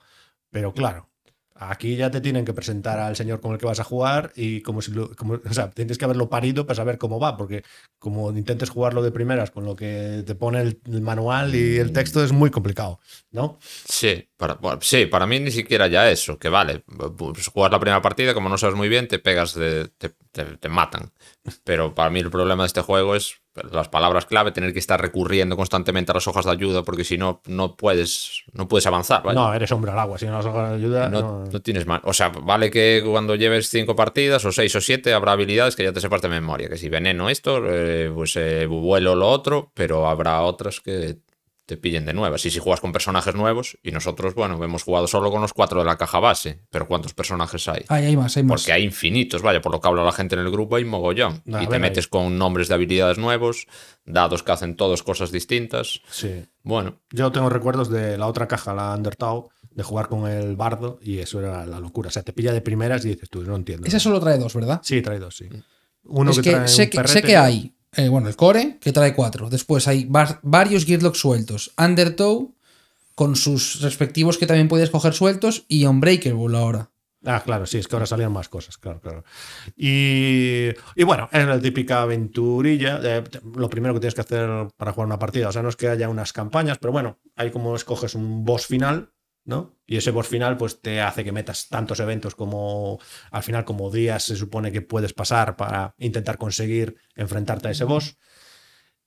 pero 0.49 0.73
claro, 0.73 1.08
aquí 1.59 1.95
ya 1.95 2.09
te 2.09 2.21
tienen 2.21 2.45
que 2.45 2.53
presentar 2.53 2.99
al 2.99 3.15
señor 3.15 3.41
con 3.41 3.51
el 3.51 3.57
que 3.57 3.65
vas 3.65 3.79
a 3.79 3.83
jugar 3.83 4.31
y 4.35 4.61
como 4.61 4.81
si 4.81 4.91
lo, 4.91 5.15
como, 5.15 5.33
o 5.33 5.53
sea, 5.53 5.69
tienes 5.69 5.97
que 5.97 6.05
haberlo 6.05 6.29
parido 6.29 6.65
para 6.65 6.75
saber 6.75 6.97
cómo 6.97 7.19
va, 7.19 7.35
porque 7.37 7.63
como 7.99 8.31
intentes 8.31 8.69
jugarlo 8.69 9.01
de 9.03 9.11
primeras 9.11 9.51
con 9.51 9.65
lo 9.65 9.75
que 9.75 10.23
te 10.25 10.35
pone 10.35 10.61
el, 10.61 11.01
manual 11.01 11.53
y 11.53 11.77
el 11.77 11.91
texto 11.91 12.23
es 12.23 12.31
muy 12.31 12.49
complicado, 12.49 12.99
¿no? 13.31 13.59
Sí 13.61 14.29
para, 14.39 14.57
sí, 14.79 15.05
para 15.05 15.27
mí 15.27 15.37
ni 15.41 15.51
siquiera 15.51 15.87
ya 15.87 16.09
eso, 16.09 16.39
que 16.39 16.47
vale, 16.47 16.81
pues 17.17 17.49
jugar 17.49 17.73
la 17.73 17.79
primera 17.79 18.01
partida, 18.01 18.33
como 18.33 18.47
no 18.47 18.57
sabes 18.57 18.73
muy 18.73 18.87
bien, 18.87 19.05
te 19.09 19.19
pegas, 19.19 19.53
de, 19.53 19.89
te, 19.97 20.11
te, 20.45 20.57
te 20.57 20.69
matan. 20.69 21.11
Pero 21.63 21.93
para 21.95 22.09
mí 22.09 22.19
el 22.19 22.29
problema 22.31 22.63
de 22.63 22.67
este 22.67 22.81
juego 22.81 23.15
es 23.15 23.35
las 23.71 23.89
palabras 23.89 24.25
clave, 24.25 24.51
tener 24.53 24.71
que 24.71 24.79
estar 24.79 25.01
recurriendo 25.01 25.57
constantemente 25.57 26.11
a 26.11 26.15
las 26.15 26.27
hojas 26.27 26.45
de 26.45 26.51
ayuda, 26.51 26.83
porque 26.83 27.03
si 27.03 27.17
no, 27.17 27.41
no 27.45 27.75
puedes, 27.75 28.43
no 28.53 28.67
puedes 28.69 28.87
avanzar. 28.87 29.25
No, 29.33 29.53
eres 29.53 29.71
hombre 29.73 29.91
al 29.91 29.99
agua, 29.99 30.17
si 30.17 30.25
no 30.27 30.41
nos 30.41 30.45
ayuda. 30.45 31.09
No, 31.09 31.21
no- 31.21 31.45
no 31.45 31.61
tienes 31.61 31.85
más. 31.85 31.99
O 32.05 32.13
sea, 32.13 32.29
vale 32.29 32.71
que 32.71 33.03
cuando 33.05 33.35
lleves 33.35 33.69
cinco 33.69 33.95
partidas 33.95 34.45
o 34.45 34.51
seis 34.51 34.73
o 34.75 34.81
siete 34.81 35.13
habrá 35.13 35.33
habilidades 35.33 35.75
que 35.75 35.83
ya 35.83 35.91
te 35.91 35.99
sepas 35.99 36.21
de 36.21 36.29
memoria. 36.29 36.69
Que 36.69 36.77
si 36.77 36.87
veneno 36.89 37.29
esto, 37.29 37.61
eh, 37.65 38.09
pues 38.13 38.35
eh, 38.37 38.65
vuelo 38.65 39.15
lo 39.15 39.27
otro, 39.27 39.71
pero 39.73 40.07
habrá 40.07 40.41
otras 40.41 40.79
que 40.79 41.17
te 41.69 41.77
pillen 41.77 42.03
de 42.03 42.13
nuevas. 42.13 42.43
Y 42.47 42.49
si 42.49 42.57
juegas 42.57 42.81
con 42.81 42.91
personajes 42.91 43.35
nuevos, 43.35 43.77
y 43.83 43.91
nosotros, 43.91 44.33
bueno, 44.33 44.61
hemos 44.63 44.81
jugado 44.81 45.05
solo 45.05 45.29
con 45.29 45.39
los 45.39 45.53
cuatro 45.53 45.79
de 45.81 45.85
la 45.85 45.97
caja 45.97 46.19
base, 46.19 46.65
pero 46.71 46.87
¿cuántos 46.87 47.13
personajes 47.13 47.67
hay? 47.67 47.85
Hay, 47.89 48.05
hay 48.05 48.17
más, 48.17 48.35
hay 48.35 48.43
más. 48.43 48.59
Porque 48.59 48.73
hay 48.73 48.83
infinitos, 48.83 49.43
vaya, 49.43 49.61
por 49.61 49.71
lo 49.71 49.79
que 49.79 49.87
habla 49.87 50.03
la 50.03 50.11
gente 50.11 50.33
en 50.33 50.41
el 50.41 50.49
grupo, 50.49 50.77
hay 50.77 50.83
mogollón. 50.83 51.43
Y 51.45 51.51
te 51.51 51.67
ver, 51.67 51.79
metes 51.79 52.07
con 52.07 52.39
nombres 52.39 52.69
de 52.69 52.73
habilidades 52.73 53.19
nuevos, 53.19 53.67
dados 54.03 54.41
que 54.41 54.51
hacen 54.51 54.75
todos 54.75 55.03
cosas 55.03 55.31
distintas. 55.31 56.01
Sí. 56.09 56.43
Bueno, 56.63 57.01
Yo 57.11 57.31
tengo 57.31 57.49
recuerdos 57.49 57.91
de 57.91 58.17
la 58.17 58.25
otra 58.25 58.47
caja, 58.47 58.73
la 58.73 58.95
Undertow, 58.95 59.49
de 59.69 59.83
jugar 59.83 60.09
con 60.09 60.27
el 60.27 60.55
bardo 60.55 60.97
y 61.03 61.19
eso 61.19 61.39
era 61.39 61.67
la 61.67 61.79
locura. 61.79 62.07
O 62.07 62.11
sea, 62.11 62.23
te 62.23 62.33
pilla 62.33 62.51
de 62.51 62.61
primeras 62.61 63.05
y 63.05 63.09
dices 63.09 63.29
tú, 63.29 63.43
no 63.43 63.55
entiendo. 63.55 63.85
Esa 63.85 63.99
solo 63.99 64.19
trae 64.19 64.39
dos, 64.39 64.55
¿verdad? 64.55 64.81
Sí, 64.83 65.03
trae 65.03 65.19
dos, 65.19 65.37
sí. 65.37 65.47
Uno 66.05 66.31
es 66.31 66.37
que, 66.37 66.43
que, 66.43 66.49
trae 66.55 66.67
sé, 66.67 66.83
un 66.83 66.89
que 66.89 67.07
sé 67.07 67.21
que 67.21 67.37
hay, 67.37 67.75
eh, 67.95 68.07
bueno, 68.09 68.27
el 68.27 68.35
core, 68.35 68.77
que 68.79 68.91
trae 68.91 69.13
cuatro. 69.15 69.49
Después 69.49 69.87
hay 69.87 70.05
var- 70.05 70.39
varios 70.43 70.85
Gearlock 70.85 71.15
sueltos. 71.15 71.71
Undertow, 71.77 72.53
con 73.15 73.35
sus 73.35 73.81
respectivos 73.81 74.37
que 74.37 74.45
también 74.47 74.67
puedes 74.67 74.89
coger 74.89 75.13
sueltos, 75.13 75.65
y 75.67 75.85
Unbreakable 75.85 76.57
ahora. 76.57 76.91
Ah, 77.25 77.41
claro, 77.43 77.65
sí, 77.65 77.77
es 77.77 77.87
que 77.89 77.95
ahora 77.97 78.05
salían 78.05 78.31
más 78.31 78.47
cosas, 78.47 78.77
claro, 78.77 79.01
claro. 79.01 79.25
Y, 79.75 80.69
y 80.95 81.03
bueno, 81.03 81.27
es 81.33 81.45
la 81.45 81.59
típica 81.59 82.01
aventurilla. 82.01 82.99
eh, 83.03 83.23
lo 83.55 83.69
primero 83.69 83.93
que 83.93 83.99
tienes 83.99 84.15
que 84.15 84.21
hacer 84.21 84.49
para 84.77 84.93
jugar 84.93 85.07
una 85.07 85.19
partida, 85.19 85.49
o 85.49 85.51
sea, 85.51 85.61
no 85.61 85.67
es 85.67 85.75
que 85.75 85.89
haya 85.89 86.07
unas 86.07 86.31
campañas, 86.31 86.77
pero 86.79 86.93
bueno, 86.93 87.19
hay 87.35 87.51
como 87.51 87.75
escoges 87.75 88.15
un 88.15 88.45
boss 88.45 88.67
final, 88.67 89.11
¿no? 89.49 89.75
Y 89.85 89.97
ese 89.97 90.11
boss 90.11 90.27
final, 90.27 90.55
pues 90.55 90.81
te 90.81 91.01
hace 91.01 91.23
que 91.23 91.31
metas 91.31 91.67
tantos 91.67 91.99
eventos 91.99 92.35
como 92.35 92.99
al 93.31 93.43
final, 93.43 93.65
como 93.65 93.89
días 93.89 94.23
se 94.23 94.35
supone 94.35 94.71
que 94.71 94.83
puedes 94.83 95.13
pasar 95.13 95.57
para 95.57 95.95
intentar 95.97 96.37
conseguir 96.37 96.95
enfrentarte 97.15 97.67
a 97.67 97.71
ese 97.71 97.83
boss. 97.83 98.17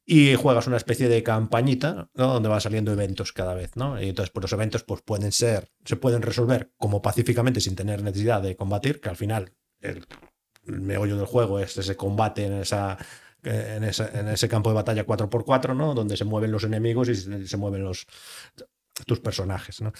Y 0.05 0.35
juegas 0.35 0.67
una 0.67 0.79
especie 0.79 1.09
de 1.09 1.23
campañita, 1.23 2.11
¿no? 2.15 2.33
Donde 2.35 2.49
van 2.49 2.61
saliendo 2.61 2.93
eventos 2.93 3.33
cada 3.33 3.55
vez, 3.55 3.77
¿no? 3.77 4.03
Y 4.03 4.09
entonces, 4.09 4.33
pues 4.33 4.43
los 4.43 4.53
eventos 4.53 4.83
pues, 4.83 5.01
pueden 5.03 5.31
ser, 5.31 5.71
se 5.85 5.95
pueden 5.95 6.23
resolver 6.23 6.73
como 6.77 7.01
pacíficamente 7.01 7.61
sin 7.61 7.77
tener 7.77 8.03
necesidad 8.03 8.43
de 8.43 8.57
combatir, 8.57 9.01
que 9.01 9.11
al 9.11 9.17
final 9.17 9.53
el, 9.81 10.05
el 10.67 10.81
meollo 10.81 11.17
del 11.17 11.27
juego 11.27 11.61
es 11.61 11.79
ese 11.79 11.97
combate 11.97 12.47
en 12.47 12.55
esa. 12.55 12.99
En 13.45 13.83
ese, 13.83 14.05
en 14.17 14.29
ese 14.29 14.49
campo 14.49 14.71
de 14.71 14.77
batalla 14.77 15.05
4x4, 15.05 15.75
¿no? 15.75 15.95
Donde 15.95 16.17
se 16.17 16.25
mueven 16.25 16.53
los 16.53 16.63
enemigos 16.63 17.09
y 17.09 17.17
se, 17.17 17.49
se 17.49 17.57
mueven 17.57 17.83
los 17.83 18.07
tus 19.07 19.21
personajes, 19.21 19.81
¿no? 19.81 19.93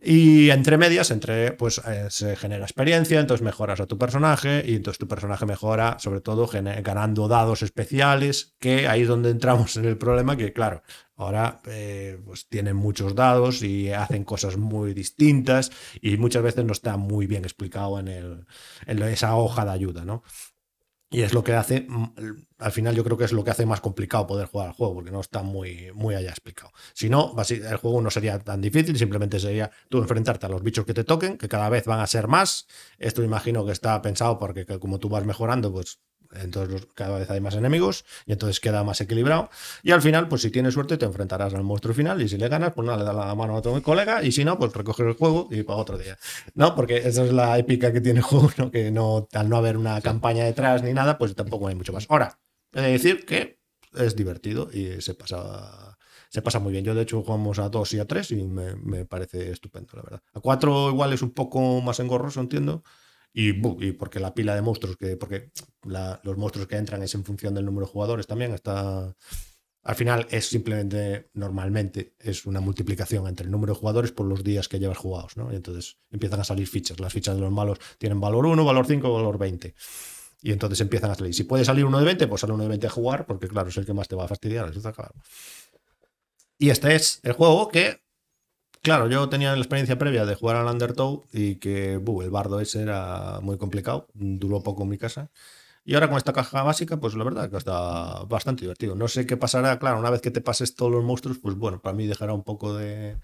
Y 0.00 0.50
entre 0.50 0.78
medias, 0.78 1.10
entre, 1.10 1.52
pues 1.52 1.80
eh, 1.86 2.06
se 2.10 2.34
genera 2.36 2.64
experiencia, 2.64 3.20
entonces 3.20 3.44
mejoras 3.44 3.80
a 3.80 3.86
tu 3.86 3.98
personaje 3.98 4.64
y 4.66 4.76
entonces 4.76 4.98
tu 4.98 5.06
personaje 5.06 5.46
mejora, 5.46 5.96
sobre 5.98 6.20
todo 6.20 6.48
ganando 6.48 7.28
dados 7.28 7.62
especiales, 7.62 8.56
que 8.58 8.88
ahí 8.88 9.02
es 9.02 9.08
donde 9.08 9.30
entramos 9.30 9.76
en 9.76 9.84
el 9.84 9.98
problema, 9.98 10.36
que 10.36 10.52
claro, 10.52 10.82
ahora 11.16 11.60
eh, 11.66 12.18
pues 12.24 12.48
tienen 12.48 12.76
muchos 12.76 13.14
dados 13.14 13.62
y 13.62 13.92
hacen 13.92 14.24
cosas 14.24 14.56
muy 14.56 14.94
distintas 14.94 15.70
y 16.00 16.16
muchas 16.16 16.42
veces 16.42 16.64
no 16.64 16.72
está 16.72 16.96
muy 16.96 17.26
bien 17.26 17.44
explicado 17.44 17.98
en, 18.00 18.08
el, 18.08 18.46
en 18.86 19.02
esa 19.02 19.36
hoja 19.36 19.64
de 19.64 19.72
ayuda, 19.72 20.04
¿no? 20.04 20.22
Y 21.10 21.22
es 21.22 21.32
lo 21.32 21.42
que 21.42 21.54
hace, 21.54 21.86
mm, 21.88 22.12
al 22.58 22.72
final 22.72 22.94
yo 22.94 23.02
creo 23.02 23.16
que 23.16 23.24
es 23.24 23.32
lo 23.32 23.42
que 23.42 23.50
hace 23.50 23.64
más 23.64 23.80
complicado 23.80 24.26
poder 24.26 24.46
jugar 24.46 24.68
al 24.68 24.74
juego, 24.74 24.94
porque 24.94 25.10
no 25.10 25.20
está 25.20 25.42
muy, 25.42 25.90
muy 25.94 26.14
allá 26.14 26.30
explicado. 26.30 26.70
Si 26.92 27.08
no, 27.08 27.34
el 27.48 27.76
juego 27.78 28.02
no 28.02 28.10
sería 28.10 28.38
tan 28.38 28.60
difícil, 28.60 28.98
simplemente 28.98 29.40
sería 29.40 29.70
tú 29.88 29.98
enfrentarte 29.98 30.46
a 30.46 30.48
los 30.50 30.62
bichos 30.62 30.84
que 30.84 30.92
te 30.92 31.04
toquen, 31.04 31.38
que 31.38 31.48
cada 31.48 31.70
vez 31.70 31.86
van 31.86 32.00
a 32.00 32.06
ser 32.06 32.28
más. 32.28 32.66
Esto 32.98 33.22
imagino 33.22 33.64
que 33.64 33.72
está 33.72 34.00
pensado 34.02 34.38
porque 34.38 34.66
que 34.66 34.78
como 34.78 34.98
tú 34.98 35.08
vas 35.08 35.24
mejorando, 35.24 35.72
pues 35.72 36.00
entonces 36.32 36.86
cada 36.94 37.18
vez 37.18 37.30
hay 37.30 37.40
más 37.40 37.54
enemigos 37.54 38.04
y 38.26 38.32
entonces 38.32 38.60
queda 38.60 38.84
más 38.84 39.00
equilibrado. 39.00 39.50
Y 39.82 39.92
al 39.92 40.02
final, 40.02 40.28
pues 40.28 40.42
si 40.42 40.50
tienes 40.50 40.74
suerte, 40.74 40.96
te 40.96 41.06
enfrentarás 41.06 41.54
al 41.54 41.64
monstruo 41.64 41.94
final 41.94 42.20
y 42.22 42.28
si 42.28 42.36
le 42.36 42.48
ganas, 42.48 42.72
pues 42.74 42.86
nada, 42.86 42.98
le 42.98 43.04
das 43.04 43.14
la 43.14 43.34
mano 43.34 43.56
a 43.56 43.62
tu 43.62 43.80
colega 43.82 44.22
y 44.22 44.32
si 44.32 44.44
no, 44.44 44.58
pues 44.58 44.72
recoges 44.72 45.06
el 45.06 45.14
juego 45.14 45.48
y 45.50 45.62
para 45.62 45.78
otro 45.78 45.98
día. 45.98 46.18
¿No? 46.54 46.74
Porque 46.74 46.98
esa 46.98 47.24
es 47.24 47.32
la 47.32 47.58
épica 47.58 47.92
que 47.92 48.00
tiene 48.00 48.20
el 48.20 48.24
juego, 48.24 48.50
¿no? 48.56 48.70
Que 48.70 48.90
no, 48.90 49.28
al 49.32 49.48
no 49.48 49.56
haber 49.56 49.76
una 49.76 50.00
campaña 50.00 50.44
detrás 50.44 50.82
ni 50.82 50.92
nada, 50.92 51.18
pues 51.18 51.34
tampoco 51.34 51.68
hay 51.68 51.74
mucho 51.74 51.92
más. 51.92 52.06
Ahora, 52.08 52.38
he 52.72 52.80
de 52.80 52.92
decir 52.92 53.24
que 53.24 53.58
es 53.96 54.16
divertido 54.16 54.70
y 54.72 55.00
se 55.00 55.14
pasa, 55.14 55.98
se 56.28 56.42
pasa 56.42 56.58
muy 56.58 56.72
bien. 56.72 56.84
Yo, 56.84 56.94
de 56.94 57.02
hecho, 57.02 57.22
jugamos 57.22 57.58
a 57.58 57.68
dos 57.68 57.92
y 57.94 57.98
a 57.98 58.06
tres 58.06 58.30
y 58.30 58.44
me, 58.44 58.76
me 58.76 59.04
parece 59.04 59.50
estupendo, 59.50 59.92
la 59.94 60.02
verdad. 60.02 60.22
A 60.34 60.40
cuatro 60.40 60.90
igual 60.90 61.12
es 61.12 61.22
un 61.22 61.30
poco 61.30 61.80
más 61.80 62.00
engorroso, 62.00 62.40
entiendo. 62.40 62.82
Y, 63.32 63.52
porque 63.52 64.20
la 64.20 64.34
pila 64.34 64.54
de 64.54 64.62
monstruos 64.62 64.96
que. 64.96 65.16
Porque 65.16 65.50
los 66.22 66.36
monstruos 66.36 66.66
que 66.66 66.76
entran 66.76 67.02
es 67.02 67.14
en 67.14 67.24
función 67.24 67.54
del 67.54 67.64
número 67.64 67.86
de 67.86 67.92
jugadores 67.92 68.26
también. 68.26 68.52
Está. 68.52 69.14
Al 69.84 69.94
final 69.94 70.26
es 70.30 70.48
simplemente, 70.48 71.30
normalmente, 71.34 72.14
es 72.18 72.44
una 72.44 72.60
multiplicación 72.60 73.26
entre 73.26 73.46
el 73.46 73.50
número 73.52 73.72
de 73.72 73.78
jugadores 73.78 74.12
por 74.12 74.26
los 74.26 74.44
días 74.44 74.68
que 74.68 74.78
llevas 74.78 74.98
jugados, 74.98 75.36
¿no? 75.36 75.50
Entonces 75.50 75.98
empiezan 76.10 76.40
a 76.40 76.44
salir 76.44 76.66
fichas. 76.66 77.00
Las 77.00 77.12
fichas 77.12 77.36
de 77.36 77.40
los 77.40 77.52
malos 77.52 77.78
tienen 77.96 78.20
valor 78.20 78.44
1, 78.44 78.64
valor 78.64 78.86
5, 78.86 79.12
valor 79.12 79.38
20. 79.38 79.74
Y 80.42 80.52
entonces 80.52 80.80
empiezan 80.80 81.10
a 81.10 81.14
salir. 81.14 81.34
Si 81.34 81.44
puede 81.44 81.64
salir 81.64 81.84
uno 81.84 81.98
de 81.98 82.04
20, 82.04 82.26
pues 82.26 82.40
sale 82.40 82.52
uno 82.52 82.64
de 82.64 82.68
20 82.68 82.86
a 82.86 82.90
jugar, 82.90 83.26
porque 83.26 83.48
claro, 83.48 83.68
es 83.70 83.76
el 83.76 83.86
que 83.86 83.94
más 83.94 84.08
te 84.08 84.16
va 84.16 84.24
a 84.24 84.28
fastidiar, 84.28 84.68
eso 84.68 84.78
está 84.78 84.92
claro. 84.92 85.14
Y 86.58 86.70
este 86.70 86.94
es 86.94 87.20
el 87.22 87.32
juego 87.32 87.68
que, 87.68 88.00
claro, 88.88 89.06
yo 89.06 89.28
tenía 89.28 89.52
la 89.52 89.58
experiencia 89.58 89.98
previa 89.98 90.24
de 90.24 90.34
jugar 90.34 90.56
al 90.56 90.66
Undertow 90.66 91.26
y 91.30 91.56
que 91.56 91.98
buh, 91.98 92.22
el 92.22 92.30
bardo 92.30 92.58
ese 92.58 92.80
era 92.80 93.38
muy 93.42 93.58
complicado, 93.58 94.08
duró 94.14 94.62
poco 94.62 94.84
en 94.84 94.88
mi 94.88 94.96
casa. 94.96 95.30
Y 95.84 95.92
ahora 95.92 96.08
con 96.08 96.16
esta 96.16 96.32
caja 96.32 96.62
básica, 96.62 96.98
pues 96.98 97.14
la 97.14 97.24
verdad 97.24 97.50
que 97.50 97.58
está 97.58 98.24
bastante 98.24 98.62
divertido. 98.62 98.94
No 98.94 99.06
sé 99.06 99.26
qué 99.26 99.36
pasará, 99.36 99.78
claro, 99.78 99.98
una 99.98 100.08
vez 100.08 100.22
que 100.22 100.30
te 100.30 100.40
pases 100.40 100.74
todos 100.74 100.90
los 100.90 101.04
monstruos, 101.04 101.36
pues 101.36 101.54
bueno, 101.54 101.82
para 101.82 101.94
mí 101.94 102.06
dejará 102.06 102.32
un 102.32 102.44
poco 102.44 102.74
de... 102.74 103.18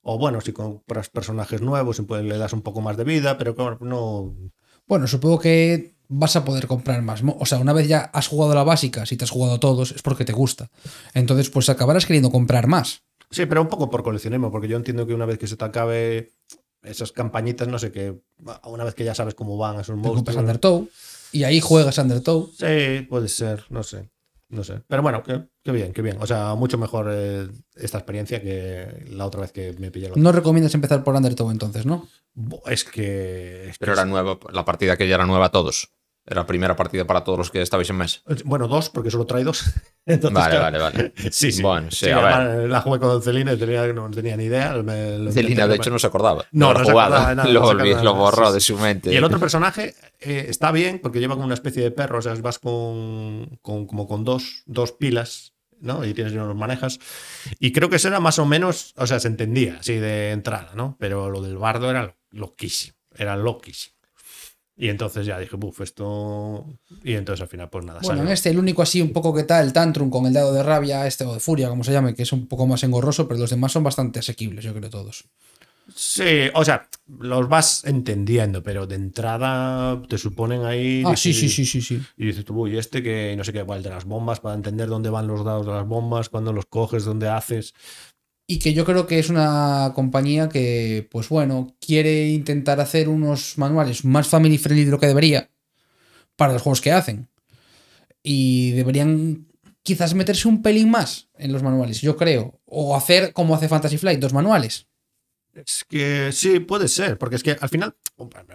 O 0.00 0.16
bueno, 0.16 0.40
si 0.40 0.52
compras 0.52 1.10
personajes 1.10 1.60
nuevos, 1.60 2.00
pues 2.08 2.24
le 2.24 2.38
das 2.38 2.54
un 2.54 2.62
poco 2.62 2.80
más 2.80 2.96
de 2.96 3.04
vida, 3.04 3.36
pero 3.36 3.54
no... 3.82 4.34
Bueno, 4.86 5.06
supongo 5.06 5.40
que 5.40 5.98
vas 6.08 6.36
a 6.36 6.44
poder 6.46 6.66
comprar 6.66 7.02
más. 7.02 7.22
O 7.38 7.44
sea, 7.44 7.58
una 7.58 7.74
vez 7.74 7.86
ya 7.86 8.00
has 8.14 8.28
jugado 8.28 8.54
la 8.54 8.64
básica, 8.64 9.04
si 9.04 9.18
te 9.18 9.24
has 9.24 9.30
jugado 9.30 9.60
todos, 9.60 9.92
es 9.92 10.00
porque 10.00 10.24
te 10.24 10.32
gusta. 10.32 10.70
Entonces, 11.12 11.50
pues 11.50 11.68
acabarás 11.68 12.06
queriendo 12.06 12.30
comprar 12.30 12.66
más. 12.66 13.05
Sí, 13.30 13.46
pero 13.46 13.62
un 13.62 13.68
poco 13.68 13.90
por 13.90 14.02
coleccionismo, 14.02 14.50
porque 14.50 14.68
yo 14.68 14.76
entiendo 14.76 15.06
que 15.06 15.14
una 15.14 15.26
vez 15.26 15.38
que 15.38 15.46
se 15.46 15.56
te 15.56 15.64
acabe 15.64 16.32
esas 16.82 17.12
campañitas, 17.12 17.68
no 17.68 17.78
sé, 17.78 17.90
que 17.90 18.20
una 18.64 18.84
vez 18.84 18.94
que 18.94 19.04
ya 19.04 19.14
sabes 19.14 19.34
cómo 19.34 19.56
van 19.56 19.80
esos 19.80 19.96
Te 19.96 20.08
compras 20.08 20.14
monstruos... 20.14 20.36
Undertow 20.36 20.88
y 21.32 21.44
ahí 21.44 21.60
juegas 21.60 21.98
Undertow. 21.98 22.50
Sí, 22.56 23.06
puede 23.08 23.28
ser, 23.28 23.64
no 23.70 23.82
sé. 23.82 24.08
No 24.48 24.62
sé. 24.62 24.80
Pero 24.86 25.02
bueno, 25.02 25.24
qué, 25.24 25.42
qué 25.64 25.72
bien, 25.72 25.92
qué 25.92 26.02
bien. 26.02 26.18
O 26.20 26.26
sea, 26.26 26.54
mucho 26.54 26.78
mejor 26.78 27.08
eh, 27.10 27.48
esta 27.74 27.98
experiencia 27.98 28.40
que 28.40 29.04
la 29.10 29.26
otra 29.26 29.40
vez 29.40 29.50
que 29.50 29.74
me 29.78 29.90
pillé. 29.90 30.12
No 30.14 30.30
recomiendas 30.30 30.72
empezar 30.74 31.02
por 31.02 31.16
Undertow 31.16 31.50
entonces, 31.50 31.84
¿no? 31.84 32.06
Es 32.66 32.84
que. 32.84 33.68
es 33.68 33.72
que 33.72 33.76
pero 33.80 33.94
era 33.94 34.04
nueva, 34.04 34.38
la 34.52 34.64
partida 34.64 34.96
que 34.96 35.08
ya 35.08 35.16
era 35.16 35.26
nueva 35.26 35.46
a 35.46 35.50
todos. 35.50 35.90
Era 36.28 36.40
la 36.40 36.46
primera 36.46 36.74
partida 36.74 37.06
para 37.06 37.22
todos 37.22 37.38
los 37.38 37.50
que 37.52 37.62
estabais 37.62 37.88
en 37.90 37.96
mesa. 37.96 38.20
Bueno, 38.44 38.66
dos, 38.66 38.90
porque 38.90 39.10
solo 39.12 39.26
trae 39.26 39.44
dos. 39.44 39.62
Entonces, 40.06 40.34
Vale, 40.34 40.56
claro, 40.56 40.78
vale, 40.78 40.98
vale. 40.98 41.12
Sí, 41.30 41.52
sí. 41.52 41.62
Bueno, 41.62 41.88
sí, 41.90 42.06
Sí, 42.06 42.10
a 42.10 42.20
ver. 42.20 42.68
La 42.68 42.80
jugué 42.80 42.98
con 42.98 43.22
Celina 43.22 43.52
y 43.52 43.56
tenía, 43.56 43.86
no 43.92 44.10
tenía 44.10 44.36
ni 44.36 44.44
idea. 44.44 44.72
me- 44.82 45.30
Celina, 45.30 45.66
de 45.68 45.76
hecho, 45.76 45.90
no 45.90 45.98
se 46.00 46.08
acordaba. 46.08 46.44
No, 46.50 46.66
no 46.66 46.70
haber 46.80 46.86
se 46.86 46.90
acordaba 46.90 47.34
nada, 47.34 47.48
lo, 47.48 47.60
no 47.60 47.66
se 47.66 47.72
acordaba 47.74 48.02
lo 48.04 48.14
borró 48.14 48.48
sí, 48.48 48.54
de 48.54 48.60
su 48.60 48.78
mente. 48.78 49.12
Y 49.12 49.16
el 49.16 49.24
otro 49.24 49.38
personaje 49.38 49.94
eh, 50.20 50.46
está 50.48 50.72
bien 50.72 50.98
porque 51.00 51.20
lleva 51.20 51.34
como 51.34 51.46
una 51.46 51.54
especie 51.54 51.82
de 51.84 51.90
perro, 51.92 52.18
o 52.18 52.22
sea, 52.22 52.34
vas 52.34 52.58
con, 52.58 53.58
con- 53.62 53.86
como 53.86 54.08
con 54.08 54.24
dos, 54.24 54.62
dos 54.66 54.90
pilas, 54.92 55.52
¿no? 55.80 56.04
Y 56.04 56.12
tienes 56.14 56.32
los 56.32 56.56
manejas. 56.56 56.98
Y 57.60 57.70
creo 57.72 57.88
que 57.88 57.96
eso 57.96 58.08
era 58.08 58.18
más 58.18 58.38
o 58.40 58.46
menos, 58.46 58.94
o 58.96 59.06
sea, 59.06 59.20
se 59.20 59.28
entendía 59.28 59.76
así 59.78 59.94
de 59.94 60.32
entrada, 60.32 60.70
¿no? 60.74 60.96
Pero 60.98 61.30
lo 61.30 61.40
del 61.42 61.56
bardo 61.56 61.88
era 61.90 62.16
loquísimo, 62.30 62.96
era 63.14 63.36
loquísimo. 63.36 63.94
Y 64.78 64.88
entonces 64.88 65.24
ya 65.24 65.38
dije, 65.38 65.56
buf, 65.56 65.80
esto. 65.80 66.66
Y 67.02 67.14
entonces 67.14 67.40
al 67.40 67.48
final, 67.48 67.70
pues 67.70 67.84
nada, 67.84 68.00
Bueno, 68.02 68.22
en 68.22 68.28
este 68.28 68.50
el 68.50 68.58
único 68.58 68.82
así 68.82 69.00
un 69.00 69.12
poco 69.12 69.34
que 69.34 69.44
tal, 69.44 69.64
el 69.64 69.72
Tantrum 69.72 70.10
con 70.10 70.26
el 70.26 70.34
dado 70.34 70.52
de 70.52 70.62
rabia, 70.62 71.06
este 71.06 71.24
o 71.24 71.32
de 71.32 71.40
furia, 71.40 71.68
como 71.68 71.82
se 71.82 71.92
llame, 71.92 72.14
que 72.14 72.22
es 72.22 72.32
un 72.32 72.46
poco 72.46 72.66
más 72.66 72.82
engorroso, 72.84 73.26
pero 73.26 73.40
los 73.40 73.50
demás 73.50 73.72
son 73.72 73.82
bastante 73.82 74.18
asequibles, 74.18 74.64
yo 74.64 74.74
creo 74.74 74.90
todos. 74.90 75.24
Sí, 75.94 76.50
o 76.52 76.64
sea, 76.64 76.88
los 77.20 77.48
vas 77.48 77.84
entendiendo, 77.84 78.62
pero 78.62 78.86
de 78.86 78.96
entrada 78.96 80.02
te 80.08 80.18
suponen 80.18 80.64
ahí. 80.64 81.04
Ah, 81.06 81.16
sí, 81.16 81.32
sí, 81.32 81.48
sí, 81.48 81.64
sí, 81.64 81.80
sí. 81.80 82.02
Y 82.16 82.26
dices 82.26 82.44
tú, 82.44 82.60
uy, 82.60 82.76
este 82.76 83.02
que 83.02 83.34
no 83.36 83.44
sé 83.44 83.52
qué, 83.52 83.60
igual 83.60 83.82
de 83.82 83.90
las 83.90 84.04
bombas, 84.04 84.40
para 84.40 84.56
entender 84.56 84.88
dónde 84.88 85.10
van 85.10 85.28
los 85.28 85.44
dados 85.44 85.64
de 85.64 85.72
las 85.72 85.86
bombas, 85.86 86.28
cuándo 86.28 86.52
los 86.52 86.66
coges, 86.66 87.04
dónde 87.04 87.28
haces. 87.28 87.72
Y 88.46 88.58
que 88.58 88.74
yo 88.74 88.84
creo 88.84 89.06
que 89.06 89.18
es 89.18 89.28
una 89.28 89.92
compañía 89.94 90.48
que, 90.48 91.08
pues 91.10 91.28
bueno, 91.28 91.76
quiere 91.80 92.28
intentar 92.28 92.80
hacer 92.80 93.08
unos 93.08 93.58
manuales 93.58 94.04
más 94.04 94.28
family 94.28 94.56
friendly 94.56 94.84
de 94.84 94.90
lo 94.92 95.00
que 95.00 95.08
debería 95.08 95.50
para 96.36 96.52
los 96.52 96.62
juegos 96.62 96.80
que 96.80 96.92
hacen. 96.92 97.28
Y 98.22 98.72
deberían 98.72 99.48
quizás 99.82 100.14
meterse 100.14 100.48
un 100.48 100.62
pelín 100.62 100.90
más 100.90 101.28
en 101.38 101.52
los 101.52 101.62
manuales, 101.62 102.00
yo 102.00 102.16
creo. 102.16 102.60
O 102.66 102.96
hacer 102.96 103.32
como 103.32 103.54
hace 103.54 103.68
Fantasy 103.68 103.98
Flight, 103.98 104.20
dos 104.20 104.32
manuales. 104.32 104.86
Es 105.54 105.84
que 105.88 106.32
sí, 106.32 106.60
puede 106.60 106.86
ser, 106.86 107.16
porque 107.16 107.36
es 107.36 107.42
que 107.42 107.56
al 107.58 107.68
final, 107.68 107.96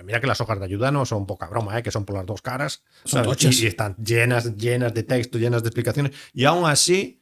mira 0.06 0.22
que 0.22 0.28
las 0.28 0.40
hojas 0.40 0.60
de 0.60 0.66
ayuda 0.66 0.92
no 0.92 1.06
son 1.06 1.26
poca 1.26 1.48
broma, 1.48 1.80
¿eh? 1.80 1.84
que 1.84 1.90
son 1.90 2.06
por 2.06 2.16
las 2.16 2.26
dos 2.28 2.42
caras. 2.42 2.84
Son. 3.06 3.26
Y, 3.26 3.64
y 3.64 3.66
están 3.66 3.96
llenas, 3.96 4.56
llenas 4.56 4.94
de 4.94 5.04
texto, 5.04 5.40
llenas 5.40 5.64
de 5.64 5.70
explicaciones. 5.70 6.12
Y 6.32 6.46
aún 6.46 6.70
así, 6.70 7.21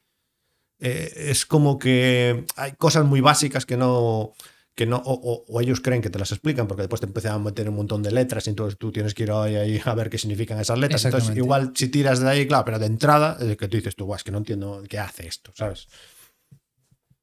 eh, 0.79 1.11
es 1.29 1.45
como 1.45 1.77
que 1.77 2.45
hay 2.55 2.71
cosas 2.73 3.05
muy 3.05 3.21
básicas 3.21 3.65
que 3.65 3.77
no. 3.77 4.33
Que 4.75 4.85
no 4.85 5.01
o, 5.03 5.59
ellos 5.59 5.81
creen 5.81 6.01
que 6.01 6.09
te 6.09 6.17
las 6.17 6.31
explican 6.31 6.65
porque 6.65 6.83
después 6.83 7.01
te 7.01 7.05
empiezan 7.07 7.33
a 7.33 7.39
meter 7.39 7.67
un 7.67 7.75
montón 7.75 8.01
de 8.01 8.11
letras 8.13 8.47
y 8.47 8.51
entonces 8.51 8.79
tú 8.79 8.93
tienes 8.93 9.13
que 9.13 9.23
ir 9.23 9.31
ahí, 9.31 9.57
ahí 9.57 9.81
a 9.83 9.93
ver 9.93 10.09
qué 10.09 10.17
significan 10.17 10.57
esas 10.57 10.79
letras. 10.79 11.03
Entonces, 11.03 11.35
igual 11.35 11.73
si 11.75 11.89
tiras 11.89 12.21
de 12.21 12.29
ahí, 12.29 12.47
claro, 12.47 12.63
pero 12.63 12.79
de 12.79 12.85
entrada, 12.85 13.37
es 13.41 13.57
que 13.57 13.67
tú 13.67 13.75
dices 13.75 13.97
tú, 13.97 14.05
"Buah, 14.05 14.15
es 14.15 14.23
que 14.23 14.31
no 14.31 14.37
entiendo 14.37 14.81
qué 14.87 14.97
hace 14.97 15.27
esto, 15.27 15.51
¿sabes? 15.53 15.89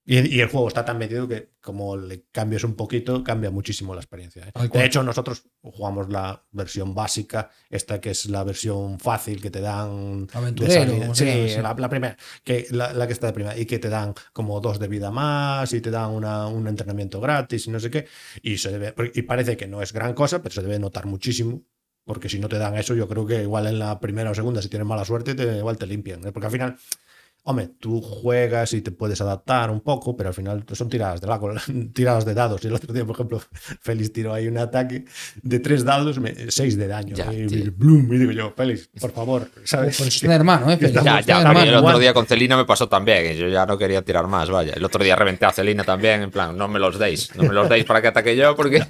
Y, 0.09 0.37
y 0.37 0.41
el 0.41 0.49
juego 0.49 0.69
está 0.69 0.85
tan 0.85 0.99
metido 0.99 1.27
que 1.27 1.51
como 1.61 1.97
le 1.97 2.27
cambias 2.31 2.63
un 2.63 2.75
poquito, 2.77 3.25
cambia 3.25 3.51
muchísimo 3.51 3.93
la 3.93 4.01
experiencia. 4.01 4.47
¿eh? 4.47 4.53
Cual. 4.53 4.71
De 4.71 4.85
hecho, 4.85 5.03
nosotros 5.03 5.43
jugamos 5.63 6.09
la 6.11 6.45
versión 6.53 6.95
básica, 6.95 7.51
esta 7.69 8.01
que 8.01 8.11
es 8.11 8.27
la 8.27 8.45
versión 8.45 9.01
fácil 9.01 9.43
que 9.43 9.51
te 9.51 9.61
dan... 9.61 10.29
Aventurero, 10.33 11.13
Sí. 11.13 11.57
La, 11.61 11.75
la 11.77 11.89
primera, 11.89 12.17
que, 12.45 12.67
la, 12.71 12.93
la 12.93 13.07
que 13.09 13.13
está 13.15 13.27
de 13.27 13.33
primera, 13.33 13.59
y 13.59 13.67
que 13.67 13.81
te 13.81 13.89
dan 13.89 14.15
como 14.33 14.61
dos 14.61 14.79
de 14.79 14.87
vida 14.87 15.11
más, 15.11 15.73
y 15.73 15.81
te 15.81 15.91
dan 15.91 16.11
una- 16.13 16.47
un 16.47 16.69
entrenamiento 16.69 17.21
gratis 17.21 17.67
y 17.67 17.71
no 17.71 17.81
sé 17.81 17.91
qué. 17.91 18.07
Y, 18.43 18.59
se 18.59 18.71
debe, 18.79 18.95
y 19.13 19.23
parece 19.23 19.57
que 19.57 19.67
no 19.67 19.83
es 19.83 19.93
gran 19.93 20.15
cosa, 20.15 20.41
pero 20.41 20.55
se 20.55 20.63
debe 20.63 20.79
notar 20.79 21.07
muchísimo. 21.07 21.63
Porque 22.05 22.29
si 22.29 22.39
no 22.39 22.49
te 22.49 22.57
dan 22.59 22.77
eso, 22.77 22.95
yo 22.95 23.09
creo 23.09 23.27
que 23.27 23.43
igual 23.43 23.67
en 23.67 23.81
la 23.81 23.99
primera 23.99 24.31
o 24.31 24.35
segunda, 24.37 24.63
si 24.63 24.69
tienes 24.69 24.87
mala 24.87 25.05
suerte, 25.05 25.35
te, 25.35 25.57
igual 25.59 25.77
te 25.77 25.89
limpian. 25.89 26.25
¿eh? 26.25 26.31
Porque 26.31 26.47
al 26.47 26.53
final, 26.53 26.77
Hombre, 27.49 27.69
tú 27.79 28.01
juegas 28.01 28.73
y 28.73 28.83
te 28.83 28.91
puedes 28.91 29.21
adaptar 29.21 29.71
un 29.71 29.81
poco, 29.81 30.17
pero 30.17 30.31
al 30.31 30.35
final 30.35 30.65
son 30.73 30.89
tiradas 30.89 31.21
de, 31.21 31.29
la, 31.29 31.41
tiradas 31.95 32.25
de 32.25 32.35
dados. 32.35 32.65
Y 32.65 32.67
el 32.67 32.75
otro 32.75 32.93
día, 32.93 33.05
por 33.05 33.15
ejemplo, 33.15 33.41
Félix 33.81 34.13
tiró 34.13 34.35
ahí 34.35 34.49
un 34.49 34.59
ataque 34.59 35.05
de 35.43 35.61
tres 35.61 35.85
dados, 35.85 36.19
me- 36.19 36.51
seis 36.51 36.77
de 36.77 36.89
daño. 36.89 37.15
Ya, 37.15 37.33
y, 37.33 37.47
tío. 37.47 37.73
y 37.79 38.19
digo 38.19 38.33
yo, 38.33 38.53
Félix, 38.57 38.89
por 39.01 39.13
favor, 39.13 39.49
¿sabes? 39.65 39.97
Pues 39.97 40.17
es 40.17 40.23
un 40.25 40.33
hermano, 40.33 40.71
¿eh? 40.73 40.77
Félix? 40.77 41.05
Ya, 41.05 41.21
ya, 41.21 41.39
hermano. 41.43 41.61
el 41.63 41.69
otro 41.69 41.79
igual. 41.79 42.01
día 42.01 42.13
con 42.13 42.27
Celina 42.27 42.57
me 42.57 42.65
pasó 42.65 42.89
también. 42.89 43.33
y 43.33 43.37
Yo 43.39 43.47
ya 43.49 43.65
no 43.65 43.79
quería 43.79 44.03
tirar 44.03 44.27
más, 44.27 44.51
vaya. 44.51 44.73
El 44.75 44.85
otro 44.85 45.05
día 45.05 45.15
reventé 45.15 45.47
a 45.47 45.53
Celina 45.53 45.85
también, 45.85 46.23
en 46.23 46.31
plan, 46.33 46.59
no 46.59 46.67
me 46.67 46.81
los 46.81 46.99
deis. 46.99 47.31
No 47.37 47.45
me 47.45 47.55
los 47.55 47.69
deis 47.69 47.85
para 47.85 48.03
que 48.03 48.09
ataque 48.09 48.37
yo, 48.37 48.57
porque. 48.57 48.83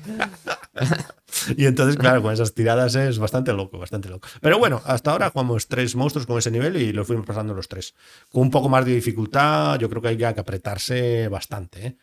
Y 1.57 1.67
entonces, 1.67 1.97
claro, 1.97 2.23
con 2.23 2.33
esas 2.33 2.55
tiradas 2.55 2.95
es 2.95 3.19
bastante 3.19 3.53
loco, 3.53 3.79
bastante 3.79 4.09
loco. 4.09 4.29
Pero 4.41 4.59
bueno, 4.59 4.81
hasta 4.85 5.13
ahora 5.13 5.31
jugamos 5.31 5.69
tres 5.69 5.95
monstruos 5.97 6.27
con 6.27 6.39
ese 6.39 6.51
nivel 6.51 6.77
y 6.77 6.93
los 6.93 7.07
fuimos 7.07 7.27
pasando 7.27 7.55
los 7.55 7.69
tres. 7.69 7.95
Con 8.31 8.43
un 8.43 8.51
poco 8.51 8.69
más 8.69 8.85
de 8.85 8.95
dificultad, 8.95 9.79
yo 9.79 9.89
creo 9.89 10.03
que 10.03 10.09
hay 10.09 10.17
que 10.17 10.27
apretarse 10.27 11.29
bastante, 11.29 11.87
¿eh? 11.87 11.97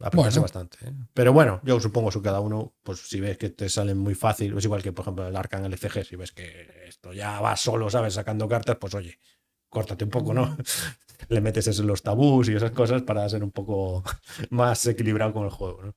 Apretarse 0.00 0.40
Bueno. 0.40 0.42
bastante. 0.42 0.78
¿eh? 0.84 0.92
Pero 1.14 1.32
bueno, 1.32 1.60
yo 1.64 1.78
supongo 1.78 2.10
que 2.10 2.20
cada 2.22 2.40
uno, 2.40 2.74
pues 2.82 3.00
si 3.08 3.20
ves 3.20 3.38
que 3.38 3.50
te 3.50 3.68
salen 3.68 3.98
muy 3.98 4.14
fácil, 4.14 4.56
es 4.58 4.64
igual 4.64 4.82
que, 4.82 4.92
por 4.92 5.04
ejemplo, 5.04 5.26
el 5.26 5.36
Arcan 5.36 5.64
LCG, 5.64 6.04
si 6.04 6.16
ves 6.16 6.32
que 6.32 6.86
esto 6.88 7.12
ya 7.12 7.40
va 7.40 7.56
solo, 7.56 7.88
¿sabes? 7.88 8.14
Sacando 8.14 8.48
cartas, 8.48 8.76
pues 8.80 8.94
oye, 8.94 9.20
córtate 9.68 10.04
un 10.04 10.10
poco, 10.10 10.34
¿no? 10.34 10.56
Le 11.28 11.40
metes 11.40 11.68
eso 11.68 11.82
en 11.82 11.88
los 11.88 12.02
tabús 12.02 12.48
y 12.48 12.54
esas 12.56 12.72
cosas 12.72 13.02
para 13.02 13.28
ser 13.28 13.44
un 13.44 13.52
poco 13.52 14.02
más 14.50 14.84
equilibrado 14.86 15.32
con 15.32 15.44
el 15.44 15.50
juego, 15.50 15.82
¿no? 15.84 15.94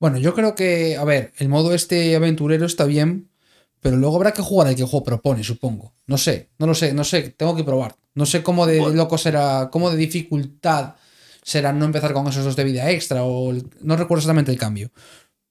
Bueno, 0.00 0.18
yo 0.18 0.34
creo 0.34 0.54
que, 0.54 0.96
a 0.96 1.04
ver, 1.04 1.32
el 1.38 1.48
modo 1.48 1.74
este 1.74 2.14
aventurero 2.14 2.66
está 2.66 2.84
bien, 2.84 3.30
pero 3.80 3.96
luego 3.96 4.16
habrá 4.16 4.32
que 4.32 4.42
jugar 4.42 4.68
al 4.68 4.76
que 4.76 4.82
el 4.82 4.88
juego 4.88 5.04
propone, 5.04 5.42
supongo. 5.42 5.92
No 6.06 6.18
sé, 6.18 6.50
no 6.58 6.66
lo 6.66 6.74
sé, 6.74 6.92
no 6.94 7.04
sé, 7.04 7.30
tengo 7.36 7.56
que 7.56 7.64
probar. 7.64 7.96
No 8.14 8.26
sé 8.26 8.42
cómo 8.42 8.66
de 8.66 8.78
Bueno. 8.80 8.94
loco 8.94 9.18
será, 9.18 9.68
cómo 9.72 9.90
de 9.90 9.96
dificultad 9.96 10.94
será 11.42 11.72
no 11.72 11.84
empezar 11.84 12.12
con 12.12 12.26
esos 12.26 12.44
dos 12.44 12.56
de 12.56 12.64
vida 12.64 12.90
extra 12.90 13.22
o 13.24 13.50
el- 13.50 13.68
no 13.82 13.96
recuerdo 13.96 14.20
exactamente 14.20 14.52
el 14.52 14.58
cambio. 14.58 14.90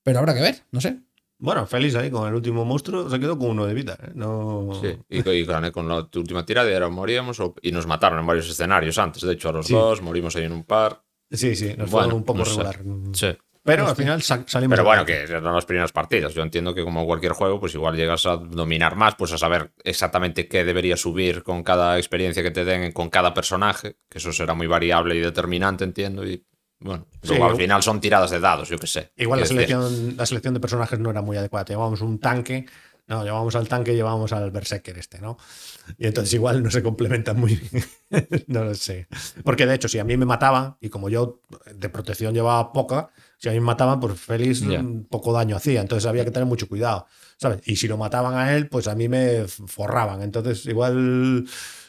Pero 0.03 0.19
habrá 0.19 0.33
que 0.33 0.41
ver, 0.41 0.63
no 0.71 0.79
sé. 0.79 0.97
Bueno, 1.39 1.67
feliz 1.67 1.95
ahí 1.95 2.09
con 2.09 2.27
el 2.27 2.33
último 2.33 2.65
monstruo, 2.65 3.09
se 3.09 3.19
quedó 3.19 3.37
con 3.37 3.49
uno 3.51 3.65
de 3.65 3.73
vida. 3.73 3.97
¿eh? 4.01 4.11
No... 4.15 4.69
Sí, 4.81 4.97
y, 5.09 5.29
y 5.29 5.45
gané 5.45 5.71
con 5.71 5.87
la 5.87 6.07
última 6.15 6.45
tirada, 6.45 6.89
moríamos 6.89 7.39
o- 7.39 7.53
y 7.61 7.71
nos 7.71 7.85
mataron 7.85 8.19
en 8.19 8.25
varios 8.25 8.49
escenarios 8.49 8.97
antes. 8.97 9.21
De 9.23 9.33
hecho, 9.33 9.49
a 9.49 9.51
los 9.53 9.67
Sí. 9.67 9.73
dos 9.73 10.01
morimos 10.01 10.35
ahí 10.35 10.45
en 10.45 10.53
un 10.53 10.63
par. 10.63 11.03
sí, 11.31 11.55
sí, 11.55 11.73
nos 11.77 11.91
Bueno, 11.91 12.09
fue 12.09 12.17
un 12.19 12.23
poco 12.23 12.39
no 12.39 12.45
sé. 12.45 12.51
regular. 12.63 12.79
Sí. 13.13 13.27
Pero 13.67 13.87
al 13.87 13.95
final 13.95 14.21
sa- 14.21 14.43
salimos. 14.47 14.75
Pero 14.77 14.85
bueno, 14.87 15.05
que 15.05 15.23
eran 15.23 15.43
las 15.53 15.65
primeras 15.65 15.91
partidas. 15.91 16.33
Yo 16.33 16.41
entiendo 16.41 16.73
que 16.73 16.83
como 16.83 17.05
cualquier 17.05 17.33
juego, 17.33 17.59
pues 17.59 17.75
igual 17.75 17.95
llegas 17.95 18.25
a 18.25 18.37
dominar 18.37 18.95
más, 18.95 19.15
pues 19.15 19.33
a 19.33 19.37
saber 19.37 19.71
exactamente 19.83 20.47
qué 20.47 20.63
debería 20.63 20.95
subir 20.97 21.43
con 21.43 21.63
cada 21.63 21.97
experiencia 21.97 22.41
que 22.41 22.51
te 22.51 22.63
den, 22.65 22.93
con 22.93 23.09
cada 23.09 23.33
personaje, 23.33 23.97
que 24.09 24.19
eso 24.19 24.31
será 24.31 24.53
muy 24.53 24.67
variable 24.67 25.15
y 25.15 25.19
determinante, 25.19 25.83
entiendo. 25.83 26.25
Y 26.25 26.45
bueno, 26.79 27.07
Sí, 27.21 27.35
al 27.35 27.55
final 27.57 27.83
son 27.83 27.99
tiradas 27.99 28.31
de 28.31 28.39
dados, 28.39 28.69
yo 28.69 28.77
qué 28.77 28.87
sé. 28.87 29.11
Igual 29.17 29.41
la 29.41 29.45
selección, 29.45 30.15
la 30.15 30.25
selección 30.25 30.53
de 30.53 30.59
personajes 30.59 30.97
no 30.99 31.09
era 31.11 31.21
muy 31.21 31.35
adecuada. 31.35 31.65
Llevábamos 31.65 32.01
un 32.01 32.19
tanque, 32.19 32.65
no, 33.07 33.23
llevábamos 33.23 33.55
al 33.55 33.67
tanque 33.67 33.91
y 33.93 33.95
llevábamos 33.95 34.31
al 34.31 34.51
Berserker 34.51 34.97
este, 34.97 35.19
¿no? 35.19 35.37
Y 35.97 36.07
entonces 36.07 36.33
igual 36.33 36.61
no 36.63 36.69
se 36.71 36.81
complementan 36.83 37.37
muy 37.39 37.55
bien. 37.55 37.83
no 38.47 38.63
lo 38.63 38.75
sé. 38.75 39.07
Porque 39.43 39.65
de 39.65 39.75
hecho, 39.75 39.87
si 39.87 39.99
a 39.99 40.03
mí 40.03 40.15
me 40.17 40.25
mataban, 40.25 40.77
y 40.79 40.89
como 40.89 41.09
yo 41.09 41.41
de 41.73 41.89
protección 41.89 42.33
llevaba 42.33 42.71
poca, 42.71 43.09
si 43.37 43.49
a 43.49 43.51
mí 43.51 43.59
me 43.59 43.65
mataban, 43.67 43.99
pues 43.99 44.19
Félix 44.19 44.61
mm, 44.63 45.03
poco 45.09 45.31
daño 45.31 45.55
hacía. 45.55 45.81
Entonces 45.81 46.05
había 46.07 46.25
que 46.25 46.31
tener 46.31 46.47
mucho 46.47 46.67
cuidado, 46.67 47.05
¿sabes? 47.37 47.61
Y 47.65 47.75
si 47.75 47.87
lo 47.87 47.97
mataban 47.97 48.35
a 48.35 48.55
él, 48.55 48.67
pues 48.67 48.87
a 48.87 48.95
mí 48.95 49.07
me 49.07 49.45
forraban. 49.47 50.21
Entonces 50.21 50.65
igual 50.65 51.45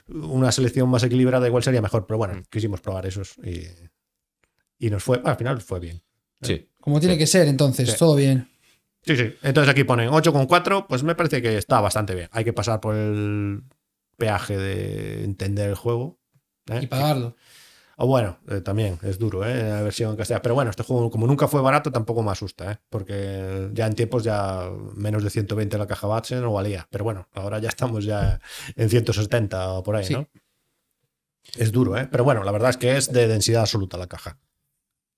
una 0.08 0.52
selección 0.52 0.88
más 0.88 1.02
equilibrada 1.02 1.46
igual 1.46 1.62
sería 1.62 1.82
mejor. 1.82 2.06
Pero 2.06 2.18
bueno, 2.18 2.42
quisimos 2.50 2.80
probar 2.80 3.06
esos 3.06 3.36
y, 3.38 3.62
y 4.78 4.90
nos 4.90 5.02
fue, 5.02 5.20
al 5.24 5.36
final 5.36 5.60
fue 5.60 5.80
bien. 5.80 6.02
Sí. 6.42 6.68
Como 6.80 7.00
tiene 7.00 7.14
Sí. 7.14 7.18
que 7.20 7.26
ser, 7.26 7.48
entonces, 7.48 7.90
Sí. 7.90 7.96
todo 7.98 8.14
bien. 8.14 8.48
Sí, 9.02 9.16
sí. 9.16 9.32
Entonces 9.42 9.70
aquí 9.70 9.84
ponen 9.84 10.10
8,4, 10.10 10.86
pues 10.88 11.02
me 11.02 11.14
parece 11.14 11.40
que 11.40 11.56
está 11.56 11.80
bastante 11.80 12.14
bien. 12.14 12.28
Hay 12.32 12.44
que 12.44 12.52
pasar 12.52 12.80
por 12.80 12.94
el 12.94 13.62
peaje 14.16 14.56
de 14.56 15.24
entender 15.24 15.70
el 15.70 15.74
juego. 15.76 16.18
¿eh? 16.70 16.80
Y 16.82 16.86
pagarlo. 16.86 17.36
O 18.00 18.06
bueno, 18.06 18.38
eh, 18.48 18.60
también 18.60 18.96
es 19.02 19.18
duro, 19.18 19.44
¿eh? 19.44 19.62
La 19.70 19.82
versión 19.82 20.12
en 20.12 20.16
castellano. 20.16 20.42
Pero 20.42 20.54
bueno, 20.54 20.70
este 20.70 20.84
juego, 20.84 21.10
como 21.10 21.26
nunca 21.26 21.48
fue 21.48 21.60
barato, 21.60 21.90
tampoco 21.90 22.22
me 22.22 22.30
asusta, 22.30 22.70
¿eh? 22.72 22.78
Porque 22.88 23.70
ya 23.72 23.86
en 23.86 23.94
tiempos 23.94 24.22
ya 24.22 24.70
menos 24.94 25.24
de 25.24 25.30
120 25.30 25.76
la 25.78 25.86
caja 25.88 26.06
base 26.06 26.36
no 26.36 26.52
valía. 26.52 26.86
Pero 26.90 27.02
bueno, 27.02 27.26
ahora 27.34 27.58
ya 27.58 27.68
estamos 27.68 28.04
ya 28.04 28.38
en 28.76 28.88
170 28.88 29.72
o 29.72 29.82
por 29.82 29.96
ahí, 29.96 30.04
Sí. 30.04 30.12
¿no? 30.14 30.28
Es 31.56 31.72
duro, 31.72 31.96
¿eh? 31.96 32.06
Pero 32.10 32.24
bueno, 32.24 32.44
la 32.44 32.52
verdad 32.52 32.70
es 32.70 32.76
que 32.76 32.96
es 32.96 33.10
de 33.12 33.26
densidad 33.26 33.62
absoluta 33.62 33.96
la 33.96 34.06
caja. 34.06 34.38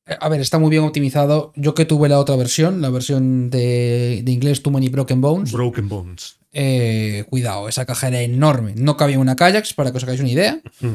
Eh, 0.07 0.16
A 0.18 0.28
ver, 0.31 0.41
está 0.41 0.59
muy 0.59 0.70
bien 0.70 0.85
optimizado. 0.85 1.53
Yo 1.57 1.74
que 1.74 1.85
tuve 1.85 2.09
la 2.09 2.18
otra 2.18 2.37
versión, 2.37 2.81
la 2.81 2.89
versión 2.89 3.51
de, 3.51 4.22
de 4.24 4.33
inglés 4.33 4.62
Too 4.62 4.70
Many 4.70 4.89
Broken 4.89 5.20
Bones. 5.20 5.53
Broken 5.53 5.89
Bones. 5.89 6.39
eh, 6.53 7.24
cuidado, 7.28 7.68
esa 7.68 7.85
caja 7.85 8.09
era 8.09 8.22
enorme. 8.22 8.72
No 8.76 8.97
cabía 8.97 9.18
una 9.18 9.37
Kajax, 9.37 9.74
para 9.74 9.91
que 9.91 9.99
os 9.99 10.05
hagáis 10.05 10.20
una 10.20 10.31
idea. 10.31 10.61
Mm. 10.81 10.89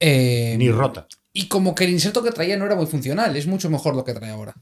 Eh, 0.00 0.54
Ni 0.58 0.70
rota. 0.70 1.06
Y 1.32 1.48
como 1.48 1.74
que 1.74 1.84
el 1.84 1.90
inserto 1.90 2.22
que 2.22 2.32
traía 2.32 2.56
no 2.56 2.66
era 2.66 2.74
muy 2.76 2.86
funcional, 2.86 3.36
es 3.36 3.46
mucho 3.46 3.70
mejor 3.70 3.94
lo 3.94 4.04
que 4.04 4.14
trae 4.14 4.30
ahora. 4.30 4.54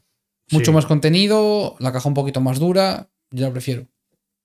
Mucho 0.51 0.71
Sí. 0.71 0.75
más 0.75 0.85
contenido, 0.85 1.75
la 1.79 1.91
caja 1.91 2.07
un 2.07 2.13
poquito 2.15 2.41
más 2.41 2.59
dura, 2.59 3.09
yo 3.31 3.45
la 3.47 3.51
prefiero. 3.51 3.87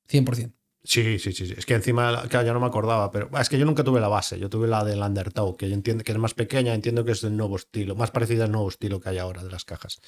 100%. 0.08 0.52
Sí, 0.86 1.18
sí, 1.18 1.32
sí. 1.32 1.46
sí. 1.46 1.54
Es 1.56 1.64
que 1.64 1.74
encima, 1.74 2.26
claro, 2.28 2.46
ya 2.46 2.52
no 2.52 2.60
me 2.60 2.66
acordaba, 2.66 3.10
pero 3.10 3.30
ah, 3.32 3.40
es 3.40 3.48
que 3.48 3.58
yo 3.58 3.64
nunca 3.64 3.84
tuve 3.84 4.00
la 4.00 4.08
base. 4.08 4.38
Yo 4.38 4.50
tuve 4.50 4.68
la 4.68 4.84
del 4.84 5.00
Undertow, 5.00 5.56
que 5.56 5.68
yo 5.68 5.74
entiendo 5.74 6.04
que 6.04 6.12
es 6.12 6.18
más 6.18 6.34
pequeña, 6.34 6.74
entiendo 6.74 7.04
que 7.06 7.12
es 7.12 7.22
del 7.22 7.36
nuevo 7.36 7.56
estilo, 7.56 7.94
más 7.96 8.10
parecida 8.10 8.44
al 8.44 8.52
nuevo 8.52 8.68
estilo 8.68 9.00
que 9.00 9.08
hay 9.08 9.18
ahora 9.18 9.42
de 9.42 9.50
las 9.50 9.64
cajas. 9.64 10.00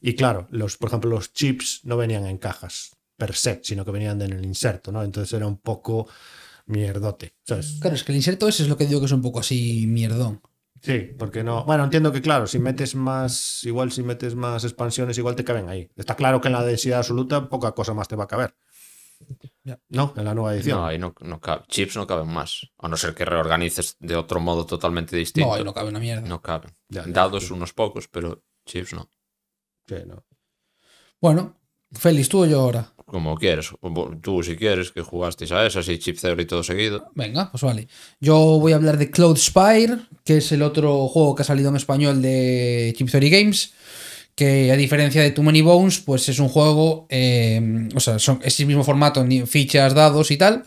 Y 0.00 0.14
claro, 0.14 0.48
los, 0.50 0.76
por 0.78 0.88
ejemplo, 0.88 1.10
los 1.10 1.32
chips 1.32 1.80
no 1.84 1.96
venían 1.96 2.26
en 2.26 2.38
cajas 2.38 2.96
per 3.16 3.34
se, 3.36 3.60
sino 3.62 3.84
que 3.84 3.90
venían 3.92 4.20
en 4.22 4.32
el 4.32 4.44
inserto, 4.44 4.90
¿no? 4.90 5.02
Entonces 5.04 5.32
era 5.32 5.46
un 5.46 5.58
poco 5.58 6.08
mierdote, 6.66 7.34
¿sabes? 7.46 7.76
Claro, 7.80 7.94
es 7.96 8.02
que 8.04 8.12
el 8.12 8.16
inserto 8.16 8.48
ese 8.48 8.62
es 8.64 8.68
lo 8.68 8.76
que 8.76 8.86
digo 8.86 9.00
que 9.00 9.06
es 9.06 9.12
un 9.12 9.22
poco 9.22 9.40
así 9.40 9.86
mierdón. 9.86 10.40
Sí, 10.82 11.10
porque 11.18 11.44
no. 11.44 11.64
Bueno, 11.64 11.84
entiendo 11.84 12.10
que, 12.10 12.22
claro, 12.22 12.46
si 12.46 12.58
metes 12.58 12.94
más, 12.94 13.62
igual 13.64 13.92
si 13.92 14.02
metes 14.02 14.34
más 14.34 14.64
expansiones, 14.64 15.18
igual 15.18 15.36
te 15.36 15.44
caben 15.44 15.68
ahí. 15.68 15.90
Está 15.96 16.16
claro 16.16 16.40
que 16.40 16.48
en 16.48 16.52
la 16.54 16.64
densidad 16.64 16.98
absoluta 17.00 17.48
poca 17.48 17.72
cosa 17.72 17.92
más 17.94 18.08
te 18.08 18.16
va 18.16 18.24
a 18.24 18.28
caber. 18.28 18.54
No, 19.90 20.14
en 20.16 20.24
la 20.24 20.34
nueva 20.34 20.54
edición. 20.54 20.78
No, 20.78 20.86
ahí 20.86 20.98
no, 20.98 21.14
no 21.20 21.38
cabe- 21.40 21.64
Chips 21.68 21.96
no 21.96 22.06
caben 22.06 22.28
más. 22.28 22.70
A 22.78 22.88
no 22.88 22.96
ser 22.96 23.14
que 23.14 23.26
reorganices 23.26 23.96
de 24.00 24.16
otro 24.16 24.40
modo 24.40 24.64
totalmente 24.64 25.14
distinto. 25.16 25.48
No, 25.50 25.54
ahí 25.54 25.62
no 25.64 25.74
cabe 25.74 25.90
una 25.90 26.00
mierda. 26.00 26.26
No 26.26 26.40
caben. 26.40 26.74
Ya, 26.88 27.04
ya, 27.04 27.12
Dados 27.12 27.48
sí. 27.48 27.52
unos 27.52 27.74
pocos, 27.74 28.08
pero 28.08 28.42
chips 28.64 28.94
no. 28.94 29.10
Sí, 29.86 29.96
no. 30.06 30.24
Bueno, 31.20 31.60
Félix, 31.92 32.30
tú 32.30 32.42
o 32.42 32.46
yo 32.46 32.60
ahora. 32.60 32.94
Como 33.10 33.36
quieres. 33.36 33.70
Tú, 34.22 34.40
si 34.44 34.54
quieres, 34.54 34.92
que 34.92 35.02
jugasteis 35.02 35.50
a 35.50 35.66
esas 35.66 35.88
y 35.88 35.98
Chip 35.98 36.16
Theory 36.20 36.46
todo 36.46 36.62
seguido. 36.62 37.10
Venga, 37.16 37.50
pues 37.50 37.64
vale. 37.64 37.88
Yo 38.20 38.36
voy 38.60 38.70
a 38.70 38.76
hablar 38.76 38.98
de 38.98 39.10
Cloud 39.10 39.36
Spire, 39.36 39.98
que 40.24 40.36
es 40.36 40.52
el 40.52 40.62
otro 40.62 41.08
juego 41.08 41.34
que 41.34 41.42
ha 41.42 41.44
salido 41.44 41.70
en 41.70 41.76
español 41.76 42.22
de 42.22 42.94
Chip 42.96 43.10
Theory 43.10 43.28
Games. 43.30 43.72
Que 44.36 44.70
a 44.70 44.76
diferencia 44.76 45.22
de 45.22 45.32
Too 45.32 45.42
Many 45.42 45.60
Bones, 45.60 45.98
pues 45.98 46.28
es 46.28 46.38
un 46.38 46.48
juego. 46.48 47.06
eh, 47.08 47.88
o 47.96 47.98
sea, 47.98 48.20
son, 48.20 48.38
es 48.44 48.60
el 48.60 48.66
mismo 48.66 48.84
formato, 48.84 49.24
ni 49.24 49.44
fichas, 49.44 49.92
dados 49.92 50.30
y 50.30 50.36
tal. 50.36 50.62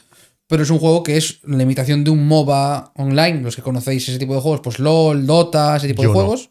Pero 0.47 0.63
es 0.63 0.69
un 0.69 0.79
juego 0.79 1.01
que 1.01 1.15
es 1.15 1.39
la 1.45 1.63
imitación 1.63 2.03
de 2.03 2.11
un 2.11 2.27
MOBA 2.27 2.91
online. 2.97 3.39
Los 3.41 3.55
que 3.55 3.61
conocéis 3.61 4.09
ese 4.09 4.19
tipo 4.19 4.35
de 4.35 4.41
juegos, 4.41 4.59
pues 4.61 4.79
LOL, 4.79 5.25
Dota, 5.25 5.77
ese 5.77 5.87
tipo 5.87 6.03
Yo 6.03 6.09
de 6.09 6.13
no. 6.13 6.19
juegos. 6.19 6.49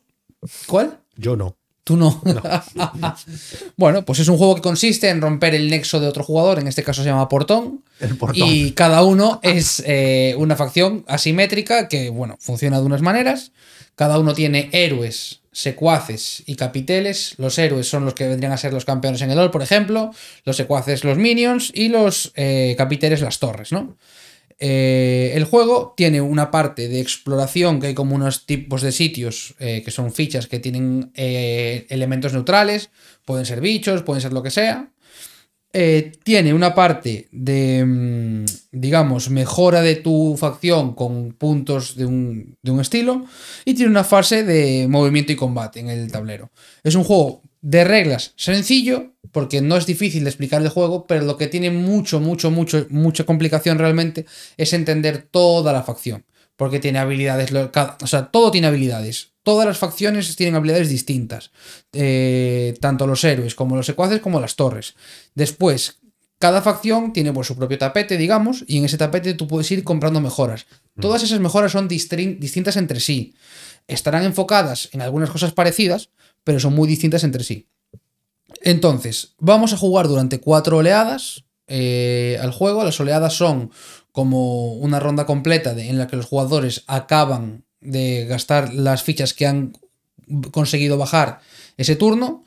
¿Cuál? 0.66 1.00
Yo 1.16 1.36
no. 1.36 1.58
Tú 1.84 1.96
no. 1.96 2.22
bueno, 3.76 4.04
pues 4.04 4.20
es 4.20 4.28
un 4.28 4.38
juego 4.38 4.54
que 4.54 4.62
consiste 4.62 5.08
en 5.08 5.20
romper 5.20 5.54
el 5.54 5.68
nexo 5.68 5.98
de 5.98 6.06
otro 6.06 6.22
jugador, 6.22 6.60
en 6.60 6.68
este 6.68 6.84
caso 6.84 7.02
se 7.02 7.08
llama 7.08 7.28
Portón. 7.28 7.82
El 7.98 8.16
portón. 8.16 8.48
Y 8.48 8.72
cada 8.72 9.02
uno 9.02 9.40
es 9.42 9.82
eh, 9.84 10.34
una 10.38 10.54
facción 10.54 11.04
asimétrica 11.08 11.88
que, 11.88 12.08
bueno, 12.08 12.36
funciona 12.40 12.78
de 12.78 12.86
unas 12.86 13.02
maneras. 13.02 13.50
Cada 13.96 14.18
uno 14.18 14.32
tiene 14.32 14.70
héroes, 14.72 15.40
secuaces 15.50 16.44
y 16.46 16.54
capiteles. 16.54 17.34
Los 17.38 17.58
héroes 17.58 17.88
son 17.88 18.04
los 18.04 18.14
que 18.14 18.28
vendrían 18.28 18.52
a 18.52 18.56
ser 18.56 18.72
los 18.72 18.84
campeones 18.84 19.20
en 19.22 19.30
el 19.30 19.36
LoL, 19.36 19.50
por 19.50 19.62
ejemplo. 19.62 20.12
Los 20.44 20.56
secuaces, 20.56 21.04
los 21.04 21.18
minions. 21.18 21.72
Y 21.74 21.88
los 21.88 22.32
eh, 22.36 22.74
capiteles, 22.78 23.20
las 23.20 23.38
torres, 23.38 23.72
¿no? 23.72 23.96
Eh, 24.64 25.32
el 25.34 25.42
juego 25.42 25.92
tiene 25.96 26.20
una 26.20 26.52
parte 26.52 26.86
de 26.86 27.00
exploración, 27.00 27.80
que 27.80 27.88
hay 27.88 27.94
como 27.94 28.14
unos 28.14 28.46
tipos 28.46 28.80
de 28.80 28.92
sitios 28.92 29.56
eh, 29.58 29.82
que 29.84 29.90
son 29.90 30.12
fichas 30.12 30.46
que 30.46 30.60
tienen 30.60 31.10
eh, 31.16 31.84
elementos 31.88 32.32
neutrales, 32.32 32.90
pueden 33.24 33.44
ser 33.44 33.60
bichos, 33.60 34.04
pueden 34.04 34.22
ser 34.22 34.32
lo 34.32 34.40
que 34.40 34.52
sea. 34.52 34.88
Tiene 35.72 36.54
una 36.54 36.76
parte 36.76 37.28
de, 37.32 37.84
mm, 37.84 38.44
digamos, 38.70 39.30
mejora 39.30 39.82
de 39.82 39.96
tu 39.96 40.36
facción 40.38 40.94
con 40.94 41.32
puntos 41.32 41.96
de 41.96 42.06
un, 42.06 42.56
de 42.62 42.70
un 42.70 42.80
estilo 42.80 43.24
y 43.64 43.74
tiene 43.74 43.90
una 43.90 44.04
fase 44.04 44.44
de 44.44 44.86
movimiento 44.86 45.32
y 45.32 45.36
combate 45.36 45.80
en 45.80 45.88
el 45.88 46.12
tablero. 46.12 46.52
Es 46.84 46.94
un 46.94 47.02
juego 47.02 47.42
de 47.62 47.84
reglas 47.84 48.34
sencillo, 48.36 49.12
porque 49.30 49.62
no 49.62 49.76
es 49.76 49.86
difícil 49.86 50.24
de 50.24 50.30
explicar 50.30 50.60
el 50.60 50.68
juego, 50.68 51.06
pero 51.06 51.24
lo 51.24 51.38
que 51.38 51.46
tiene 51.46 51.70
mucho, 51.70 52.20
mucho, 52.20 52.50
mucho, 52.50 52.86
mucha 52.90 53.24
complicación 53.24 53.78
realmente 53.78 54.26
es 54.56 54.72
entender 54.72 55.26
toda 55.30 55.72
la 55.72 55.82
facción. 55.82 56.26
Porque 56.56 56.80
tiene 56.80 56.98
habilidades, 56.98 57.50
o 57.52 58.06
sea, 58.06 58.26
todo 58.26 58.50
tiene 58.50 58.66
habilidades. 58.66 59.32
Todas 59.42 59.66
las 59.66 59.78
facciones 59.78 60.36
tienen 60.36 60.54
habilidades 60.54 60.90
distintas. 60.90 61.50
Eh, 61.92 62.74
tanto 62.80 63.06
los 63.06 63.24
héroes 63.24 63.54
como 63.54 63.74
los 63.74 63.86
secuaces 63.86 64.20
como 64.20 64.38
las 64.38 64.54
torres. 64.54 64.94
Después, 65.34 65.98
cada 66.38 66.60
facción 66.60 67.12
tiene 67.12 67.32
pues, 67.32 67.46
su 67.46 67.56
propio 67.56 67.78
tapete, 67.78 68.16
digamos, 68.16 68.64
y 68.66 68.78
en 68.78 68.84
ese 68.84 68.98
tapete 68.98 69.34
tú 69.34 69.46
puedes 69.46 69.70
ir 69.70 69.82
comprando 69.82 70.20
mejoras. 70.20 70.66
Todas 71.00 71.22
esas 71.22 71.40
mejoras 71.40 71.72
son 71.72 71.88
distintas 71.88 72.76
entre 72.76 73.00
sí. 73.00 73.34
Estarán 73.88 74.24
enfocadas 74.24 74.88
en 74.92 75.02
algunas 75.02 75.30
cosas 75.30 75.52
parecidas, 75.52 76.10
pero 76.44 76.60
son 76.60 76.74
muy 76.74 76.88
distintas 76.88 77.24
entre 77.24 77.44
sí. 77.44 77.68
Entonces, 78.62 79.34
vamos 79.38 79.72
a 79.72 79.76
jugar 79.76 80.08
durante 80.08 80.40
cuatro 80.40 80.78
oleadas 80.78 81.44
eh, 81.66 82.38
al 82.40 82.52
juego. 82.52 82.84
Las 82.84 83.00
oleadas 83.00 83.34
son 83.34 83.70
como 84.12 84.74
una 84.74 85.00
ronda 85.00 85.26
completa 85.26 85.72
en 85.72 85.98
la 85.98 86.06
que 86.06 86.16
los 86.16 86.26
jugadores 86.26 86.84
acaban 86.86 87.64
de 87.80 88.26
gastar 88.26 88.72
las 88.72 89.02
fichas 89.02 89.34
que 89.34 89.46
han 89.46 89.72
conseguido 90.52 90.98
bajar 90.98 91.40
ese 91.76 91.96
turno 91.96 92.44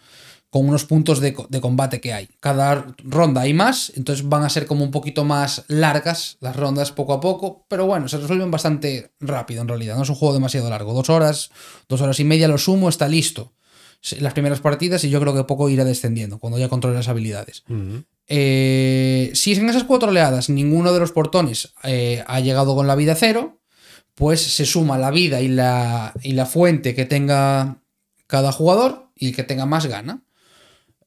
con 0.55 0.69
unos 0.69 0.85
puntos 0.85 1.19
de 1.19 1.33
combate 1.33 1.99
que 1.99 2.13
hay. 2.13 2.29
Cada 2.39 2.95
ronda 3.03 3.41
hay 3.41 3.53
más, 3.53 3.91
entonces 3.97 4.29
van 4.29 4.43
a 4.43 4.49
ser 4.49 4.65
como 4.65 4.85
un 4.85 4.91
poquito 4.91 5.25
más 5.25 5.65
largas 5.67 6.37
las 6.39 6.55
rondas 6.55 6.93
poco 6.93 7.11
a 7.11 7.19
poco, 7.19 7.65
pero 7.67 7.85
bueno, 7.87 8.07
se 8.07 8.17
resuelven 8.17 8.51
bastante 8.51 9.11
rápido 9.19 9.61
en 9.61 9.67
realidad. 9.67 9.97
No 9.97 10.03
es 10.03 10.09
un 10.09 10.15
juego 10.15 10.33
demasiado 10.33 10.69
largo. 10.69 10.93
Dos 10.93 11.09
horas, 11.09 11.49
dos 11.89 11.99
horas 11.99 12.21
y 12.21 12.23
media 12.23 12.47
lo 12.47 12.57
sumo, 12.57 12.87
está 12.87 13.09
listo. 13.09 13.51
Las 14.19 14.33
primeras 14.33 14.59
partidas 14.59 15.03
y 15.03 15.09
yo 15.09 15.19
creo 15.19 15.33
que 15.33 15.43
poco 15.43 15.69
irá 15.69 15.83
descendiendo 15.83 16.39
cuando 16.39 16.59
ya 16.59 16.69
controle 16.69 16.95
las 16.95 17.07
habilidades. 17.07 17.63
Ujú. 17.69 18.03
Eh, 18.27 19.31
si 19.33 19.53
en 19.53 19.69
esas 19.69 19.83
cuatro 19.83 20.09
oleadas 20.09 20.49
ninguno 20.49 20.93
de 20.93 20.99
los 20.99 21.11
portones 21.11 21.73
eh, 21.83 22.23
ha 22.27 22.39
llegado 22.39 22.75
con 22.75 22.87
la 22.87 22.95
vida 22.95 23.15
cero, 23.15 23.59
pues 24.15 24.41
se 24.41 24.65
suma 24.65 24.97
la 24.97 25.11
vida 25.11 25.41
y 25.41 25.47
la, 25.47 26.13
y 26.23 26.33
la 26.33 26.45
fuente 26.45 26.95
que 26.95 27.05
tenga 27.05 27.81
cada 28.27 28.51
jugador 28.51 29.09
y 29.15 29.27
el 29.27 29.35
que 29.35 29.43
tenga 29.43 29.65
más 29.65 29.85
gana. 29.85 30.23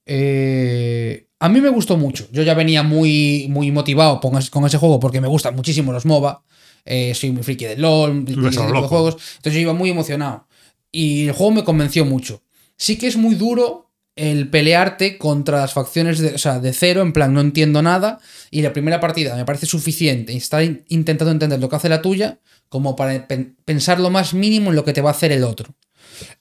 Eh, 0.06 1.28
a 1.40 1.48
mí 1.48 1.60
me 1.60 1.68
gustó 1.68 1.96
mucho. 1.96 2.28
Yo 2.32 2.42
ya 2.42 2.54
venía 2.54 2.82
muy, 2.82 3.46
muy 3.48 3.70
motivado 3.70 4.20
con, 4.20 4.40
con 4.50 4.66
ese 4.66 4.78
juego 4.78 4.98
porque 4.98 5.20
me 5.20 5.28
gustan 5.28 5.54
muchísimo 5.54 5.92
los 5.92 6.06
MOBA. 6.06 6.42
Eh, 6.84 7.14
soy 7.14 7.30
muy 7.30 7.42
friki 7.42 7.66
de 7.66 7.76
LOL, 7.76 8.24
de 8.24 8.34
de 8.34 8.50
juegos. 8.88 9.16
Entonces 9.36 9.54
yo 9.54 9.60
iba 9.60 9.72
muy 9.72 9.90
emocionado. 9.90 10.46
Y 10.90 11.26
el 11.26 11.32
juego 11.32 11.52
me 11.52 11.64
convenció 11.64 12.04
mucho. 12.04 12.42
Sí 12.78 12.96
que 12.96 13.06
es 13.08 13.16
muy 13.16 13.34
duro 13.34 13.90
el 14.16 14.48
pelearte 14.48 15.18
contra 15.18 15.58
las 15.60 15.72
facciones 15.74 16.18
de, 16.18 16.30
de 16.60 16.72
cero, 16.72 17.02
en 17.02 17.12
plan, 17.12 17.32
no 17.34 17.40
entiendo 17.40 17.82
nada. 17.82 18.18
Y 18.50 18.62
la 18.62 18.72
primera 18.72 18.98
partida 19.00 19.36
me 19.36 19.44
parece 19.44 19.66
suficiente 19.66 20.34
estar 20.36 20.62
in- 20.62 20.84
intentando 20.88 21.30
entender 21.30 21.60
lo 21.60 21.68
que 21.68 21.76
hace 21.76 21.88
la 21.88 22.02
tuya 22.02 22.38
como 22.68 22.96
para 22.96 23.28
pen- 23.28 23.56
pensar 23.64 24.00
lo 24.00 24.10
más 24.10 24.34
mínimo 24.34 24.70
en 24.70 24.76
lo 24.76 24.84
que 24.84 24.92
te 24.92 25.02
va 25.02 25.10
a 25.10 25.12
hacer 25.12 25.30
el 25.32 25.44
otro. 25.44 25.74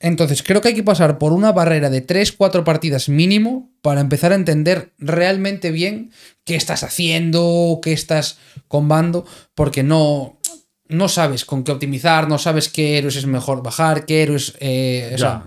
Entonces, 0.00 0.42
creo 0.42 0.60
que 0.60 0.68
hay 0.68 0.74
que 0.74 0.82
pasar 0.82 1.18
por 1.18 1.32
una 1.32 1.52
barrera 1.52 1.88
de 1.88 2.00
3-4 2.04 2.64
partidas 2.64 3.08
mínimo 3.08 3.70
para 3.80 4.00
empezar 4.00 4.32
a 4.32 4.36
entender 4.36 4.92
realmente 4.98 5.70
bien 5.70 6.10
qué 6.44 6.56
estás 6.56 6.82
haciendo, 6.82 7.78
qué 7.82 7.92
estás 7.92 8.38
combando, 8.66 9.24
porque 9.54 9.82
no, 9.84 10.40
no 10.88 11.08
sabes 11.08 11.44
con 11.44 11.62
qué 11.62 11.70
optimizar, 11.72 12.28
no 12.28 12.38
sabes 12.38 12.68
qué 12.68 12.98
héroes 12.98 13.14
es 13.16 13.26
mejor 13.26 13.62
bajar, 13.62 14.04
qué 14.04 14.22
héroes. 14.22 14.54
eh, 14.58 15.12
o 15.14 15.18
sea, 15.18 15.44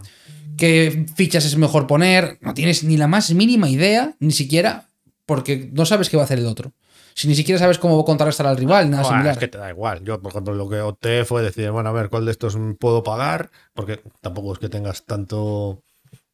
qué 0.61 1.05
fichas 1.15 1.43
es 1.43 1.57
mejor 1.57 1.87
poner. 1.87 2.37
No 2.41 2.53
tienes 2.53 2.83
ni 2.83 2.95
la 2.95 3.07
más 3.07 3.33
mínima 3.33 3.67
idea, 3.67 4.13
ni 4.19 4.31
siquiera, 4.31 4.85
porque 5.25 5.71
no 5.73 5.87
sabes 5.87 6.07
qué 6.07 6.17
va 6.17 6.23
a 6.23 6.25
hacer 6.25 6.37
el 6.37 6.45
otro. 6.45 6.71
Si 7.15 7.27
ni 7.27 7.33
siquiera 7.33 7.57
sabes 7.57 7.79
cómo 7.79 8.05
contrarrestar 8.05 8.45
al 8.45 8.57
rival, 8.57 8.89
nada 8.91 9.01
Buah, 9.01 9.11
similar. 9.11 9.33
es 9.33 9.39
que 9.39 9.47
te 9.47 9.57
da 9.57 9.71
igual. 9.71 10.03
Yo, 10.03 10.21
por 10.21 10.31
ejemplo, 10.31 10.53
lo 10.53 10.69
que 10.69 10.79
opté 10.79 11.25
fue 11.25 11.41
decir, 11.41 11.71
bueno, 11.71 11.89
a 11.89 11.91
ver, 11.91 12.09
¿cuál 12.09 12.25
de 12.25 12.31
estos 12.31 12.55
puedo 12.79 13.01
pagar? 13.01 13.49
Porque 13.73 14.01
tampoco 14.21 14.53
es 14.53 14.59
que 14.59 14.69
tengas 14.69 15.03
tanto, 15.05 15.81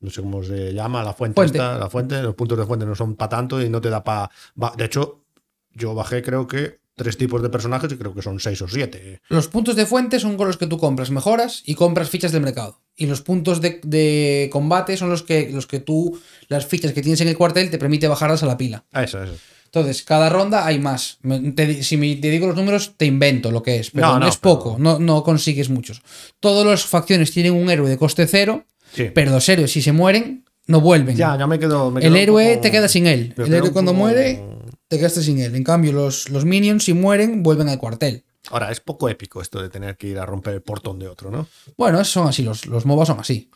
no 0.01 0.09
sé 0.09 0.21
cómo 0.21 0.43
se 0.43 0.73
llama, 0.73 1.03
la 1.03 1.13
fuente, 1.13 1.35
Fuente. 1.35 1.57
esta, 1.57 1.77
la 1.77 1.89
fuente, 1.89 2.21
los 2.21 2.35
puntos 2.35 2.57
de 2.57 2.65
fuente 2.65 2.85
no 2.85 2.95
son 2.95 3.15
para 3.15 3.29
tanto 3.29 3.61
y 3.61 3.69
no 3.69 3.79
te 3.79 3.89
da 3.89 4.03
para... 4.03 4.29
De 4.75 4.83
hecho, 4.85 5.23
yo 5.71 5.95
bajé 5.95 6.21
creo 6.21 6.45
que 6.47 6.79
tres 6.97 7.15
tipos 7.15 7.41
de 7.41 7.49
personajes 7.49 7.89
y 7.91 7.95
creo 7.95 8.13
que 8.13 8.21
son 8.21 8.41
seis 8.41 8.61
o 8.61 8.67
siete. 8.67 9.21
Los 9.29 9.47
puntos 9.47 9.77
de 9.77 9.85
fuente 9.85 10.19
son 10.19 10.35
con 10.35 10.47
los 10.47 10.57
que 10.57 10.67
tú 10.67 10.77
compras 10.77 11.09
mejoras 11.11 11.61
y 11.65 11.75
compras 11.75 12.09
fichas 12.09 12.33
del 12.33 12.41
mercado. 12.41 12.81
Y 12.97 13.05
los 13.05 13.21
puntos 13.21 13.61
de, 13.61 13.79
de 13.85 14.49
combate 14.51 14.97
son 14.97 15.09
los 15.09 15.23
que, 15.23 15.49
los 15.51 15.67
que 15.67 15.79
tú, 15.79 16.19
las 16.49 16.65
fichas 16.65 16.91
que 16.91 17.01
tienes 17.01 17.21
en 17.21 17.29
el 17.29 17.37
cuartel, 17.37 17.69
te 17.69 17.77
permite 17.77 18.07
bajarlas 18.09 18.43
a 18.43 18.47
la 18.47 18.57
pila. 18.57 18.83
Ah, 18.91 19.03
Eso, 19.03 19.23
eso. 19.23 19.35
Entonces, 19.65 20.01
cada 20.03 20.29
ronda 20.29 20.65
hay 20.65 20.79
más. 20.79 21.17
Me- 21.21 21.51
te- 21.51 21.83
si 21.83 21.97
me, 21.97 22.15
te 22.15 22.29
digo 22.31 22.47
los 22.47 22.55
números, 22.55 22.93
te 22.97 23.05
invento 23.05 23.51
lo 23.51 23.61
que 23.61 23.77
es. 23.79 23.91
Pero 23.91 24.17
No, 24.17 24.27
es 24.27 24.37
pero- 24.37 24.53
poco, 24.57 24.75
no, 24.79 24.97
no 24.97 25.21
consigues 25.23 25.69
muchos. 25.69 26.01
Todas 26.39 26.65
las 26.65 26.85
facciones 26.85 27.31
tienen 27.31 27.53
un 27.53 27.69
héroe 27.69 27.89
de 27.89 27.97
coste 27.97 28.25
cero, 28.27 28.65
Sí. 28.93 29.11
pero 29.13 29.29
los 29.31 29.47
héroes, 29.49 29.71
si 29.71 29.81
se 29.81 29.91
mueren, 29.91 30.45
no 30.67 30.81
vuelven. 30.81 31.15
Ya, 31.17 31.37
ya 31.37 31.45
me 31.47 31.59
quedo... 31.59 31.91
me 31.91 31.99
el 31.99 32.07
quedo 32.07 32.15
héroe 32.17 32.57
te 32.57 32.71
queda 32.71 32.87
sin 32.87 33.05
él. 33.07 33.33
me 33.37 33.43
El 33.45 33.53
héroe 33.53 33.71
cuando 33.71 33.93
muere, 33.93 34.41
te 34.87 34.97
quedaste 34.97 35.21
sin 35.23 35.39
él. 35.39 35.55
En 35.55 35.63
cambio, 35.63 35.91
los, 35.91 36.29
los 36.29 36.45
minions, 36.45 36.83
si 36.83 36.93
mueren, 36.93 37.43
vuelven 37.43 37.69
al 37.69 37.77
cuartel. 37.79 38.23
Ahora, 38.49 38.71
es 38.71 38.79
poco 38.79 39.09
épico 39.09 39.41
esto 39.41 39.61
de 39.61 39.69
tener 39.69 39.97
que 39.97 40.07
ir 40.07 40.19
a 40.19 40.25
romper 40.25 40.53
el 40.53 40.61
portón 40.61 40.99
de 40.99 41.07
otro, 41.07 41.29
¿no? 41.29 41.47
Bueno, 41.77 42.03
son 42.05 42.27
así, 42.27 42.43
los, 42.43 42.65
los 42.65 42.85
MOBA 42.85 43.05
son 43.05 43.19
así. 43.19 43.49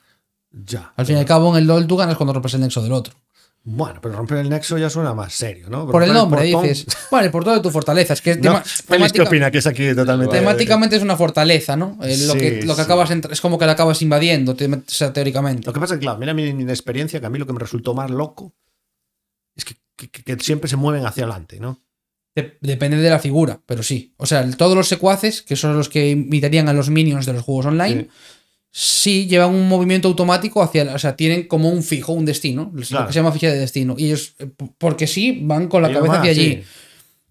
Ya. 0.52 0.91
Al 0.98 1.06
fin 1.06 1.16
y 1.16 1.20
al 1.20 1.26
cabo, 1.26 1.49
en 1.56 1.62
el 1.62 1.68
LOL 1.68 1.88
tú 1.88 1.95
ganas 1.95 2.18
cuando 2.18 2.34
rompes 2.34 2.53
el 2.56 2.62
nexo 2.62 2.82
del 2.84 2.91
otro. 2.91 3.14
Bueno, 3.64 3.99
pero 4.02 4.16
romper 4.16 4.40
el 4.40 4.49
nexo 4.49 4.76
ya 4.80 4.90
suena 4.90 5.14
más 5.14 5.34
serio, 5.34 5.70
¿no? 5.70 5.88
Por 5.88 6.02
el 6.03 6.12
nombre, 6.12 6.52
portón- 6.52 6.64
dices. 6.68 6.88
Vale, 7.12 7.30
por 7.30 7.44
todo 7.44 7.53
de 7.53 7.62
tu 7.62 7.70
fortaleza. 7.70 8.14
Es 8.14 8.22
que 8.22 8.32
es 8.32 8.38
No, 8.41 8.60
¿qué 9.14 9.22
opina? 9.22 9.52
Que 9.52 9.60
es 9.60 9.68
aquí 9.68 9.94
totalmente. 9.95 10.36
temáticamente 10.40 10.95
es 10.95 11.03
una 11.03 11.16
fortaleza, 11.16 11.78
¿no? 11.78 11.98
Eh, 12.02 12.18
lo, 12.26 12.34
Sí, 12.34 12.40
que, 12.40 12.62
lo 12.64 12.74
que 12.76 12.82
sí. 12.82 12.86
acabas 12.86 13.12
es 13.12 13.40
como 13.40 13.60
que 13.60 13.68
la 13.68 13.74
acabas 13.74 14.02
invadiendo, 14.02 14.56
te- 14.56 14.66
o 14.66 14.82
sea, 14.88 15.14
teóricamente. 15.14 15.68
Lo 15.68 15.74
que 15.74 15.80
pasa 15.80 15.94
es 15.94 15.99
que, 15.99 16.06
claro, 16.06 16.18
mira 16.18 16.34
mi, 16.34 16.52
mi 16.53 16.64
experiencia, 16.64 17.20
que 17.20 17.26
a 17.28 17.30
mí 17.30 17.38
lo 17.38 17.45
que 17.45 17.53
me 17.53 17.60
resultó 17.60 17.94
más 17.94 18.10
loco 18.10 18.52
es 19.56 19.64
que, 19.64 19.76
que- 20.10 20.23
que 20.23 20.44
siempre 20.44 20.69
se 20.69 20.76
mueven 20.78 21.06
hacia 21.06 21.23
adelante, 21.23 21.60
¿no? 21.60 21.82
De- 22.36 22.57
depende 22.61 22.98
de 22.98 23.10
la 23.10 23.19
figura, 23.19 23.61
pero 23.65 23.84
sí. 23.84 24.14
O 24.18 24.26
sea, 24.26 24.49
todos 24.52 24.76
los 24.76 24.88
secuaces, 24.88 25.41
que 25.41 25.56
son 25.56 25.76
los 25.76 25.90
que 25.90 26.11
imitarían 26.11 26.69
a 26.69 26.73
los 26.73 26.90
minions 26.90 27.26
de 27.26 27.34
los 27.34 27.44
juegos 27.44 27.65
online, 27.65 28.07
sí, 28.72 29.28
llevan 29.28 29.53
un 29.53 29.68
movimiento 29.68 30.07
automático 30.07 30.61
hacia. 30.64 30.94
O 30.95 30.99
sea, 30.99 31.15
tienen 31.15 31.48
como 31.48 31.69
un 31.69 31.84
fijo, 31.84 32.14
un 32.14 32.26
destino. 32.26 32.72
Lo 32.73 32.80
que 32.82 32.86
se 33.14 33.19
llama 33.19 33.32
ficha 33.34 33.49
de 33.52 33.60
destino. 33.60 33.95
Y 33.98 34.06
ellos, 34.06 34.36
eh, 34.40 34.48
porque 34.78 35.07
sí, 35.07 35.40
van 35.44 35.68
con 35.68 35.82
la 35.82 35.90
Ellos 35.90 35.99
cabeza 36.02 36.19
hacia 36.22 36.32
allí. 36.32 36.64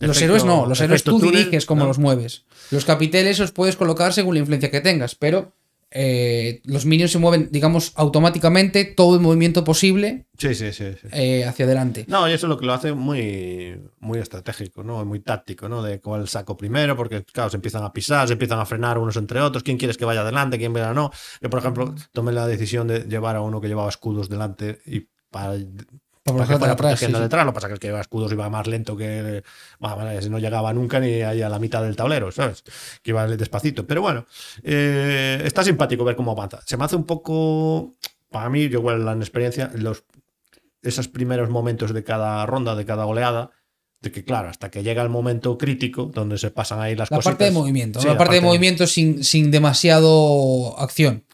Los 0.00 0.16
Efecto- 0.16 0.24
héroes 0.24 0.44
no, 0.44 0.66
los 0.66 0.80
héroes 0.80 1.02
tú 1.04 1.18
túnel, 1.18 1.36
diriges 1.36 1.66
cómo 1.66 1.82
¿no? 1.82 1.88
los 1.88 1.98
mueves. 1.98 2.44
Los 2.70 2.84
capiteles 2.86 3.38
los 3.38 3.52
puedes 3.52 3.76
colocar 3.76 4.12
según 4.14 4.34
la 4.34 4.40
influencia 4.40 4.70
que 4.70 4.80
tengas, 4.80 5.14
pero 5.14 5.52
eh, 5.92 6.60
los 6.64 6.86
minions 6.86 7.10
se 7.10 7.18
mueven, 7.18 7.48
digamos, 7.50 7.92
automáticamente 7.96 8.84
todo 8.84 9.16
el 9.16 9.20
movimiento 9.20 9.64
posible 9.64 10.26
Sí, 10.38 10.54
sí, 10.54 10.72
sí. 10.72 10.84
eh, 11.12 11.44
hacia 11.44 11.64
adelante. 11.64 12.04
No, 12.08 12.28
y 12.28 12.32
eso 12.32 12.46
es 12.46 12.48
lo 12.48 12.58
que 12.58 12.66
lo 12.66 12.72
hace 12.72 12.92
muy, 12.92 13.80
muy 13.98 14.18
estratégico, 14.20 14.82
¿no? 14.84 15.04
Muy 15.04 15.20
táctico, 15.20 15.68
¿no? 15.68 15.82
De 15.82 16.00
cuál 16.00 16.28
saco 16.28 16.56
primero, 16.56 16.96
porque, 16.96 17.24
claro, 17.24 17.50
se 17.50 17.56
empiezan 17.56 17.82
a 17.84 17.92
pisar, 17.92 18.26
se 18.26 18.34
empiezan 18.34 18.58
a 18.60 18.66
frenar 18.66 18.98
unos 18.98 19.16
entre 19.16 19.40
otros. 19.40 19.62
¿Quién 19.62 19.78
quieres 19.78 19.96
que 19.98 20.04
vaya 20.04 20.20
adelante? 20.20 20.58
¿Quién 20.58 20.72
vaya 20.72 20.94
no? 20.94 21.10
Yo, 21.40 21.50
por 21.50 21.58
ejemplo, 21.58 21.94
tomé 22.12 22.32
la 22.32 22.46
decisión 22.46 22.86
de 22.86 23.00
llevar 23.00 23.36
a 23.36 23.40
uno 23.42 23.60
que 23.60 23.68
llevaba 23.68 23.88
escudos 23.88 24.28
delante 24.28 24.78
y 24.86 25.08
para, 25.30 25.56
para 26.22 26.40
que 26.40 26.58
fuera 26.58 26.72
atrás, 26.72 26.76
protegiendo 26.76 27.18
sí, 27.18 27.22
sí. 27.22 27.24
detrás. 27.24 27.46
Lo 27.46 27.52
que 27.52 27.54
pasa 27.54 27.66
es 27.66 27.78
que 27.78 27.86
el 27.88 27.94
que 27.94 28.00
escudos 28.00 28.32
iba 28.32 28.48
más 28.50 28.66
lento 28.66 28.96
que. 28.96 29.42
Bueno, 29.78 30.20
no 30.28 30.38
llegaba 30.38 30.72
nunca 30.72 31.00
ni 31.00 31.22
ahí 31.22 31.42
a 31.42 31.48
la 31.48 31.58
mitad 31.58 31.82
del 31.82 31.96
tablero, 31.96 32.30
¿sabes? 32.30 32.62
Que 33.02 33.10
iba 33.10 33.26
despacito. 33.26 33.86
Pero 33.86 34.02
bueno, 34.02 34.26
eh, 34.62 35.40
está 35.44 35.64
simpático 35.64 36.04
ver 36.04 36.16
cómo 36.16 36.32
avanza. 36.32 36.60
Se 36.66 36.76
me 36.76 36.84
hace 36.84 36.96
un 36.96 37.04
poco. 37.04 37.94
Para 38.30 38.48
mí, 38.50 38.68
yo, 38.68 38.78
igual, 38.78 39.04
la 39.04 39.14
experiencia, 39.14 39.70
los, 39.74 40.04
esos 40.82 41.08
primeros 41.08 41.50
momentos 41.50 41.92
de 41.92 42.04
cada 42.04 42.44
ronda, 42.46 42.74
de 42.74 42.84
cada 42.84 43.06
oleada. 43.06 43.50
De 44.02 44.10
que, 44.10 44.24
claro, 44.24 44.48
hasta 44.48 44.70
que 44.70 44.82
llega 44.82 45.02
el 45.02 45.10
momento 45.10 45.58
crítico 45.58 46.06
donde 46.06 46.38
se 46.38 46.50
pasan 46.50 46.80
ahí 46.80 46.96
las 46.96 47.10
La 47.10 47.18
cosas. 47.18 47.32
parte 47.32 47.44
de 47.44 47.50
movimiento, 47.50 48.00
¿no? 48.00 48.06
la, 48.06 48.16
parte 48.16 48.36
de 48.36 48.40
movimiento 48.40 48.86
sin, 48.86 49.22
sin 49.24 49.50
demasiado 49.50 50.74
acción. 50.78 51.24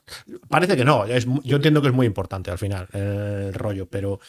Parece 0.48 0.76
que 0.76 0.84
no, 0.84 1.04
es, 1.04 1.26
yo 1.44 1.56
entiendo 1.56 1.80
que 1.80 1.88
es 1.88 1.94
muy 1.94 2.06
importante 2.06 2.50
al 2.50 2.58
final 2.58 2.88
eh, 2.92 3.46
el 3.48 3.54
rollo, 3.54 3.86
pero, 3.88 4.20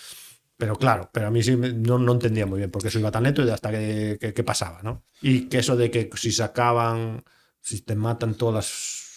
pero 0.57 0.75
claro, 0.75 1.09
pero 1.13 1.27
a 1.27 1.31
mí 1.31 1.41
sí 1.43 1.55
me- 1.55 1.71
no, 1.73 1.97
no 1.99 2.13
entendía 2.13 2.45
muy 2.45 2.57
bien 2.59 2.71
por 2.71 2.81
qué 2.81 2.87
eso 2.89 2.99
iba 2.99 3.11
tan 3.11 3.23
lento 3.23 3.45
y 3.45 3.49
hasta 3.49 3.71
que, 3.71 4.17
que- 4.19 4.33
que 4.33 4.43
pasaba, 4.43 4.81
¿no? 4.83 5.03
Y 5.21 5.41
que 5.49 5.59
eso 5.59 5.75
de 5.75 5.91
que 5.91 6.09
si 6.15 6.31
se 6.31 6.43
acaban, 6.43 7.23
si 7.61 7.81
te 7.81 7.95
matan 7.95 8.35
todas 8.35 8.55
las. 8.55 9.07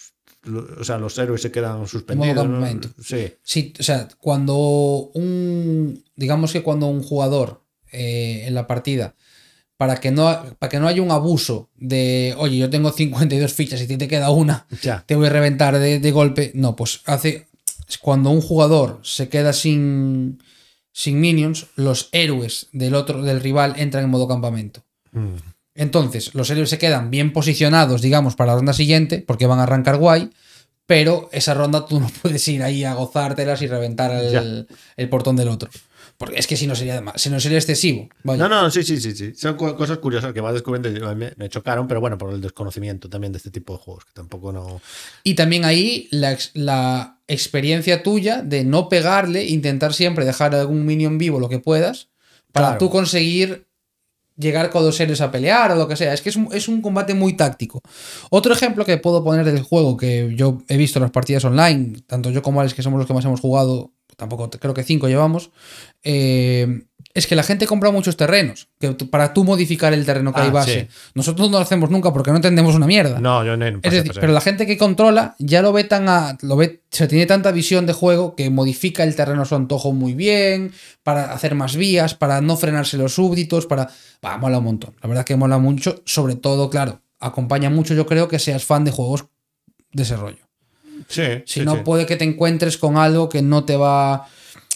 O 0.79 0.83
sea, 0.83 0.97
los 0.97 1.17
héroes 1.19 1.41
se 1.41 1.51
quedan 1.51 1.87
suspendidos. 1.87 2.47
¿no? 2.47 2.79
Sí, 3.03 3.33
Sí, 3.43 3.73
o 3.79 3.83
sea, 3.83 4.07
cuando 4.19 4.55
un. 5.13 6.03
Digamos 6.15 6.51
que 6.51 6.63
cuando 6.63 6.87
un 6.87 7.03
jugador 7.03 7.63
eh, 7.91 8.45
en 8.47 8.53
la 8.55 8.65
partida, 8.67 9.15
para 9.77 9.97
que, 9.99 10.11
no, 10.11 10.23
para 10.59 10.69
que 10.69 10.79
no 10.79 10.87
haya 10.87 11.01
un 11.01 11.11
abuso 11.11 11.69
de, 11.75 12.33
oye, 12.37 12.57
yo 12.57 12.69
tengo 12.69 12.91
52 12.91 13.53
fichas 13.53 13.81
y 13.81 13.97
te 13.97 14.07
queda 14.07 14.29
una, 14.31 14.67
ya. 14.81 15.03
te 15.05 15.15
voy 15.15 15.27
a 15.27 15.29
reventar 15.31 15.77
de, 15.79 15.99
de 15.99 16.11
golpe. 16.11 16.51
No, 16.55 16.75
pues 16.75 17.01
hace. 17.05 17.47
Cuando 18.01 18.29
un 18.29 18.41
jugador 18.41 18.99
se 19.03 19.27
queda 19.29 19.53
sin, 19.53 20.41
sin 20.91 21.19
minions, 21.19 21.67
los 21.75 22.09
héroes 22.11 22.67
del 22.71 22.95
otro, 22.95 23.21
del 23.23 23.39
rival, 23.41 23.75
entran 23.77 24.03
en 24.03 24.09
modo 24.09 24.27
campamento. 24.27 24.83
Mm. 25.11 25.35
Entonces, 25.75 26.35
los 26.35 26.49
héroes 26.49 26.69
se 26.69 26.77
quedan 26.77 27.09
bien 27.11 27.31
posicionados, 27.33 28.01
digamos, 28.01 28.35
para 28.35 28.51
la 28.51 28.57
ronda 28.57 28.73
siguiente, 28.73 29.23
porque 29.25 29.45
van 29.47 29.59
a 29.59 29.63
arrancar 29.63 29.97
guay, 29.97 30.29
pero 30.85 31.29
esa 31.31 31.53
ronda 31.53 31.85
tú 31.85 31.99
no 31.99 32.09
puedes 32.21 32.45
ir 32.47 32.61
ahí 32.63 32.83
a 32.83 32.93
gozártelas 32.93 33.61
y 33.61 33.67
reventar 33.67 34.11
el, 34.11 34.67
el 34.97 35.09
portón 35.09 35.35
del 35.37 35.47
otro. 35.47 35.69
Porque 36.17 36.37
es 36.37 36.45
que 36.45 36.55
si 36.55 36.67
no 36.67 36.75
sería, 36.75 37.01
si 37.15 37.29
no 37.31 37.39
sería 37.39 37.57
excesivo. 37.57 38.07
Vaya. 38.23 38.47
No, 38.47 38.49
no, 38.61 38.69
sí, 38.69 38.83
sí, 38.83 39.01
sí, 39.01 39.15
sí. 39.15 39.33
Son 39.33 39.55
co- 39.55 39.75
cosas 39.75 39.97
curiosas 39.97 40.33
que 40.33 40.41
vas 40.41 40.53
descubriendo 40.53 40.89
y 40.89 41.15
me, 41.15 41.31
me 41.35 41.49
chocaron, 41.49 41.87
pero 41.87 41.99
bueno, 41.99 42.17
por 42.19 42.31
el 42.31 42.41
desconocimiento 42.41 43.09
también 43.09 43.31
de 43.33 43.37
este 43.37 43.49
tipo 43.49 43.73
de 43.73 43.79
juegos, 43.79 44.05
que 44.05 44.11
tampoco 44.13 44.51
no. 44.51 44.81
Y 45.23 45.33
también 45.33 45.65
ahí 45.65 46.09
la 46.11 47.17
experiencia 47.31 48.03
tuya 48.03 48.41
de 48.41 48.63
no 48.63 48.89
pegarle, 48.89 49.45
intentar 49.45 49.93
siempre 49.93 50.25
dejar 50.25 50.53
algún 50.55 50.85
minion 50.85 51.17
vivo 51.17 51.39
lo 51.39 51.49
que 51.49 51.59
puedas, 51.59 52.09
para 52.51 52.67
Claro. 52.67 52.79
tú 52.79 52.89
conseguir 52.89 53.67
llegar 54.37 54.69
con 54.71 54.83
dos 54.83 54.99
héroes 54.99 55.21
a 55.21 55.29
pelear 55.31 55.71
o 55.71 55.75
lo 55.75 55.87
que 55.87 55.95
sea. 55.95 56.13
Es 56.13 56.21
que 56.21 56.29
es 56.29 56.35
un, 56.35 56.49
es 56.51 56.67
un 56.67 56.81
combate 56.81 57.13
muy 57.13 57.33
táctico. 57.33 57.81
Otro 58.29 58.53
ejemplo 58.53 58.85
que 58.85 58.97
puedo 58.97 59.23
poner 59.23 59.45
del 59.45 59.61
juego 59.61 59.97
que 59.97 60.33
yo 60.35 60.63
he 60.67 60.77
visto 60.77 60.99
en 60.99 61.03
las 61.03 61.11
partidas 61.11 61.45
online, 61.45 61.99
tanto 62.07 62.31
yo 62.31 62.41
como 62.41 62.59
Alex, 62.59 62.73
que 62.73 62.81
somos 62.81 62.97
los 62.97 63.07
que 63.07 63.13
más 63.13 63.25
hemos 63.25 63.39
jugado, 63.39 63.91
tampoco 64.17 64.49
creo 64.49 64.73
que 64.73 64.83
cinco 64.83 65.07
llevamos, 65.07 65.51
eh, 66.03 66.83
es 67.13 67.27
que 67.27 67.35
la 67.35 67.43
gente 67.43 67.67
compra 67.67 67.91
muchos 67.91 68.15
terrenos 68.17 68.67
que 68.79 68.91
para 68.93 69.33
tú 69.33 69.43
modificar 69.43 69.93
el 69.93 70.05
terreno 70.05 70.33
que 70.33 70.41
Ah, 70.41 70.43
hay 70.45 70.49
base. 70.51 70.81
sí. 70.89 70.95
Nosotros 71.13 71.49
no 71.49 71.57
lo 71.57 71.63
hacemos 71.63 71.89
nunca 71.89 72.11
porque 72.13 72.31
no 72.31 72.37
entendemos 72.37 72.75
una 72.75 72.87
mierda. 72.87 73.19
No, 73.19 73.43
yo 73.45 73.57
no. 73.57 73.69
no 73.71 73.79
Es 73.83 73.91
decir, 73.93 74.13
pero 74.19 74.31
la 74.33 74.41
gente 74.41 74.65
que 74.65 74.77
controla 74.77 75.35
ya 75.39 75.61
lo 75.61 75.73
ve 75.73 75.83
tan 75.83 76.07
a, 76.09 76.37
lo 76.41 76.55
ve, 76.55 76.81
se 76.89 77.07
tiene 77.07 77.25
tanta 77.25 77.51
visión 77.51 77.85
de 77.85 77.93
juego 77.93 78.35
que 78.35 78.49
modifica 78.49 79.03
el 79.03 79.15
terreno 79.15 79.41
a 79.41 79.45
su 79.45 79.55
antojo 79.55 79.91
muy 79.91 80.13
bien, 80.13 80.71
para 81.03 81.33
hacer 81.33 81.55
más 81.55 81.75
vías, 81.75 82.15
para 82.15 82.41
no 82.41 82.55
frenarse 82.57 82.97
los 82.97 83.13
súbditos, 83.15 83.65
para. 83.65 83.89
Va, 84.25 84.37
mola 84.37 84.59
un 84.59 84.65
montón. 84.65 84.95
La 85.01 85.09
verdad 85.09 85.25
que 85.25 85.35
mola 85.35 85.57
mucho. 85.57 86.01
Sobre 86.05 86.35
todo, 86.35 86.69
claro, 86.69 87.01
acompaña 87.19 87.69
mucho, 87.69 87.93
yo 87.93 88.05
creo, 88.05 88.27
que 88.27 88.39
seas 88.39 88.63
fan 88.65 88.83
de 88.85 88.91
juegos 88.91 89.25
de 89.93 90.03
ese 90.03 90.15
rollo. 90.15 90.37
Sí, 91.07 91.23
Si 91.45 91.59
sí, 91.61 91.65
no, 91.65 91.75
sí. 91.75 91.81
puede 91.83 92.05
que 92.05 92.15
te 92.15 92.23
encuentres 92.23 92.77
con 92.77 92.97
algo 92.97 93.27
que 93.29 93.41
no 93.41 93.63
te 93.65 93.75
va. 93.75 94.27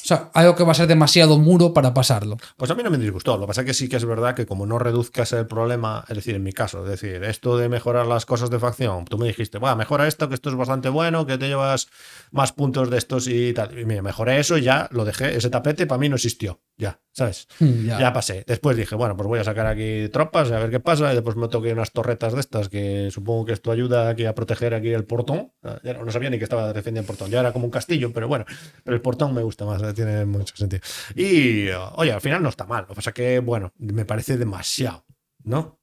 O 0.06 0.08
sea, 0.08 0.30
algo 0.36 0.56
que 0.56 0.64
va 0.64 0.72
a 0.72 0.76
ser 0.76 0.86
demasiado 0.86 1.40
muro 1.40 1.74
para 1.74 1.92
pasarlo. 1.92 2.38
Pues 2.58 2.70
a 2.70 2.76
mí 2.76 2.84
no 2.84 2.92
me 2.92 3.00
disgustó. 3.00 3.38
Lo 3.38 3.42
que 3.42 3.48
pasa 3.48 3.62
es 3.62 3.66
que 3.66 3.74
sí 3.74 3.90
que 3.90 3.96
es 3.96 4.06
verdad 4.06 4.36
que 4.36 4.46
como 4.46 4.68
no 4.68 4.78
reduzcas 4.78 5.34
el 5.34 5.48
problema, 5.48 6.06
es 6.08 6.16
decir, 6.16 6.36
en 6.36 6.44
mi 6.44 6.54
caso, 6.54 6.84
es 6.84 6.90
decir, 7.02 7.24
esto 7.24 7.58
de 7.58 7.70
mejorar 7.70 8.06
las 8.06 8.28
cosas 8.28 8.52
de 8.52 8.60
facción, 8.60 9.06
tú 9.06 9.18
me 9.18 9.26
dijiste, 9.26 9.58
bueno, 9.58 9.76
mejora 9.78 10.08
esto, 10.08 10.30
que 10.30 10.36
esto 10.36 10.52
es 10.52 10.56
bastante 10.56 10.90
bueno, 10.90 11.26
que 11.26 11.40
te 11.40 11.48
llevas 11.48 11.88
más 12.30 12.52
puntos 12.52 12.92
de 12.92 13.00
estos 13.00 13.28
y 13.28 13.52
tal. 13.54 13.80
Y 13.80 13.86
mira, 13.86 14.04
mejoré 14.04 14.40
eso 14.40 14.60
y 14.60 14.62
ya 14.62 14.88
lo 14.92 15.06
dejé. 15.06 15.38
Ese 15.38 15.50
tapete 15.50 15.88
para 15.88 15.98
mí 15.98 16.08
no 16.08 16.18
existió. 16.18 16.60
Ya, 16.78 17.00
¿sabes? 17.14 17.48
Ya. 17.60 18.00
Ya 18.00 18.14
pasé. 18.14 18.44
Después 18.46 18.76
dije, 18.76 18.96
bueno, 18.96 19.16
pues 19.16 19.28
voy 19.28 19.40
a 19.40 19.46
sacar 19.46 19.66
aquí 19.66 20.10
tropas, 20.10 20.52
a 20.52 20.60
ver 20.60 20.70
qué 20.70 20.82
pasa. 20.82 21.12
Y 21.12 21.16
después 21.16 21.38
me 21.38 21.48
toqué 21.48 21.72
unas 21.72 21.92
torretas 21.92 22.34
de 22.34 22.42
estas 22.42 22.68
que 22.68 23.10
supongo 23.12 23.46
que 23.46 23.54
esto 23.54 23.72
ayuda 23.72 24.10
aquí 24.10 24.26
a 24.26 24.36
proteger 24.36 24.74
aquí 24.74 24.90
el 24.90 25.06
portón. 25.06 25.54
Ya 25.84 25.94
no 25.94 26.12
sabía 26.12 26.30
ni 26.30 26.38
que 26.38 26.44
estaba 26.44 26.74
defendiendo 26.74 27.02
el 27.02 27.08
portón. 27.08 27.32
Ya 27.32 27.40
era 27.40 27.54
como 27.54 27.66
un 27.66 27.72
castillo, 27.72 28.12
pero 28.12 28.28
bueno, 28.28 28.46
pero 28.84 28.96
el 28.96 29.02
portón 29.02 29.34
me 29.34 29.42
gusta 29.42 29.64
más, 29.64 29.82
tiene 29.94 30.26
mucho 30.26 30.56
sentido. 30.58 30.82
Y 31.16 31.70
oye, 31.96 32.12
al 32.12 32.22
final 32.22 32.44
no 32.44 32.50
está 32.50 32.66
mal. 32.66 32.82
Lo 32.82 32.88
que 32.90 32.96
pasa 32.96 33.14
que, 33.14 33.40
bueno, 33.40 33.72
me 33.78 34.04
parece 34.04 34.38
demasiado, 34.38 35.06
¿no? 35.44 35.80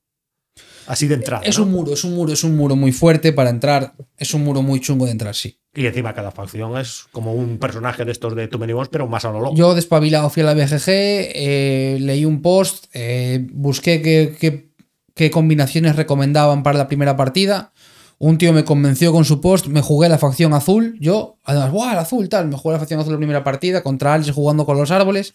Así 0.86 1.06
de 1.06 1.14
entrada. 1.14 1.42
Es 1.44 1.58
¿no? 1.58 1.64
un 1.64 1.70
muro, 1.72 1.92
es 1.92 2.04
un 2.04 2.14
muro, 2.14 2.32
es 2.32 2.42
un 2.44 2.56
muro 2.56 2.74
muy 2.76 2.92
fuerte 2.92 3.32
para 3.32 3.50
entrar. 3.50 3.94
Es 4.16 4.34
un 4.34 4.42
muro 4.44 4.62
muy 4.62 4.80
chungo 4.80 5.06
de 5.06 5.12
entrar, 5.12 5.34
sí. 5.34 5.58
Y 5.74 5.86
encima 5.86 6.12
cada 6.12 6.30
facción 6.32 6.76
es 6.76 7.04
como 7.12 7.32
un 7.34 7.58
personaje 7.58 8.04
de 8.04 8.12
estos 8.12 8.34
de 8.34 8.48
Too 8.48 8.58
Many 8.58 8.74
Wars, 8.74 8.90
pero 8.92 9.06
más 9.06 9.24
a 9.24 9.30
lo 9.32 9.40
loco. 9.40 9.56
Yo 9.56 9.74
despabilado 9.74 10.28
fui 10.28 10.42
a 10.42 10.46
la 10.46 10.54
BGG, 10.54 10.84
eh, 10.88 11.96
leí 12.00 12.24
un 12.24 12.42
post, 12.42 12.86
eh, 12.92 13.46
busqué 13.52 14.02
qué, 14.02 14.36
qué- 14.38 14.70
qué 15.14 15.30
combinaciones 15.30 15.96
recomendaban 15.96 16.62
para 16.62 16.76
la 16.78 16.88
primera 16.88 17.16
partida. 17.16 17.72
Un 18.18 18.38
tío 18.38 18.52
me 18.52 18.64
convenció 18.64 19.12
con 19.12 19.24
su 19.24 19.40
post, 19.40 19.66
me 19.68 19.80
jugué 19.80 20.08
la 20.08 20.18
facción 20.18 20.52
azul. 20.52 20.96
Yo, 21.00 21.38
además, 21.44 21.70
¡guau! 21.72 21.90
El 21.92 21.98
azul, 21.98 22.28
tal. 22.28 22.48
Me 22.48 22.56
jugué 22.56 22.74
la 22.74 22.78
facción 22.78 23.00
azul 23.00 23.12
la 23.12 23.18
primera 23.18 23.42
partida 23.44 23.82
contra 23.82 24.14
Alice 24.14 24.32
jugando 24.32 24.64
con 24.66 24.76
los 24.76 24.90
árboles. 24.90 25.32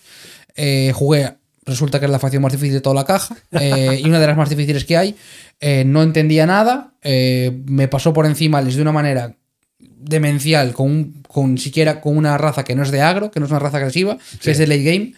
Eh, 0.55 0.91
jugué, 0.93 1.35
resulta 1.67 1.99
que 1.99 2.05
es 2.05 2.11
la 2.11 2.17
facción 2.19 2.41
más 2.41 2.51
difícil 2.51 2.73
de 2.73 2.81
toda 2.81 2.95
la 2.95 3.05
caja 3.05 3.35
eh, 3.51 3.99
y 4.03 4.07
una 4.07 4.19
de 4.19 4.25
las 4.27 4.35
más 4.37 4.49
difíciles 4.49 4.83
que 4.85 4.97
hay. 4.97 5.15
Eh, 5.59 5.83
no 5.85 6.01
entendía 6.01 6.45
nada, 6.47 6.93
eh, 7.03 7.61
me 7.67 7.87
pasó 7.87 8.13
por 8.13 8.25
encima 8.25 8.57
Alice 8.57 8.77
de 8.77 8.81
una 8.81 8.91
manera 8.91 9.35
demencial 9.79 10.73
con, 10.73 10.87
un- 10.89 11.23
con 11.27 11.57
siquiera 11.57 12.01
con 12.01 12.17
una 12.17 12.37
raza 12.37 12.63
que 12.63 12.75
no 12.75 12.83
es 12.83 12.91
de 12.91 13.01
agro, 13.01 13.29
que 13.31 13.39
no 13.39 13.45
es 13.45 13.51
una 13.51 13.59
raza 13.59 13.77
agresiva, 13.77 14.17
que 14.41 14.51
es 14.51 14.57
de 14.57 14.67
late 14.67 14.83
game. 14.83 15.13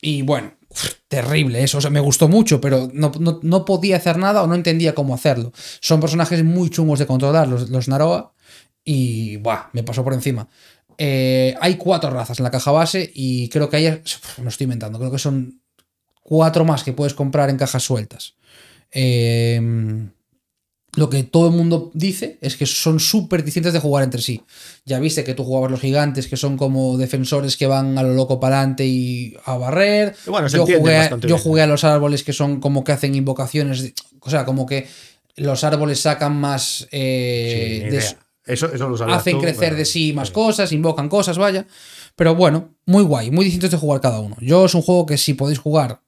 Y 0.00 0.22
bueno, 0.22 0.52
terrible 1.08 1.62
eso. 1.62 1.78
O 1.78 1.80
sea, 1.80 1.90
me 1.90 2.00
gustó 2.00 2.28
mucho, 2.28 2.60
pero 2.60 2.88
no, 2.92 3.10
no- 3.18 3.40
no 3.42 3.64
podía 3.64 3.96
hacer 3.96 4.18
nada 4.18 4.42
o 4.42 4.46
no 4.46 4.54
entendía 4.54 4.94
cómo 4.94 5.14
hacerlo. 5.14 5.52
Son 5.80 6.00
personajes 6.00 6.44
muy 6.44 6.70
chungos 6.70 6.98
de 6.98 7.06
controlar, 7.06 7.48
los, 7.48 7.70
los 7.70 7.88
Naroa. 7.88 8.32
Y 8.84 9.36
buah, 9.38 9.70
me 9.72 9.82
pasó 9.82 10.04
por 10.04 10.12
encima. 10.14 10.48
Eh, 10.98 11.54
hay 11.60 11.74
cuatro 11.76 12.10
razas 12.10 12.38
en 12.38 12.44
la 12.44 12.50
caja 12.50 12.70
base 12.70 13.10
y 13.14 13.48
creo 13.48 13.68
que 13.68 13.76
hay. 13.76 14.02
Me 14.42 14.48
estoy 14.48 14.64
inventando, 14.64 14.98
creo 14.98 15.10
que 15.10 15.18
son 15.18 15.60
cuatro 16.28 16.64
más 16.64 16.82
que 16.82 16.92
puedes 16.92 17.14
comprar 17.14 17.48
en 17.50 17.56
cajas 17.56 17.82
sueltas. 17.84 18.34
Eh, 18.90 19.60
lo 20.96 21.10
que 21.10 21.24
todo 21.24 21.48
el 21.48 21.54
mundo 21.54 21.90
dice 21.92 22.38
es 22.40 22.56
que 22.56 22.64
son 22.64 22.98
súper 23.00 23.44
distintas 23.44 23.74
de 23.74 23.80
jugar 23.80 24.02
entre 24.02 24.22
sí. 24.22 24.42
Ya 24.86 24.98
viste 24.98 25.24
que 25.24 25.34
tú 25.34 25.44
jugabas 25.44 25.70
los 25.70 25.80
gigantes, 25.80 26.26
que 26.26 26.38
son 26.38 26.56
como 26.56 26.96
defensores 26.96 27.56
que 27.58 27.66
van 27.66 27.98
a 27.98 28.02
lo 28.02 28.14
loco 28.14 28.40
para 28.40 28.58
adelante 28.58 28.86
y 28.86 29.36
a 29.44 29.58
barrer. 29.58 30.16
Bueno, 30.26 30.48
yo 30.48 30.64
jugué, 30.78 30.96
bastante 30.96 31.28
yo 31.28 31.36
jugué 31.38 31.62
a 31.62 31.66
los 31.66 31.84
árboles 31.84 32.24
que 32.24 32.32
son 32.32 32.60
como 32.60 32.82
que 32.82 32.92
hacen 32.92 33.14
invocaciones. 33.14 33.82
de- 33.82 33.94
o 34.20 34.30
sea, 34.30 34.44
como 34.46 34.64
que 34.64 34.86
los 35.36 35.62
árboles 35.64 36.00
sacan 36.00 36.34
más. 36.40 36.88
eh, 36.90 37.82
Sí, 37.84 37.90
de 37.90 37.98
Eso, 38.46 38.72
eso 38.72 38.88
lo 38.88 39.12
hacen 39.12 39.34
tú, 39.34 39.40
crecer 39.42 39.74
de 39.76 39.84
sí 39.84 40.12
más 40.14 40.30
cosas, 40.30 40.72
invocan 40.72 41.08
cosas, 41.10 41.36
vaya. 41.36 41.66
Pero 42.14 42.34
bueno, 42.34 42.70
muy 42.86 43.02
guay, 43.02 43.30
muy 43.30 43.44
distintos 43.44 43.70
de 43.72 43.76
jugar 43.76 44.00
cada 44.00 44.20
uno. 44.20 44.36
Yo 44.40 44.64
es 44.64 44.74
un 44.74 44.80
juego 44.82 45.04
que 45.04 45.18
si 45.18 45.34
podéis 45.34 45.58
jugar, 45.58 46.00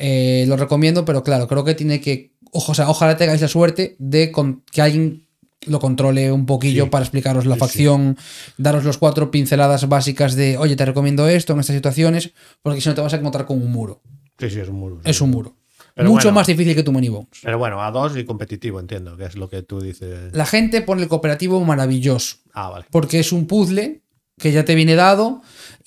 eh, 0.00 0.44
lo 0.48 0.56
recomiendo, 0.56 1.04
pero 1.04 1.22
claro, 1.22 1.46
creo 1.46 1.64
que 1.64 1.74
tiene 1.74 2.00
que. 2.00 2.32
Ojo, 2.52 2.72
o 2.72 2.74
sea, 2.74 2.88
ojalá 2.90 3.16
tengáis 3.16 3.40
la 3.40 3.48
suerte 3.48 3.94
de 4.00 4.32
con- 4.32 4.64
que 4.72 4.82
alguien 4.82 5.26
lo 5.66 5.78
controle 5.78 6.32
un 6.32 6.46
poquillo 6.46 6.84
Sí. 6.84 6.90
para 6.90 7.04
explicaros 7.04 7.44
la 7.46 7.54
Sí, 7.54 7.58
sí. 7.58 7.60
facción, 7.60 8.16
daros 8.56 8.82
los 8.82 8.96
cuatro 8.98 9.30
pinceladas 9.30 9.88
básicas 9.88 10.34
de, 10.34 10.56
oye, 10.56 10.74
te 10.74 10.84
recomiendo 10.86 11.28
esto 11.28 11.52
en 11.52 11.60
estas 11.60 11.76
situaciones, 11.76 12.32
porque 12.62 12.80
si 12.80 12.88
no 12.88 12.94
te 12.94 13.02
vas 13.02 13.12
a 13.12 13.16
encontrar 13.18 13.44
con 13.46 13.62
un 13.62 13.70
muro. 13.70 14.00
Sí, 14.38 14.48
sí, 14.50 14.58
es 14.58 14.68
un 14.68 14.76
muro. 14.76 15.00
Es 15.04 15.20
un 15.20 15.30
muro. 15.30 15.54
Pero 15.94 16.08
Mucho 16.08 16.28
bueno. 16.28 16.36
más 16.36 16.46
difícil 16.46 16.74
que 16.74 16.82
tu 16.82 16.92
Money 16.92 17.10
Bones. 17.10 17.28
Pero 17.42 17.58
bueno, 17.58 17.82
a 17.82 17.90
dos 17.90 18.16
y 18.16 18.24
competitivo, 18.24 18.80
entiendo, 18.80 19.16
que 19.18 19.24
es 19.26 19.36
lo 19.36 19.50
que 19.50 19.62
tú 19.62 19.80
dices. 19.80 20.32
La 20.32 20.46
gente 20.46 20.80
pone 20.80 21.02
el 21.02 21.08
cooperativo 21.08 21.62
maravilloso. 21.62 22.36
Ah, 22.54 22.70
vale. 22.70 22.86
porque 22.90 23.20
es 23.20 23.30
un 23.32 23.46
puzzle 23.46 24.00
que 24.38 24.52
ya 24.52 24.64
te 24.64 24.74
viene 24.74 24.94
dado 24.94 25.42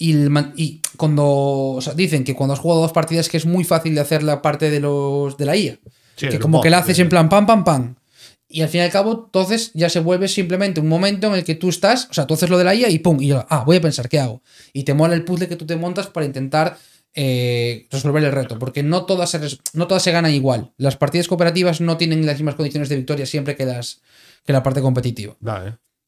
y, 0.07 0.11
el 0.11 0.29
man- 0.29 0.53
y 0.57 0.81
cuando 0.97 1.25
o 1.25 1.81
sea, 1.81 1.93
dicen 1.93 2.23
que 2.23 2.35
cuando 2.35 2.53
has 2.53 2.59
jugado 2.59 2.81
dos 2.81 2.91
partidas 2.91 3.29
que 3.29 3.37
es 3.37 3.45
muy 3.45 3.63
fácil 3.63 3.95
de 3.95 4.01
hacer 4.01 4.21
la 4.23 4.41
parte 4.41 4.69
de 4.69 4.79
los 4.79 5.37
de 5.37 5.45
la 5.45 5.55
IA. 5.55 5.79
Sí, 6.15 6.27
que 6.29 6.39
como 6.39 6.57
que 6.61 6.69
la 6.69 6.77
haces 6.79 6.99
en 6.99 7.09
plan 7.09 7.29
pam 7.29 7.45
pam 7.45 7.63
pam. 7.63 7.95
Y 8.49 8.61
al 8.61 8.69
fin 8.69 8.81
y 8.81 8.83
al 8.83 8.91
cabo 8.91 9.23
entonces 9.25 9.71
ya 9.73 9.89
se 9.89 9.99
vuelve 9.99 10.27
simplemente 10.27 10.79
un 10.79 10.87
momento 10.87 11.27
en 11.27 11.33
el 11.35 11.43
que 11.43 11.55
tú 11.55 11.69
estás 11.69 12.07
o 12.11 12.13
sea 12.13 12.27
tú 12.27 12.33
haces 12.35 12.49
lo 12.49 12.57
de 12.57 12.63
la 12.65 12.75
IA 12.75 12.89
y 12.89 12.99
pum 12.99 13.17
y 13.21 13.27
yo 13.27 13.45
ah 13.49 13.63
voy 13.65 13.77
a 13.77 13.81
pensar 13.81 14.07
qué 14.09 14.19
hago 14.19 14.41
y 14.73 14.83
te 14.83 14.93
mola 14.93 15.13
el 15.15 15.23
puzzle 15.25 15.47
que 15.47 15.55
tú 15.55 15.65
te 15.65 15.75
montas 15.75 16.07
para 16.07 16.25
intentar 16.25 16.77
eh, 17.15 17.87
resolver 17.91 18.23
el 18.23 18.31
reto 18.31 18.59
porque 18.59 18.83
no 18.83 19.05
todas 19.05 19.29
se 19.31 19.37
res- 19.39 19.59
no 19.73 19.87
todas 19.87 20.03
se 20.03 20.11
ganan 20.11 20.33
igual. 20.33 20.71
Las 20.77 20.97
partidas 20.97 21.27
cooperativas 21.27 21.79
no 21.81 21.97
tienen 21.97 22.25
las 22.25 22.35
mismas 22.37 22.55
condiciones 22.55 22.89
de 22.89 22.95
victoria 22.97 23.25
siempre 23.25 23.55
que 23.55 23.65
las 23.65 24.01
que 24.45 24.51
la 24.53 24.61
parte 24.63 24.81
competitiva. 24.81 25.35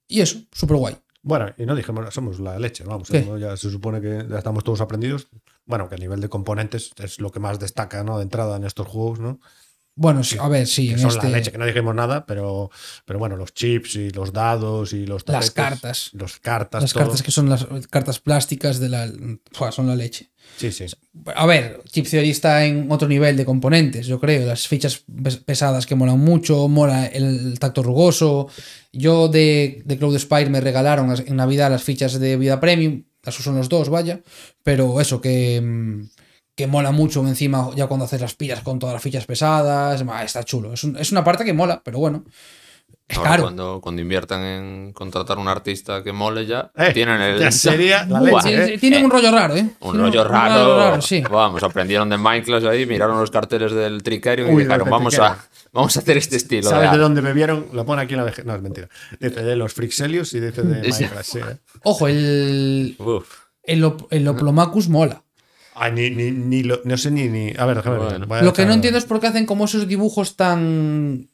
Y 0.07 0.22
eso 0.22 0.39
súper 0.51 0.77
guay 0.77 0.95
Bueno, 1.27 1.47
y 1.57 1.65
no 1.65 1.76
dijimos, 1.76 2.14
somos 2.14 2.39
la 2.39 2.60
leche, 2.60 2.84
vamos. 2.84 3.10
Ya 3.10 3.57
se 3.57 3.72
supone 3.72 3.99
que 3.99 4.27
ya 4.30 4.38
estamos 4.38 4.64
todos 4.64 4.80
aprendidos. 4.80 5.27
Bueno, 5.65 5.89
que 5.89 5.95
a 5.95 5.97
nivel 5.97 6.22
de 6.22 6.30
componentes 6.30 6.91
es 6.97 7.19
lo 7.19 7.31
que 7.31 7.39
más 7.39 7.57
destaca, 7.57 8.03
¿no? 8.03 8.18
De 8.18 8.23
entrada 8.23 8.57
en 8.57 8.64
estos 8.64 8.88
juegos, 8.88 9.19
¿no? 9.19 9.39
Bueno, 9.97 10.23
sí, 10.26 10.35
a 10.39 10.49
ver, 10.49 10.67
sí, 10.67 10.88
Que 10.88 10.93
en 10.95 10.99
son 10.99 11.09
este, 11.11 11.30
la 11.30 11.38
leche, 11.38 11.51
que 11.53 11.57
no 11.57 11.65
dijimos 11.65 11.95
nada, 11.95 12.26
pero, 12.26 12.69
pero 13.05 13.17
bueno, 13.17 13.38
los 13.38 13.53
chips 13.53 13.95
y 13.95 14.09
los 14.09 14.34
dados 14.34 14.91
y 14.91 15.05
los 15.05 15.26
Las 15.27 15.51
cartas. 15.51 16.09
Los 16.13 16.38
cartas, 16.39 16.81
las 16.81 16.91
todo. 16.93 17.03
cartas 17.03 17.23
que 17.23 17.31
son 17.31 17.49
las 17.49 17.65
cartas 17.89 18.19
plásticas 18.19 18.80
de 18.80 18.89
la, 18.89 19.09
son 19.72 19.88
la 19.88 19.95
leche. 19.95 20.31
Sí, 20.57 20.72
sí. 20.72 20.85
A 21.35 21.45
ver, 21.45 21.81
Chip 21.89 22.07
Theory 22.07 22.30
está 22.30 22.65
en 22.65 22.91
otro 22.91 23.07
nivel 23.07 23.38
de 23.38 23.45
componentes, 23.45 24.05
yo 24.05 24.19
creo. 24.19 24.45
Las 24.45 24.67
fichas 24.67 25.03
pes- 25.23 25.38
pesadas 25.38 25.85
que 25.85 25.95
molan 25.95 26.19
mucho, 26.19 26.67
mola 26.67 27.05
el 27.05 27.57
tacto 27.57 27.81
rugoso. 27.81 28.47
Yo 28.91 29.27
de, 29.30 29.81
de 29.85 29.97
Cloud 29.97 30.17
Spire 30.19 30.49
me 30.49 30.59
regalaron 30.61 31.07
las- 31.07 31.22
en 31.22 31.38
Navidad 31.38 31.72
las 31.72 31.84
fichas 31.84 32.19
de 32.19 32.35
vida 32.38 32.59
premium. 32.59 33.03
Esos 33.23 33.43
son 33.45 33.55
los 33.55 33.69
dos, 33.69 33.89
vaya. 33.89 34.22
Pero 34.61 34.99
eso, 35.01 35.19
que, 35.22 35.59
mm, 35.61 36.01
que 36.56 36.68
mola 36.68 36.91
mucho 36.91 37.19
encima 37.27 37.69
ya 37.76 37.88
cuando 37.88 38.06
haces 38.06 38.22
las 38.22 38.34
pilas 38.36 38.61
con 38.61 38.80
todas 38.80 38.94
las 38.94 39.02
fichas 39.03 39.26
pesadas. 39.26 40.02
está 40.23 40.44
chulo. 40.44 40.73
Es, 40.73 40.84
un- 40.84 40.95
es 40.98 41.11
una 41.11 41.23
parte 41.23 41.44
que 41.45 41.53
mola, 41.53 41.82
pero 41.84 41.99
bueno. 41.99 42.23
Es 43.07 43.18
Ahora, 43.18 43.30
caro. 43.30 43.44
Cuando, 43.44 43.82
cuando 43.82 44.02
inviertan 44.02 44.41
en 44.41 44.91
contratar 44.94 45.38
un 45.38 45.48
artista 45.48 46.02
que 46.02 46.11
mole 46.11 46.48
ya, 46.48 46.72
Eh, 46.76 46.91
tienen 46.91 47.22
el. 47.22 47.40
ya 47.40 47.52
sería 47.52 48.03
la 48.10 48.19
Buah, 48.19 48.41
leche, 48.44 48.49
Sí, 48.49 48.53
¿eh? 48.72 48.73
sí, 48.76 48.77
Tienen 48.80 49.06
un 49.06 49.11
rollo 49.11 49.30
raro, 49.32 49.56
¿eh? 49.56 49.69
Un 49.82 49.99
rollo 49.99 50.23
raro. 50.23 51.02
sí. 51.02 51.22
Vamos, 51.30 51.61
aprendieron 51.61 52.10
de 52.10 52.18
Minecraft 52.18 52.65
ahí, 52.65 52.86
miraron 52.88 53.19
los 53.19 53.30
carteles 53.30 53.73
del 53.73 54.02
Tricerion 54.02 54.49
Uy, 54.56 54.64
y 54.64 54.65
dijeron, 54.65 54.90
vamos 54.90 55.19
a, 55.19 55.38
vamos 55.72 55.95
a 55.98 55.99
hacer 55.99 56.18
este 56.18 56.38
estilo. 56.38 56.64
¿Sabes 56.69 56.84
de 56.84 56.88
arte". 56.88 56.99
dónde 56.99 57.22
bebieron? 57.22 57.68
Lo 57.73 57.86
pone 57.86 58.02
aquí 58.02 58.14
en 58.15 58.19
la 58.22 58.26
vejez. 58.26 58.44
No, 58.44 58.56
es 58.56 58.61
mentira. 58.64 58.88
Dice 59.19 59.44
de 59.44 59.56
los 59.56 59.73
Frixelius 59.73 60.34
y 60.34 60.40
dice 60.40 60.64
de. 60.64 60.82
Minecraft. 60.82 61.22
Sí, 61.32 61.40
¿eh? 61.40 61.57
Ojo, 61.84 62.07
el, 62.07 62.95
Uf. 62.98 63.27
el, 63.61 63.84
Op- 63.84 64.07
el 64.10 64.27
Oplomacus 64.27 64.90
mola. 64.90 65.22
Ay, 65.76 65.91
ni, 65.91 66.10
ni, 66.10 66.31
ni 66.31 66.64
lo- 66.64 66.81
no 66.85 66.97
sé 66.97 67.11
ni, 67.11 67.27
ni. 67.27 67.53
A 67.57 67.65
ver, 67.65 67.77
déjame 67.77 67.99
ver. 67.99 68.26
Bueno. 68.26 68.45
Lo 68.45 68.53
que 68.53 68.65
no 68.65 68.73
entiendo 68.73 68.97
es 68.97 69.06
por 69.06 69.19
qué 69.19 69.27
hacen 69.27 69.45
como 69.45 69.65
esos 69.65 69.88
dibujos 69.88 70.35
tan. 70.35 71.30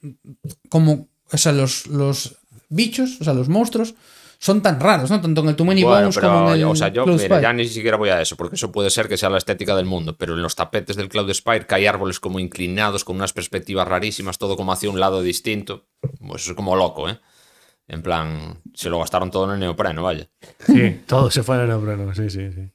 como. 0.69 1.07
O 1.31 1.37
sea, 1.37 1.51
los, 1.51 1.87
los 1.87 2.37
bichos, 2.69 3.21
o 3.21 3.23
sea, 3.23 3.33
los 3.33 3.47
monstruos, 3.47 3.93
son 4.39 4.61
tan 4.61 4.79
raros, 4.79 5.09
¿no? 5.11 5.21
Tanto 5.21 5.41
en 5.41 5.49
el 5.49 5.55
Too 5.55 5.65
Many 5.65 5.83
Bueno, 5.83 5.99
Bones 6.01 6.15
pero, 6.15 6.27
como 6.29 6.49
en 6.53 6.59
el. 6.59 6.63
o 6.65 6.75
sea, 6.75 6.87
yo 6.89 7.03
Cloud 7.03 7.17
mira, 7.17 7.25
Spire. 7.27 7.41
ya 7.43 7.53
ni 7.53 7.67
siquiera 7.67 7.97
voy 7.97 8.09
a 8.09 8.19
eso, 8.21 8.35
porque 8.35 8.55
eso 8.55 8.71
puede 8.71 8.89
ser 8.89 9.07
que 9.07 9.15
sea 9.17 9.29
la 9.29 9.37
estética 9.37 9.75
del 9.75 9.85
mundo, 9.85 10.17
pero 10.17 10.33
en 10.33 10.41
los 10.41 10.55
tapetes 10.55 10.95
del 10.95 11.07
Cloud 11.07 11.31
Spire 11.33 11.65
que 11.67 11.75
hay 11.75 11.85
árboles 11.85 12.19
como 12.19 12.39
inclinados, 12.39 13.03
con 13.05 13.15
unas 13.17 13.31
perspectivas 13.33 13.87
rarísimas, 13.87 14.37
todo 14.39 14.57
como 14.57 14.73
hacia 14.73 14.89
un 14.89 14.99
lado 14.99 15.21
distinto. 15.21 15.85
Pues 16.27 16.41
eso 16.41 16.51
es 16.51 16.55
como 16.57 16.75
loco, 16.75 17.07
¿eh? 17.09 17.19
En 17.87 18.01
plan, 18.01 18.59
se 18.73 18.89
lo 18.89 18.99
gastaron 18.99 19.29
todo 19.31 19.45
en 19.45 19.51
el 19.51 19.59
neopreno, 19.59 20.01
vaya. 20.03 20.27
Sí, 20.65 21.01
todo 21.05 21.29
se 21.29 21.43
fue 21.43 21.55
en 21.57 21.61
el 21.63 21.67
neopreno. 21.69 22.13
Sí, 22.15 22.29
sí, 22.29 22.51
sí. 22.51 22.71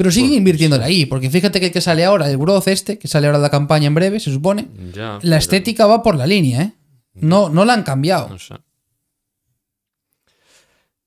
Pero 0.00 0.10
siguen 0.10 0.32
invirtiéndole 0.32 0.82
ahí, 0.82 1.04
porque 1.04 1.28
fíjate 1.28 1.60
que 1.60 1.66
el 1.66 1.72
que 1.72 1.82
sale 1.82 2.06
ahora, 2.06 2.30
el 2.30 2.38
Growth 2.38 2.68
este, 2.68 2.98
que 2.98 3.06
sale 3.06 3.26
ahora 3.26 3.36
de 3.36 3.42
la 3.42 3.50
campaña 3.50 3.86
en 3.86 3.94
breve, 3.94 4.18
se 4.18 4.32
supone. 4.32 4.66
Ya, 4.94 5.18
La 5.20 5.36
estética 5.36 5.84
va 5.84 6.02
por 6.02 6.14
la 6.14 6.26
línea, 6.26 6.62
¿eh? 6.62 6.72
No, 7.16 7.50
no 7.50 7.66
la 7.66 7.74
han 7.74 7.82
cambiado. 7.82 8.30
No 8.30 8.38
sé. 8.38 8.54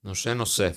No 0.03 0.13
sé, 0.13 0.35
no 0.35 0.45
sé. 0.45 0.75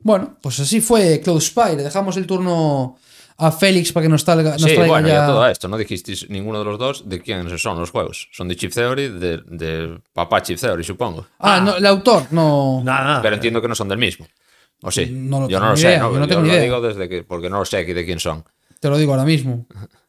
Bueno, 0.00 0.36
pues 0.42 0.60
así 0.60 0.82
fue 0.82 1.22
Cloud 1.24 1.40
Spire. 1.40 1.76
Dejamos 1.76 2.18
el 2.18 2.26
turno 2.26 2.98
a 3.38 3.50
Félix 3.50 3.90
para 3.90 4.04
que 4.04 4.10
nos, 4.10 4.22
traiga, 4.22 4.50
nos 4.50 4.60
sí, 4.60 4.74
traiga 4.74 4.86
bueno, 4.86 5.08
ya... 5.08 5.14
ya. 5.14 5.26
todo 5.26 5.48
esto. 5.48 5.66
No 5.66 5.78
dijisteis 5.78 6.28
ninguno 6.28 6.58
de 6.58 6.66
los 6.66 6.78
dos 6.78 7.08
de 7.08 7.22
quiénes 7.22 7.58
son 7.62 7.78
los 7.78 7.90
juegos. 7.90 8.28
Son 8.32 8.48
de 8.48 8.56
Chip 8.56 8.70
Theory, 8.70 9.08
de, 9.08 9.38
de 9.46 9.98
papá 10.12 10.42
Chip 10.42 10.60
Theory, 10.60 10.84
supongo. 10.84 11.26
Ah, 11.38 11.58
no, 11.58 11.74
el 11.74 11.86
autor, 11.86 12.26
no. 12.32 12.82
Nada, 12.84 13.02
nada. 13.02 13.22
Pero 13.22 13.36
entiendo 13.36 13.62
que 13.62 13.68
no 13.68 13.74
son 13.74 13.88
del 13.88 13.96
mismo. 13.96 14.26
¿O 14.82 14.90
sí? 14.90 15.06
No 15.10 15.40
lo 15.40 15.48
yo 15.48 15.60
no 15.60 15.70
lo 15.70 15.76
sé, 15.76 15.98
¿no? 15.98 16.12
yo 16.12 16.18
no 16.18 16.28
tengo 16.28 16.42
lo 16.42 16.46
ni 16.46 16.52
idea. 16.52 16.62
digo 16.62 16.80
desde 16.80 17.08
que, 17.08 17.22
porque 17.22 17.48
no 17.48 17.58
lo 17.58 17.64
sé 17.64 17.84
de 17.84 18.04
quién 18.04 18.20
son. 18.20 18.44
Te 18.80 18.88
lo 18.90 18.98
digo 18.98 19.12
ahora 19.12 19.24
mismo. 19.24 19.66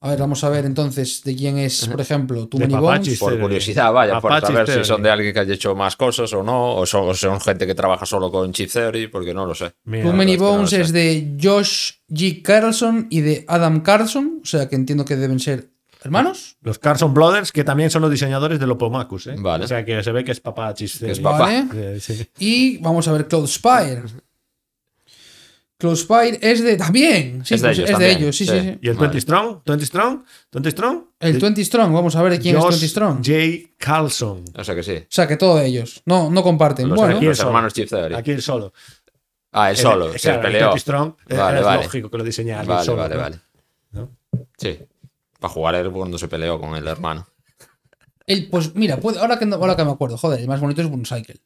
A 0.00 0.10
ver, 0.10 0.18
vamos 0.20 0.44
a 0.44 0.50
ver 0.50 0.66
entonces 0.66 1.22
de 1.24 1.34
quién 1.34 1.56
es, 1.56 1.88
por 1.88 2.00
ejemplo, 2.00 2.46
Too 2.46 2.58
De 2.58 2.68
Many 2.68 2.80
Papachi. 2.80 3.16
Bones. 3.16 3.18
Por 3.18 3.40
curiosidad, 3.40 3.92
vaya, 3.92 4.20
por 4.20 4.40
saber 4.40 4.70
si 4.70 4.84
son 4.84 5.02
de 5.02 5.10
alguien 5.10 5.32
que 5.32 5.40
haya 5.40 5.54
hecho 5.54 5.74
más 5.74 5.96
cosas 5.96 6.32
o 6.34 6.42
no, 6.42 6.76
o 6.76 6.86
son, 6.86 7.08
o 7.08 7.14
son 7.14 7.40
gente 7.40 7.66
que 7.66 7.74
trabaja 7.74 8.04
solo 8.04 8.30
con 8.30 8.52
Chip 8.52 8.70
Theory, 8.70 9.08
porque 9.08 9.32
no 9.32 9.46
lo 9.46 9.54
sé. 9.54 9.72
Mira, 9.84 10.04
es 10.04 10.10
que 10.10 10.16
no 10.16 10.24
lo 10.24 10.38
Bones 10.38 10.72
es 10.74 10.92
de 10.92 11.36
Josh 11.42 11.92
G. 12.08 12.42
Carlson 12.42 13.06
y 13.10 13.22
de 13.22 13.44
Adam 13.48 13.80
Carlson. 13.80 14.40
O 14.42 14.46
sea 14.46 14.68
que 14.68 14.76
entiendo 14.76 15.04
que 15.04 15.16
deben 15.16 15.40
ser 15.40 15.70
hermanos. 16.06 16.56
Los 16.62 16.78
Carson 16.78 17.12
Brothers, 17.14 17.52
que 17.52 17.62
también 17.64 17.90
son 17.90 18.02
los 18.02 18.10
diseñadores 18.10 18.58
del 18.58 18.70
Opomacus, 18.70 19.26
¿eh? 19.28 19.34
Vale. 19.38 19.64
O 19.64 19.68
sea 19.68 19.84
que 19.84 20.02
se 20.02 20.12
ve 20.12 20.24
que 20.24 20.32
es 20.32 20.40
papá 20.40 20.72
Chis 20.74 20.98
Que 20.98 21.10
es 21.12 21.18
Theory. 21.18 21.22
papá. 21.22 21.64
Vale. 21.68 22.00
Sí. 22.00 22.28
Y 22.38 22.78
vamos 22.78 23.06
a 23.08 23.12
ver 23.12 23.28
Cloud 23.28 23.46
Spire. 23.46 24.02
Cloud 25.78 25.96
Spire 25.96 26.38
es 26.40 26.62
de. 26.64 26.76
También. 26.76 27.44
Sí, 27.44 27.54
Es 27.54 27.60
de 27.60 27.68
pues 27.68 27.78
ellos 27.78 27.90
es 27.90 27.98
de 27.98 28.04
también, 28.04 28.22
ellos, 28.22 28.36
sí, 28.36 28.46
sí. 28.46 28.50
sí, 28.52 28.60
sí. 28.60 28.78
¿Y 28.80 28.88
el 28.88 28.94
Vale. 28.94 29.08
20 29.08 29.20
Strong? 29.20 29.62
¿20 29.64 29.84
Strong? 29.84 30.24
¿20 30.52 30.70
Strong? 30.70 31.04
El 31.20 31.38
20 31.38 31.64
Strong, 31.66 31.92
vamos 31.92 32.16
a 32.16 32.22
ver 32.22 32.40
quién 32.40 32.56
Josh 32.56 32.74
es 32.74 32.80
20 32.80 32.88
Strong. 32.88 33.16
J. 33.18 33.74
Carlson. 33.76 34.44
O 34.56 34.64
sea 34.64 34.74
que 34.74 34.82
sí. 34.82 34.94
O 34.96 35.06
sea 35.10 35.28
que 35.28 35.36
todos 35.36 35.60
ellos. 35.60 36.02
No, 36.06 36.30
no 36.30 36.42
comparten. 36.42 36.88
Los, 36.88 36.96
bueno, 36.98 37.16
aquí 37.16 37.26
los 37.26 37.36
solo. 37.36 37.50
hermanos 37.50 37.74
Theory. 37.74 38.14
Aquí 38.14 38.30
el 38.30 38.40
solo. 38.40 38.72
Ah, 39.52 39.70
él 39.70 39.76
solo, 39.76 40.12
El- 40.12 40.18
se 40.18 40.28
claro, 40.28 40.38
el 40.38 40.46
peleó. 40.52 40.60
20 40.68 40.80
Strong. 40.80 41.14
eh, 41.28 41.36
Vale, 41.36 41.58
es 41.58 41.64
vale. 41.66 41.82
lógico 41.84 42.10
que 42.10 42.18
lo 42.18 42.24
diseñara 42.24 42.60
alguien 42.60 42.76
Vale, 42.76 42.86
solo, 42.86 43.02
vale, 43.02 43.14
¿no? 43.14 43.20
vale. 43.20 43.36
¿No? 43.92 44.10
Sí. 44.56 44.78
Para 45.40 45.52
jugar 45.52 45.74
él 45.76 45.90
cuando 45.90 46.18
se 46.18 46.28
peleó 46.28 46.60
con 46.60 46.74
el 46.76 46.86
hermano. 46.86 47.26
el, 48.26 48.48
pues 48.50 48.74
mira, 48.74 48.96
puede- 48.98 49.18
ahora, 49.20 49.38
que, 49.38 49.46
no- 49.46 49.56
ahora 49.56 49.76
que 49.76 49.84
me 49.84 49.92
acuerdo, 49.92 50.16
joder, 50.18 50.40
el 50.40 50.48
más 50.48 50.60
bonito 50.60 50.82
es 50.82 50.88
Cycle. 51.08 51.36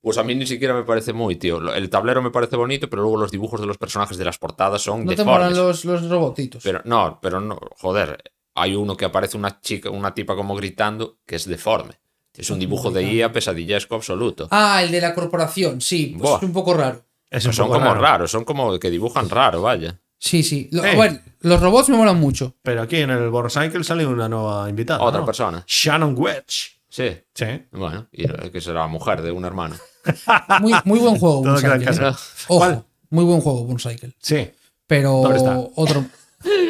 Pues 0.00 0.16
a 0.18 0.22
mí 0.24 0.34
ni 0.34 0.46
siquiera 0.46 0.74
me 0.74 0.84
parece 0.84 1.12
muy, 1.12 1.36
tío. 1.36 1.72
El 1.74 1.90
tablero 1.90 2.22
me 2.22 2.30
parece 2.30 2.56
bonito, 2.56 2.88
pero 2.88 3.02
luego 3.02 3.16
los 3.16 3.30
dibujos 3.32 3.60
de 3.60 3.66
los 3.66 3.78
personajes 3.78 4.16
de 4.16 4.24
las 4.24 4.38
portadas 4.38 4.82
son 4.82 5.00
No 5.04 5.10
te 5.10 5.16
deformes. 5.16 5.50
molan 5.50 5.56
los, 5.56 5.84
los 5.84 6.08
robotitos. 6.08 6.62
Pero 6.62 6.80
no, 6.84 7.18
pero 7.20 7.40
no, 7.40 7.58
joder, 7.78 8.22
hay 8.54 8.74
uno 8.76 8.96
que 8.96 9.04
aparece 9.06 9.36
una 9.36 9.60
chica, 9.60 9.90
una 9.90 10.14
tipa 10.14 10.36
como 10.36 10.54
gritando 10.54 11.18
que 11.26 11.36
es 11.36 11.46
deforme. 11.46 11.94
Es 12.34 12.50
un 12.50 12.60
dibujo 12.60 12.92
de 12.92 13.02
IA 13.02 13.32
pesadillesco 13.32 13.96
absoluto. 13.96 14.46
Ah, 14.52 14.80
el 14.84 14.92
de 14.92 15.00
la 15.00 15.12
corporación, 15.14 15.80
sí, 15.80 16.14
pues 16.16 16.30
Buah. 16.30 16.36
es 16.38 16.42
un 16.44 16.52
poco 16.52 16.74
raro. 16.74 17.04
Es 17.28 17.44
Pues 17.44 17.56
son 17.56 17.66
como 17.68 17.80
raro. 17.86 18.00
raros, 18.00 18.30
son 18.30 18.44
como 18.44 18.78
que 18.78 18.90
dibujan 18.90 19.28
raro, 19.28 19.62
vaya. 19.62 19.98
Sí, 20.18 20.42
sí. 20.42 20.68
Lo- 20.72 20.84
Eh. 20.84 20.94
bueno, 20.96 21.18
los 21.40 21.60
robots 21.60 21.88
me 21.88 21.96
molan 21.96 22.18
mucho. 22.18 22.54
Pero 22.62 22.82
aquí 22.82 22.96
en 22.96 23.10
el 23.10 23.30
Borcycle 23.30 23.84
sale 23.84 24.06
una 24.06 24.28
nueva 24.28 24.68
invitada. 24.68 25.00
Otra 25.00 25.20
¿no? 25.20 25.26
persona. 25.26 25.64
Shannon 25.66 26.14
Wedge. 26.16 26.78
Sí. 26.88 27.10
Sí. 27.34 27.46
Bueno, 27.72 28.08
y 28.12 28.26
que 28.50 28.60
será 28.60 28.86
mujer 28.86 29.22
de 29.22 29.30
un 29.30 29.44
hermano. 29.44 29.76
Muy, 30.60 30.72
muy 30.84 30.98
buen 31.00 31.18
juego, 31.18 31.42
Todo 31.42 31.60
queda 31.60 31.74
en 31.76 31.84
casa. 31.84 32.08
Ojo, 32.48 32.58
¿Cuál? 32.58 32.84
muy 33.10 33.24
buen 33.24 33.40
juego, 33.42 33.68
Cycle. 33.78 34.14
Sí. 34.20 34.50
Pero 34.86 35.20
¿Dónde 35.22 35.36
está? 35.36 35.58
otro. 35.76 36.04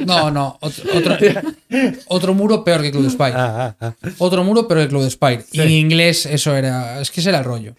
No, 0.06 0.30
no. 0.30 0.58
Otro, 0.60 0.84
otro, 0.96 1.16
otro 2.08 2.34
muro 2.34 2.64
peor 2.64 2.82
que 2.82 2.90
Cloud 2.90 3.10
Spire. 3.10 3.32
Ah, 3.34 3.76
ah, 3.80 3.94
ah. 4.02 4.08
Otro 4.18 4.42
muro 4.42 4.66
peor 4.66 4.80
que 4.80 4.88
Cloud 4.88 5.08
Spire. 5.08 5.44
Y 5.52 5.60
en 5.60 5.70
inglés 5.70 6.26
eso 6.26 6.56
era. 6.56 7.00
Es 7.00 7.10
que 7.10 7.20
ese 7.20 7.28
era 7.28 7.38
el 7.38 7.44
rollo. 7.44 7.74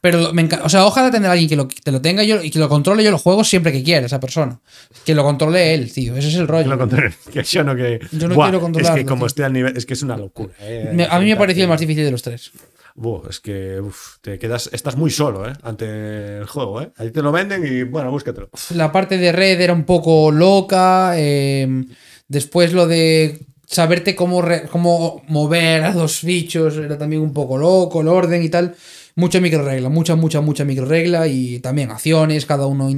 Pero 0.00 0.32
me 0.32 0.42
encanta. 0.42 0.64
O 0.64 0.68
sea, 0.68 0.84
ojalá 0.86 1.10
tener 1.10 1.28
a 1.28 1.32
alguien 1.32 1.48
que 1.48 1.56
lo, 1.56 1.66
te 1.68 1.90
lo 1.92 2.00
tenga 2.00 2.22
yo, 2.22 2.42
y 2.42 2.50
que 2.50 2.58
lo 2.58 2.68
controle 2.68 3.02
yo 3.04 3.10
los 3.10 3.22
juegos 3.22 3.48
siempre 3.48 3.72
que 3.72 3.82
quiera, 3.82 4.06
esa 4.06 4.20
persona. 4.20 4.60
Que 5.04 5.14
lo 5.14 5.22
controle 5.24 5.74
él, 5.74 5.92
tío. 5.92 6.16
Ese 6.16 6.28
es 6.28 6.34
el 6.34 6.46
Que 6.46 6.52
rollo. 6.52 6.68
lo 6.70 6.78
controle, 6.78 7.12
que 7.32 7.42
yo 7.42 7.64
no 7.64 7.74
que. 7.76 8.00
Yo 8.12 8.28
no 8.28 8.34
Buah, 8.34 8.46
quiero 8.46 8.58
Es 8.58 8.62
controlarlo, 8.62 8.96
que 8.98 9.04
como 9.06 9.20
tío. 9.20 9.26
estoy 9.28 9.44
al 9.44 9.52
nivel. 9.52 9.76
Es 9.76 9.86
que 9.86 9.94
es 9.94 10.02
una 10.02 10.16
locura. 10.16 10.52
eh. 10.60 10.90
Me- 10.94 11.06
a 11.10 11.18
mí 11.18 11.26
me 11.26 11.36
pareció 11.36 11.62
el 11.64 11.68
más 11.68 11.80
difícil 11.80 12.04
de 12.04 12.10
los 12.10 12.22
tres. 12.22 12.52
Buah, 12.94 13.28
es 13.28 13.40
que 13.40 13.78
uf, 13.80 14.16
te 14.22 14.38
quedas, 14.38 14.70
estás 14.72 14.96
muy 14.96 15.10
solo, 15.10 15.46
¿eh? 15.48 15.52
Ante 15.62 16.38
el 16.38 16.46
juego, 16.46 16.80
¿eh? 16.80 16.90
Ahí 16.96 17.10
te 17.10 17.20
lo 17.20 17.30
venden 17.30 17.66
y 17.66 17.82
bueno, 17.82 18.10
búscatelo. 18.10 18.48
La 18.74 18.90
parte 18.90 19.18
de 19.18 19.32
red 19.32 19.60
era 19.60 19.72
un 19.74 19.84
poco 19.84 20.30
loca. 20.30 21.12
eh, 21.16 21.84
después 22.28 22.72
lo 22.72 22.86
de 22.86 23.38
saberte 23.66 24.14
cómo, 24.16 24.40
re- 24.42 24.66
cómo 24.70 25.22
mover 25.28 25.82
a 25.84 25.92
los 25.94 26.22
bichos 26.24 26.76
era 26.76 26.96
también 26.96 27.20
un 27.20 27.32
poco 27.34 27.58
loco, 27.58 28.00
el 28.00 28.08
orden 28.08 28.42
y 28.42 28.48
tal. 28.48 28.74
Mucha 29.16 29.40
microregla, 29.40 29.88
mucha, 29.88 30.14
mucha, 30.14 30.42
mucha 30.42 30.64
microregla 30.64 31.26
y 31.26 31.58
también 31.60 31.90
acciones, 31.90 32.44
cada 32.44 32.66
uno 32.66 32.88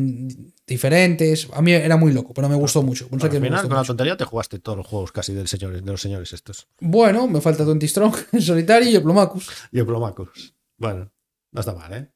diferentes. 0.66 1.48
A 1.52 1.62
mí 1.62 1.72
era 1.72 1.96
muy 1.96 2.12
loco, 2.12 2.34
pero 2.34 2.48
me 2.48 2.56
gustó 2.56 2.82
mucho. 2.82 3.06
No 3.12 3.20
sé 3.20 3.26
Al 3.26 3.32
me 3.34 3.38
final, 3.38 3.52
gustó 3.52 3.68
con 3.68 3.76
la 3.76 3.84
tontería 3.84 4.16
te 4.16 4.24
jugaste 4.24 4.58
todos 4.58 4.78
los 4.78 4.86
juegos 4.86 5.12
casi 5.12 5.32
del 5.32 5.46
señor, 5.46 5.80
de 5.80 5.90
los 5.90 6.00
señores 6.00 6.32
estos. 6.32 6.66
Bueno, 6.80 7.28
me 7.28 7.40
falta 7.40 7.64
Twenty 7.64 7.86
Strong 7.86 8.16
en 8.32 8.42
solitario 8.42 8.90
y 8.90 8.96
el 8.96 9.02
Plomacus. 9.02 9.48
Y 9.70 9.78
el 9.78 9.86
Plomacus. 9.86 10.54
Bueno, 10.76 11.10
no 11.52 11.60
está 11.60 11.72
mal, 11.72 11.92
¿eh? 11.94 12.10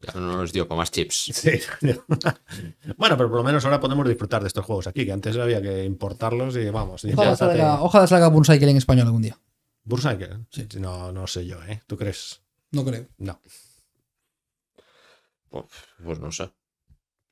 Ya 0.00 0.12
no 0.18 0.38
nos 0.38 0.52
dio 0.52 0.66
para 0.66 0.78
más 0.78 0.90
chips. 0.90 1.30
Sí. 1.34 1.50
bueno, 2.96 3.16
pero 3.18 3.28
por 3.28 3.36
lo 3.38 3.44
menos 3.44 3.62
ahora 3.66 3.78
podemos 3.78 4.08
disfrutar 4.08 4.40
de 4.40 4.48
estos 4.48 4.64
juegos 4.64 4.86
aquí, 4.86 5.04
que 5.04 5.12
antes 5.12 5.36
había 5.36 5.60
que 5.60 5.84
importarlos 5.84 6.56
y 6.56 6.70
vamos. 6.70 7.04
y 7.04 7.12
Ojalá 7.12 7.36
salga, 7.36 7.82
ojalá 7.82 8.06
salga 8.06 8.28
en 8.28 8.76
español 8.76 9.06
algún 9.06 9.20
día. 9.22 9.38
Bursaker. 9.84 10.40
No, 10.80 11.12
no 11.12 11.26
sé 11.26 11.46
yo, 11.46 11.62
¿eh? 11.64 11.82
¿Tú 11.86 11.96
crees? 11.98 12.40
No 12.76 12.84
creo. 12.84 13.06
No. 13.18 13.40
Pues, 15.48 15.64
pues 16.04 16.20
no 16.20 16.30
sé. 16.30 16.50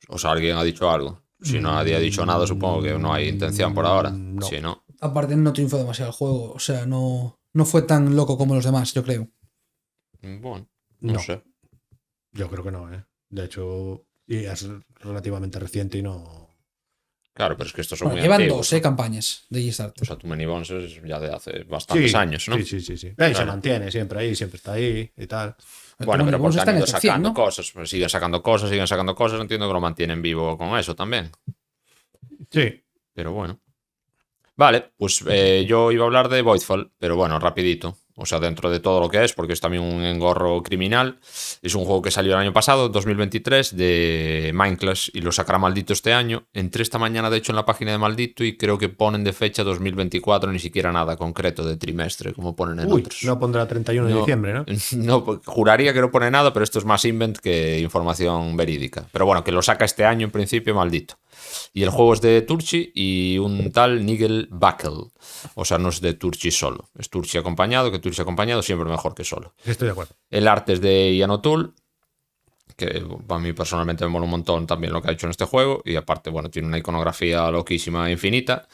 O 0.09 0.19
sea, 0.19 0.31
alguien 0.33 0.57
ha 0.57 0.65
dicho 0.65 0.91
algo. 0.91 1.23
Si 1.43 1.61
no 1.61 1.73
nadie 1.73 1.95
ha 1.95 1.99
dicho 1.99 2.25
nada, 2.25 2.47
supongo 2.47 2.83
que 2.83 2.99
no 2.99 3.13
hay 3.13 3.29
intención 3.29 3.75
por 3.75 3.85
ahora. 3.85 4.11
Mm, 4.11 4.37
no. 4.37 4.47
Si 4.47 4.61
no. 4.61 4.85
Aparte 5.01 5.37
no 5.37 5.53
triunfó 5.53 5.77
demasiado 5.77 6.11
el 6.11 6.17
juego. 6.17 6.53
O 6.53 6.59
sea, 6.59 6.87
no, 6.87 7.39
no 7.53 7.65
fue 7.67 7.83
tan 7.83 8.17
loco 8.17 8.39
como 8.39 8.55
los 8.55 8.65
demás, 8.65 8.95
yo 8.95 9.03
creo. 9.05 9.29
Bueno, 10.23 10.67
no, 11.01 11.13
No. 11.15 11.19
sé. 11.19 11.43
Yo 12.33 12.49
creo 12.49 12.65
que 12.65 12.71
no, 12.71 12.93
¿eh? 12.93 13.05
De 13.29 13.45
hecho, 13.45 14.07
y 14.27 14.37
es 14.45 14.67
relativamente 15.01 15.59
reciente 15.59 15.99
y 15.99 16.03
no. 16.03 16.44
Claro, 17.35 17.57
pero 17.57 17.67
es 17.67 17.73
que 17.75 17.81
estos 17.81 17.99
son 17.99 18.07
Bueno, 18.07 18.17
muy 18.19 18.23
llevan 18.23 18.41
antiguos, 18.43 18.59
dos 18.59 18.73
¿no? 18.73 18.79
eh, 18.79 18.81
campañas 18.83 19.45
de 19.51 19.61
G-Start. 19.61 20.03
O 20.03 20.05
sea, 20.05 20.17
tu 20.17 20.27
Many 20.29 20.47
Bones 20.47 20.71
es 20.71 21.03
ya 21.03 21.19
de 21.19 21.35
hace 21.35 21.65
bastantes 21.65 22.13
Sí, 22.13 22.17
años, 22.17 22.49
¿no? 22.49 22.57
Sí, 22.57 22.65
sí, 22.65 22.81
sí. 22.81 22.97
sí. 22.97 23.13
Ahí 23.19 23.35
se 23.35 23.45
mantiene 23.45 23.91
siempre 23.91 24.21
ahí, 24.21 24.37
siempre 24.37 24.57
está 24.57 24.75
ahí 24.75 25.11
y 25.17 25.27
tal. 25.27 25.57
Bueno, 25.99 26.25
pero 26.25 26.39
porque 26.39 26.59
está 26.59 26.71
han 26.71 26.77
ido 26.77 26.85
el 26.87 26.91
top 26.93 27.01
100, 27.01 27.11
sacando 27.11 27.29
¿no? 27.31 27.35
cosas. 27.35 27.71
Pues 27.73 27.91
siguen 27.91 28.09
sacando 28.09 28.41
cosas, 28.43 28.71
siguen 28.71 28.87
sacando 28.87 29.15
cosas. 29.17 29.41
Entiendo 29.41 29.67
que 29.67 29.73
lo 29.75 29.81
mantienen 29.81 30.23
vivo 30.23 30.57
con 30.57 30.79
eso 30.79 30.95
también. 30.95 31.31
Sí. 32.51 32.83
Pero 33.13 33.33
bueno. 33.33 33.61
Vale, 34.57 34.93
pues 34.97 35.25
eh, 35.29 35.65
yo 35.69 35.91
iba 35.91 36.05
a 36.05 36.07
hablar 36.07 36.29
de 36.29 36.41
Voidfall, 36.41 36.93
pero 36.99 37.17
bueno, 37.17 37.41
rapidito. 37.41 37.99
O 38.17 38.27
sea, 38.27 38.39
dentro 38.39 38.71
de 38.71 38.79
todo 38.79 39.01
lo 39.01 39.09
que 39.09 39.25
es, 39.25 39.33
porque 39.33 39.53
es 39.55 39.61
también 39.61 39.83
un 39.83 40.03
engorro 40.05 40.63
criminal. 40.63 41.19
Es 41.63 41.75
un 41.75 41.85
juego 41.85 42.01
que 42.01 42.11
salió 42.13 42.35
el 42.35 42.39
año 42.39 42.53
pasado, 42.53 42.89
2023, 42.89 43.77
de 43.77 44.53
Minecraft, 44.55 45.09
y 45.15 45.21
lo 45.21 45.33
sacará 45.33 45.59
Maldito 45.59 45.93
este 45.93 46.13
año. 46.13 46.45
Entré 46.53 46.83
esta 46.85 46.99
mañana, 46.99 47.29
de 47.29 47.39
hecho, 47.39 47.51
en 47.51 47.57
la 47.57 47.67
página 47.67 47.91
de 47.91 47.99
Maldito 47.99 48.45
y 48.45 48.57
creo 48.57 48.79
que 48.79 48.89
ponen 48.89 49.25
de 49.25 49.33
fecha 49.33 49.65
2024, 49.65 50.53
ni 50.53 50.59
siquiera 50.61 50.93
nada 50.93 51.17
concreto 51.17 51.65
de 51.65 51.77
trimestre, 51.77 52.33
como 52.33 52.55
ponen 52.55 52.79
en 52.81 52.93
Uy, 52.93 53.01
otros. 53.01 53.25
no 53.25 53.39
pondrá 53.39 53.67
31 53.67 54.07
de 54.07 54.15
No. 54.15 54.21
diciembre, 54.21 54.53
¿no? 54.55 54.65
No, 54.97 55.25
pues, 55.25 55.41
juraría 55.45 55.93
que 55.93 56.01
no 56.01 56.11
pone 56.11 56.31
nada, 56.31 56.53
pero 56.53 56.63
esto 56.63 56.79
es 56.79 56.85
más 56.85 57.05
invent 57.05 57.39
que 57.39 57.81
información 57.81 58.57
verídica. 58.57 59.07
Pero 59.11 59.27
bueno, 59.27 59.43
que 59.43 59.51
lo 59.53 59.61
saca 59.63 59.85
este 59.85 60.05
año 60.05 60.25
en 60.27 60.31
principio, 60.31 60.75
maldito. 60.75 61.17
Y 61.73 61.83
el 61.83 61.91
juego 61.91 62.15
es 62.15 62.21
de 62.21 62.43
Turchi 62.43 62.93
y 62.95 63.39
un 63.39 63.73
tal 63.73 64.07
Nigel 64.07 64.49
Buckle. 64.51 65.11
O 65.55 65.65
sea, 65.65 65.79
no 65.79 65.89
es 65.89 66.01
de 66.01 66.15
Turchi 66.15 66.51
solo. 66.51 66.89
Es 66.99 67.11
Turchi 67.11 67.39
acompañado, 67.39 67.91
que 67.91 67.99
Turchi 67.99 68.23
acompañado 68.23 68.63
siempre 68.63 68.89
mejor 68.89 69.15
que 69.15 69.25
solo. 69.25 69.55
Estoy 69.65 69.87
de 69.87 69.93
acuerdo. 69.93 70.15
El 70.31 70.47
arte 70.49 70.75
es 70.75 70.81
de 70.81 71.17
Ian 71.17 71.31
O'Toole, 71.31 71.71
que 72.77 73.03
a 73.29 73.39
mí 73.39 73.53
personalmente 73.53 74.05
me 74.05 74.11
mola 74.11 74.25
un 74.25 74.31
montón 74.31 74.67
también 74.67 74.93
lo 74.93 75.01
que 75.03 75.11
ha 75.11 75.13
hecho 75.13 75.27
en 75.27 75.31
este 75.31 75.45
juego. 75.45 75.83
Y 75.85 75.97
aparte, 75.97 76.31
bueno, 76.31 76.51
tiene 76.51 76.69
una 76.69 76.79
iconografía 76.79 77.51
loquísima 77.51 78.09
e 78.09 78.13
infinita. 78.13 78.67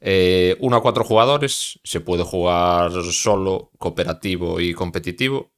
Eh, 0.00 0.56
uno 0.60 0.76
a 0.76 0.82
cuatro 0.82 1.04
jugadores, 1.04 1.78
se 1.84 2.00
puede 2.00 2.24
jugar 2.24 2.92
solo, 3.12 3.70
cooperativo 3.78 4.60
y 4.60 4.74
competitivo. 4.74 5.52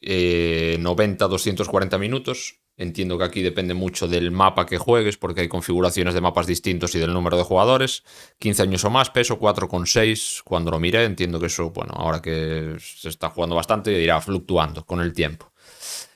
Eh, 0.00 0.78
90-240 0.80 1.98
minutos. 1.98 2.60
Entiendo 2.80 3.18
que 3.18 3.24
aquí 3.24 3.42
depende 3.42 3.74
mucho 3.74 4.08
del 4.08 4.30
mapa 4.30 4.64
que 4.64 4.78
juegues, 4.78 5.18
porque 5.18 5.42
hay 5.42 5.48
configuraciones 5.48 6.14
de 6.14 6.22
mapas 6.22 6.46
distintos 6.46 6.94
y 6.94 6.98
del 6.98 7.12
número 7.12 7.36
de 7.36 7.42
jugadores. 7.42 8.04
15 8.38 8.62
años 8.62 8.82
o 8.86 8.90
más, 8.90 9.10
peso 9.10 9.38
4,6 9.38 10.40
cuando 10.44 10.70
lo 10.70 10.80
miré. 10.80 11.04
Entiendo 11.04 11.38
que 11.38 11.48
eso, 11.48 11.68
bueno, 11.72 11.92
ahora 11.94 12.22
que 12.22 12.76
se 12.80 13.10
está 13.10 13.28
jugando 13.28 13.54
bastante, 13.54 13.92
irá 13.92 14.18
fluctuando 14.22 14.86
con 14.86 15.02
el 15.02 15.12
tiempo. 15.12 15.52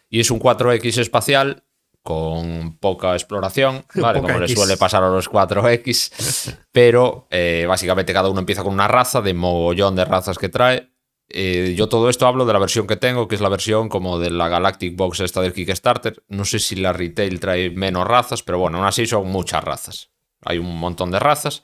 Y 0.09 0.20
es 0.20 0.31
un 0.31 0.41
4X 0.41 0.97
espacial 0.97 1.65
con 2.03 2.78
poca 2.78 3.12
exploración, 3.12 3.85
¿vale? 3.97 4.20
Poca 4.20 4.32
Como 4.32 4.47
le 4.47 4.49
suele 4.49 4.78
pasar 4.78 5.05
a 5.05 5.11
los 5.11 5.31
4X. 5.31 6.57
Pero 6.73 7.27
eh, 7.31 7.66
básicamente 7.69 8.15
cada 8.15 8.31
uno 8.31 8.41
empieza 8.41 8.62
con 8.62 8.73
una 8.73 8.89
raza, 8.89 9.20
de 9.20 9.35
mogollón 9.35 9.97
de 9.97 10.07
razas 10.07 10.39
que 10.39 10.49
trae. 10.49 10.94
Eh, 11.29 11.75
yo 11.77 11.89
todo 11.89 12.11
esto 12.11 12.27
hablo 12.27 12.45
de 12.47 12.53
la 12.53 12.59
versión 12.59 12.87
que 12.87 12.97
tengo, 12.97 13.29
que 13.29 13.35
es 13.35 13.41
la 13.41 13.49
versión 13.49 13.89
como 13.89 14.19
de 14.19 14.31
la 14.31 14.49
Galactic 14.49 14.97
Box 14.97 15.21
esta 15.21 15.41
del 15.41 15.53
Kickstarter. 15.53 16.23
No 16.29 16.45
sé 16.45 16.59
si 16.59 16.77
la 16.77 16.93
retail 16.93 17.41
trae 17.41 17.71
menos 17.71 18.07
razas, 18.07 18.43
pero 18.43 18.59
bueno, 18.59 18.79
aún 18.79 18.87
así 18.87 19.07
son 19.07 19.29
muchas 19.29 19.65
razas. 19.65 20.11
Hay 20.45 20.59
un 20.59 20.77
montón 20.77 21.11
de 21.11 21.19
razas 21.19 21.63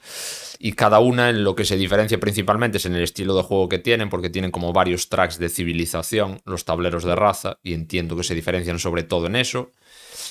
y 0.59 0.73
cada 0.73 0.99
una 0.99 1.29
en 1.29 1.43
lo 1.43 1.55
que 1.55 1.65
se 1.65 1.77
diferencia 1.77 2.19
principalmente 2.19 2.77
es 2.77 2.85
en 2.85 2.95
el 2.95 3.03
estilo 3.03 3.35
de 3.35 3.43
juego 3.43 3.69
que 3.69 3.79
tienen, 3.79 4.09
porque 4.09 4.29
tienen 4.29 4.51
como 4.51 4.73
varios 4.73 5.09
tracks 5.09 5.37
de 5.39 5.49
civilización, 5.49 6.41
los 6.45 6.65
tableros 6.65 7.03
de 7.03 7.15
raza, 7.15 7.59
y 7.63 7.73
entiendo 7.73 8.15
que 8.15 8.23
se 8.23 8.35
diferencian 8.35 8.79
sobre 8.79 9.03
todo 9.03 9.27
en 9.27 9.35
eso, 9.35 9.71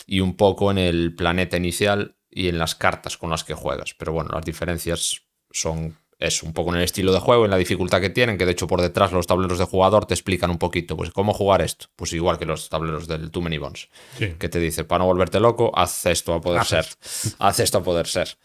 y 0.06 0.20
un 0.20 0.36
poco 0.36 0.70
en 0.70 0.78
el 0.78 1.14
planeta 1.14 1.56
inicial 1.56 2.16
y 2.30 2.48
en 2.48 2.58
las 2.58 2.74
cartas 2.74 3.16
con 3.16 3.30
las 3.30 3.44
que 3.44 3.54
juegas. 3.54 3.94
Pero 3.94 4.12
bueno, 4.12 4.30
las 4.32 4.44
diferencias 4.44 5.22
son 5.50 5.96
es 6.20 6.42
un 6.42 6.52
poco 6.52 6.70
en 6.70 6.76
el 6.76 6.84
estilo 6.84 7.12
de 7.12 7.18
juego, 7.18 7.44
en 7.46 7.50
la 7.50 7.56
dificultad 7.56 8.00
que 8.00 8.10
tienen, 8.10 8.38
que 8.38 8.46
de 8.46 8.52
hecho 8.52 8.66
por 8.66 8.80
detrás 8.80 9.10
los 9.10 9.26
tableros 9.26 9.58
de 9.58 9.64
jugador 9.64 10.04
te 10.06 10.14
explican 10.14 10.50
un 10.50 10.58
poquito, 10.58 10.96
pues 10.96 11.10
cómo 11.10 11.32
jugar 11.34 11.62
esto, 11.62 11.86
pues 11.96 12.12
igual 12.12 12.38
que 12.38 12.44
los 12.44 12.68
tableros 12.68 13.08
del 13.08 13.30
Too 13.30 13.40
Many 13.42 13.58
Bones, 13.58 13.88
Sí. 14.18 14.34
que 14.38 14.48
te 14.48 14.58
dice, 14.60 14.84
para 14.84 15.00
no 15.00 15.06
volverte 15.06 15.40
loco, 15.40 15.72
haz 15.74 16.06
esto 16.06 16.34
a 16.34 16.40
poder 16.40 16.64
ser, 16.64 16.86
haz 17.38 17.58
esto 17.60 17.78
a 17.78 17.82
poder 17.82 18.06
ser. 18.06 18.36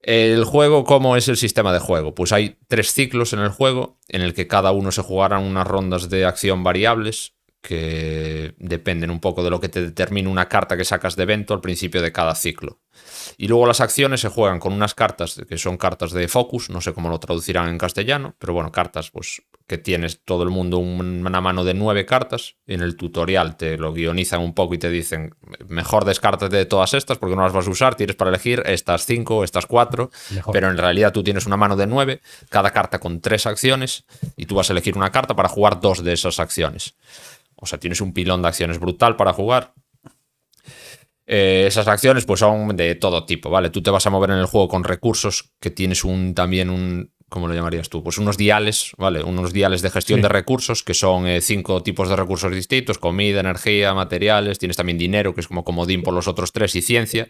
El 0.00 0.44
juego, 0.44 0.84
¿cómo 0.84 1.16
es 1.16 1.28
el 1.28 1.36
sistema 1.36 1.72
de 1.72 1.80
juego? 1.80 2.14
Pues 2.14 2.32
hay 2.32 2.56
tres 2.68 2.92
ciclos 2.92 3.32
en 3.32 3.40
el 3.40 3.50
juego, 3.50 3.98
en 4.08 4.22
el 4.22 4.32
que 4.32 4.46
cada 4.46 4.70
uno 4.72 4.90
se 4.92 5.02
jugarán 5.02 5.42
unas 5.44 5.66
rondas 5.66 6.08
de 6.08 6.24
acción 6.24 6.62
variables 6.64 7.34
que 7.60 8.54
dependen 8.58 9.10
un 9.10 9.20
poco 9.20 9.42
de 9.42 9.50
lo 9.50 9.60
que 9.60 9.68
te 9.68 9.82
determine 9.82 10.28
una 10.28 10.48
carta 10.48 10.76
que 10.76 10.84
sacas 10.84 11.16
de 11.16 11.24
evento 11.24 11.54
al 11.54 11.60
principio 11.60 12.00
de 12.02 12.12
cada 12.12 12.34
ciclo. 12.34 12.80
Y 13.36 13.46
luego 13.48 13.66
las 13.66 13.80
acciones 13.80 14.20
se 14.20 14.28
juegan 14.28 14.58
con 14.58 14.72
unas 14.72 14.94
cartas 14.94 15.40
que 15.48 15.58
son 15.58 15.76
cartas 15.76 16.12
de 16.12 16.26
focus, 16.28 16.70
no 16.70 16.80
sé 16.80 16.92
cómo 16.92 17.08
lo 17.08 17.18
traducirán 17.20 17.68
en 17.68 17.78
castellano, 17.78 18.34
pero 18.38 18.52
bueno, 18.54 18.72
cartas 18.72 19.10
pues 19.10 19.42
que 19.66 19.78
tienes 19.78 20.22
todo 20.24 20.42
el 20.44 20.48
mundo 20.50 20.78
un- 20.78 21.24
una 21.26 21.40
mano 21.40 21.62
de 21.62 21.74
nueve 21.74 22.06
cartas. 22.06 22.56
En 22.66 22.80
el 22.80 22.96
tutorial 22.96 23.56
te 23.56 23.76
lo 23.76 23.92
guionizan 23.92 24.40
un 24.40 24.54
poco 24.54 24.74
y 24.74 24.78
te 24.78 24.88
dicen, 24.90 25.34
mejor 25.68 26.04
descártate 26.06 26.56
de 26.56 26.64
todas 26.64 26.94
estas 26.94 27.18
porque 27.18 27.36
no 27.36 27.42
las 27.42 27.52
vas 27.52 27.66
a 27.68 27.70
usar, 27.70 27.94
tienes 27.94 28.16
para 28.16 28.30
elegir 28.30 28.62
estas 28.66 29.04
cinco, 29.04 29.44
estas 29.44 29.66
cuatro, 29.66 30.10
Mejor. 30.30 30.52
pero 30.52 30.70
en 30.70 30.78
realidad 30.78 31.12
tú 31.12 31.22
tienes 31.22 31.46
una 31.46 31.56
mano 31.56 31.76
de 31.76 31.86
nueve, 31.86 32.20
cada 32.48 32.70
carta 32.70 32.98
con 32.98 33.20
tres 33.20 33.46
acciones 33.46 34.04
y 34.36 34.46
tú 34.46 34.54
vas 34.56 34.70
a 34.70 34.72
elegir 34.72 34.96
una 34.96 35.10
carta 35.12 35.36
para 35.36 35.48
jugar 35.48 35.80
dos 35.80 36.02
de 36.02 36.14
esas 36.14 36.40
acciones. 36.40 36.94
O 37.60 37.66
sea, 37.66 37.78
tienes 37.78 38.00
un 38.00 38.12
pilón 38.12 38.42
de 38.42 38.48
acciones 38.48 38.78
brutal 38.78 39.16
para 39.16 39.32
jugar. 39.32 39.74
Eh, 41.26 41.64
esas 41.66 41.86
acciones 41.88 42.24
pues 42.24 42.40
son 42.40 42.74
de 42.76 42.94
todo 42.94 43.26
tipo, 43.26 43.50
¿vale? 43.50 43.68
Tú 43.70 43.82
te 43.82 43.90
vas 43.90 44.06
a 44.06 44.10
mover 44.10 44.30
en 44.30 44.38
el 44.38 44.46
juego 44.46 44.68
con 44.68 44.84
recursos 44.84 45.52
que 45.60 45.70
tienes 45.70 46.04
un 46.04 46.34
también 46.34 46.70
un 46.70 47.12
¿cómo 47.28 47.46
lo 47.46 47.52
llamarías 47.54 47.90
tú? 47.90 48.02
Pues 48.02 48.16
unos 48.16 48.38
diales, 48.38 48.92
¿vale? 48.96 49.22
Unos 49.22 49.52
diales 49.52 49.82
de 49.82 49.90
gestión 49.90 50.20
Sí. 50.20 50.22
de 50.22 50.28
recursos 50.30 50.82
que 50.82 50.94
son 50.94 51.26
eh, 51.26 51.42
cinco 51.42 51.82
tipos 51.82 52.08
de 52.08 52.16
recursos 52.16 52.50
distintos, 52.54 52.96
comida, 52.96 53.40
energía, 53.40 53.92
materiales, 53.92 54.58
tienes 54.58 54.78
también 54.78 54.96
dinero, 54.96 55.34
que 55.34 55.42
es 55.42 55.48
como 55.48 55.62
comodín 55.64 56.02
por 56.02 56.14
los 56.14 56.26
otros 56.26 56.52
tres, 56.52 56.74
y 56.74 56.80
ciencia, 56.80 57.28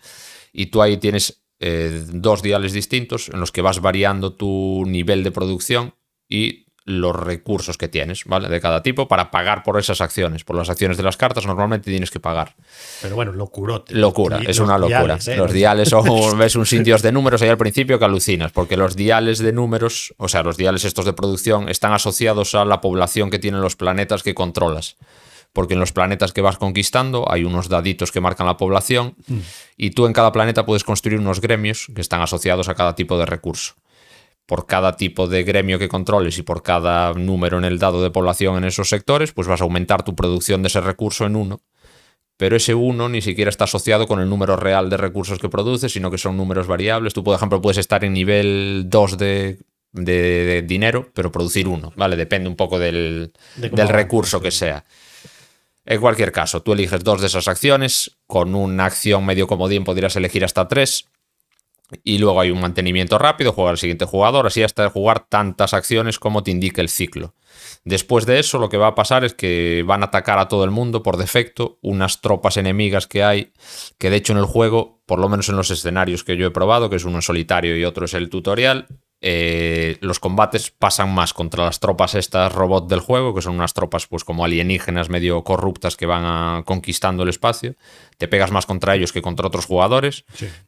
y 0.52 0.66
tú 0.66 0.82
ahí 0.82 0.98
tienes 0.98 1.42
eh, 1.58 2.04
dos 2.12 2.42
diales 2.42 2.72
distintos 2.72 3.28
en 3.30 3.40
los 3.40 3.50
que 3.50 3.60
vas 3.62 3.80
variando 3.80 4.34
tu 4.34 4.84
nivel 4.86 5.24
de 5.24 5.32
producción 5.32 5.96
y 6.28 6.67
los 6.88 7.14
recursos 7.14 7.76
que 7.76 7.86
tienes, 7.86 8.24
¿vale? 8.24 8.48
De 8.48 8.60
cada 8.60 8.82
tipo 8.82 9.08
para 9.08 9.30
pagar 9.30 9.62
por 9.62 9.78
esas 9.78 10.00
acciones. 10.00 10.42
Por 10.42 10.56
las 10.56 10.70
acciones 10.70 10.96
de 10.96 11.02
las 11.02 11.16
cartas 11.16 11.46
normalmente 11.46 11.90
tienes 11.90 12.10
que 12.10 12.18
pagar. 12.18 12.54
Pero 13.02 13.14
bueno, 13.14 13.32
locurote. 13.32 13.94
Locura, 13.94 14.40
es 14.46 14.58
una 14.58 14.78
locura. 14.78 15.18
diales, 15.18 15.28
¿eh? 15.28 15.36
Los 15.36 15.52
diales 15.52 15.88
son, 15.90 16.38
ves 16.38 16.56
un 16.56 16.64
sitios 16.64 17.02
de 17.02 17.12
números 17.18 17.42
ahí 17.42 17.50
al 17.50 17.58
principio 17.58 17.98
que 17.98 18.06
alucinas, 18.06 18.52
porque 18.52 18.78
los 18.78 18.96
diales 18.96 19.38
de 19.38 19.52
números, 19.52 20.14
o 20.16 20.28
sea, 20.28 20.42
los 20.42 20.56
diales 20.56 20.84
estos 20.86 21.04
de 21.04 21.12
producción, 21.12 21.68
están 21.68 21.92
asociados 21.92 22.54
a 22.54 22.64
la 22.64 22.80
población 22.80 23.28
que 23.28 23.38
tienen 23.38 23.60
los 23.60 23.76
planetas 23.76 24.22
que 24.22 24.34
controlas. 24.34 24.96
Porque 25.52 25.74
en 25.74 25.80
los 25.80 25.92
planetas 25.92 26.32
que 26.32 26.40
vas 26.40 26.56
conquistando 26.56 27.30
hay 27.30 27.44
unos 27.44 27.68
daditos 27.68 28.12
que 28.12 28.20
marcan 28.20 28.46
la 28.46 28.56
población 28.56 29.16
y 29.76 29.90
tú 29.90 30.06
en 30.06 30.12
cada 30.12 30.30
planeta 30.30 30.66
puedes 30.66 30.84
construir 30.84 31.18
unos 31.18 31.40
gremios 31.40 31.88
que 31.94 32.00
están 32.00 32.20
asociados 32.20 32.68
a 32.68 32.74
cada 32.74 32.94
tipo 32.94 33.18
de 33.18 33.26
recurso. 33.26 33.74
Por 34.48 34.64
cada 34.66 34.96
tipo 34.96 35.28
de 35.28 35.44
gremio 35.44 35.78
que 35.78 35.88
controles 35.88 36.38
y 36.38 36.42
por 36.42 36.62
cada 36.62 37.12
número 37.12 37.58
en 37.58 37.64
el 37.66 37.78
dado 37.78 38.02
de 38.02 38.10
población 38.10 38.56
en 38.56 38.64
esos 38.64 38.88
sectores, 38.88 39.32
pues 39.32 39.46
vas 39.46 39.60
a 39.60 39.64
aumentar 39.64 40.02
tu 40.04 40.16
producción 40.16 40.62
de 40.62 40.68
ese 40.68 40.80
recurso 40.80 41.26
en 41.26 41.36
uno 41.36 41.60
pero 42.40 42.54
ese 42.54 42.72
1 42.72 43.08
ni 43.08 43.20
siquiera 43.20 43.48
está 43.48 43.64
asociado 43.64 44.06
con 44.06 44.20
el 44.20 44.28
número 44.30 44.54
real 44.54 44.88
de 44.90 44.96
recursos 44.96 45.40
que 45.40 45.48
produces, 45.48 45.90
sino 45.92 46.08
que 46.08 46.18
son 46.18 46.36
números 46.36 46.68
variables. 46.68 47.12
Tú, 47.12 47.24
por 47.24 47.34
ejemplo, 47.34 47.60
puedes 47.60 47.78
estar 47.78 48.04
en 48.04 48.12
nivel 48.12 48.84
2 48.86 49.18
de, 49.18 49.58
de- 49.90 50.12
de 50.44 50.62
dinero, 50.62 51.10
pero 51.14 51.32
producir 51.32 51.66
uno, 51.66 51.92
¿vale? 51.96 52.14
Depende 52.14 52.48
un 52.48 52.54
poco 52.54 52.78
del, 52.78 53.32
De 53.56 53.70
del 53.70 53.88
recurso 53.88 54.40
que 54.40 54.52
sea. 54.52 54.84
En 55.84 56.00
cualquier 56.00 56.30
caso, 56.30 56.62
tú 56.62 56.74
eliges 56.74 57.02
dos 57.02 57.20
de 57.20 57.26
esas 57.26 57.48
acciones, 57.48 58.12
con 58.28 58.54
una 58.54 58.84
acción 58.84 59.26
medio 59.26 59.48
comodín 59.48 59.82
podrías 59.82 60.14
elegir 60.14 60.44
hasta 60.44 60.68
tres, 60.68 61.06
y 62.04 62.18
luego 62.18 62.40
hay 62.40 62.50
un 62.50 62.60
mantenimiento 62.60 63.18
rápido, 63.18 63.52
juega 63.52 63.70
al 63.70 63.78
siguiente 63.78 64.04
jugador, 64.04 64.46
así 64.46 64.62
hasta 64.62 64.88
jugar 64.90 65.26
tantas 65.28 65.72
acciones 65.72 66.18
como 66.18 66.42
te 66.42 66.50
indique 66.50 66.80
el 66.80 66.88
ciclo. 66.88 67.34
Después 67.84 68.26
de 68.26 68.38
eso, 68.38 68.58
lo 68.58 68.68
que 68.68 68.76
va 68.76 68.88
a 68.88 68.94
pasar 68.94 69.24
es 69.24 69.34
que 69.34 69.82
van 69.86 70.02
a 70.02 70.06
atacar 70.06 70.38
a 70.38 70.48
todo 70.48 70.64
el 70.64 70.70
mundo 70.70 71.02
por 71.02 71.16
defecto, 71.16 71.78
unas 71.80 72.20
tropas 72.20 72.56
enemigas 72.56 73.06
que 73.06 73.24
hay, 73.24 73.52
que 73.98 74.10
de 74.10 74.16
hecho 74.16 74.32
en 74.32 74.38
el 74.38 74.44
juego, 74.44 75.00
por 75.06 75.18
lo 75.18 75.28
menos 75.28 75.48
en 75.48 75.56
los 75.56 75.70
escenarios 75.70 76.24
que 76.24 76.36
yo 76.36 76.46
he 76.46 76.50
probado, 76.50 76.90
que 76.90 76.96
es 76.96 77.04
uno 77.04 77.22
solitario 77.22 77.76
y 77.76 77.84
otro 77.84 78.04
es 78.04 78.14
el 78.14 78.28
tutorial, 78.28 78.86
eh, 79.20 79.96
los 80.00 80.20
combates 80.20 80.70
pasan 80.70 81.12
más 81.12 81.34
contra 81.34 81.64
las 81.64 81.80
tropas 81.80 82.14
estas 82.14 82.52
robot 82.52 82.88
del 82.88 83.00
juego, 83.00 83.34
que 83.34 83.42
son 83.42 83.54
unas 83.56 83.74
tropas 83.74 84.06
pues 84.06 84.22
como 84.24 84.44
alienígenas 84.44 85.08
medio 85.08 85.42
corruptas 85.44 85.96
que 85.96 86.06
van 86.06 86.24
a- 86.24 86.62
conquistando 86.64 87.22
el 87.24 87.28
espacio. 87.28 87.74
Te 88.16 88.28
pegas 88.28 88.50
más 88.52 88.66
contra 88.66 88.94
ellos 88.94 89.12
que 89.12 89.22
contra 89.22 89.46
otros 89.48 89.66
jugadores, 89.66 90.24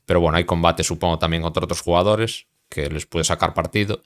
pero 0.06 0.20
bueno, 0.20 0.36
hay 0.38 0.44
combates 0.44 0.86
supongo 0.86 1.18
también 1.18 1.42
contra 1.42 1.64
otros 1.64 1.80
jugadores 1.80 2.46
que 2.68 2.88
les 2.88 3.06
puedes 3.06 3.26
sacar 3.28 3.54
partido. 3.54 4.02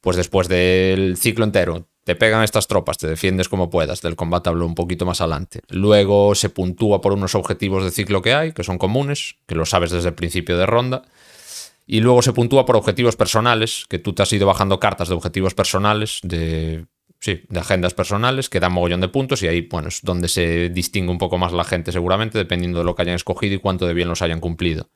Pues 0.00 0.16
después 0.16 0.48
del 0.48 1.16
ciclo 1.16 1.44
entero, 1.44 1.86
te 2.04 2.16
pegan 2.16 2.42
estas 2.42 2.66
tropas, 2.66 2.98
te 2.98 3.06
defiendes 3.06 3.48
como 3.48 3.70
puedas. 3.70 4.02
Del 4.02 4.16
combate 4.16 4.48
hablo 4.48 4.66
un 4.66 4.74
poquito 4.74 5.06
más 5.06 5.20
adelante. 5.20 5.60
Luego 5.68 6.34
se 6.34 6.48
puntúa 6.48 7.00
por 7.00 7.12
unos 7.12 7.36
objetivos 7.36 7.84
de 7.84 7.92
ciclo 7.92 8.20
que 8.20 8.34
hay, 8.34 8.52
que 8.52 8.64
son 8.64 8.78
comunes, 8.78 9.36
que 9.46 9.54
lo 9.54 9.64
sabes 9.66 9.92
desde 9.92 10.08
el 10.08 10.14
principio 10.16 10.58
de 10.58 10.66
ronda. 10.66 11.02
Y 11.92 12.00
luego 12.00 12.22
se 12.22 12.32
puntúa 12.32 12.64
por 12.64 12.76
objetivos 12.76 13.16
personales, 13.16 13.84
que 13.86 13.98
tú 13.98 14.14
te 14.14 14.22
has 14.22 14.32
ido 14.32 14.46
bajando 14.46 14.80
cartas 14.80 15.10
de 15.10 15.14
objetivos 15.14 15.52
personales, 15.52 16.20
de, 16.22 16.86
sí, 17.20 17.42
de 17.50 17.60
agendas 17.60 17.92
personales, 17.92 18.48
que 18.48 18.60
dan 18.60 18.72
mogollón 18.72 19.02
de 19.02 19.08
puntos 19.08 19.42
y 19.42 19.48
ahí, 19.48 19.68
bueno, 19.70 19.88
es 19.88 20.00
donde 20.00 20.28
se 20.28 20.70
distingue 20.70 21.10
un 21.10 21.18
poco 21.18 21.36
más 21.36 21.52
la 21.52 21.64
gente 21.64 21.92
seguramente, 21.92 22.38
dependiendo 22.38 22.78
de 22.78 22.86
lo 22.86 22.94
que 22.94 23.02
hayan 23.02 23.16
escogido 23.16 23.56
y 23.56 23.58
cuánto 23.58 23.86
de 23.86 23.92
bien 23.92 24.08
los 24.08 24.22
hayan 24.22 24.40
cumplido. 24.40 24.88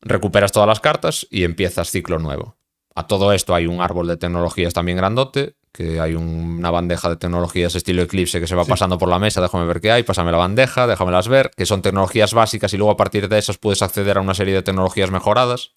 Recuperas 0.00 0.52
todas 0.52 0.66
las 0.66 0.80
cartas 0.80 1.26
y 1.30 1.44
empiezas 1.44 1.90
ciclo 1.90 2.18
nuevo. 2.18 2.56
A 2.94 3.06
todo 3.06 3.34
esto 3.34 3.54
hay 3.54 3.66
un 3.66 3.82
árbol 3.82 4.06
de 4.06 4.16
tecnologías 4.16 4.72
también 4.72 4.96
grandote, 4.96 5.56
que 5.74 5.98
hay 6.00 6.14
un- 6.14 6.58
una 6.60 6.70
bandeja 6.70 7.08
de 7.08 7.16
tecnologías 7.16 7.74
estilo 7.74 8.02
Eclipse 8.02 8.38
que 8.40 8.46
se 8.46 8.54
va 8.54 8.64
pasando 8.64 8.96
por 8.96 9.08
la 9.08 9.18
mesa, 9.18 9.40
déjame 9.42 9.66
ver 9.66 9.80
qué 9.80 9.90
hay, 9.90 10.04
pásame 10.04 10.30
la 10.30 10.38
bandeja, 10.38 10.86
déjamelas 10.86 11.26
ver, 11.26 11.50
que 11.56 11.66
son 11.66 11.82
tecnologías 11.82 12.32
básicas 12.32 12.72
y 12.72 12.76
luego 12.76 12.92
a 12.92 12.96
partir 12.96 13.28
de 13.28 13.38
esas 13.38 13.58
puedes 13.58 13.82
acceder 13.82 14.16
a 14.16 14.20
una 14.20 14.34
serie 14.34 14.54
de 14.54 14.62
tecnologías 14.62 15.10
mejoradas. 15.10 15.72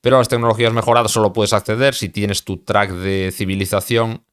Pero 0.00 0.16
a 0.16 0.18
las 0.20 0.28
tecnologías 0.28 0.72
mejoradas 0.72 1.10
solo 1.10 1.32
puedes 1.32 1.52
acceder 1.52 1.94
si 1.94 2.08
tienes 2.08 2.44
tu 2.44 2.58
track 2.58 2.90
de 2.92 3.30
civilización, 3.34 4.24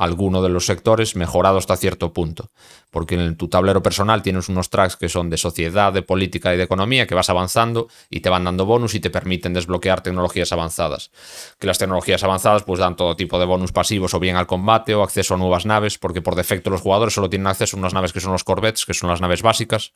alguno 0.00 0.40
de 0.40 0.48
los 0.48 0.64
sectores, 0.64 1.14
mejorado 1.14 1.58
hasta 1.58 1.76
cierto 1.76 2.14
punto. 2.14 2.50
Porque 2.90 3.16
en 3.16 3.36
tu 3.36 3.48
tablero 3.48 3.82
personal 3.82 4.22
tienes 4.22 4.48
unos 4.48 4.70
tracks 4.70 4.96
que 4.96 5.10
son 5.10 5.28
de 5.28 5.36
sociedad, 5.36 5.92
de 5.92 6.00
política 6.00 6.54
y 6.54 6.56
de 6.56 6.62
economía, 6.62 7.06
que 7.06 7.14
vas 7.14 7.28
avanzando 7.28 7.88
y 8.08 8.20
te 8.20 8.30
van 8.30 8.44
dando 8.44 8.64
bonus 8.64 8.94
y 8.94 9.00
te 9.00 9.10
permiten 9.10 9.52
desbloquear 9.52 10.02
tecnologías 10.02 10.52
avanzadas. 10.52 11.10
Que 11.58 11.66
las 11.66 11.76
tecnologías 11.76 12.24
avanzadas 12.24 12.62
pues 12.62 12.80
dan 12.80 12.96
todo 12.96 13.14
tipo 13.14 13.38
de 13.38 13.44
bonus 13.44 13.72
pasivos 13.72 14.14
o 14.14 14.18
bien 14.18 14.36
al 14.36 14.46
combate 14.46 14.94
o 14.94 15.02
acceso 15.02 15.34
a 15.34 15.36
nuevas 15.36 15.66
naves, 15.66 15.98
porque 15.98 16.22
por 16.22 16.34
defecto 16.34 16.70
los 16.70 16.80
jugadores 16.80 17.12
solo 17.12 17.28
tienen 17.28 17.48
acceso 17.48 17.76
a 17.76 17.80
unas 17.80 17.92
naves 17.92 18.14
que 18.14 18.20
son 18.20 18.32
los 18.32 18.42
corvettes, 18.42 18.86
que 18.86 18.94
son 18.94 19.10
las 19.10 19.20
naves 19.20 19.42
básicas. 19.42 19.92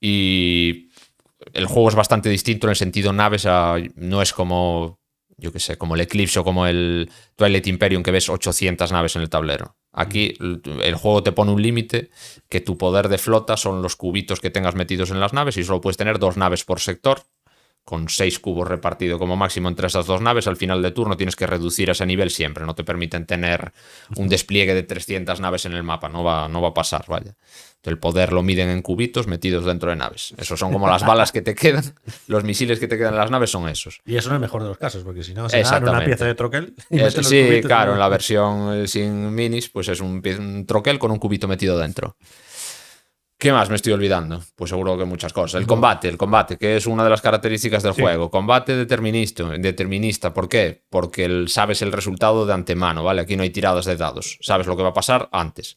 Y 0.00 0.88
el 1.52 1.66
juego 1.66 1.88
es 1.88 1.94
bastante 1.94 2.28
distinto 2.30 2.66
en 2.66 2.70
el 2.70 2.76
sentido 2.76 3.12
naves, 3.12 3.46
no 3.94 4.22
es 4.22 4.32
como, 4.32 4.98
yo 5.44 5.52
qué 5.52 5.60
sé, 5.60 5.76
como 5.76 5.94
el 5.94 6.00
Eclipse 6.00 6.40
o 6.40 6.44
como 6.44 6.66
el 6.66 7.10
Twilight 7.36 7.66
Imperium 7.66 8.02
que 8.02 8.10
ves 8.10 8.28
800 8.28 8.90
naves 8.90 9.14
en 9.14 9.22
el 9.22 9.28
tablero. 9.28 9.76
Aquí 9.92 10.34
el 10.40 10.94
juego 10.96 11.22
te 11.22 11.30
pone 11.30 11.52
un 11.52 11.62
límite 11.62 12.10
que 12.48 12.60
tu 12.60 12.76
poder 12.76 13.08
de 13.08 13.18
flota 13.18 13.56
son 13.56 13.80
los 13.82 13.94
cubitos 13.94 14.40
que 14.40 14.50
tengas 14.50 14.74
metidos 14.74 15.10
en 15.10 15.20
las 15.20 15.32
naves 15.32 15.56
y 15.56 15.62
solo 15.62 15.80
puedes 15.80 15.96
tener 15.96 16.18
dos 16.18 16.36
naves 16.36 16.64
por 16.64 16.80
sector 16.80 17.22
con 17.84 18.08
seis 18.08 18.38
cubos 18.38 18.66
repartido 18.66 19.18
como 19.18 19.36
máximo 19.36 19.68
entre 19.68 19.86
esas 19.88 20.06
dos 20.06 20.20
naves, 20.22 20.46
al 20.46 20.56
final 20.56 20.80
de 20.82 20.90
turno 20.90 21.16
tienes 21.18 21.36
que 21.36 21.46
reducir 21.46 21.90
ese 21.90 22.06
nivel 22.06 22.30
siempre. 22.30 22.64
No 22.64 22.74
te 22.74 22.82
permiten 22.84 23.26
tener 23.26 23.72
un 24.16 24.28
despliegue 24.28 24.74
de 24.74 24.82
300 24.82 25.40
naves 25.40 25.66
en 25.66 25.72
el 25.74 25.82
mapa. 25.82 26.08
No 26.08 26.24
va, 26.24 26.48
no 26.48 26.62
va 26.62 26.68
a 26.68 26.74
pasar, 26.74 27.04
vaya. 27.08 27.34
El 27.82 27.98
poder 27.98 28.32
lo 28.32 28.42
miden 28.42 28.70
en 28.70 28.80
cubitos 28.80 29.26
metidos 29.26 29.66
dentro 29.66 29.90
de 29.90 29.96
naves. 29.96 30.32
Esos 30.38 30.58
son 30.58 30.72
como 30.72 30.88
las 30.88 31.02
balas 31.06 31.30
que 31.32 31.42
te 31.42 31.54
quedan. 31.54 31.84
Los 32.26 32.42
misiles 32.42 32.80
que 32.80 32.88
te 32.88 32.96
quedan 32.96 33.12
en 33.12 33.18
las 33.20 33.30
naves 33.30 33.50
son 33.50 33.68
esos. 33.68 34.00
Y 34.06 34.16
eso 34.16 34.30
no 34.30 34.36
es 34.36 34.38
el 34.38 34.40
mejor 34.40 34.62
de 34.62 34.68
los 34.68 34.78
casos, 34.78 35.04
porque 35.04 35.22
si 35.22 35.34
no, 35.34 35.50
se 35.50 35.60
dan 35.62 35.86
una 35.86 36.02
pieza 36.02 36.24
de 36.24 36.34
troquel. 36.34 36.74
y 36.88 36.96
Es- 37.00 37.14
meten 37.14 37.18
los 37.18 37.26
sí, 37.28 37.60
claro, 37.66 37.92
en 37.92 37.98
la 37.98 38.08
versión 38.08 38.74
eh, 38.82 38.88
sin 38.88 39.34
minis, 39.34 39.68
pues 39.68 39.88
es 39.88 40.00
un, 40.00 40.22
un 40.40 40.64
troquel 40.66 40.98
con 40.98 41.10
un 41.10 41.18
cubito 41.18 41.46
metido 41.46 41.76
dentro. 41.78 42.16
¿Qué 43.44 43.52
más 43.52 43.68
me 43.68 43.76
estoy 43.76 43.92
olvidando? 43.92 44.40
Pues 44.56 44.70
seguro 44.70 44.96
que 44.96 45.04
muchas 45.04 45.32
cosas. 45.34 45.60
El 45.60 45.66
combate, 45.66 46.08
el 46.08 46.16
combate, 46.16 46.56
que 46.56 46.76
es 46.76 46.86
una 46.86 47.04
de 47.04 47.10
las 47.10 47.20
características 47.20 47.82
del 47.82 47.92
juego. 47.92 48.30
Combate 48.30 48.74
determinista, 48.74 49.44
determinista. 49.58 50.32
¿Por 50.32 50.48
qué? 50.48 50.82
Porque 50.88 51.26
el- 51.26 51.48
sabes 51.50 51.82
el 51.82 51.92
resultado 51.92 52.46
de 52.46 52.54
antemano, 52.54 53.04
¿vale? 53.04 53.20
Aquí 53.20 53.36
no 53.36 53.42
hay 53.42 53.50
tiradas 53.50 53.84
de 53.84 53.96
dados. 53.96 54.38
Sabes 54.40 54.66
lo 54.66 54.76
que 54.78 54.82
va 54.82 54.88
a 54.88 54.92
pasar 54.94 55.28
antes. 55.30 55.76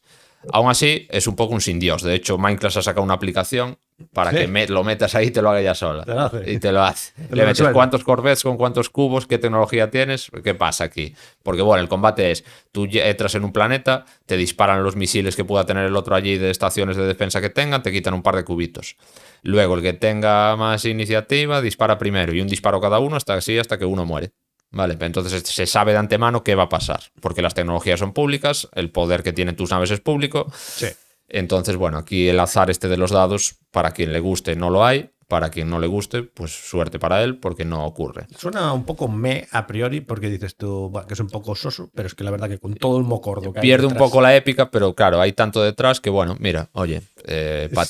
Aún 0.50 0.70
así, 0.70 1.06
es 1.10 1.26
un 1.26 1.36
poco 1.36 1.52
un 1.52 1.60
sin 1.60 1.78
Dios. 1.78 2.02
De 2.02 2.14
hecho, 2.14 2.38
Minecraft 2.38 2.78
ha 2.78 2.82
sacado 2.82 3.04
una 3.04 3.12
aplicación 3.14 3.76
para 4.12 4.30
Sí. 4.30 4.36
que 4.38 4.48
me- 4.48 4.66
lo 4.68 4.84
metas 4.84 5.14
ahí 5.14 5.26
y 5.26 5.30
te 5.30 5.42
lo 5.42 5.50
haga 5.50 5.60
ya 5.60 5.74
sola. 5.74 6.04
Te 6.04 6.12
lo 6.14 6.20
hace. 6.20 6.52
Y 6.52 6.58
te 6.58 6.72
lo 6.72 6.82
hace. 6.82 7.12
Le 7.30 7.44
metes 7.44 7.66
cuántos 7.72 8.04
corvettes 8.04 8.42
con 8.44 8.56
cuántos 8.56 8.90
cubos, 8.90 9.26
qué 9.26 9.38
tecnología 9.38 9.90
tienes, 9.90 10.30
qué 10.44 10.54
pasa 10.54 10.84
aquí. 10.84 11.14
Porque 11.42 11.62
bueno, 11.62 11.82
el 11.82 11.88
combate 11.88 12.30
es, 12.30 12.44
tú 12.72 12.86
entras 12.92 13.34
en 13.34 13.44
un 13.44 13.52
planeta, 13.52 14.04
te 14.26 14.36
disparan 14.36 14.82
los 14.84 14.94
misiles 14.96 15.34
que 15.36 15.44
pueda 15.44 15.66
tener 15.66 15.84
el 15.86 15.96
otro 15.96 16.14
allí 16.14 16.38
de 16.38 16.50
estaciones 16.50 16.96
de 16.96 17.06
defensa 17.06 17.40
que 17.40 17.50
tengan, 17.50 17.82
te 17.82 17.90
quitan 17.92 18.14
un 18.14 18.22
par 18.22 18.36
de 18.36 18.44
cubitos. 18.44 18.96
Luego, 19.42 19.74
el 19.74 19.82
que 19.82 19.92
tenga 19.94 20.54
más 20.56 20.84
iniciativa 20.84 21.60
dispara 21.60 21.98
primero 21.98 22.32
y 22.32 22.40
un 22.40 22.48
disparo 22.48 22.80
cada 22.80 22.98
uno 23.00 23.16
hasta 23.16 23.34
así 23.34 23.58
hasta 23.58 23.78
que 23.78 23.84
uno 23.84 24.04
muere. 24.04 24.30
Vale, 24.70 24.96
entonces 25.00 25.42
se 25.44 25.66
sabe 25.66 25.92
de 25.92 25.98
antemano 25.98 26.44
qué 26.44 26.54
va 26.54 26.64
a 26.64 26.68
pasar, 26.68 27.00
porque 27.22 27.40
las 27.40 27.54
tecnologías 27.54 27.98
son 28.00 28.12
públicas, 28.12 28.68
el 28.74 28.90
poder 28.90 29.22
que 29.22 29.32
tienen 29.32 29.56
tus 29.56 29.70
naves 29.70 29.90
es 29.90 30.00
público. 30.00 30.52
Sí. 30.54 30.88
Entonces, 31.28 31.76
bueno, 31.76 31.98
aquí 31.98 32.28
el 32.28 32.40
azar 32.40 32.70
este 32.70 32.88
de 32.88 32.96
los 32.96 33.10
dados, 33.10 33.56
para 33.70 33.90
quien 33.92 34.12
le 34.12 34.20
guste 34.20 34.56
no 34.56 34.70
lo 34.70 34.84
hay, 34.84 35.10
para 35.28 35.50
quien 35.50 35.68
no 35.68 35.78
le 35.78 35.86
guste, 35.86 36.22
pues 36.22 36.52
suerte 36.52 36.98
para 36.98 37.22
él, 37.22 37.36
porque 37.38 37.66
no 37.66 37.84
ocurre. 37.84 38.26
Suena 38.34 38.72
un 38.72 38.84
poco 38.86 39.08
me 39.08 39.46
a 39.52 39.66
priori, 39.66 40.00
porque 40.00 40.30
dices 40.30 40.56
tú 40.56 40.88
"Buah, 40.88 41.06
que 41.06 41.12
es 41.12 41.20
un 41.20 41.28
poco 41.28 41.54
soso, 41.54 41.90
pero 41.94 42.06
es 42.06 42.14
que 42.14 42.24
la 42.24 42.30
verdad 42.30 42.48
que 42.48 42.58
con 42.58 42.72
todo 42.72 42.96
el 42.96 43.04
mocordo 43.04 43.52
que 43.52 43.58
hay 43.58 43.62
Pierde 43.62 43.84
un 43.86 43.92
detrás- 43.92 44.08
poco 44.08 44.22
la 44.22 44.34
épica, 44.34 44.70
pero 44.70 44.94
claro, 44.94 45.20
hay 45.20 45.32
tanto 45.34 45.62
detrás 45.62 46.00
que, 46.00 46.08
bueno, 46.08 46.34
mira, 46.40 46.70
oye, 46.72 47.02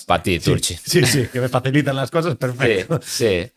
para 0.06 0.20
ti, 0.20 0.40
Sí, 0.40 0.44
Turchi. 0.50 0.74
sí, 0.74 1.06
sí, 1.06 1.28
que 1.32 1.40
me 1.40 1.48
facilitan 1.48 1.94
las 1.94 2.10
cosas, 2.10 2.32
Sí, 2.32 2.38
perfecto. 2.38 2.98
sí. 3.04 3.52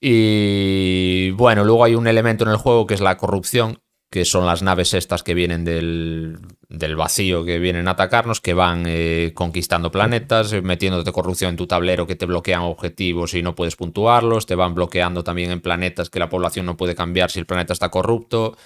Y 0.00 1.30
bueno, 1.30 1.64
luego 1.64 1.84
hay 1.84 1.94
un 1.94 2.08
elemento 2.08 2.42
en 2.44 2.50
el 2.50 2.56
juego 2.56 2.88
que 2.88 2.94
es 2.94 3.00
la 3.00 3.16
corrupción, 3.18 3.78
que 4.10 4.24
son 4.24 4.46
las 4.46 4.62
naves 4.62 4.94
estas 4.94 5.22
que 5.22 5.32
vienen 5.34 5.64
del, 5.64 6.38
del 6.72 6.96
vacío, 6.96 7.44
que 7.44 7.58
vienen 7.58 7.86
a 7.86 7.92
atacarnos, 7.92 8.40
que 8.40 8.54
van 8.54 8.84
eh, 8.86 9.32
conquistando 9.34 9.90
planetas, 9.90 10.52
eh, 10.52 10.62
metiéndote 10.62 11.12
corrupción 11.12 11.50
en 11.50 11.56
tu 11.56 11.66
tablero 11.66 12.06
que 12.06 12.16
te 12.16 12.26
bloquean 12.26 12.62
objetivos 12.62 13.34
y 13.34 13.42
no 13.42 13.54
puedes 13.54 13.76
puntuarlos, 13.76 14.46
te 14.46 14.54
van 14.54 14.74
bloqueando 14.74 15.22
también 15.22 15.50
en 15.50 15.60
planetas 15.60 16.08
que 16.08 16.18
la 16.18 16.30
población 16.30 16.64
no 16.66 16.76
puede 16.76 16.94
cambiar 16.94 17.30
si 17.30 17.38
el 17.38 17.46
planeta 17.46 17.74
está 17.74 17.90
corrupto. 17.90 18.56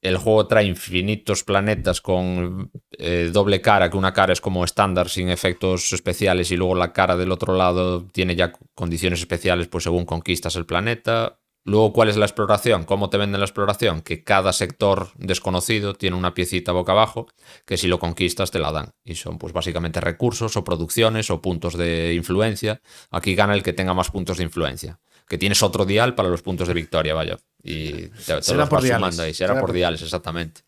El 0.00 0.18
juego 0.18 0.46
trae 0.46 0.64
infinitos 0.66 1.44
planetas 1.44 2.00
con 2.00 2.70
eh, 2.92 3.30
doble 3.32 3.60
cara, 3.60 3.90
que 3.90 3.96
una 3.96 4.12
cara 4.12 4.32
es 4.32 4.40
como 4.40 4.64
estándar 4.64 5.08
sin 5.08 5.28
efectos 5.28 5.92
especiales 5.92 6.50
y 6.50 6.56
luego 6.56 6.74
la 6.74 6.92
cara 6.92 7.16
del 7.16 7.32
otro 7.32 7.54
lado 7.54 8.06
tiene 8.12 8.36
ya 8.36 8.52
condiciones 8.74 9.20
especiales 9.20 9.68
pues 9.68 9.84
según 9.84 10.04
conquistas 10.04 10.56
el 10.56 10.66
planeta. 10.66 11.38
Luego, 11.66 11.94
¿cuál 11.94 12.10
es 12.10 12.16
la 12.18 12.26
exploración? 12.26 12.84
¿Cómo 12.84 13.08
te 13.08 13.16
venden 13.16 13.40
la 13.40 13.46
exploración? 13.46 14.02
Que 14.02 14.22
cada 14.22 14.52
sector 14.52 15.08
desconocido 15.16 15.94
tiene 15.94 16.14
una 16.16 16.34
piecita 16.34 16.72
boca 16.72 16.92
abajo 16.92 17.26
que 17.64 17.78
si 17.78 17.88
lo 17.88 17.98
conquistas 17.98 18.50
te 18.50 18.58
la 18.58 18.70
dan. 18.70 18.90
Y 19.02 19.14
son 19.14 19.38
pues 19.38 19.54
básicamente 19.54 19.98
recursos 20.00 20.56
o 20.58 20.64
producciones 20.64 21.30
o 21.30 21.40
puntos 21.40 21.78
de 21.78 22.12
influencia. 22.14 22.82
Aquí 23.10 23.34
gana 23.34 23.54
el 23.54 23.62
que 23.62 23.72
tenga 23.72 23.94
más 23.94 24.10
puntos 24.10 24.36
de 24.36 24.44
influencia. 24.44 25.00
Que 25.26 25.38
tienes 25.38 25.62
otro 25.62 25.86
dial 25.86 26.14
para 26.14 26.28
los 26.28 26.42
puntos 26.42 26.68
de 26.68 26.74
victoria, 26.74 27.14
vaya. 27.14 27.38
Y 27.62 27.92
te, 27.92 28.08
te 28.10 28.42
Será 28.42 28.58
los 28.58 28.68
por 28.68 28.76
vas 28.78 28.84
diales. 28.84 28.98
sumando 29.00 29.22
ahí. 29.22 29.32
Será, 29.32 29.48
Será 29.48 29.60
por 29.60 29.68
por- 29.70 29.74
diales, 29.76 30.02
exactamente. 30.02 30.60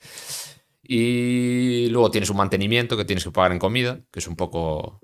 Y 0.83 1.89
luego 1.91 2.11
tienes 2.11 2.31
un 2.31 2.37
mantenimiento 2.37 2.97
que 2.97 3.05
tienes 3.05 3.25
que 3.25 3.31
pagar 3.33 3.53
en 3.53 3.59
comida, 3.59 4.01
que 4.11 4.21
es 4.21 4.27
un 4.29 4.37
poco 4.37 5.01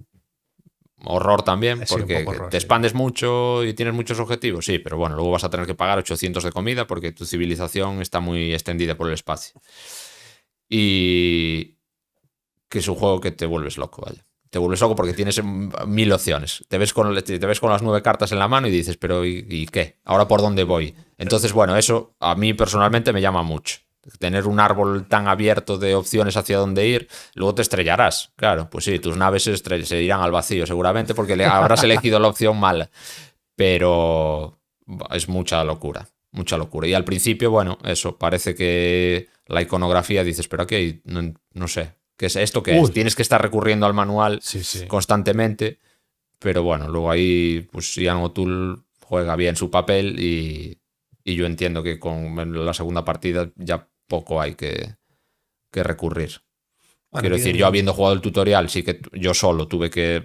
horror 1.05 1.43
también, 1.43 1.87
Sí, 1.87 1.95
porque 1.95 2.25
horror, 2.27 2.49
te 2.51 2.59
sí. 2.59 2.65
expandes 2.65 2.95
mucho 2.95 3.65
y 3.65 3.75
tienes 3.75 3.95
muchos 3.95 4.19
objetivos, 4.21 4.65
sí, 4.65 4.79
pero 4.79 4.97
bueno, 4.97 5.15
luego 5.17 5.31
vas 5.31 5.45
a 5.45 5.51
tener 5.51 5.67
que 5.67 5.75
pagar 5.75 5.99
800 5.99 6.45
de 6.45 6.53
comida 6.53 6.87
porque 6.87 7.13
tu 7.13 7.25
civilización 7.25 8.01
está 8.03 8.21
muy 8.21 8.53
extendida 8.53 8.97
por 8.97 9.09
el 9.09 9.15
espacio. 9.15 9.61
Y 10.69 11.77
que 12.69 12.79
es 12.79 12.89
un 12.89 12.95
juego 12.95 13.21
que 13.21 13.31
te 13.31 13.47
vuelves 13.47 13.77
loco, 13.77 14.03
vaya. 14.07 14.25
Te 14.51 14.59
vuelves 14.59 14.81
loco 14.81 14.95
porque 14.97 15.13
tienes 15.15 15.43
mm, 15.43 15.71
mil 15.87 16.13
opciones. 16.13 16.65
Te 16.69 16.79
ves 16.79 16.93
con, 16.93 17.15
te 17.23 17.39
ves 17.39 17.61
con 17.61 17.71
las 17.71 17.83
nueve 17.83 18.03
cartas 18.03 18.33
en 18.33 18.39
la 18.39 18.49
mano 18.49 18.69
y 18.69 18.71
dices, 18.71 18.97
pero 18.97 19.25
¿y, 19.25 19.47
y 19.49 19.67
qué? 19.67 19.99
¿Ahora 20.05 20.29
por 20.29 20.41
dónde 20.41 20.65
voy? 20.65 20.95
Entonces, 21.19 21.53
bueno, 21.53 21.77
eso 21.77 22.17
a 22.21 22.35
mí 22.35 22.55
personalmente 22.55 23.13
me 23.13 23.21
llama 23.21 23.43
mucho. 23.43 23.79
Tener 24.19 24.47
un 24.49 24.59
árbol 24.59 25.07
tan 25.07 25.29
abierto 25.29 25.79
de 25.79 25.95
opciones 25.95 26.37
hacia 26.37 26.59
dónde 26.59 26.87
ir, 26.87 27.09
luego 27.35 27.55
te 27.55 27.63
estrellarás. 27.63 28.33
Claro, 28.37 28.69
pues 28.69 28.85
sí, 28.85 28.99
tus 28.99 29.17
naves 29.17 29.45
se, 29.45 30.03
irán 30.03 30.21
al 30.21 30.33
vacío 30.33 30.67
seguramente 30.67 31.15
porque 31.15 31.37
le 31.37 31.45
habrás 31.45 31.85
elegido 31.85 32.19
la 32.19 32.29
opción 32.29 32.59
mala. 32.59 32.91
Pero 33.55 34.59
es 35.11 35.29
mucha 35.29 35.63
locura, 35.63 36.09
mucha 36.33 36.57
locura. 36.57 36.89
Y 36.89 36.95
al 36.95 37.05
principio, 37.05 37.51
bueno, 37.51 37.79
eso, 37.85 38.19
parece 38.19 38.55
que 38.55 39.29
la 39.47 39.63
iconografía 39.63 40.25
dices, 40.25 40.49
pero 40.49 40.65
aquí 40.65 41.01
no, 41.05 41.33
no 41.53 41.69
sé, 41.69 41.93
¿qué 42.17 42.27
es 42.27 42.37
esto? 42.37 42.63
¿Qué 42.63 42.73
Uy. 42.73 42.85
es? 42.85 42.93
Tienes 42.93 43.15
que 43.15 43.23
estar 43.23 43.41
recurriendo 43.41 43.87
al 43.87 43.95
manual 43.95 44.41
Sí, 44.43 44.65
sí. 44.65 44.87
constantemente, 44.87 45.79
pero 46.41 46.65
bueno, 46.65 46.89
luego 46.89 47.11
ahí, 47.11 47.69
pues 47.71 47.95
Ian 47.95 48.17
O'Toole 48.19 48.79
juega 49.05 49.37
bien 49.37 49.55
su 49.55 49.71
papel 49.71 50.19
y, 50.19 50.81
y 51.23 51.35
yo 51.37 51.47
entiendo 51.47 51.83
que 51.83 51.99
con 51.99 52.65
la 52.65 52.75
segunda 52.75 53.05
partida 53.05 53.51
ya 53.57 53.89
poco 54.13 54.41
hay 54.43 54.55
que, 54.55 54.95
que 55.73 55.83
recurrir. 55.83 56.43
Bueno, 57.11 57.23
Quiero 57.25 57.37
decir, 57.37 57.57
yo 57.57 57.67
habiendo 57.67 57.93
jugado 57.93 58.15
el 58.15 58.23
tutorial, 58.23 58.71
sí 58.71 58.83
que 58.83 59.01
yo 59.13 59.35
solo 59.35 59.69
tuve 59.69 59.91
que 59.91 60.23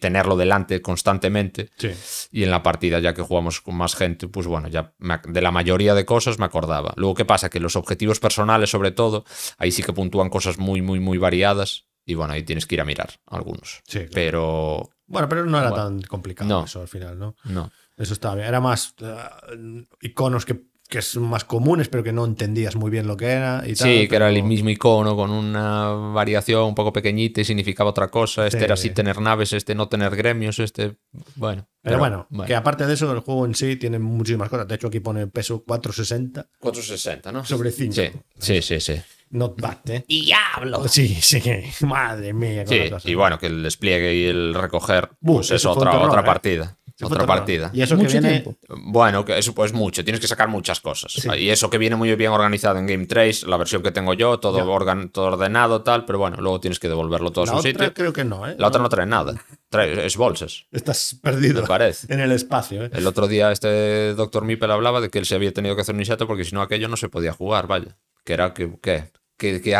tenerlo 0.00 0.36
delante 0.38 0.80
constantemente 0.80 1.68
Sí. 1.76 1.90
y 2.32 2.44
en 2.44 2.50
la 2.50 2.62
partida, 2.62 2.98
ya 2.98 3.12
que 3.12 3.20
jugamos 3.22 3.60
con 3.60 3.74
más 3.76 3.94
gente, 3.94 4.26
pues 4.26 4.46
bueno, 4.46 4.68
ya 4.68 4.94
me 4.98 5.20
de 5.28 5.42
la 5.42 5.50
mayoría 5.50 5.94
de 5.94 6.06
cosas 6.06 6.38
me 6.38 6.46
acordaba. 6.46 6.94
Luego, 6.96 7.14
¿qué 7.14 7.26
pasa? 7.26 7.50
Que 7.50 7.60
los 7.60 7.76
objetivos 7.76 8.20
personales, 8.20 8.70
sobre 8.70 8.90
todo, 8.90 9.24
ahí 9.58 9.70
sí 9.70 9.82
que 9.82 9.92
puntúan 9.92 10.30
cosas 10.30 10.56
muy, 10.58 10.80
muy, 10.80 10.98
muy 10.98 11.18
variadas 11.18 11.86
y 12.06 12.14
bueno, 12.14 12.32
ahí 12.32 12.42
tienes 12.42 12.64
que 12.66 12.74
ir 12.76 12.80
a 12.80 12.86
mirar 12.86 13.10
algunos. 13.26 13.82
Sí, 13.86 13.98
claro. 13.98 14.10
Pero 14.14 14.90
Bueno, 15.06 15.28
pero 15.28 15.44
no 15.44 15.58
era 15.58 15.68
Bueno. 15.70 15.84
tan 15.84 16.02
complicado 16.02 16.48
No. 16.48 16.64
eso 16.64 16.80
al 16.80 16.88
final, 16.88 17.18
¿no? 17.18 17.34
no. 17.44 17.70
Eso 17.98 18.14
estaba 18.14 18.36
bien. 18.36 18.46
Era 18.48 18.60
más 18.60 18.94
eh, 19.02 19.84
iconos 20.00 20.46
que, 20.46 20.58
que 20.90 21.00
son 21.00 21.22
más 21.22 21.44
comunes, 21.44 21.88
pero 21.88 22.02
que 22.02 22.12
no 22.12 22.24
entendías 22.24 22.74
muy 22.76 22.90
bien 22.90 23.06
lo 23.06 23.16
que 23.16 23.26
era. 23.26 23.62
Y 23.64 23.74
tal, 23.74 23.88
Sí, 23.88 24.08
que 24.08 24.16
era 24.16 24.28
el 24.28 24.42
mismo 24.42 24.68
icono 24.68 25.16
con 25.16 25.30
una 25.30 25.88
variación 25.88 26.64
un 26.64 26.74
poco 26.74 26.92
pequeñita 26.92 27.40
y 27.40 27.44
significaba 27.44 27.90
otra 27.90 28.08
cosa. 28.08 28.46
Este 28.46 28.58
Sí. 28.58 28.64
era 28.64 28.74
así 28.74 28.90
tener 28.90 29.20
naves, 29.20 29.52
este 29.52 29.74
no 29.74 29.88
tener 29.88 30.14
gremios, 30.16 30.58
este. 30.58 30.96
Bueno. 31.36 31.66
Pero, 31.82 31.98
bueno, 31.98 32.26
que 32.46 32.54
aparte 32.54 32.86
de 32.86 32.92
eso, 32.92 33.10
el 33.12 33.20
juego 33.20 33.46
en 33.46 33.54
sí 33.54 33.76
tiene 33.76 33.98
muchísimas 33.98 34.50
cosas. 34.50 34.68
De 34.68 34.74
hecho, 34.74 34.88
aquí 34.88 35.00
pone 35.00 35.26
peso 35.28 35.62
460 35.64 36.46
460, 36.58 37.32
¿no? 37.32 37.44
sobre 37.44 37.70
5. 37.70 37.94
Sí, 37.94 38.10
sí, 38.38 38.60
sí. 38.60 38.80
sí. 38.80 39.00
Not 39.32 39.60
bad, 39.60 39.78
¿eh? 39.88 40.04
¡Diablo! 40.08 40.88
Sí, 40.88 41.06
sí. 41.20 41.40
Madre 41.86 42.32
mía. 42.32 42.64
Sí, 42.66 42.80
y 43.04 43.14
bueno, 43.14 43.38
que 43.38 43.46
el 43.46 43.62
despliegue 43.62 44.12
y 44.12 44.24
el 44.24 44.54
recoger, 44.54 45.08
Buh, 45.20 45.36
pues 45.36 45.52
es 45.52 45.64
otra, 45.64 45.92
terror, 45.92 46.08
otra 46.08 46.22
¿eh? 46.22 46.24
partida. 46.24 46.78
Otra 47.06 47.26
partida. 47.26 47.70
Y 47.72 47.82
eso 47.82 47.96
Mucho 47.96 48.08
que 48.08 48.20
viene. 48.20 48.40
tiempo. 48.40 48.56
Bueno, 48.68 49.24
que 49.24 49.38
eso 49.38 49.54
pues 49.54 49.72
mucho, 49.72 50.02
tienes 50.04 50.20
que 50.20 50.26
sacar 50.28 50.48
muchas 50.48 50.80
cosas. 50.80 51.12
Sí. 51.12 51.28
Y 51.38 51.50
eso 51.50 51.70
que 51.70 51.78
viene 51.78 51.96
muy 51.96 52.14
bien 52.16 52.30
organizado 52.32 52.78
en 52.78 52.86
Game 52.86 53.06
Trace, 53.06 53.46
la 53.46 53.56
versión 53.56 53.82
que 53.82 53.90
tengo 53.92 54.14
yo, 54.14 54.38
todo, 54.40 54.58
organ- 54.72 55.10
todo 55.10 55.26
ordenado, 55.26 55.82
tal, 55.82 56.04
pero 56.04 56.18
bueno, 56.18 56.36
luego 56.40 56.60
tienes 56.60 56.78
que 56.78 56.88
devolverlo 56.88 57.30
todo 57.30 57.44
a 57.44 57.46
su 57.48 57.54
otra 57.56 57.70
sitio. 57.70 57.94
creo 57.94 58.12
que 58.12 58.24
no, 58.24 58.46
¿eh? 58.48 58.54
La 58.58 58.68
otra 58.68 58.82
no 58.82 58.88
trae 58.88 59.06
nada, 59.06 59.34
trae, 59.68 60.04
es 60.06 60.16
bolsas, 60.16 60.66
Estás 60.72 61.18
perdido 61.22 61.62
me 61.62 61.68
parece. 61.68 62.12
en 62.12 62.20
el 62.20 62.32
espacio, 62.32 62.84
¿eh? 62.84 62.90
El 62.92 63.06
otro 63.06 63.28
día 63.28 63.50
este 63.52 64.14
doctor 64.14 64.44
Mipel 64.44 64.70
hablaba 64.70 65.00
de 65.00 65.10
que 65.10 65.18
él 65.18 65.26
se 65.26 65.34
había 65.34 65.52
tenido 65.52 65.74
que 65.76 65.82
hacer 65.82 65.94
un 65.94 66.00
inserto 66.00 66.26
porque 66.26 66.44
si 66.44 66.54
no 66.54 66.62
aquello 66.62 66.88
no 66.88 66.96
se 66.96 67.08
podía 67.08 67.32
jugar, 67.32 67.66
vaya. 67.66 67.96
Que 68.24 68.34
era 68.34 68.52
que, 68.52 68.70
¿qué? 68.82 69.04
Que, 69.40 69.62
que- 69.62 69.74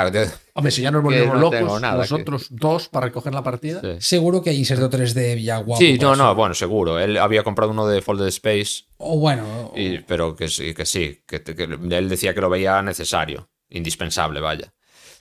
Hombre, 0.55 0.73
si 0.73 0.81
ya 0.81 0.91
nos 0.91 1.01
Que 1.03 1.05
volvemos 1.05 1.35
no 1.35 1.41
locos, 1.51 1.82
nada, 1.82 1.99
nosotros 1.99 2.47
dos 2.49 2.89
para 2.89 3.07
recoger 3.07 3.35
la 3.35 3.43
partida. 3.43 3.81
sí. 3.82 3.89
Seguro 4.01 4.41
que 4.43 4.49
hay 4.51 4.57
inserto 4.57 4.89
3D 4.89 5.43
ya 5.43 5.59
guapo. 5.59 5.78
Sí, 5.81 5.99
no, 6.01 6.16
no, 6.16 6.35
bueno, 6.35 6.55
seguro. 6.55 6.99
Él 6.99 7.19
había 7.19 7.43
comprado 7.43 7.70
uno 7.70 7.87
de 7.87 8.01
Folded 8.01 8.27
Space, 8.28 8.85
O 8.97 9.19
bueno, 9.19 9.73
y- 9.77 9.99
pero 9.99 10.35
que 10.35 10.49
sí, 10.49 10.73
que 10.73 10.87
sí, 10.87 11.23
que, 11.27 11.43
que 11.43 11.65
él 11.65 12.09
decía 12.09 12.32
que 12.32 12.41
lo 12.41 12.49
veía 12.49 12.81
necesario, 12.81 13.51
indispensable, 13.69 14.41
vaya. 14.41 14.73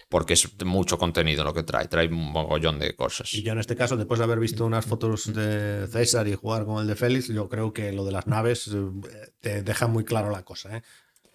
Porque 0.07 0.33
es 0.33 0.49
mucho 0.65 0.97
contenido 0.97 1.43
lo 1.43 1.53
que 1.53 1.61
trae, 1.63 1.87
trae 1.87 2.07
un 2.07 2.31
mogollón 2.31 2.79
de 2.79 2.95
cosas. 2.95 3.31
Y 3.33 3.43
yo 3.43 3.51
en 3.51 3.59
este 3.59 3.75
caso, 3.75 3.95
después 3.97 4.17
de 4.17 4.23
haber 4.23 4.39
visto 4.39 4.65
unas 4.65 4.85
fotos 4.85 5.31
de 5.33 5.85
César 5.91 6.27
y 6.27 6.33
jugar 6.33 6.65
con 6.65 6.81
el 6.81 6.87
de 6.87 6.95
Félix, 6.95 7.27
yo 7.27 7.47
creo 7.47 7.73
que 7.73 7.91
lo 7.91 8.03
de 8.05 8.13
las 8.13 8.25
naves 8.25 8.69
eh, 8.73 9.31
te 9.39 9.61
deja 9.63 9.85
muy 9.87 10.03
claro 10.05 10.31
la 10.31 10.43
cosa, 10.43 10.77
¿eh? 10.77 10.81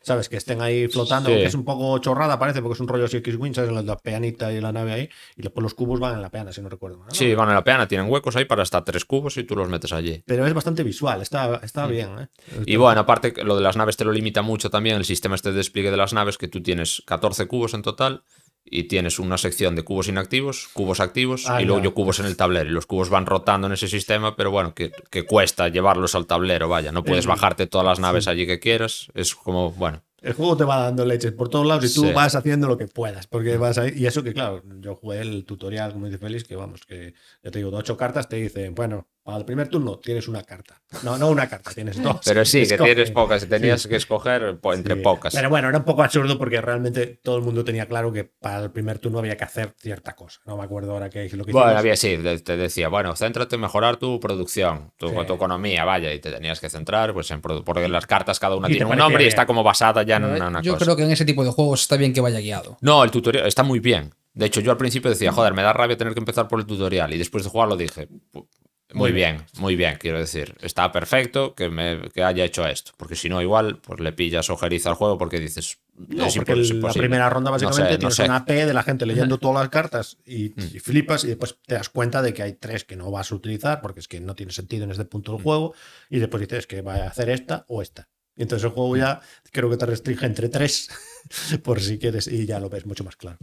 ¿Sabes? 0.05 0.29
Que 0.29 0.37
estén 0.37 0.61
ahí 0.61 0.87
flotando, 0.89 1.31
Sí. 1.31 1.37
que 1.37 1.45
es 1.47 1.55
un 1.55 1.65
poco 1.65 1.99
chorrada, 1.99 2.39
parece, 2.39 2.61
porque 2.61 2.75
es 2.75 2.81
un 2.81 2.89
rollo 2.89 3.07
así 3.07 3.17
X-Wing, 3.17 3.55
¿sabes? 3.55 3.73
La 3.73 3.97
peanita 3.97 4.53
y 4.53 4.61
la 4.61 4.71
nave 4.71 4.93
ahí, 4.93 5.09
y 5.37 5.43
después 5.43 5.63
los 5.63 5.73
cubos 5.75 5.99
van 5.99 6.15
en 6.15 6.23
la 6.23 6.29
peana, 6.31 6.53
si 6.53 6.61
no 6.61 6.69
recuerdo 6.69 6.99
mal. 6.99 7.09
¿no? 7.09 7.15
Sí, 7.15 7.35
van 7.35 7.49
en 7.49 7.55
la 7.55 7.65
peana, 7.65 7.89
tienen 7.89 8.11
huecos 8.11 8.37
ahí 8.37 8.45
para 8.45 8.63
hasta 8.63 8.85
tres 8.85 9.05
cubos 9.07 9.37
y 9.39 9.45
tú 9.45 9.57
los 9.57 9.69
metes 9.69 9.93
allí. 9.93 10.23
Pero 10.27 10.47
es 10.47 10.53
bastante 10.53 10.83
visual, 10.83 11.23
está, 11.23 11.61
está 11.63 11.87
bien, 11.87 12.11
¿eh? 12.19 12.29
Y 12.67 12.77
bueno, 12.77 13.01
aparte, 13.01 13.33
que 13.33 13.45
lo 13.45 13.57
de 13.57 13.63
las 13.63 13.77
naves 13.77 13.97
te 13.97 14.05
lo 14.05 14.13
limita 14.13 14.43
mucho 14.43 14.69
también 14.71 14.97
el 14.97 15.05
sistema 15.07 15.35
este 15.37 15.51
de 15.53 15.57
despliegue 15.57 15.91
de 15.91 15.97
las 15.97 16.13
naves, 16.13 16.37
que 16.37 16.49
tú 16.49 16.63
tienes 16.63 17.03
14 17.07 17.47
cubos 17.49 17.73
en 17.73 17.81
total 17.83 18.23
y 18.65 18.85
tienes 18.85 19.19
una 19.19 19.37
sección 19.39 19.75
de 19.77 19.83
cubos 19.83 20.09
inactivos, 20.09 20.69
cubos 20.73 21.01
activos 21.01 21.45
Ah, 21.49 21.61
y 21.61 21.65
luego 21.67 21.83
yo 21.83 21.95
cubos 21.95 22.19
en 22.21 22.27
el 22.27 22.37
tablero. 22.37 22.69
Y 22.71 22.73
los 22.73 22.87
cubos 22.87 23.11
van 23.11 23.27
rotando 23.27 23.67
en 23.67 23.75
ese 23.75 23.89
sistema, 23.89 24.37
pero 24.37 24.51
bueno, 24.51 24.75
que, 24.75 24.91
que 25.11 25.25
cuesta 25.25 25.69
llevarlos 25.69 26.15
al 26.15 26.27
tablero, 26.27 26.69
vaya. 26.69 26.91
No 26.93 27.05
puedes 27.05 27.27
bajarte 27.27 27.67
todas 27.67 27.87
las 27.87 28.01
naves 28.01 28.27
allí 28.27 28.47
que 28.47 28.59
quieras. 28.61 29.09
Es 29.15 29.35
como, 29.35 29.71
bueno, 29.73 30.03
El 30.23 30.33
juego 30.33 30.57
te 30.57 30.65
va 30.65 30.79
dando 30.79 31.05
leches 31.05 31.33
por 31.33 31.51
todos 31.51 31.67
lados 31.67 31.85
y 31.85 31.95
tú 31.95 32.07
Sí. 32.07 32.13
vas 32.15 32.35
haciendo 32.35 32.67
lo 32.67 32.79
que 32.79 32.87
puedas, 32.89 33.27
porque 33.27 33.59
vas 33.59 33.77
ahí. 33.77 33.93
Y 33.95 34.07
eso 34.07 34.23
que, 34.23 34.33
claro, 34.33 34.63
yo 34.81 34.95
jugué 34.95 35.21
el 35.21 35.45
tutorial, 35.45 35.93
como 35.93 36.07
dice 36.07 36.17
Félix, 36.19 36.45
que 36.45 36.57
vamos, 36.57 36.81
que 36.87 37.13
ya 37.43 37.51
te 37.51 37.59
digo, 37.59 37.71
de 37.71 37.77
ocho 37.77 37.99
cartas 37.99 38.27
te 38.31 38.37
dicen, 38.37 38.75
bueno, 38.75 39.07
para 39.25 39.39
el 39.39 39.45
primer 39.47 39.69
turno 39.69 39.99
tienes 39.99 40.29
una 40.29 40.43
carta. 40.43 40.81
No, 41.03 41.17
no 41.19 41.31
una 41.31 41.49
carta, 41.49 41.71
tienes 41.73 42.01
dos. 42.01 42.17
pero 42.25 42.45
sí, 42.45 42.67
que 42.69 42.77
tienes 42.77 43.11
pocas, 43.11 43.49
tenías 43.49 43.83
Sí. 43.83 43.89
que 43.89 43.97
escoger 43.97 44.59
entre 44.75 44.95
Sí. 44.97 45.01
pocas. 45.01 45.35
Pero 45.35 45.49
bueno, 45.49 45.69
era 45.71 45.79
un 45.79 45.85
poco 45.85 46.03
absurdo 46.03 46.37
porque 46.39 46.61
realmente 46.61 47.19
todo 47.23 47.39
el 47.39 47.43
mundo 47.43 47.65
tenía 47.65 47.87
claro 47.87 48.13
que 48.13 48.25
para 48.25 48.63
el 48.65 48.71
primer 48.71 48.99
turno 48.99 49.19
había 49.21 49.37
que 49.37 49.45
hacer 49.45 49.75
cierta 49.79 50.15
cosa. 50.15 50.41
No 50.47 50.57
me 50.59 50.63
acuerdo 50.65 50.93
ahora 50.93 51.09
qué 51.09 51.25
es 51.25 51.33
lo 51.33 51.45
que 51.45 51.53
Bueno, 51.53 51.69
hicimos. 51.69 51.81
había 51.81 51.97
sí, 51.97 52.19
te 52.45 52.57
decía, 52.59 52.89
bueno, 52.89 53.17
céntrate 53.17 53.55
en 53.55 53.63
mejorar 53.63 53.97
tu 53.97 54.21
producción, 54.21 54.93
tu, 54.99 55.09
Sí. 55.09 55.15
tu 55.27 55.33
economía, 55.35 55.85
vaya, 55.87 56.13
y 56.13 56.19
te 56.21 56.31
tenías 56.31 56.61
que 56.61 56.69
centrar, 56.69 57.15
pues 57.15 57.31
en 57.31 57.41
produ- 57.41 57.65
porque 57.65 57.89
las 57.89 58.07
cartas 58.07 58.39
cada 58.39 58.57
una 58.57 58.69
tiene 58.69 58.85
un 58.85 58.97
nombre 58.99 59.25
y 59.25 59.27
está 59.27 59.47
como 59.47 59.63
basada 59.63 60.03
ya 60.03 60.17
en 60.17 60.25
una, 60.25 60.37
eh, 60.37 60.49
una 60.49 60.61
yo 60.61 60.75
cosa. 60.75 60.85
creo 60.85 60.97
que 60.97 61.05
en 61.05 61.11
ese 61.13 61.25
tipo 61.25 61.43
de 61.45 61.51
juegos 61.51 61.81
está 61.81 61.97
bien 61.97 62.13
que 62.13 62.21
vaya 62.21 62.41
guiado. 62.41 62.77
No, 62.83 63.03
el 63.03 63.11
tutorial 63.11 63.47
está 63.47 63.63
muy 63.63 63.81
bien. 63.81 64.13
De 64.35 64.47
hecho, 64.47 64.61
yo 64.61 64.71
al 64.73 64.77
principio 64.77 65.09
decía, 65.11 65.33
joder, 65.33 65.55
me 65.55 65.63
da 65.63 65.73
rabia 65.73 65.97
tener 65.97 66.13
que 66.13 66.19
empezar 66.21 66.47
por 66.49 66.59
el 66.59 66.67
tutorial. 66.67 67.15
Y 67.15 67.19
después 67.19 67.45
de 67.45 67.51
jugarlo 67.51 67.77
dije, 67.77 68.09
"Pu- 68.33 68.47
muy 68.95 69.13
bien, 69.13 69.45
muy 69.59 69.77
bien, 69.77 69.97
quiero 70.01 70.19
decir. 70.19 70.55
Está 70.61 70.91
perfecto 70.93 71.55
que, 71.55 71.69
me, 71.69 72.09
que 72.15 72.23
haya 72.23 72.45
hecho 72.45 72.67
esto. 72.67 72.93
Porque 72.97 73.17
si 73.17 73.29
no, 73.29 73.43
igual, 73.43 73.79
pues 73.79 74.01
le 74.01 74.13
pillas 74.13 74.49
ojeriza 74.51 74.89
al 74.91 74.95
juego 74.97 75.19
porque 75.19 75.39
dices, 75.41 75.79
No, 75.97 76.27
es 76.27 76.35
porque 76.37 76.53
el- 76.53 76.81
la 76.81 76.93
primera 76.93 77.29
ronda 77.31 77.51
No 77.51 77.59
sé, 77.59 77.65
básicamente 77.67 77.95
no 77.95 77.99
tienes 77.99 78.15
sé. 78.17 78.25
una 78.25 78.45
P 78.45 78.67
de 78.67 78.75
la 78.75 78.83
gente 78.83 79.07
leyendo 79.07 79.39
todas 79.39 79.63
las 79.63 79.69
cartas 79.69 80.19
y, 80.25 80.49
Mm. 80.57 80.77
y 80.77 80.79
flipas 80.81 81.25
y 81.25 81.29
después 81.29 81.59
te 81.67 81.75
das 81.75 81.89
cuenta 81.89 82.23
de 82.23 82.33
que 82.33 82.43
hay 82.43 82.55
tres 82.55 82.85
que 82.85 82.97
no 82.97 83.11
vas 83.11 83.31
a 83.31 83.35
utilizar 83.35 83.81
porque 83.81 84.01
es 84.01 84.09
que 84.09 84.21
no 84.21 84.35
tiene 84.35 84.53
sentido 84.53 84.85
en 84.85 84.91
este 84.91 85.05
punto 85.05 85.33
Mm. 85.33 85.37
del 85.37 85.43
juego 85.45 85.75
y 86.11 86.19
después 86.19 86.41
dices 86.41 86.67
que 86.67 86.83
va 86.83 86.95
a 86.97 87.07
hacer 87.09 87.29
esta 87.31 87.65
o 87.69 87.83
esta. 87.83 88.09
Y 88.37 88.43
entonces 88.43 88.65
el 88.65 88.71
juego 88.73 88.97
ya 88.97 89.21
creo 89.53 89.71
que 89.71 89.77
te 89.77 89.87
restringe 89.87 90.27
entre 90.27 90.49
tres 90.49 90.89
por 91.63 91.81
si 91.81 91.99
quieres 91.99 92.27
y 92.27 92.47
ya 92.47 92.59
lo 92.59 92.69
ves 92.69 92.87
mucho 92.87 93.05
más 93.05 93.17
claro. 93.17 93.39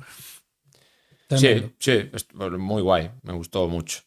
Sí, 1.30 1.74
sí, 1.80 2.10
es 2.12 2.28
muy 2.34 2.82
guay. 2.82 3.10
Me 3.24 3.32
gustó 3.34 3.68
mucho. 3.70 4.02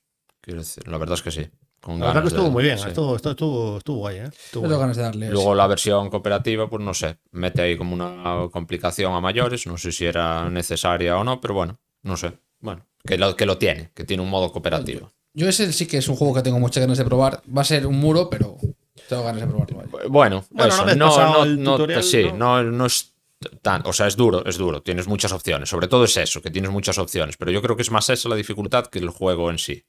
Quiero 0.44 0.60
decir, 0.60 0.86
la 0.88 0.98
verdad 0.98 1.14
es 1.14 1.22
que 1.22 1.30
sí. 1.30 1.46
Con 1.80 2.00
La 2.00 2.06
verdad 2.06 2.22
que 2.22 2.28
estuvo 2.28 2.44
de- 2.46 2.50
muy 2.50 2.62
bien, 2.64 2.78
sí. 2.78 2.88
estuvo, 2.88 3.16
estuvo, 3.16 3.30
estuvo, 3.32 3.76
estuvo 3.78 3.96
guay, 3.98 4.16
¿eh? 4.18 4.24
Estuvo 4.24 4.62
Tengo 4.62 4.66
guay. 4.68 4.78
ganas 4.80 4.96
de 4.96 5.02
darle. 5.02 5.30
Luego 5.30 5.54
la 5.54 5.66
versión 5.66 6.10
cooperativa, 6.10 6.68
pues 6.68 6.82
no 6.82 6.92
sé, 6.94 7.18
mete 7.32 7.62
ahí 7.62 7.76
como 7.78 7.94
una 7.94 8.48
complicación 8.50 9.12
a 9.14 9.20
mayores, 9.20 9.66
no 9.66 9.76
sé 9.78 9.90
si 9.92 10.04
era 10.06 10.48
necesaria 10.50 11.16
o 11.16 11.24
no, 11.24 11.40
pero 11.40 11.54
bueno, 11.54 11.78
no 12.02 12.16
sé. 12.16 12.38
Bueno, 12.60 12.86
que 13.04 13.16
lo, 13.18 13.36
que 13.36 13.46
lo 13.46 13.58
tiene, 13.58 13.90
que 13.94 14.04
tiene 14.04 14.22
un 14.22 14.30
modo 14.30 14.50
cooperativo. 14.52 15.10
Yo 15.34 15.48
ese 15.48 15.72
sí 15.72 15.86
que 15.86 15.98
es 15.98 16.08
un 16.08 16.16
juego 16.16 16.34
que 16.34 16.42
tengo 16.42 16.58
muchas 16.60 16.80
ganas 16.82 16.96
de 16.98 17.04
probar. 17.04 17.42
Va 17.54 17.62
a 17.62 17.64
ser 17.64 17.86
un 17.86 17.98
muro, 17.98 18.30
pero 18.30 18.56
Tengo 19.08 19.24
ganas 19.24 19.40
de 19.42 19.46
probarlo. 19.46 19.76
vaya. 19.78 20.08
Bueno, 20.08 20.44
Bueno, 20.50 20.72
eso, 20.74 20.86
no, 20.86 20.94
no, 20.94 21.44
no- 21.46 21.72
tutorial, 21.72 22.02
sí, 22.02 22.24
¿no? 22.32 22.62
no, 22.62 22.70
no 22.70 22.86
es 22.86 23.12
tan, 23.60 23.82
o 23.86 23.92
sea, 23.92 24.06
es 24.06 24.16
duro, 24.16 24.44
es 24.46 24.56
duro, 24.56 24.80
tienes 24.82 25.06
muchas 25.06 25.32
opciones, 25.32 25.68
sobre 25.68 25.86
todo 25.88 26.04
es 26.04 26.16
eso, 26.16 26.40
que 26.40 26.50
tienes 26.50 26.70
muchas 26.70 26.96
opciones, 26.96 27.36
pero 27.36 27.50
yo 27.50 27.60
creo 27.60 27.76
que 27.76 27.82
es 27.82 27.90
más 27.90 28.08
esa 28.08 28.28
la 28.30 28.36
dificultad 28.36 28.86
que 28.86 29.00
el 29.00 29.10
juego 29.10 29.50
en 29.50 29.58
sí. 29.58 29.84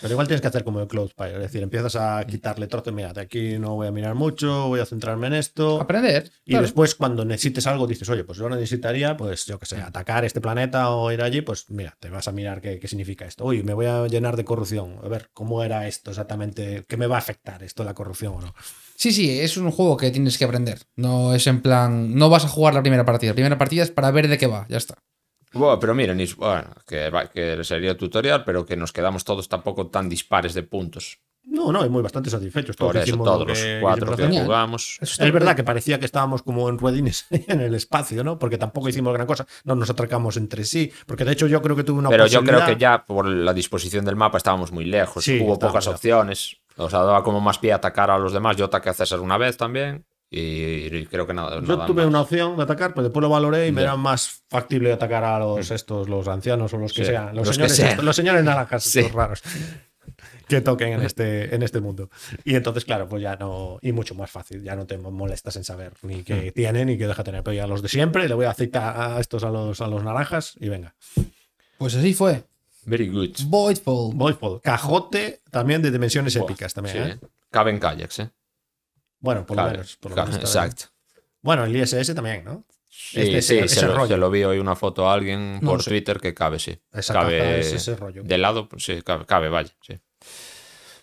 Pero 0.00 0.12
igual 0.12 0.26
tienes 0.26 0.40
que 0.40 0.48
hacer 0.48 0.64
como 0.64 0.80
el 0.80 0.88
Cloudspire, 0.88 1.34
es 1.34 1.40
decir, 1.40 1.62
empiezas 1.62 1.96
a 1.96 2.24
quitarle 2.26 2.66
trozos, 2.66 2.92
mira, 2.92 3.12
de 3.12 3.20
aquí 3.20 3.58
no 3.58 3.74
voy 3.74 3.86
a 3.86 3.90
mirar 3.90 4.14
mucho, 4.14 4.68
voy 4.68 4.80
a 4.80 4.86
centrarme 4.86 5.26
en 5.26 5.34
esto. 5.34 5.80
Aprender. 5.80 6.30
Y 6.44 6.52
claro. 6.52 6.62
después, 6.62 6.94
cuando 6.94 7.24
necesites 7.24 7.66
algo, 7.66 7.86
dices, 7.86 8.08
oye, 8.08 8.24
pues 8.24 8.38
yo 8.38 8.48
necesitaría, 8.48 9.16
pues 9.16 9.46
yo 9.46 9.58
qué 9.58 9.66
sé, 9.66 9.76
atacar 9.76 10.24
este 10.24 10.40
planeta 10.40 10.90
o 10.90 11.12
ir 11.12 11.22
allí, 11.22 11.42
pues 11.42 11.68
mira, 11.70 11.96
te 12.00 12.10
vas 12.10 12.28
a 12.28 12.32
mirar 12.32 12.60
qué, 12.60 12.78
qué 12.78 12.88
significa 12.88 13.26
esto. 13.26 13.44
Uy, 13.44 13.62
me 13.62 13.74
voy 13.74 13.86
a 13.86 14.06
llenar 14.06 14.36
de 14.36 14.44
corrupción. 14.44 14.98
A 15.02 15.08
ver, 15.08 15.30
¿cómo 15.32 15.62
era 15.62 15.86
esto 15.86 16.10
exactamente? 16.10 16.84
¿Qué 16.88 16.96
me 16.96 17.06
va 17.06 17.16
a 17.16 17.18
afectar 17.18 17.62
esto, 17.62 17.84
la 17.84 17.94
corrupción 17.94 18.34
o 18.34 18.40
no? 18.40 18.54
Sí, 18.96 19.12
sí, 19.12 19.40
es 19.40 19.56
un 19.56 19.70
juego 19.70 19.96
que 19.96 20.10
tienes 20.10 20.36
que 20.36 20.44
aprender. 20.44 20.80
No 20.96 21.34
es 21.34 21.46
en 21.46 21.62
plan. 21.62 22.14
No 22.14 22.28
vas 22.28 22.44
a 22.44 22.48
jugar 22.48 22.74
la 22.74 22.82
primera 22.82 23.04
partida. 23.04 23.30
La 23.30 23.34
primera 23.34 23.58
partida 23.58 23.82
es 23.82 23.90
para 23.90 24.10
ver 24.10 24.28
de 24.28 24.36
qué 24.36 24.46
va. 24.46 24.66
Ya 24.68 24.76
está. 24.76 24.98
Bueno, 25.52 25.78
pero 25.80 25.94
miren, 25.94 26.18
bueno, 26.36 26.70
que, 26.86 27.64
sería 27.64 27.96
tutorial, 27.96 28.44
pero 28.44 28.64
que 28.64 28.76
nos 28.76 28.92
quedamos 28.92 29.24
todos 29.24 29.48
tampoco 29.48 29.88
tan 29.88 30.08
dispares 30.08 30.54
de 30.54 30.62
puntos. 30.62 31.18
No, 31.42 31.72
no, 31.72 31.84
y 31.84 31.88
muy 31.88 32.02
bastante 32.02 32.30
satisfechos. 32.30 32.76
Por 32.76 32.92
Todos 32.92 33.08
eso, 33.08 33.16
todos 33.16 33.40
lo 33.40 33.46
los 33.46 33.58
que 33.58 33.78
cuatro 33.80 34.14
que 34.14 34.28
jugamos. 34.28 34.98
Es 35.00 35.32
verdad 35.32 35.56
que 35.56 35.64
parecía 35.64 35.98
que 35.98 36.04
estábamos 36.04 36.42
como 36.42 36.68
en 36.68 36.78
ruedines 36.78 37.26
en 37.30 37.60
el 37.60 37.74
espacio, 37.74 38.22
¿no? 38.22 38.38
Porque 38.38 38.58
tampoco 38.58 38.88
hicimos 38.88 39.12
gran 39.14 39.26
cosa. 39.26 39.46
No 39.64 39.74
nos 39.74 39.90
atracamos 39.90 40.36
entre 40.36 40.64
sí. 40.64 40.92
Porque 41.06 41.24
de 41.24 41.32
hecho 41.32 41.46
yo 41.48 41.60
creo 41.60 41.74
que 41.74 41.82
tuve 41.82 41.98
una 41.98 42.10
Pero 42.10 42.26
yo 42.26 42.44
creo 42.44 42.64
que 42.64 42.76
ya 42.76 43.04
por 43.04 43.26
la 43.26 43.52
disposición 43.52 44.04
del 44.04 44.16
mapa 44.16 44.38
estábamos 44.38 44.70
muy 44.70 44.84
lejos. 44.84 45.24
Sí, 45.24 45.40
Hubo 45.40 45.58
pocas 45.58 45.86
opciones. 45.88 46.58
O 46.76 46.88
sea, 46.88 47.00
daba 47.00 47.24
como 47.24 47.40
más 47.40 47.58
pie 47.58 47.72
a 47.72 47.76
atacar 47.76 48.10
a 48.10 48.18
los 48.18 48.32
demás. 48.32 48.56
Yo 48.56 48.66
ataqué 48.66 48.90
a 48.90 48.94
César 48.94 49.20
una 49.20 49.36
vez 49.36 49.56
también. 49.56 50.04
Y, 50.32 51.06
creo 51.06 51.26
que 51.26 51.34
nada. 51.34 51.56
Yo 51.56 51.62
nada 51.62 51.86
tuve 51.86 52.02
más. 52.02 52.06
una 52.06 52.20
opción 52.20 52.56
de 52.56 52.62
atacar, 52.62 52.90
pero 52.94 53.04
después 53.04 53.20
lo 53.22 53.28
valoré 53.28 53.66
y 53.66 53.72
me 53.72 53.80
Ya. 53.80 53.88
era 53.88 53.96
más 53.96 54.42
factible 54.48 54.92
atacar 54.92 55.24
a 55.24 55.38
los 55.40 55.70
estos, 55.72 56.08
los 56.08 56.28
ancianos 56.28 56.72
o 56.72 56.78
los 56.78 56.92
que 56.92 57.04
Sí, 57.04 57.10
sean, 57.10 57.34
los, 57.34 57.46
los 57.46 57.48
que 57.48 57.54
señores, 57.54 57.76
sean. 57.76 57.88
estos, 57.90 58.04
los 58.04 58.16
señores 58.16 58.44
naranjas 58.44 58.84
Sí. 58.84 59.00
estos 59.00 59.12
raros 59.14 59.42
que 60.46 60.60
toquen 60.60 60.92
en 60.94 61.02
este, 61.02 61.54
en 61.54 61.62
este 61.62 61.80
mundo. 61.80 62.10
Y 62.44 62.54
entonces, 62.56 62.84
claro, 62.84 63.08
pues 63.08 63.22
ya 63.22 63.36
no, 63.36 63.78
y 63.82 63.92
mucho 63.92 64.14
más 64.14 64.30
fácil, 64.30 64.62
ya 64.62 64.74
no 64.76 64.86
te 64.86 64.98
molestas 64.98 65.54
en 65.56 65.64
saber 65.64 65.92
ni 66.02 66.22
qué 66.24 66.52
tienen 66.52 66.86
ni 66.88 66.98
qué 66.98 67.06
deja 67.06 67.22
tener, 67.24 67.42
pero 67.44 67.54
ya 67.54 67.66
los 67.68 67.82
de 67.82 67.88
siempre, 67.88 68.28
le 68.28 68.34
voy 68.34 68.46
a 68.46 68.50
aceitar 68.50 69.00
a 69.00 69.20
estos 69.20 69.42
a 69.44 69.50
los, 69.50 69.80
a 69.80 69.86
los 69.88 70.02
naranjas 70.04 70.54
y 70.60 70.68
venga. 70.68 70.94
Pues 71.78 71.94
así 71.94 72.14
fue. 72.14 72.42
Very 72.84 73.08
good. 73.08 73.30
Voidfall. 73.46 74.12
Voidfall, 74.14 74.60
cajote 74.60 75.40
también 75.50 75.82
de 75.82 75.90
dimensiones 75.90 76.34
épicas 76.36 76.72
también, 76.74 76.96
sí, 76.96 77.02
¿eh? 77.12 77.18
Cabe 77.50 77.70
en 77.70 77.78
kayaks, 77.78 78.18
¿eh? 78.20 78.30
Bueno, 79.20 79.46
por 79.46 79.56
lo 79.56 79.62
Cabe, 79.62 79.72
menos. 79.72 79.96
Por 79.96 80.16
lo 80.16 80.24
menos 80.24 80.36
exacto. 80.40 80.84
Bueno, 81.42 81.64
el 81.64 81.76
ISS 81.76 82.14
también, 82.14 82.44
¿no? 82.44 82.64
Sí, 82.88 83.20
Este- 83.20 83.42
sí, 83.42 83.58
ese- 83.58 83.68
se, 83.68 83.76
ese 83.80 83.86
lo, 83.86 84.06
se 84.06 84.16
lo 84.16 84.30
vi 84.30 84.42
hoy 84.44 84.58
una 84.58 84.74
foto 84.74 85.08
a 85.08 85.14
alguien 85.14 85.54
No 85.60 85.70
por 85.70 85.78
lo. 85.78 85.84
Twitter 85.84 86.18
que 86.20 86.34
cabe, 86.34 86.58
sí. 86.58 86.78
Esa 86.92 87.12
cabe 87.14 87.60
ese 87.60 87.94
rollo. 87.96 88.22
de 88.24 88.38
lado, 88.38 88.68
pues 88.68 88.84
sí, 88.84 89.00
cabe, 89.02 89.24
cabe, 89.26 89.48
vaya, 89.48 89.70
sí. 89.80 89.94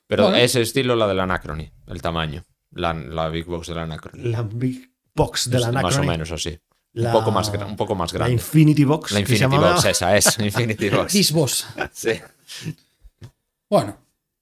Pero 0.07 0.23
Bueno. 0.23 0.37
ese 0.37 0.61
estilo, 0.61 0.95
la 0.95 1.07
del 1.07 1.19
Anacrony, 1.19 1.71
el 1.87 2.01
tamaño. 2.01 2.43
La, 2.71 2.93
la 2.93 3.29
Big 3.29 3.45
Box 3.45 3.67
del 3.67 3.79
Anacrony. 3.79 4.23
La 4.23 4.41
Big 4.43 4.91
Box 5.15 5.49
de 5.49 5.59
la 5.59 5.71
Más 5.71 5.83
o 5.83 5.87
Anacrony. 5.87 6.07
menos 6.07 6.31
así. 6.31 6.59
La- 6.93 7.09
un, 7.09 7.19
poco 7.19 7.31
más, 7.31 7.51
gra- 7.53 7.65
un 7.65 7.75
poco 7.75 7.95
más 7.95 8.11
La 8.13 8.19
grande. 8.19 8.33
Infinity 8.33 8.83
Box. 8.83 9.11
La 9.11 9.19
Infinity. 9.21 9.57
Box, 9.57 9.85
esa 9.85 10.15
es. 10.17 10.37
Infinity 10.39 10.89
Box. 10.89 11.67
Sí. 11.93 12.11
Bueno, 13.69 13.97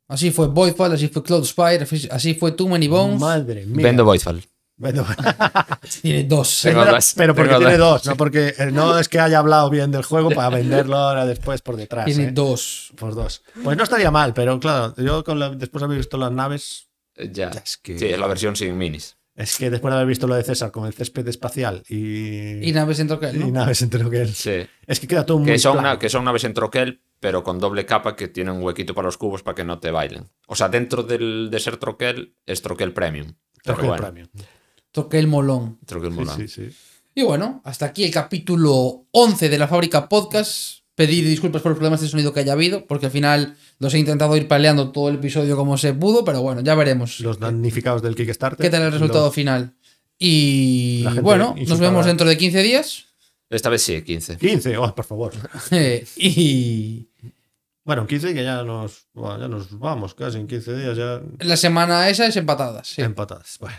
así 0.07 0.32
fue 0.32 0.48
Voidfall, 0.48 0.94
así 0.94 1.07
fue 1.07 1.23
Cloud 1.23 1.45
Spire, 1.45 1.86
así- 2.11 2.34
fue 2.36 2.52
Too 2.53 2.68
Many 2.69 2.88
Bones. 2.88 3.19
Madre 3.19 3.65
mía. 3.65 3.86
Vendo 3.86 4.06
Voidfall. 4.06 4.44
Vendo- 4.77 5.06
Tiene 6.02 6.23
dos. 6.26 6.60
Tengo 6.64 6.82
pero, 6.82 6.91
dos, 6.94 7.14
pero 7.15 7.34
porque 7.36 7.49
tengo 7.49 7.60
tiene 7.61 7.77
dos. 7.77 8.03
dos, 8.03 8.06
no 8.07 8.18
porque 8.18 8.53
eh, 8.57 8.72
no 8.72 8.99
es 8.99 9.07
que 9.07 9.19
haya 9.19 9.40
hablado 9.40 9.69
bien 9.69 9.90
del 9.91 10.03
juego 10.03 10.32
para 10.32 10.49
venderlo 10.49 10.98
ahora 10.98 11.26
después 11.26 11.61
por 11.61 11.77
detrás. 11.77 12.06
Tiene 12.06 12.26
¿eh? 12.26 12.32
dos. 12.34 12.91
Por 12.98 13.15
dos. 13.15 13.41
Pues 13.64 13.77
no 13.77 13.84
estaría 13.84 14.11
mal, 14.11 14.34
pero 14.34 14.60
claro, 14.60 14.94
yo 14.98 15.23
con 15.23 15.40
la- 15.40 15.49
después 15.52 15.80
de 15.82 15.86
haber 15.86 15.98
visto 15.99 16.18
las 16.18 16.32
naves, 16.32 16.88
Eh, 17.18 17.30
Ya. 17.32 17.48
Es 17.49 17.77
que- 17.77 17.98
Sí, 17.98 18.07
es 18.07 18.19
la 18.19 18.27
versión 18.27 18.57
sin 18.57 18.77
minis. 18.77 19.15
es 19.36 19.56
que 19.57 19.69
después 19.69 19.90
de 19.94 19.95
haber 19.95 20.07
visto 20.10 20.27
lo 20.27 20.36
de 20.36 20.44
César 20.44 20.72
con 20.72 20.86
el 20.86 20.94
césped 20.94 21.26
espacial 21.30 21.82
y, 21.88 22.68
Y 22.68 22.73
naves 22.73 22.99
en 22.99 23.07
troquel, 23.07 23.38
y 23.38 23.40
¿no? 23.40 23.52
naves 23.52 23.82
entre 23.82 24.03
lo 24.03 24.10
que 24.10 24.22
él. 24.23 24.34
Sí. 24.36 24.68
Es 24.86 24.99
que 24.99 25.07
queda 25.07 25.26
todo 25.26 25.40
muy 25.40 25.48
Que 25.49 25.57
son, 25.57 25.73
plano. 25.73 25.88
una- 25.91 25.99
que 25.99 26.10
son 26.10 26.26
naves 26.26 26.44
en 26.44 26.53
troquel, 26.53 27.02
pero 27.20 27.44
con 27.44 27.60
doble 27.60 27.86
capa 27.86 28.16
que 28.16 28.28
tienen 28.28 28.56
un 28.56 28.64
huequito 28.64 28.94
para 28.94 29.08
los 29.08 29.18
cubos 29.18 29.42
para 29.44 29.56
que 29.56 29.64
no 29.64 29.80
te 29.80 29.92
bailen. 29.92 30.30
O 30.48 30.56
sea, 30.56 30.70
dentro 30.70 31.04
del, 31.04 31.50
de 31.52 31.60
ser 31.60 31.78
troquel, 31.78 32.36
es 32.46 32.62
troquel 32.62 32.94
premium. 32.94 33.34
Troquel 33.64 33.88
bueno, 33.88 34.04
Premium. 34.04 34.28
Troquel 34.92 35.28
molón. 35.28 35.80
troquel 35.86 36.12
Sí, 36.12 36.16
mola. 36.18 36.36
sí, 36.36 36.48
sí. 36.48 36.70
Y 37.16 37.24
bueno, 37.24 37.62
hasta 37.66 37.86
aquí 37.88 38.04
el 38.04 38.12
capítulo 38.12 39.06
11 39.12 39.50
de 39.50 39.58
la 39.58 39.68
fábrica 39.68 40.08
podcast. 40.10 40.80
Pedir 40.96 41.26
disculpas 41.28 41.62
por 41.62 41.72
los 41.72 41.78
problemas 41.78 42.00
de 42.00 42.08
sonido 42.08 42.32
que 42.32 42.40
haya 42.40 42.54
habido, 42.54 42.86
porque 42.86 43.08
al 43.08 43.12
final 43.12 43.58
los 43.80 43.94
he 43.94 44.00
intentado 44.00 44.38
ir 44.38 44.48
peleando 44.48 44.92
todo 44.94 45.10
el 45.10 45.16
episodio 45.16 45.58
como 45.58 45.78
se 45.78 45.94
pudo, 45.94 46.24
pero 46.24 46.42
bueno, 46.42 46.62
ya 46.62 46.74
veremos 46.74 47.20
Los 47.20 47.38
damnificados 47.38 48.02
del 48.02 48.16
Kickstarter. 48.16 48.64
qué 48.66 48.70
tal 48.70 48.84
el 48.84 48.94
resultado 48.94 49.26
Los- 49.26 49.36
final. 49.36 49.74
Y 50.18 51.04
bueno, 51.22 51.54
nos 51.68 51.80
vemos 51.80 52.06
dentro 52.06 52.28
de 52.30 52.38
15 52.38 52.64
días. 52.64 53.06
Esta 53.50 53.70
vez 53.70 53.82
sí, 53.84 54.02
15. 54.02 54.38
15, 54.38 54.78
oh, 54.78 54.96
por 54.96 55.06
favor. 55.06 55.34
y 56.18 57.08
Bueno, 57.84 58.04
en 58.04 58.08
15 58.08 58.34
que 58.34 58.44
ya 58.44 58.64
nos, 58.64 59.08
bueno, 59.14 59.40
ya 59.40 59.48
nos 59.48 59.78
vamos 59.78 60.16
casi 60.16 60.38
en 60.40 60.48
15 60.48 60.76
días 60.76 60.98
ya 60.98 61.22
la 61.40 61.58
semana 61.58 62.10
esa 62.10 62.26
es 62.28 62.36
empatadas. 62.38 62.88
sí. 62.88 63.02
empatadas. 63.02 63.58
Bueno, 63.60 63.78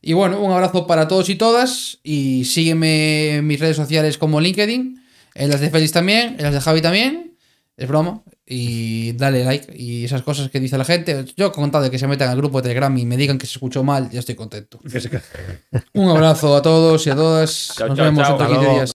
Y 0.00 0.12
bueno, 0.12 0.40
un 0.40 0.52
abrazo 0.52 0.86
para 0.86 1.08
todos 1.08 1.28
y 1.28 1.34
todas. 1.36 1.98
Y 2.02 2.44
sígueme 2.44 3.36
en 3.36 3.46
mis 3.46 3.58
redes 3.60 3.76
sociales 3.76 4.18
como 4.18 4.40
LinkedIn, 4.40 5.02
en 5.34 5.50
las 5.50 5.60
de 5.60 5.70
Félix 5.70 5.92
también, 5.92 6.36
en 6.38 6.42
las 6.42 6.54
de 6.54 6.60
Javi 6.60 6.80
también. 6.82 7.36
Es 7.76 7.88
broma. 7.88 8.22
Y 8.44 9.12
dale 9.12 9.44
like 9.44 9.72
y 9.74 10.04
esas 10.04 10.20
cosas 10.22 10.50
que 10.50 10.60
dice 10.60 10.76
la 10.76 10.84
gente. 10.84 11.24
Yo 11.36 11.52
con 11.52 11.70
tal 11.70 11.84
de 11.84 11.90
que 11.90 11.98
se 11.98 12.06
metan 12.06 12.28
al 12.28 12.36
grupo 12.36 12.58
de 12.58 12.64
Telegram 12.64 12.96
y 12.98 13.06
me 13.06 13.16
digan 13.16 13.38
que 13.38 13.46
se 13.46 13.52
escuchó 13.52 13.82
mal, 13.82 14.10
ya 14.10 14.18
estoy 14.20 14.34
contento. 14.34 14.78
Un 15.94 16.10
abrazo 16.10 16.54
a 16.54 16.60
todos 16.60 17.06
y 17.06 17.10
a 17.10 17.14
todas. 17.16 17.68
Nos 17.78 17.96
chao, 17.96 18.04
vemos 18.04 18.28
Hasta 18.28 18.46
15 18.46 18.60
luego. 18.60 18.74
días. 18.74 18.90